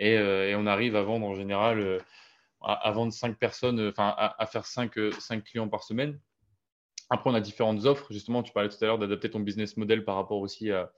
et, 0.00 0.54
on 0.56 0.66
arrive 0.66 0.96
à 0.96 1.02
vendre 1.02 1.26
en 1.26 1.34
général 1.34 2.00
à, 2.62 2.90
vendre 2.90 3.12
5 3.12 3.38
personnes, 3.38 3.88
enfin 3.88 4.14
à, 4.16 4.46
faire 4.46 4.66
5, 4.66 4.92
5 5.18 5.44
clients 5.44 5.68
par 5.68 5.84
semaine. 5.84 6.18
Après, 7.08 7.30
on 7.30 7.34
a 7.34 7.40
différentes 7.40 7.84
offres. 7.84 8.12
Justement, 8.12 8.42
tu 8.42 8.52
parlais 8.52 8.68
tout 8.68 8.76
à 8.82 8.86
l'heure 8.86 8.98
d'adapter 8.98 9.30
ton 9.30 9.40
business 9.40 9.76
model 9.76 10.04
par 10.04 10.16
rapport 10.16 10.38
aussi 10.38 10.70
à, 10.70 10.90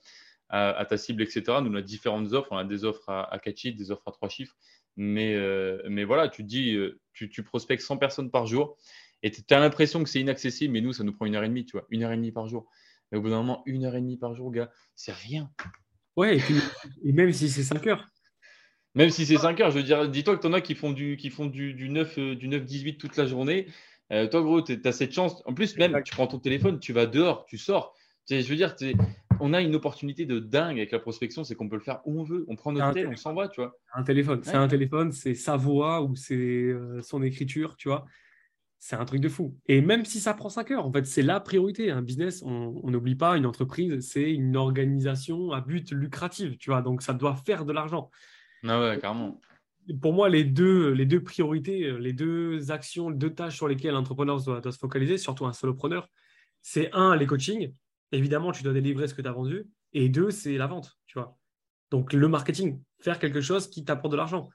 ta 0.50 0.96
cible, 0.96 1.22
etc. 1.22 1.42
Nous, 1.62 1.70
on 1.70 1.74
a 1.74 1.82
différentes 1.82 2.32
offres. 2.32 2.48
On 2.53 2.57
a 2.57 2.64
des 2.64 2.84
offres 2.84 3.09
à, 3.09 3.38
4 3.42 3.57
chiffres, 3.57 3.78
des 3.78 3.90
offres 3.90 4.07
à 4.07 4.12
3 4.12 4.28
chiffres. 4.28 4.57
Mais, 4.96 5.34
euh, 5.34 5.82
mais 5.88 6.05
voilà, 6.05 6.28
tu 6.28 6.42
dis, 6.42 6.74
euh, 6.74 7.00
tu, 7.14 7.30
tu, 7.30 7.42
prospectes 7.42 7.82
100 7.82 7.96
personnes 7.96 8.30
par 8.30 8.46
jour 8.46 8.76
et 9.22 9.30
tu 9.30 9.42
as 9.55 9.61
l'impression 9.61 10.03
que 10.03 10.11
c'est 10.11 10.20
inaccessible, 10.20 10.72
mais 10.72 10.80
nous, 10.80 10.92
ça 10.92 11.05
nous 11.05 11.12
prend 11.12 11.26
une 11.26 11.36
heure 11.36 11.44
et 11.44 11.48
demie, 11.48 11.64
tu 11.64 11.72
vois, 11.72 11.86
une 11.90 12.03
heure 12.03 12.12
et 12.12 12.16
demie 12.16 12.32
par 12.32 12.48
jour. 12.48 12.68
Mais 13.11 13.18
au 13.18 13.22
bout 13.22 13.30
d'un 13.30 13.38
moment, 13.38 13.62
une 13.66 13.84
heure 13.84 13.94
et 13.94 14.00
demie 14.00 14.16
par 14.16 14.34
jour, 14.34 14.50
gars, 14.50 14.70
c'est 14.94 15.12
rien. 15.12 15.50
Ouais, 16.16 16.38
et, 17.05 17.12
même 17.12 17.32
si 17.32 17.48
c'est 17.48 17.62
5 17.62 17.86
heures. 17.86 18.07
Même 18.95 19.11
si 19.11 19.24
c'est 19.24 19.38
5 19.38 19.59
heures, 19.61 19.70
je 19.70 19.78
veux 19.78 19.84
dire, 19.84 20.09
dis-toi 20.09 20.36
que 20.36 20.43
tu 20.43 20.47
en 20.47 20.53
as 20.53 20.61
qui 20.61 20.74
font 20.74 20.90
du, 20.90 21.16
qui 21.16 21.30
font 21.30 21.47
du, 21.47 21.72
du 21.72 21.88
9, 21.88 22.18
euh, 22.18 22.34
9-18 22.34 22.99
toute 22.99 23.16
la 23.16 23.26
journée. 23.26 23.66
Euh, 24.12 24.26
toi, 24.26 24.43
gros, 24.43 24.61
tu 24.61 24.78
as 24.84 24.93
cette 24.93 25.12
chance. 25.12 25.43
En 25.47 25.55
plus, 25.55 25.76
même, 25.78 26.03
tu 26.05 26.14
prends 26.14 26.26
ton 26.26 26.38
téléphone, 26.38 26.78
tu 26.78 26.93
vas 26.93 27.07
dehors, 27.07 27.47
tu 27.47 27.57
sors. 27.57 27.95
je 28.28 28.47
veux 28.47 28.57
dire, 28.57 28.76
on 29.40 29.55
a 29.55 29.62
une 29.62 29.74
opportunité 29.74 30.26
de 30.26 30.38
dingue 30.38 30.76
avec 30.76 30.93
la 30.93 30.99
prospection, 30.99 31.43
c'est 31.43 31.55
qu'on 31.55 31.68
peut 31.68 31.76
le 31.76 31.82
faire 31.82 32.01
où 32.05 32.20
on 32.20 32.22
veut. 32.22 32.45
On 32.49 32.57
prend 32.57 32.72
notre 32.72 32.93
téléphone, 32.93 33.14
on 33.14 33.16
s'en 33.16 33.34
va, 33.34 33.49
tu 33.49 33.61
vois. 33.61 33.78
Un 33.95 34.03
téléphone, 34.03 34.40
c'est 34.43 34.55
un 34.55 34.68
téléphone, 34.68 35.12
c'est 35.12 35.34
sa 35.34 35.57
voix 35.57 36.03
ou 36.03 36.14
c'est 36.14 36.34
euh, 36.34 37.01
son 37.01 37.22
écriture, 37.22 37.76
tu 37.76 37.88
vois. 37.88 38.05
C'est 38.78 38.97
un 38.97 39.05
truc 39.05 39.20
de 39.20 39.28
fou. 39.28 39.57
Et 39.68 39.80
même 39.80 40.05
si 40.05 40.18
ça 40.20 40.34
prend 40.34 40.49
5 40.49 40.72
heures, 40.72 40.86
en 40.86 40.93
fait, 40.93 41.07
c'est 41.07 41.22
la 41.22 41.40
priorité. 41.40 41.90
Un 41.90 42.03
business, 42.03 42.43
on 42.43 42.90
n'oublie 42.90 43.14
pas, 43.14 43.36
une 43.36 43.47
entreprise, 43.47 44.01
c'est 44.01 44.30
une 44.30 44.57
organisation 44.57 45.53
à 45.53 45.61
but 45.61 45.93
lucratif, 45.93 46.59
tu 46.59 46.70
vois. 46.70 46.82
Donc, 46.82 47.01
ça 47.01 47.14
doit 47.14 47.36
faire 47.36 47.64
de 47.64 47.72
l'argent. 47.72 48.11
Ah 48.66 48.80
ouais, 48.80 49.00
pour 50.00 50.12
moi, 50.12 50.28
les 50.28 50.44
deux, 50.44 50.90
les 50.90 51.06
deux 51.06 51.22
priorités, 51.22 51.84
euh, 51.84 51.96
les 51.96 52.12
deux 52.12 52.70
actions, 52.70 53.08
les 53.08 53.16
deux 53.16 53.34
tâches 53.34 53.56
sur 53.56 53.68
lesquelles 53.68 53.94
l'entrepreneur 53.94 54.42
doit, 54.42 54.60
doit, 54.60 54.72
se 54.72 54.78
focaliser, 54.78 55.18
surtout 55.18 55.46
un 55.46 55.52
solopreneur, 55.52 56.08
c'est 56.60 56.90
un, 56.92 57.16
les 57.16 57.26
coachings. 57.26 57.74
Évidemment, 58.12 58.52
tu 58.52 58.62
dois 58.62 58.72
délivrer 58.72 59.08
ce 59.08 59.14
que 59.14 59.22
tu 59.22 59.28
as 59.28 59.32
vendu. 59.32 59.66
Et 59.92 60.08
deux, 60.08 60.30
c'est 60.30 60.56
la 60.56 60.66
vente, 60.66 60.98
tu 61.06 61.18
vois. 61.18 61.36
Donc, 61.90 62.12
le 62.12 62.28
marketing, 62.28 62.80
faire 63.00 63.18
quelque 63.18 63.40
chose 63.40 63.68
qui 63.68 63.84
t'apporte 63.84 64.12
de 64.12 64.16
l'argent. 64.16 64.48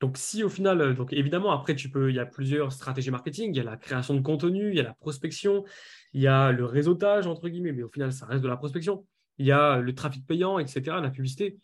Donc, 0.00 0.16
si 0.16 0.44
au 0.44 0.48
final, 0.48 0.80
euh, 0.80 0.94
donc 0.94 1.12
évidemment, 1.12 1.50
après, 1.50 1.74
tu 1.74 1.90
peux, 1.90 2.10
il 2.10 2.16
y 2.16 2.20
a 2.20 2.26
plusieurs 2.26 2.72
stratégies 2.72 3.10
marketing. 3.10 3.52
Il 3.52 3.56
y 3.56 3.60
a 3.60 3.64
la 3.64 3.76
création 3.76 4.14
de 4.14 4.20
contenu, 4.20 4.70
il 4.70 4.76
y 4.76 4.80
a 4.80 4.84
la 4.84 4.94
prospection, 4.94 5.64
il 6.12 6.20
y 6.20 6.26
a 6.26 6.52
le 6.52 6.64
réseautage, 6.64 7.26
entre 7.26 7.48
guillemets, 7.48 7.72
mais 7.72 7.82
au 7.82 7.88
final, 7.88 8.12
ça 8.12 8.26
reste 8.26 8.42
de 8.42 8.48
la 8.48 8.56
prospection. 8.56 9.06
Il 9.38 9.46
y 9.46 9.52
a 9.52 9.78
le 9.78 9.94
trafic 9.94 10.26
payant, 10.26 10.58
etc., 10.58 10.82
la 11.00 11.10
publicité. 11.10 11.58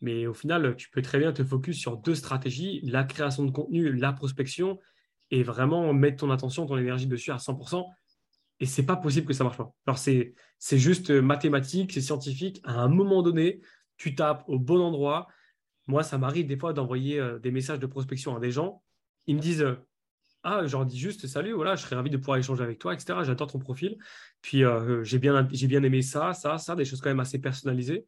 Mais 0.00 0.26
au 0.26 0.34
final, 0.34 0.76
tu 0.76 0.90
peux 0.90 1.02
très 1.02 1.18
bien 1.18 1.32
te 1.32 1.44
focus 1.44 1.78
sur 1.78 1.96
deux 1.96 2.14
stratégies, 2.14 2.80
la 2.84 3.04
création 3.04 3.44
de 3.44 3.50
contenu, 3.50 3.92
la 3.92 4.12
prospection, 4.12 4.78
et 5.30 5.42
vraiment 5.42 5.92
mettre 5.92 6.18
ton 6.18 6.30
attention, 6.30 6.66
ton 6.66 6.78
énergie 6.78 7.06
dessus 7.06 7.32
à 7.32 7.36
100%. 7.36 7.86
Et 8.60 8.66
c'est 8.66 8.86
pas 8.86 8.96
possible 8.96 9.26
que 9.26 9.32
ça 9.32 9.44
marche 9.44 9.56
pas. 9.56 9.72
Alors 9.86 9.98
c'est, 9.98 10.34
juste 10.72 11.10
mathématique, 11.10 11.92
c'est 11.92 12.00
scientifique. 12.00 12.60
À 12.64 12.80
un 12.80 12.88
moment 12.88 13.22
donné, 13.22 13.60
tu 13.96 14.14
tapes 14.14 14.44
au 14.46 14.58
bon 14.58 14.80
endroit. 14.80 15.28
Moi, 15.86 16.02
ça 16.02 16.18
m'arrive 16.18 16.46
des 16.46 16.56
fois 16.56 16.72
d'envoyer 16.72 17.18
euh, 17.20 17.38
des 17.38 17.50
messages 17.50 17.78
de 17.78 17.86
prospection 17.86 18.36
à 18.36 18.40
des 18.40 18.50
gens. 18.50 18.82
Ils 19.26 19.36
me 19.36 19.40
disent 19.40 19.64
ah, 20.42 20.66
je 20.66 20.72
leur 20.72 20.86
dis 20.86 20.98
juste 20.98 21.26
salut, 21.26 21.52
voilà, 21.52 21.76
je 21.76 21.82
serais 21.82 21.96
ravi 21.96 22.10
de 22.10 22.16
pouvoir 22.16 22.38
échanger 22.38 22.62
avec 22.62 22.78
toi, 22.78 22.94
etc. 22.94 23.18
J'adore 23.22 23.48
ton 23.48 23.58
profil. 23.58 23.98
Puis 24.40 24.64
euh, 24.64 25.02
j'ai 25.04 25.18
bien, 25.18 25.46
j'ai 25.50 25.66
bien 25.66 25.82
aimé 25.82 26.02
ça, 26.02 26.32
ça, 26.32 26.58
ça, 26.58 26.74
des 26.74 26.84
choses 26.84 27.00
quand 27.00 27.10
même 27.10 27.20
assez 27.20 27.40
personnalisées. 27.40 28.06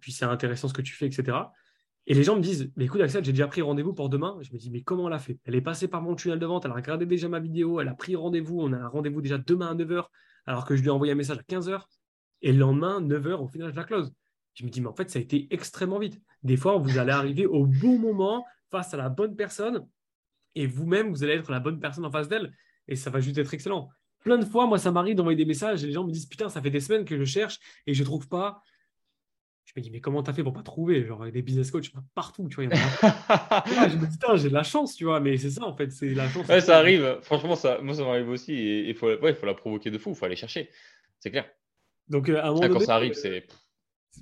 Puis 0.00 0.12
c'est 0.12 0.24
intéressant 0.24 0.68
ce 0.68 0.74
que 0.74 0.82
tu 0.82 0.92
fais, 0.92 1.06
etc. 1.06 1.36
Et 2.06 2.12
les 2.12 2.22
gens 2.22 2.36
me 2.36 2.42
disent, 2.42 2.70
mais 2.76 2.84
écoute 2.84 3.00
Axel, 3.00 3.24
j'ai 3.24 3.32
déjà 3.32 3.46
pris 3.46 3.62
rendez-vous 3.62 3.94
pour 3.94 4.10
demain. 4.10 4.36
Je 4.42 4.52
me 4.52 4.58
dis, 4.58 4.70
mais 4.70 4.82
comment 4.82 5.08
elle 5.08 5.14
a 5.14 5.18
fait? 5.18 5.38
Elle 5.44 5.54
est 5.54 5.62
passée 5.62 5.88
par 5.88 6.02
mon 6.02 6.14
tunnel 6.14 6.38
de 6.38 6.46
vente, 6.46 6.66
elle 6.66 6.70
a 6.70 6.74
regardé 6.74 7.06
déjà 7.06 7.28
ma 7.28 7.40
vidéo, 7.40 7.80
elle 7.80 7.88
a 7.88 7.94
pris 7.94 8.14
rendez-vous, 8.14 8.60
on 8.60 8.72
a 8.74 8.76
un 8.76 8.88
rendez-vous 8.88 9.22
déjà 9.22 9.38
demain 9.38 9.68
à 9.68 9.74
9h, 9.74 10.04
alors 10.44 10.66
que 10.66 10.76
je 10.76 10.82
lui 10.82 10.88
ai 10.88 10.90
envoyé 10.90 11.12
un 11.12 11.16
message 11.16 11.38
à 11.38 11.42
15h. 11.42 11.80
Et 12.42 12.52
le 12.52 12.58
lendemain, 12.58 13.00
9h, 13.00 13.34
au 13.36 13.48
final, 13.48 13.70
je 13.70 13.76
la 13.76 13.84
close. 13.84 14.12
Je 14.52 14.64
me 14.64 14.70
dis, 14.70 14.82
mais 14.82 14.88
en 14.88 14.94
fait, 14.94 15.10
ça 15.10 15.18
a 15.18 15.22
été 15.22 15.48
extrêmement 15.50 15.98
vite. 15.98 16.20
Des 16.42 16.58
fois, 16.58 16.76
vous 16.76 16.98
allez 16.98 17.12
arriver 17.12 17.46
au 17.46 17.64
bon 17.64 17.98
moment 17.98 18.44
face 18.70 18.92
à 18.92 18.98
la 18.98 19.08
bonne 19.08 19.34
personne, 19.34 19.86
et 20.54 20.66
vous-même, 20.66 21.10
vous 21.10 21.24
allez 21.24 21.32
être 21.32 21.50
la 21.50 21.58
bonne 21.58 21.80
personne 21.80 22.04
en 22.04 22.10
face 22.10 22.28
d'elle, 22.28 22.52
et 22.86 22.96
ça 22.96 23.08
va 23.08 23.20
juste 23.20 23.38
être 23.38 23.54
excellent. 23.54 23.88
Plein 24.20 24.36
de 24.36 24.44
fois, 24.44 24.66
moi, 24.66 24.78
ça 24.78 24.92
m'arrive 24.92 25.16
d'envoyer 25.16 25.36
des 25.36 25.46
messages, 25.46 25.82
et 25.82 25.86
les 25.86 25.92
gens 25.94 26.04
me 26.04 26.12
disent, 26.12 26.26
putain, 26.26 26.50
ça 26.50 26.60
fait 26.60 26.70
des 26.70 26.80
semaines 26.80 27.06
que 27.06 27.16
je 27.16 27.24
cherche, 27.24 27.58
et 27.86 27.94
je 27.94 28.02
ne 28.02 28.04
trouve 28.04 28.28
pas 28.28 28.60
je 29.74 29.80
me 29.80 29.82
dis, 29.82 29.90
mais 29.90 30.00
comment 30.00 30.22
t'as 30.22 30.32
fait 30.32 30.44
pour 30.44 30.52
pas 30.52 30.62
trouver 30.62 31.04
Genre, 31.04 31.30
des 31.32 31.42
business 31.42 31.70
coachs 31.72 31.90
partout, 32.14 32.48
tu 32.48 32.56
vois. 32.56 32.64
je 32.74 33.96
me 33.96 34.06
dis, 34.06 34.42
j'ai 34.42 34.48
de 34.48 34.54
la 34.54 34.62
chance, 34.62 34.94
tu 34.94 35.04
vois, 35.04 35.18
mais 35.18 35.36
c'est 35.36 35.50
ça, 35.50 35.64
en 35.64 35.76
fait, 35.76 35.90
c'est 35.90 36.14
la 36.14 36.28
chance. 36.28 36.46
Ouais, 36.46 36.60
ça 36.60 36.78
arrive. 36.78 37.18
Franchement, 37.22 37.56
ça, 37.56 37.78
moi, 37.82 37.94
ça 37.94 38.04
m'arrive 38.04 38.28
aussi. 38.28 38.52
Et 38.52 38.88
il 38.88 38.94
faut, 38.94 39.08
ouais, 39.08 39.34
faut 39.34 39.46
la 39.46 39.54
provoquer 39.54 39.90
de 39.90 39.98
fou, 39.98 40.10
il 40.10 40.16
faut 40.16 40.26
aller 40.26 40.36
chercher. 40.36 40.70
C'est 41.18 41.32
clair. 41.32 41.46
Donc, 42.08 42.28
euh, 42.28 42.40
à 42.40 42.48
un 42.48 42.52
moment 42.52 42.68
quand 42.68 42.80
ça 42.80 42.94
arrive, 42.94 43.14
c'est. 43.14 43.46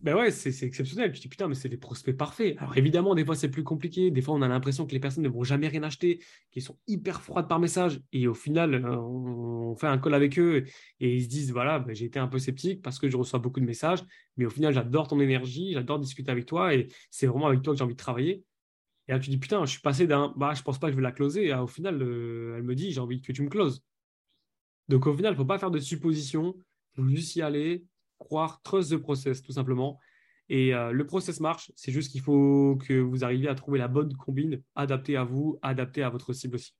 Ben 0.00 0.16
ouais, 0.16 0.30
c'est 0.30 0.66
exceptionnel. 0.66 1.12
Tu 1.12 1.18
te 1.18 1.22
dis 1.22 1.28
putain, 1.28 1.48
mais 1.48 1.54
c'est 1.54 1.68
des 1.68 1.76
prospects 1.76 2.16
parfaits. 2.16 2.56
Alors 2.58 2.76
évidemment, 2.76 3.14
des 3.14 3.24
fois 3.24 3.34
c'est 3.34 3.50
plus 3.50 3.62
compliqué. 3.62 4.10
Des 4.10 4.22
fois, 4.22 4.34
on 4.34 4.42
a 4.42 4.48
l'impression 4.48 4.86
que 4.86 4.92
les 4.92 5.00
personnes 5.00 5.22
ne 5.24 5.28
vont 5.28 5.44
jamais 5.44 5.68
rien 5.68 5.82
acheter, 5.82 6.20
qu'ils 6.50 6.62
sont 6.62 6.78
hyper 6.86 7.20
froides 7.22 7.48
par 7.48 7.60
message. 7.60 8.00
Et 8.12 8.26
au 8.26 8.34
final, 8.34 8.74
euh, 8.74 8.96
on 8.96 9.76
fait 9.76 9.86
un 9.86 9.98
call 9.98 10.14
avec 10.14 10.38
eux 10.38 10.64
et 11.00 11.16
ils 11.16 11.24
se 11.24 11.28
disent 11.28 11.52
voilà, 11.52 11.78
ben, 11.78 11.94
j'ai 11.94 12.06
été 12.06 12.18
un 12.18 12.26
peu 12.26 12.38
sceptique 12.38 12.82
parce 12.82 12.98
que 12.98 13.08
je 13.08 13.16
reçois 13.16 13.38
beaucoup 13.38 13.60
de 13.60 13.66
messages. 13.66 14.02
Mais 14.36 14.46
au 14.46 14.50
final, 14.50 14.72
j'adore 14.72 15.08
ton 15.08 15.20
énergie, 15.20 15.72
j'adore 15.74 15.98
discuter 15.98 16.30
avec 16.30 16.46
toi 16.46 16.74
et 16.74 16.88
c'est 17.10 17.26
vraiment 17.26 17.46
avec 17.46 17.62
toi 17.62 17.74
que 17.74 17.78
j'ai 17.78 17.84
envie 17.84 17.94
de 17.94 17.98
travailler. 17.98 18.44
Et 19.08 19.12
là, 19.12 19.18
tu 19.18 19.30
dis 19.30 19.38
putain, 19.38 19.64
je 19.66 19.72
suis 19.72 19.80
passé 19.82 20.06
d'un 20.06 20.32
bah, 20.36 20.54
je 20.54 20.62
pense 20.62 20.78
pas 20.78 20.86
que 20.88 20.92
je 20.92 20.96
vais 20.96 21.02
la 21.02 21.12
closer. 21.12 21.46
Et 21.46 21.54
au 21.54 21.66
final, 21.66 22.00
euh, 22.02 22.54
elle 22.56 22.62
me 22.62 22.74
dit 22.74 22.92
j'ai 22.92 23.00
envie 23.00 23.20
que 23.20 23.32
tu 23.32 23.42
me 23.42 23.48
closes. 23.48 23.82
Donc 24.88 25.06
au 25.06 25.14
final, 25.14 25.32
il 25.32 25.36
ne 25.36 25.38
faut 25.38 25.44
pas 25.44 25.58
faire 25.58 25.70
de 25.70 25.78
suppositions. 25.78 26.54
Il 26.94 27.02
faut 27.02 27.08
juste 27.08 27.36
y 27.36 27.42
aller, 27.42 27.84
croire, 28.22 28.62
trust 28.62 28.92
the 28.92 28.96
process, 28.96 29.42
tout 29.42 29.52
simplement. 29.52 29.98
Et 30.48 30.74
euh, 30.74 30.92
le 30.92 31.06
process 31.06 31.40
marche, 31.40 31.72
c'est 31.76 31.92
juste 31.92 32.12
qu'il 32.12 32.20
faut 32.20 32.78
que 32.86 32.94
vous 32.94 33.24
arriviez 33.24 33.48
à 33.48 33.54
trouver 33.54 33.78
la 33.78 33.88
bonne 33.88 34.14
combine 34.14 34.62
adaptée 34.74 35.16
à 35.16 35.24
vous, 35.24 35.58
adaptée 35.62 36.02
à 36.02 36.10
votre 36.10 36.32
cible 36.32 36.56
aussi. 36.56 36.74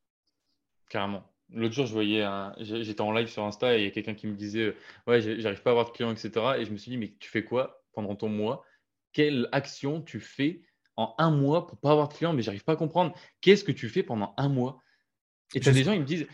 Carrément. 0.89 1.33
L'autre 1.55 1.75
jour, 1.75 1.87
je 1.87 1.93
voyais 1.93 2.27
j'étais 2.59 3.01
en 3.01 3.13
live 3.13 3.29
sur 3.29 3.45
Insta 3.45 3.77
et 3.77 3.81
il 3.81 3.85
y 3.85 3.87
a 3.87 3.91
quelqu'un 3.91 4.15
qui 4.15 4.27
me 4.27 4.35
disait 4.35 4.75
Ouais, 5.07 5.21
j'arrive 5.21 5.63
pas 5.63 5.71
à 5.71 5.73
avoir 5.73 5.87
de 5.87 5.91
clients, 5.91 6.11
etc. 6.11 6.31
Et 6.59 6.65
je 6.65 6.71
me 6.71 6.77
suis 6.77 6.91
dit 6.91 6.97
Mais 6.97 7.15
tu 7.19 7.29
fais 7.31 7.45
quoi 7.45 7.83
pendant 7.93 8.15
ton 8.15 8.29
mois? 8.29 8.65
Quelle 9.13 9.49
action 9.53 10.01
tu 10.01 10.21
fais 10.21 10.63
en 10.97 11.15
un 11.19 11.31
mois 11.31 11.67
pour 11.67 11.79
pas 11.79 11.91
avoir 11.91 12.09
de 12.09 12.15
clients? 12.15 12.33
Mais 12.33 12.43
j'arrive 12.43 12.65
pas 12.65 12.73
à 12.73 12.77
comprendre. 12.77 13.15
Qu'est-ce 13.43 13.65
que 13.65 13.73
tu 13.73 13.89
fais 13.89 14.03
pendant 14.03 14.35
un 14.39 14.49
mois? 14.49 14.81
Et 15.55 15.61
tu 15.61 15.69
as 15.69 15.73
des 15.73 15.85
gens, 15.85 15.93
ils 15.93 16.01
me 16.01 16.07
disent 16.07 16.27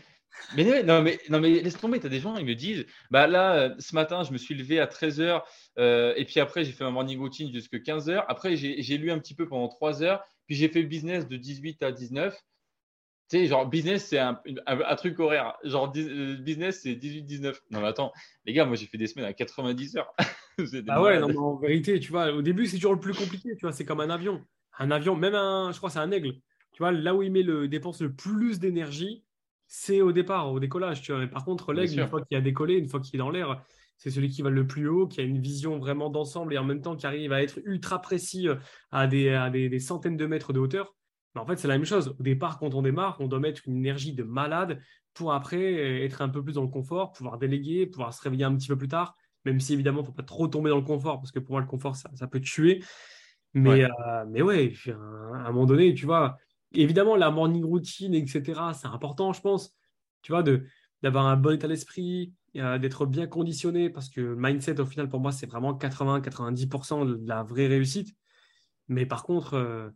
mais 0.55 0.83
non, 0.83 1.01
mais, 1.01 1.19
non, 1.29 1.39
mais 1.39 1.61
laisse 1.61 1.77
tomber, 1.77 1.99
tu 1.99 2.05
as 2.05 2.09
des 2.09 2.19
gens, 2.19 2.37
ils 2.37 2.45
me 2.45 2.55
disent 2.55 2.85
Bah 3.11 3.27
là, 3.27 3.55
euh, 3.55 3.75
ce 3.79 3.95
matin, 3.95 4.23
je 4.23 4.31
me 4.31 4.37
suis 4.37 4.55
levé 4.55 4.79
à 4.79 4.85
13h, 4.85 5.41
euh, 5.77 6.13
et 6.15 6.25
puis 6.25 6.39
après, 6.39 6.63
j'ai 6.63 6.71
fait 6.71 6.83
ma 6.83 6.91
morning 6.91 7.19
routine 7.19 7.51
jusqu'à 7.53 7.77
15h. 7.77 8.25
Après, 8.27 8.55
j'ai 8.55 8.97
lu 8.97 9.11
un 9.11 9.19
petit 9.19 9.35
peu 9.35 9.47
pendant 9.47 9.67
3 9.67 10.03
heures, 10.03 10.23
puis 10.45 10.55
j'ai 10.55 10.69
fait 10.69 10.83
business 10.83 11.27
de 11.27 11.37
18 11.37 11.83
à 11.83 11.91
19. 11.91 12.35
Tu 13.29 13.37
sais, 13.37 13.45
genre, 13.45 13.67
business, 13.67 14.07
c'est 14.07 14.17
un, 14.17 14.41
un, 14.65 14.95
truc 14.95 15.19
horaire. 15.19 15.55
Genre, 15.63 15.93
euh, 15.95 16.35
business, 16.37 16.81
c'est 16.81 16.95
18-19. 16.95 17.59
Non, 17.69 17.81
mais 17.81 17.87
attends, 17.87 18.11
les 18.45 18.53
gars, 18.53 18.65
moi, 18.65 18.75
j'ai 18.75 18.87
fait 18.87 18.97
des 18.97 19.05
semaines 19.05 19.27
à 19.27 19.33
90 19.33 19.97
heures. 19.97 20.11
ah 20.87 21.01
ouais, 21.01 21.19
non, 21.19 21.27
mais 21.27 21.37
en 21.37 21.55
vérité, 21.57 21.99
tu 21.99 22.11
vois, 22.11 22.31
au 22.31 22.41
début, 22.41 22.65
c'est 22.65 22.77
toujours 22.77 22.95
le 22.95 22.99
plus 22.99 23.13
compliqué. 23.13 23.49
Tu 23.55 23.61
vois, 23.61 23.71
c'est 23.71 23.85
comme 23.85 23.99
un 23.99 24.09
avion. 24.09 24.43
Un 24.79 24.89
avion, 24.89 25.15
même 25.15 25.35
un, 25.35 25.71
je 25.71 25.77
crois, 25.77 25.91
c'est 25.91 25.99
un 25.99 26.09
aigle. 26.09 26.33
Tu 26.71 26.79
vois, 26.79 26.91
là 26.91 27.13
où 27.13 27.21
il 27.21 27.31
met 27.31 27.43
le, 27.43 27.67
dépense 27.67 28.01
le 28.01 28.11
plus 28.11 28.59
d'énergie, 28.59 29.23
c'est 29.69 30.01
au 30.01 30.11
départ, 30.11 30.51
au 30.51 30.59
décollage. 30.59 31.01
Tu 31.01 31.13
vois. 31.13 31.21
Mais 31.21 31.29
par 31.29 31.45
contre, 31.45 31.71
l'aigle, 31.71 32.01
une 32.01 32.07
fois 32.07 32.21
qu'il 32.21 32.35
a 32.35 32.41
décollé, 32.41 32.75
une 32.75 32.89
fois 32.89 32.99
qu'il 32.99 33.15
est 33.15 33.19
dans 33.19 33.29
l'air, 33.29 33.63
c'est 33.95 34.09
celui 34.09 34.27
qui 34.27 34.41
va 34.41 34.49
le 34.49 34.67
plus 34.67 34.89
haut, 34.89 35.07
qui 35.07 35.21
a 35.21 35.23
une 35.23 35.39
vision 35.39 35.79
vraiment 35.79 36.09
d'ensemble 36.09 36.53
et 36.53 36.57
en 36.57 36.65
même 36.65 36.81
temps 36.81 36.97
qui 36.97 37.05
arrive 37.05 37.31
à 37.31 37.41
être 37.41 37.59
ultra 37.63 38.01
précis 38.01 38.49
euh, 38.49 38.55
à 38.91 39.07
des, 39.07 39.29
à 39.29 39.49
des 39.49 39.79
centaines 39.79 40.17
de 40.17 40.25
mètres 40.25 40.51
de 40.51 40.59
hauteur 40.59 40.93
en 41.35 41.45
fait, 41.45 41.57
c'est 41.57 41.67
la 41.67 41.75
même 41.75 41.85
chose. 41.85 42.15
Au 42.19 42.23
départ, 42.23 42.59
quand 42.59 42.73
on 42.73 42.81
démarre, 42.81 43.17
on 43.19 43.27
doit 43.27 43.39
mettre 43.39 43.61
une 43.65 43.77
énergie 43.77 44.13
de 44.13 44.23
malade 44.23 44.81
pour 45.13 45.33
après 45.33 45.57
euh, 45.57 46.05
être 46.05 46.21
un 46.21 46.29
peu 46.29 46.43
plus 46.43 46.53
dans 46.53 46.63
le 46.63 46.69
confort, 46.69 47.11
pouvoir 47.11 47.37
déléguer, 47.37 47.85
pouvoir 47.85 48.13
se 48.13 48.21
réveiller 48.21 48.45
un 48.45 48.55
petit 48.55 48.67
peu 48.67 48.77
plus 48.77 48.87
tard, 48.87 49.15
même 49.45 49.59
si 49.59 49.73
évidemment, 49.73 49.99
il 49.99 50.03
ne 50.03 50.07
faut 50.07 50.13
pas 50.13 50.23
trop 50.23 50.47
tomber 50.47 50.69
dans 50.69 50.77
le 50.77 50.83
confort, 50.83 51.19
parce 51.19 51.31
que 51.31 51.39
pour 51.39 51.51
moi, 51.51 51.61
le 51.61 51.67
confort, 51.67 51.95
ça, 51.95 52.27
peut 52.27 52.41
tuer. 52.41 52.83
Mais 53.53 53.69
ouais, 53.69 53.83
euh, 53.83 54.25
mais 54.29 54.41
ouais 54.41 54.73
à 54.87 55.47
un 55.47 55.51
moment 55.51 55.65
donné, 55.65 55.93
tu 55.93 56.05
vois, 56.05 56.37
évidemment, 56.71 57.15
la 57.15 57.31
morning 57.31 57.63
routine, 57.63 58.13
etc., 58.13 58.61
c'est 58.73 58.87
important, 58.87 59.33
je 59.33 59.41
pense, 59.41 59.75
tu 60.21 60.31
vois, 60.31 60.43
d'avoir 61.01 61.27
un 61.27 61.37
bon 61.37 61.55
état 61.55 61.67
d'esprit, 61.67 62.33
euh, 62.57 62.77
d'être 62.77 63.05
bien 63.05 63.27
conditionné, 63.27 63.89
parce 63.89 64.09
que 64.09 64.35
mindset, 64.37 64.79
au 64.79 64.85
final, 64.85 65.09
pour 65.09 65.19
moi, 65.19 65.31
c'est 65.31 65.47
vraiment 65.47 65.73
80-90% 65.73 67.05
de 67.05 67.27
la 67.27 67.43
vraie 67.43 67.67
réussite. 67.67 68.15
Mais 68.87 69.05
par 69.05 69.23
contre, 69.23 69.93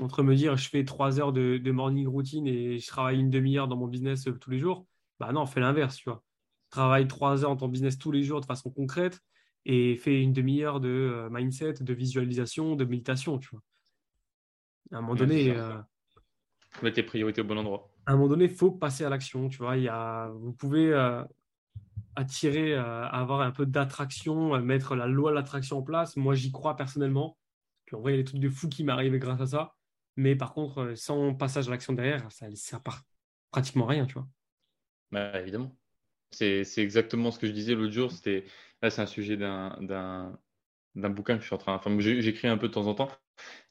entre 0.00 0.22
me 0.22 0.34
dire 0.34 0.56
je 0.56 0.68
fais 0.68 0.84
trois 0.84 1.20
heures 1.20 1.32
de, 1.32 1.70
morning 1.70 2.06
routine 2.06 2.46
et 2.46 2.78
je 2.78 2.86
travaille 2.86 3.18
une 3.18 3.30
demi-heure 3.30 3.68
dans 3.68 3.76
mon 3.76 3.86
business 3.86 4.26
euh, 4.26 4.38
tous 4.38 4.50
les 4.50 4.58
jours, 4.58 4.86
bah 5.20 5.32
non, 5.32 5.46
fais 5.46 5.60
l'inverse, 5.60 5.96
tu 5.96 6.08
vois. 6.08 6.22
Travaille 6.70 7.06
trois 7.06 7.44
heures 7.44 7.50
dans 7.50 7.56
ton 7.56 7.68
business 7.68 7.98
tous 7.98 8.12
les 8.12 8.22
jours 8.22 8.40
de 8.40 8.46
façon 8.46 8.70
concrète 8.70 9.20
et 9.66 9.96
fais 9.96 10.22
une 10.22 10.32
demi-heure 10.32 10.80
de 10.80 10.88
euh, 10.88 11.28
mindset, 11.30 11.74
de 11.74 11.94
visualisation, 11.94 12.76
de 12.76 12.84
méditation, 12.84 13.38
tu 13.38 13.50
vois. 13.50 13.62
À 14.92 14.96
un 14.98 15.00
moment 15.02 15.14
donné. 15.14 15.50
Euh, 15.50 15.78
Mets 16.82 16.92
tes 16.92 17.02
priorités 17.02 17.40
au 17.40 17.44
bon 17.44 17.58
endroit. 17.58 17.90
À 18.06 18.12
un 18.12 18.16
moment 18.16 18.28
donné, 18.28 18.44
il 18.44 18.50
faut 18.50 18.70
passer 18.70 19.04
à 19.04 19.10
l'action, 19.10 19.48
tu 19.48 19.58
vois. 19.58 19.76
Il 19.76 19.82
y 19.82 19.88
a, 19.88 20.28
vous 20.28 20.52
pouvez 20.52 20.92
attirer, 22.16 22.74
avoir 22.74 23.40
un 23.42 23.50
peu 23.50 23.66
d'attraction, 23.66 24.60
mettre 24.60 24.96
la 24.96 25.06
loi 25.06 25.30
de 25.30 25.36
l'attraction 25.36 25.78
en 25.78 25.82
place. 25.82 26.16
Moi, 26.16 26.34
j'y 26.34 26.50
crois 26.50 26.76
personnellement. 26.76 27.36
Puis 27.84 27.96
en 27.96 28.00
vrai, 28.00 28.12
il 28.12 28.16
y 28.16 28.18
a 28.18 28.22
des 28.22 28.28
trucs 28.28 28.40
de 28.40 28.48
fou 28.48 28.68
qui 28.68 28.84
m'arrivent 28.84 29.16
grâce 29.18 29.40
à 29.40 29.46
ça. 29.46 29.74
Mais 30.16 30.36
par 30.36 30.52
contre, 30.52 30.78
euh, 30.78 30.94
sans 30.94 31.34
passage 31.34 31.68
à 31.68 31.70
l'action 31.70 31.92
derrière, 31.92 32.30
ça 32.30 32.48
ne 32.48 32.54
sert 32.54 32.82
pas 32.82 32.96
pratiquement 33.50 33.86
rien, 33.86 34.06
tu 34.06 34.14
vois. 34.14 34.28
Bah, 35.10 35.40
évidemment. 35.40 35.76
C'est 36.30 36.64
exactement 36.78 37.30
ce 37.30 37.38
que 37.38 37.46
je 37.46 37.52
disais 37.52 37.74
l'autre 37.74 37.92
jour. 37.92 38.10
C'était 38.10 38.46
là, 38.80 38.88
c'est 38.88 39.02
un 39.02 39.06
sujet 39.06 39.36
d'un 39.36 40.38
bouquin 40.94 41.36
que 41.36 41.42
je 41.42 41.46
suis 41.46 41.54
en 41.54 41.58
train. 41.58 41.74
Enfin, 41.74 41.94
j'écris 41.98 42.48
un 42.48 42.56
peu 42.56 42.68
de 42.68 42.72
temps 42.72 42.86
en 42.86 42.94
temps. 42.94 43.10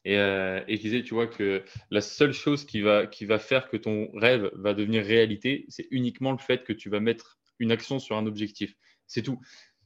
Et, 0.04 0.16
euh, 0.16 0.60
et, 0.66 0.76
je 0.76 0.82
disais, 0.82 1.02
tu 1.02 1.14
vois, 1.14 1.26
que 1.26 1.64
la 1.90 2.00
seule 2.00 2.32
chose 2.32 2.64
qui 2.64 2.80
va, 2.80 3.08
faire 3.38 3.68
que 3.68 3.76
ton 3.76 4.10
rêve 4.14 4.50
va 4.54 4.74
devenir 4.74 5.04
réalité, 5.04 5.64
c'est 5.68 5.86
uniquement 5.90 6.32
le 6.32 6.38
fait 6.38 6.64
que 6.64 6.72
tu 6.72 6.90
vas 6.90 7.00
mettre 7.00 7.38
une 7.58 7.70
action 7.70 7.98
sur 7.98 8.16
un 8.16 8.26
objectif. 8.26 8.74
C'est 9.06 9.22
tout. 9.22 9.38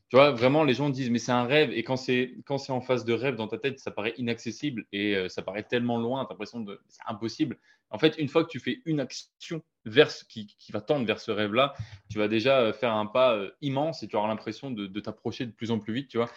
Tu 0.09 0.17
vois, 0.17 0.31
vraiment, 0.31 0.63
les 0.63 0.73
gens 0.73 0.89
disent, 0.89 1.11
mais 1.11 1.19
c'est 1.19 1.33
un 1.33 1.45
rêve. 1.45 1.73
Et 1.73 1.83
quand 1.83 1.97
c'est, 1.97 2.33
en 2.49 2.81
phase 2.81 3.05
de 3.05 3.13
rêve 3.13 3.35
dans 3.35 3.49
ta 3.49 3.59
tête, 3.59 3.81
ça 3.81 3.91
paraît 3.91 4.15
inaccessible 4.17 4.87
et 4.93 5.17
euh, 5.17 5.29
ça 5.29 5.43
paraît 5.43 5.65
tellement 5.65 5.99
loin. 5.99 6.25
Tu 6.25 6.29
as 6.29 6.35
l'impression 6.35 6.61
de 6.61 6.81
c'est 6.89 7.03
impossible. 7.09 7.59
En 7.91 7.99
fait, 7.99 8.17
une 8.19 8.29
fois 8.29 8.45
que 8.45 8.49
tu 8.49 8.61
fais 8.61 8.81
une 8.85 9.01
action 9.01 9.63
vers 9.85 10.11
qui, 10.29 10.47
qui 10.59 10.73
va 10.73 10.81
tendre 10.81 11.07
vers 11.07 11.21
ce 11.21 11.33
rêve-là, 11.33 11.75
tu 12.09 12.19
vas 12.19 12.29
déjà 12.29 12.61
euh, 12.61 12.73
faire 12.73 12.93
un 12.93 13.07
pas 13.07 13.39
immense 13.61 14.03
et 14.03 14.09
tu 14.09 14.17
auras 14.17 14.29
l'impression 14.29 14.71
de, 14.71 14.87
de 14.87 15.01
t'approcher 15.01 15.45
de 15.45 15.53
plus 15.53 15.73
en 15.73 15.81
plus 15.81 15.93
vite. 15.93 16.09
Tu 16.09 16.19
vois, 16.19 16.31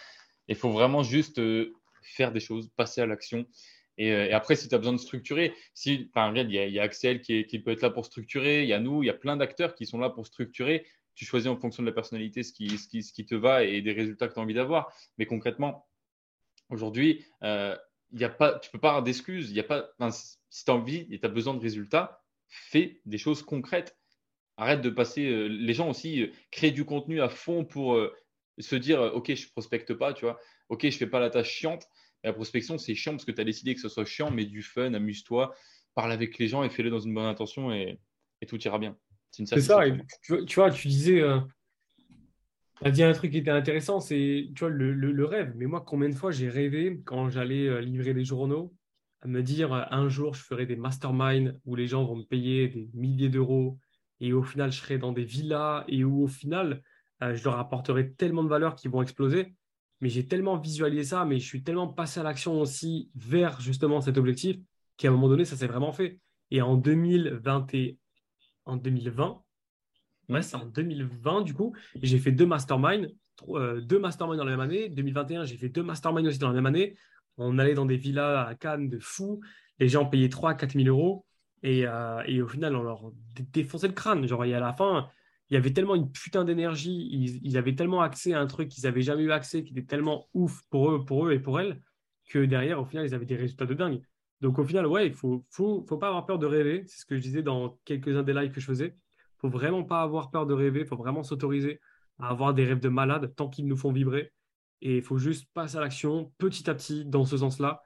il 0.48 0.56
faut 0.56 0.70
vraiment 0.70 1.04
juste 1.04 1.40
faire 2.02 2.32
des 2.32 2.40
choses, 2.40 2.70
passer 2.76 3.00
à 3.00 3.06
l'action. 3.06 3.46
Et, 3.98 4.32
après, 4.32 4.56
si 4.56 4.68
tu 4.68 4.74
as 4.74 4.78
besoin 4.78 4.94
de 4.94 4.98
structurer, 4.98 5.52
si, 5.74 6.08
enfin, 6.14 6.32
il 6.34 6.50
y, 6.50 6.78
a, 6.78 6.82
Axel 6.82 7.20
qui, 7.20 7.44
peut 7.58 7.70
être 7.70 7.82
là 7.82 7.90
pour 7.90 8.06
structurer, 8.06 8.62
il 8.62 8.68
y 8.68 8.72
a 8.72 8.80
nous, 8.80 9.02
il 9.02 9.06
y 9.06 9.10
a 9.10 9.14
plein 9.14 9.36
d'acteurs 9.36 9.74
qui 9.74 9.84
sont 9.84 9.98
là 9.98 10.08
pour 10.08 10.26
structurer 10.26 10.86
tu 11.20 11.26
choisis 11.26 11.50
en 11.50 11.56
fonction 11.56 11.82
de 11.82 11.88
la 11.88 11.92
personnalité 11.92 12.42
ce 12.42 12.52
qui, 12.52 13.26
te 13.26 13.34
va 13.34 13.62
et 13.62 13.82
des 13.82 13.92
résultats 13.92 14.26
que 14.26 14.32
tu 14.32 14.40
as 14.40 14.42
envie 14.42 14.54
d'avoir. 14.54 14.90
Mais 15.18 15.26
concrètement, 15.26 15.86
aujourd'hui, 16.70 17.26
euh, 17.42 17.76
tu 18.16 18.24
ne 18.24 18.28
peux 18.72 18.78
pas 18.78 18.88
avoir 18.88 19.02
d'excuses. 19.02 19.48
Si 19.48 20.64
tu 20.64 20.70
as 20.70 20.74
envie 20.74 21.06
et 21.10 21.20
tu 21.20 21.26
as 21.26 21.28
besoin 21.28 21.52
de 21.52 21.60
résultats, 21.60 22.24
fais 22.48 23.00
des 23.04 23.18
choses 23.18 23.42
concrètes. 23.42 23.98
Arrête 24.56 24.80
de 24.80 24.88
passer. 24.88 25.26
Euh, 25.26 25.46
les 25.46 25.74
gens 25.74 25.90
aussi 25.90 26.22
euh, 26.22 26.32
créent 26.50 26.70
du 26.70 26.86
contenu 26.86 27.20
à 27.20 27.28
fond 27.28 27.66
pour 27.66 27.96
euh, 27.96 28.14
se 28.58 28.76
dire 28.76 29.00
Ok, 29.14 29.34
je 29.34 29.44
ne 29.44 29.50
prospecte 29.50 29.92
pas, 29.94 30.14
tu 30.14 30.24
vois. 30.24 30.40
Ok, 30.70 30.82
je 30.82 30.86
ne 30.86 30.92
fais 30.92 31.06
pas 31.06 31.20
la 31.20 31.28
tâche 31.28 31.50
chiante. 31.50 31.86
la 32.24 32.32
prospection, 32.32 32.78
c'est 32.78 32.94
chiant 32.94 33.12
parce 33.12 33.24
que 33.24 33.32
tu 33.32 33.40
as 33.40 33.44
décidé 33.44 33.74
que 33.74 33.80
ce 33.80 33.88
soit 33.88 34.04
chiant, 34.04 34.30
mais 34.30 34.46
du 34.46 34.62
fun, 34.62 34.94
amuse-toi, 34.94 35.54
parle 35.94 36.12
avec 36.12 36.38
les 36.38 36.48
gens 36.48 36.62
et 36.62 36.70
fais-le 36.70 36.90
dans 36.90 37.00
une 37.00 37.12
bonne 37.12 37.26
intention 37.26 37.72
et, 37.72 37.98
et 38.40 38.46
tout 38.46 38.60
ira 38.62 38.78
bien. 38.78 38.96
C'est 39.30 39.60
ça. 39.60 39.80
tu, 40.22 40.54
vois, 40.54 40.70
tu 40.70 40.88
disais, 40.88 41.20
euh, 41.20 41.38
tu 42.80 42.86
as 42.86 42.90
dit 42.90 43.02
un 43.02 43.12
truc 43.12 43.30
qui 43.30 43.38
était 43.38 43.50
intéressant, 43.50 44.00
c'est 44.00 44.48
tu 44.54 44.60
vois, 44.60 44.70
le, 44.70 45.24
rêve. 45.24 45.52
Mais 45.56 45.66
moi, 45.66 45.82
combien 45.86 46.08
de 46.08 46.14
fois 46.14 46.30
j'ai 46.30 46.48
rêvé 46.48 47.00
quand 47.04 47.28
j'allais 47.28 47.66
euh, 47.66 47.80
livrer 47.80 48.14
des 48.14 48.24
journaux 48.24 48.74
à 49.22 49.28
me 49.28 49.42
dire 49.42 49.72
euh, 49.72 49.82
un 49.90 50.08
jour 50.08 50.34
je 50.34 50.42
ferai 50.42 50.66
des 50.66 50.76
masterminds 50.76 51.54
où 51.64 51.76
les 51.76 51.86
gens 51.86 52.04
vont 52.04 52.16
me 52.16 52.24
payer 52.24 52.68
des 52.68 52.88
milliers 52.94 53.28
d'euros 53.28 53.78
et 54.18 54.32
au 54.32 54.42
final 54.42 54.72
je 54.72 54.80
serai 54.80 54.98
dans 54.98 55.12
des 55.12 55.24
villas 55.24 55.84
et 55.88 56.04
où 56.04 56.24
au 56.24 56.28
final 56.28 56.82
je 57.20 57.44
leur 57.44 57.58
apporterai 57.58 58.12
tellement 58.12 58.42
de 58.42 58.48
valeur 58.48 58.76
qu'ils 58.76 58.90
vont 58.90 59.02
exploser. 59.02 59.52
Mais 60.00 60.08
j'ai 60.08 60.26
tellement 60.26 60.56
visualisé 60.56 61.04
ça, 61.04 61.24
mais 61.24 61.38
je 61.38 61.46
suis 61.46 61.62
tellement 61.62 61.88
passé 61.88 62.20
à 62.20 62.22
l'action 62.22 62.60
aussi 62.60 63.10
vers 63.14 63.60
justement 63.60 64.00
cet 64.00 64.16
objectif 64.16 64.56
qu'à 64.96 65.08
un 65.08 65.10
moment 65.12 65.28
donné, 65.28 65.44
ça 65.44 65.56
s'est 65.56 65.66
vraiment 65.66 65.92
fait. 65.92 66.18
Et 66.50 66.62
en 66.62 66.76
2021, 66.76 67.94
en 68.66 68.76
2020. 68.76 69.42
Ouais, 70.28 70.42
c'est 70.42 70.56
en 70.56 70.66
2020 70.66 71.42
du 71.42 71.54
coup. 71.54 71.74
J'ai 72.02 72.18
fait 72.18 72.32
deux 72.32 72.46
masterminds, 72.46 73.08
euh, 73.48 73.80
deux 73.80 73.98
masterminds 73.98 74.36
dans 74.36 74.44
la 74.44 74.52
même 74.52 74.60
année. 74.60 74.88
2021, 74.88 75.44
j'ai 75.44 75.56
fait 75.56 75.68
deux 75.68 75.82
masterminds 75.82 76.26
aussi 76.26 76.38
dans 76.38 76.48
la 76.48 76.54
même 76.54 76.66
année. 76.66 76.96
On 77.36 77.58
allait 77.58 77.74
dans 77.74 77.86
des 77.86 77.96
villas 77.96 78.48
à 78.48 78.54
Cannes 78.54 78.88
de 78.88 78.98
fou. 78.98 79.40
Les 79.78 79.88
gens 79.88 80.06
payaient 80.06 80.28
3 80.28 80.54
4 80.54 80.72
000 80.74 80.88
euros. 80.88 81.24
Et, 81.62 81.86
euh, 81.86 82.22
et, 82.26 82.40
au 82.40 82.48
final, 82.48 82.74
on 82.76 82.82
leur 82.82 83.12
défonçait 83.52 83.88
le 83.88 83.92
crâne. 83.92 84.26
Genre, 84.26 84.44
et 84.44 84.54
à 84.54 84.60
la 84.60 84.72
fin, 84.72 85.08
il 85.50 85.54
y 85.54 85.56
avait 85.56 85.72
tellement 85.72 85.96
une 85.96 86.10
putain 86.10 86.44
d'énergie. 86.44 87.40
Ils, 87.42 87.56
avaient 87.56 87.74
tellement 87.74 88.02
accès 88.02 88.32
à 88.32 88.40
un 88.40 88.46
truc 88.46 88.68
qu'ils 88.68 88.84
n'avaient 88.84 89.02
jamais 89.02 89.24
eu 89.24 89.32
accès, 89.32 89.64
qui 89.64 89.72
était 89.72 89.84
tellement 89.84 90.28
ouf 90.32 90.62
pour 90.70 90.92
eux, 90.92 91.04
pour 91.04 91.26
eux 91.26 91.32
et 91.32 91.40
pour 91.40 91.58
elles, 91.58 91.82
que 92.28 92.44
derrière, 92.44 92.80
au 92.80 92.84
final, 92.84 93.04
ils 93.06 93.14
avaient 93.14 93.26
des 93.26 93.36
résultats 93.36 93.66
de 93.66 93.74
dingue. 93.74 94.00
Donc 94.40 94.58
au 94.58 94.64
final, 94.64 94.86
ouais, 94.86 95.08
il 95.08 95.12
faut, 95.12 95.44
faut, 95.50 95.84
faut 95.88 95.98
pas 95.98 96.08
avoir 96.08 96.24
peur 96.24 96.38
de 96.38 96.46
rêver. 96.46 96.84
C'est 96.86 97.00
ce 97.00 97.04
que 97.04 97.16
je 97.16 97.20
disais 97.20 97.42
dans 97.42 97.78
quelques-uns 97.84 98.22
des 98.22 98.32
lives 98.32 98.52
que 98.52 98.60
je 98.60 98.66
faisais. 98.66 98.96
Faut 99.38 99.48
vraiment 99.48 99.82
pas 99.82 100.02
avoir 100.02 100.30
peur 100.30 100.46
de 100.46 100.54
rêver. 100.54 100.84
Faut 100.84 100.96
vraiment 100.96 101.24
s'autoriser 101.24 101.80
à 102.20 102.28
avoir 102.28 102.54
des 102.54 102.64
rêves 102.64 102.80
de 102.80 102.88
malade 102.88 103.34
tant 103.34 103.48
qu'ils 103.48 103.66
nous 103.66 103.76
font 103.76 103.90
vibrer. 103.90 104.32
Et 104.82 104.98
il 104.98 105.02
faut 105.02 105.18
juste 105.18 105.48
passer 105.52 105.76
à 105.76 105.80
l'action 105.80 106.32
petit 106.38 106.70
à 106.70 106.74
petit 106.74 107.04
dans 107.04 107.24
ce 107.24 107.36
sens-là. 107.38 107.82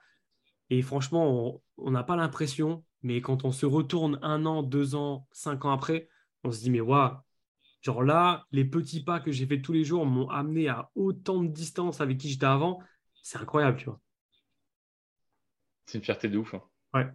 Et 0.68 0.82
franchement, 0.82 1.62
on 1.78 1.90
n'a 1.90 2.04
pas 2.04 2.16
l'impression, 2.16 2.84
mais 3.02 3.20
quand 3.20 3.44
on 3.44 3.52
se 3.52 3.66
retourne 3.66 4.18
un 4.22 4.44
an, 4.44 4.62
deux 4.62 4.94
ans, 4.94 5.26
cinq 5.32 5.64
ans 5.64 5.72
après, 5.72 6.08
on 6.44 6.52
se 6.52 6.60
dit, 6.60 6.70
mais 6.70 6.80
waouh, 6.80 7.16
genre 7.84 8.02
là, 8.02 8.46
les 8.50 8.64
petits 8.64 9.04
pas 9.04 9.20
que 9.20 9.30
j'ai 9.30 9.46
fait 9.46 9.60
tous 9.60 9.72
les 9.72 9.84
jours 9.84 10.06
m'ont 10.06 10.28
amené 10.30 10.68
à 10.68 10.90
autant 10.94 11.42
de 11.42 11.48
distance 11.48 12.00
avec 12.00 12.18
qui 12.18 12.30
j'étais 12.30 12.46
avant. 12.46 12.80
C'est 13.22 13.38
incroyable, 13.38 13.76
tu 13.76 13.84
vois. 13.84 14.00
C'est 15.86 15.98
une 15.98 16.04
fierté 16.04 16.28
de 16.28 16.38
ouf. 16.38 16.54
Hein. 16.54 16.62
Ouais. 16.94 17.06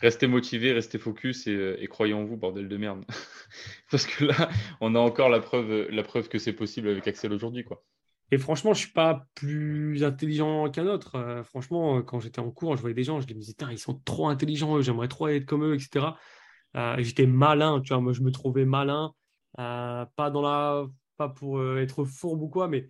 Restez 0.00 0.26
motivés, 0.26 0.72
restez 0.72 0.98
focus 0.98 1.46
et, 1.46 1.76
et, 1.78 1.86
croyez 1.86 2.14
en 2.14 2.24
vous, 2.24 2.36
bordel 2.36 2.68
de 2.68 2.76
merde. 2.76 3.04
Parce 3.90 4.06
que 4.06 4.24
là, 4.24 4.48
on 4.80 4.94
a 4.94 4.98
encore 4.98 5.28
la 5.28 5.40
preuve, 5.40 5.88
la 5.90 6.02
preuve 6.02 6.28
que 6.28 6.38
c'est 6.38 6.52
possible 6.52 6.88
avec 6.88 7.06
Axel 7.06 7.32
aujourd'hui. 7.32 7.64
quoi. 7.64 7.84
Et 8.32 8.38
franchement, 8.38 8.72
je 8.72 8.80
ne 8.80 8.84
suis 8.84 8.92
pas 8.92 9.26
plus 9.34 10.02
intelligent 10.04 10.70
qu'un 10.70 10.86
autre. 10.86 11.16
Euh, 11.16 11.44
franchement, 11.44 12.02
quand 12.02 12.18
j'étais 12.18 12.40
en 12.40 12.50
cours, 12.50 12.76
je 12.76 12.80
voyais 12.80 12.94
des 12.94 13.04
gens, 13.04 13.20
je 13.20 13.26
me 13.26 13.38
disais, 13.40 13.54
ils 13.70 13.78
sont 13.78 14.00
trop 14.04 14.28
intelligents, 14.28 14.80
j'aimerais 14.80 15.08
trop 15.08 15.28
être 15.28 15.44
comme 15.44 15.64
eux, 15.64 15.74
etc. 15.74 16.06
j'étais 16.74 17.26
malin, 17.26 17.80
tu 17.80 17.92
vois, 17.92 18.00
moi 18.00 18.12
je 18.12 18.22
me 18.22 18.30
trouvais 18.30 18.64
malin, 18.64 19.12
pas 19.56 20.30
dans 20.32 20.42
la, 20.42 20.86
pas 21.16 21.28
pour 21.28 21.62
être 21.78 22.04
fourbe 22.04 22.42
ou 22.42 22.48
quoi, 22.48 22.68
mais 22.68 22.88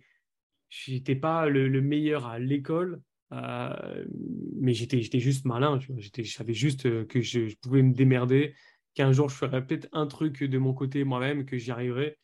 j'étais 0.69 1.15
pas 1.15 1.47
le, 1.47 1.67
le, 1.67 1.81
meilleur 1.81 2.25
à 2.25 2.39
l'école, 2.39 3.01
mais 3.31 4.73
j'étais, 4.73 5.01
j'étais 5.01 5.19
juste 5.19 5.45
malin, 5.45 5.79
j'étais, 5.97 6.23
je 6.23 6.33
savais 6.33 6.53
juste 6.53 7.07
que 7.07 7.21
je, 7.21 7.47
je, 7.47 7.55
pouvais 7.57 7.81
me 7.81 7.93
démerder, 7.93 8.55
qu'un 8.93 9.11
jour 9.11 9.29
je 9.29 9.35
ferais 9.35 9.65
peut-être 9.65 9.87
un 9.91 10.07
truc 10.07 10.43
de 10.43 10.57
mon 10.57 10.73
côté 10.73 11.03
moi-même, 11.03 11.45
que 11.45 11.57
j'y 11.57 11.71
arriverais, 11.71 12.17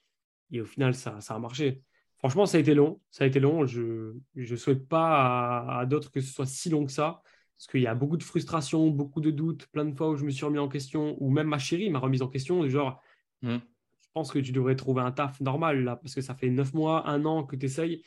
et 0.52 0.61
au 0.61 0.65
final 0.65 0.94
ça, 0.95 1.19
ça 1.22 1.36
a 1.36 1.40
marché. 1.40 1.84
Franchement, 2.19 2.45
ça 2.45 2.57
a 2.57 2.60
été 2.60 2.73
long. 2.73 2.99
Ça 3.11 3.23
a 3.23 3.27
été 3.27 3.40
long. 3.40 3.65
Je 3.65 4.14
ne 4.36 4.56
souhaite 4.56 4.88
pas 4.88 5.80
à, 5.80 5.86
d'autres 5.86 6.11
que 6.11 6.19
ce 6.19 6.31
soit 6.31 6.45
si 6.45 6.69
long 6.69 6.86
que 6.86 6.91
ça. 6.91 7.22
Parce 7.60 7.68
qu'il 7.68 7.81
y 7.81 7.88
a 7.88 7.94
beaucoup 7.94 8.15
de 8.15 8.23
frustration, 8.23 8.88
beaucoup 8.88 9.19
de 9.19 9.31
doutes, 9.31 9.68
plein 9.68 9.84
de 9.84 9.94
fois 9.94 10.11
où 10.11 10.15
je 10.15 10.23
me 10.23 10.30
suis 10.30 10.45
remis 10.45 10.60
en 10.60 10.69
question, 10.69 11.22
ou 11.22 11.30
même 11.30 11.48
ma 11.48 11.60
chérie 11.60 11.90
m'a 11.90 11.99
remise 11.99 12.22
en 12.22 12.30
question, 12.30 12.65
genre, 12.69 13.02
mmh. 13.41 13.57
je 13.57 14.07
pense 14.14 14.31
que 14.31 14.40
tu 14.40 14.53
devrais 14.53 14.77
trouver 14.77 15.02
un 15.02 15.11
taf 15.11 15.41
normal, 15.41 15.84
là, 15.84 15.98
parce 15.98 16.15
que 16.15 16.22
ça 16.22 16.36
fait 16.36 16.49
neuf 16.49 16.73
mois, 16.73 17.10
un 17.10 17.26
an 17.26 17.44
que 17.44 17.57
tu 17.57 17.65
essayes, 17.65 18.02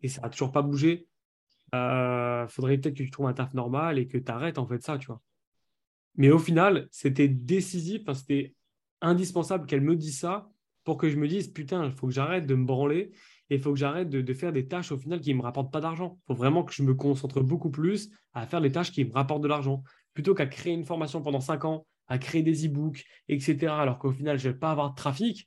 et 0.00 0.08
ça 0.08 0.22
n'a 0.22 0.30
toujours 0.30 0.52
pas 0.52 0.62
bougé. 0.62 1.06
Il 1.74 1.76
euh, 1.76 2.48
faudrait 2.48 2.78
peut-être 2.78 2.96
que 2.96 3.02
tu 3.02 3.10
trouves 3.10 3.26
un 3.26 3.34
taf 3.34 3.52
normal 3.52 3.98
et 3.98 4.08
que 4.08 4.16
tu 4.16 4.32
arrêtes 4.32 4.56
en 4.56 4.66
fait 4.66 4.82
ça, 4.82 4.96
tu 4.96 5.08
vois. 5.08 5.20
Mais 6.16 6.30
au 6.30 6.38
final, 6.38 6.88
c'était 6.90 7.28
décisif, 7.28 8.10
c'était 8.14 8.54
indispensable 9.02 9.66
qu'elle 9.66 9.82
me 9.82 9.96
dise 9.96 10.18
ça 10.18 10.48
pour 10.82 10.96
que 10.96 11.10
je 11.10 11.16
me 11.16 11.28
dise, 11.28 11.48
putain, 11.48 11.84
il 11.84 11.92
faut 11.92 12.06
que 12.06 12.14
j'arrête 12.14 12.46
de 12.46 12.54
me 12.54 12.64
branler 12.64 13.12
et 13.50 13.56
il 13.56 13.60
faut 13.60 13.72
que 13.72 13.78
j'arrête 13.78 14.08
de, 14.08 14.32
faire 14.32 14.52
des 14.52 14.66
tâches 14.66 14.92
au 14.92 14.96
final 14.96 15.20
qui 15.20 15.34
ne 15.34 15.38
me 15.38 15.42
rapportent 15.42 15.72
pas 15.72 15.82
d'argent. 15.82 16.18
Il 16.22 16.26
faut 16.28 16.34
vraiment 16.34 16.64
que 16.64 16.72
je 16.72 16.82
me 16.82 16.94
concentre 16.94 17.42
beaucoup 17.42 17.70
plus 17.70 18.10
à 18.34 18.46
faire 18.46 18.60
des 18.60 18.72
tâches 18.72 18.92
qui 18.92 19.04
me 19.04 19.12
rapportent 19.12 19.42
de 19.42 19.48
l'argent, 19.48 19.82
plutôt 20.12 20.34
qu'à 20.34 20.46
créer 20.46 20.72
une 20.74 20.84
formation 20.84 21.22
pendant 21.22 21.40
5 21.40 21.64
ans, 21.64 21.86
à 22.06 22.18
créer 22.18 22.42
des 22.42 22.66
e-books, 22.66 23.04
etc. 23.28 23.68
Alors 23.68 23.98
qu'au 23.98 24.12
final, 24.12 24.38
je 24.38 24.48
ne 24.48 24.52
vais 24.52 24.58
pas 24.58 24.70
avoir 24.70 24.90
de 24.90 24.94
trafic. 24.94 25.46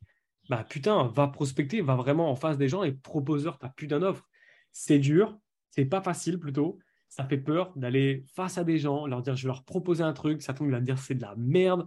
Bah 0.49 0.63
putain, 0.63 1.07
va 1.07 1.27
prospecter, 1.27 1.81
va 1.81 1.95
vraiment 1.95 2.31
en 2.31 2.35
face 2.35 2.57
des 2.57 2.69
gens 2.69 2.83
et 2.83 2.93
propose-leur 2.93 3.59
ta 3.59 3.69
putain 3.69 3.99
d'offre. 3.99 4.27
C'est 4.71 4.99
dur, 4.99 5.37
c'est 5.69 5.85
pas 5.85 6.01
facile 6.01 6.39
plutôt. 6.39 6.79
Ça 7.09 7.25
fait 7.25 7.37
peur 7.37 7.73
d'aller 7.75 8.23
face 8.35 8.57
à 8.57 8.63
des 8.63 8.79
gens, 8.79 9.05
leur 9.05 9.21
dire 9.21 9.35
je 9.35 9.43
vais 9.43 9.47
leur 9.47 9.63
proposer 9.63 10.03
un 10.03 10.13
truc, 10.13 10.41
ça 10.41 10.53
tombe, 10.53 10.67
il 10.67 10.71
va 10.71 10.81
dire 10.81 10.97
c'est 10.97 11.15
de 11.15 11.21
la 11.21 11.35
merde, 11.37 11.85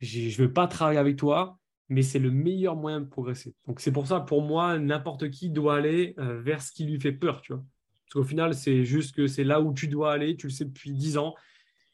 je 0.00 0.26
ne 0.26 0.46
veux 0.46 0.52
pas 0.52 0.66
travailler 0.66 0.98
avec 0.98 1.16
toi 1.16 1.58
mais 1.88 2.02
c'est 2.02 2.18
le 2.18 2.30
meilleur 2.30 2.76
moyen 2.76 3.00
de 3.00 3.06
progresser. 3.06 3.54
Donc 3.66 3.80
c'est 3.80 3.92
pour 3.92 4.06
ça, 4.06 4.20
pour 4.20 4.42
moi, 4.42 4.78
n'importe 4.78 5.30
qui 5.30 5.50
doit 5.50 5.76
aller 5.76 6.14
euh, 6.18 6.40
vers 6.40 6.62
ce 6.62 6.72
qui 6.72 6.84
lui 6.84 7.00
fait 7.00 7.12
peur, 7.12 7.40
tu 7.40 7.54
vois. 7.54 7.64
Parce 8.08 8.24
qu'au 8.24 8.28
final, 8.28 8.54
c'est 8.54 8.84
juste 8.84 9.14
que 9.14 9.26
c'est 9.26 9.44
là 9.44 9.60
où 9.60 9.74
tu 9.74 9.86
dois 9.86 10.12
aller, 10.12 10.34
tu 10.34 10.46
le 10.46 10.52
sais 10.52 10.64
depuis 10.64 10.92
10 10.92 11.18
ans. 11.18 11.34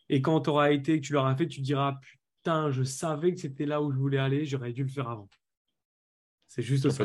Et 0.09 0.23
quand 0.23 0.43
tu 0.43 0.51
auras 0.51 0.71
été, 0.71 1.01
que 1.01 1.07
tu 1.07 1.13
l'auras 1.13 1.35
fait, 1.35 1.49
tu 1.49 1.61
diras, 1.61 1.99
putain, 2.37 2.71
je 2.71 2.85
savais 2.85 3.35
que 3.35 3.41
c'était 3.41 3.67
là 3.67 3.83
où 3.83 3.91
je 3.91 3.99
voulais 3.99 4.19
aller, 4.19 4.45
j'aurais 4.45 4.73
dû 4.73 4.85
le 4.85 4.89
faire 4.89 5.09
avant. 5.09 5.29
C'est 6.47 6.63
juste 6.63 6.89
ça. 6.89 7.05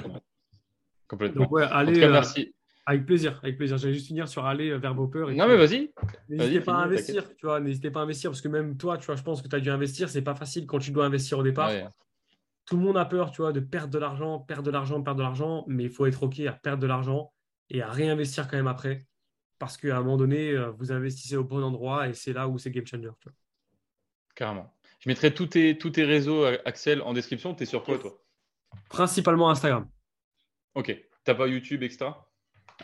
Complètement. 1.08 1.44
Donc 1.44 1.52
ouais, 1.52 1.64
allez, 1.64 2.04
euh, 2.04 2.12
merci. 2.12 2.54
avec 2.86 3.08
plaisir, 3.08 3.40
avec 3.42 3.58
plaisir. 3.58 3.80
J'allais 3.80 3.96
juste 3.96 4.06
finir 4.06 4.28
sur 4.28 4.46
aller 4.46 4.78
vers 4.78 4.94
vos 4.94 5.08
peurs. 5.08 5.32
non, 5.32 5.48
mais 5.48 5.58
vas-y. 5.58 5.92
N'hésitez 6.28 6.62
pas 6.62 6.76
à 6.76 6.84
investir, 6.84 7.36
tu 7.36 7.48
vois. 7.48 7.60
N'hésitez 7.60 7.90
pas 7.90 8.02
à 8.02 8.04
investir 8.04 8.30
parce 8.30 8.42
que 8.42 8.48
même 8.48 8.78
toi, 8.78 9.00
tu 9.00 9.08
vois, 9.08 9.16
je 9.16 9.24
pense 9.24 9.42
que 9.42 9.48
tu 9.48 9.56
as 9.56 9.60
dû 9.60 9.72
investir. 9.72 10.08
C'est 10.08 10.22
pas 10.22 10.36
facile 10.36 10.68
quand 10.68 10.78
tu 10.78 10.92
dois 10.92 11.06
investir 11.06 11.40
au 11.40 11.44
départ 11.44 11.72
tout 12.70 12.78
le 12.78 12.84
monde 12.84 12.98
a 12.98 13.06
peur, 13.06 13.32
tu 13.32 13.42
vois, 13.42 13.52
de 13.52 13.60
perdre 13.60 13.92
de 13.92 13.98
l'argent, 13.98 14.38
perdre 14.38 14.62
de 14.62 14.70
l'argent, 14.70 15.02
perdre 15.02 15.18
de 15.18 15.24
l'argent, 15.24 15.64
mais 15.66 15.86
il 15.86 15.90
faut 15.90 16.06
être 16.06 16.22
OK 16.22 16.40
à 16.42 16.52
perdre 16.52 16.84
de 16.84 16.86
l'argent 16.86 17.34
et 17.70 17.82
à 17.82 17.90
réinvestir 17.90 18.48
quand 18.48 18.58
même 18.58 18.68
après. 18.68 19.06
Parce 19.58 19.78
qu'à 19.78 19.98
un 19.98 20.02
moment 20.02 20.18
donné, 20.18 20.52
euh, 20.52 20.72
vous 20.72 20.92
investissez 20.92 21.36
au 21.36 21.44
bon 21.44 21.62
endroit 21.62 22.08
et 22.08 22.14
c'est 22.14 22.34
là 22.34 22.48
où 22.48 22.58
c'est 22.58 22.72
game 22.72 22.88
changer. 22.88 23.10
Carrément. 24.36 24.74
Je 25.00 25.10
mettrai 25.10 25.34
tous 25.34 25.48
tes, 25.48 25.78
tous 25.78 25.92
tes 25.92 26.06
réseaux, 26.06 26.46
euh, 26.46 26.58
Axel, 26.66 27.02
en 27.02 27.14
description. 27.14 27.54
Tu 27.54 27.64
es 27.64 27.66
sur 27.66 27.84
quoi, 27.84 28.00
toi? 28.00 28.22
Principalement 28.90 29.50
Instagram. 29.50 29.90
Ok. 30.76 30.96
T'as 31.26 31.36
pas 31.36 31.48
YouTube, 31.48 31.84
etc. 31.84 32.12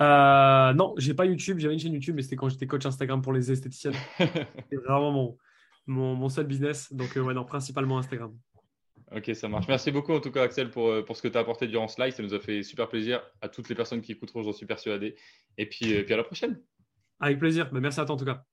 Euh, 0.01 0.73
non, 0.73 0.93
j'ai 0.97 1.13
pas 1.13 1.25
YouTube. 1.25 1.59
J'avais 1.59 1.73
une 1.73 1.79
chaîne 1.79 1.93
YouTube, 1.93 2.15
mais 2.15 2.21
c'était 2.21 2.35
quand 2.35 2.49
j'étais 2.49 2.67
coach 2.67 2.85
Instagram 2.85 3.21
pour 3.21 3.31
les 3.31 3.51
esthéticiennes. 3.51 3.95
c'est 4.17 4.75
vraiment 4.85 5.11
mon, 5.11 6.15
mon, 6.15 6.29
seul 6.29 6.45
business. 6.45 6.91
Donc, 6.91 7.15
ouais, 7.15 7.33
non, 7.33 7.45
principalement 7.45 7.97
Instagram. 7.97 8.37
Ok, 9.11 9.31
ça 9.35 9.47
marche. 9.47 9.67
Merci 9.67 9.91
beaucoup 9.91 10.13
en 10.13 10.19
tout 10.19 10.31
cas, 10.31 10.43
Axel, 10.43 10.69
pour, 10.69 10.89
euh, 10.89 11.05
ce 11.13 11.21
que 11.21 11.27
tu 11.27 11.37
as 11.37 11.41
apporté 11.41 11.67
durant 11.67 11.87
ce 11.87 12.01
live. 12.01 12.13
Ça 12.13 12.23
nous 12.23 12.33
a 12.33 12.39
fait 12.39 12.63
super 12.63 12.87
plaisir 12.87 13.21
à 13.41 13.49
toutes 13.49 13.69
les 13.69 13.75
personnes 13.75 14.01
qui 14.01 14.11
écouteront, 14.11 14.43
j'en 14.43 14.53
suis 14.53 14.65
persuadé. 14.65 15.15
Et 15.57 15.67
puis, 15.67 15.95
euh, 15.95 16.03
puis 16.03 16.13
à 16.13 16.17
la 16.17 16.23
prochaine. 16.23 16.59
Avec 17.19 17.39
plaisir. 17.39 17.69
Bah, 17.71 17.79
merci 17.79 17.99
à 17.99 18.05
toi 18.05 18.15
en 18.15 18.17
tout 18.17 18.25
cas. 18.25 18.45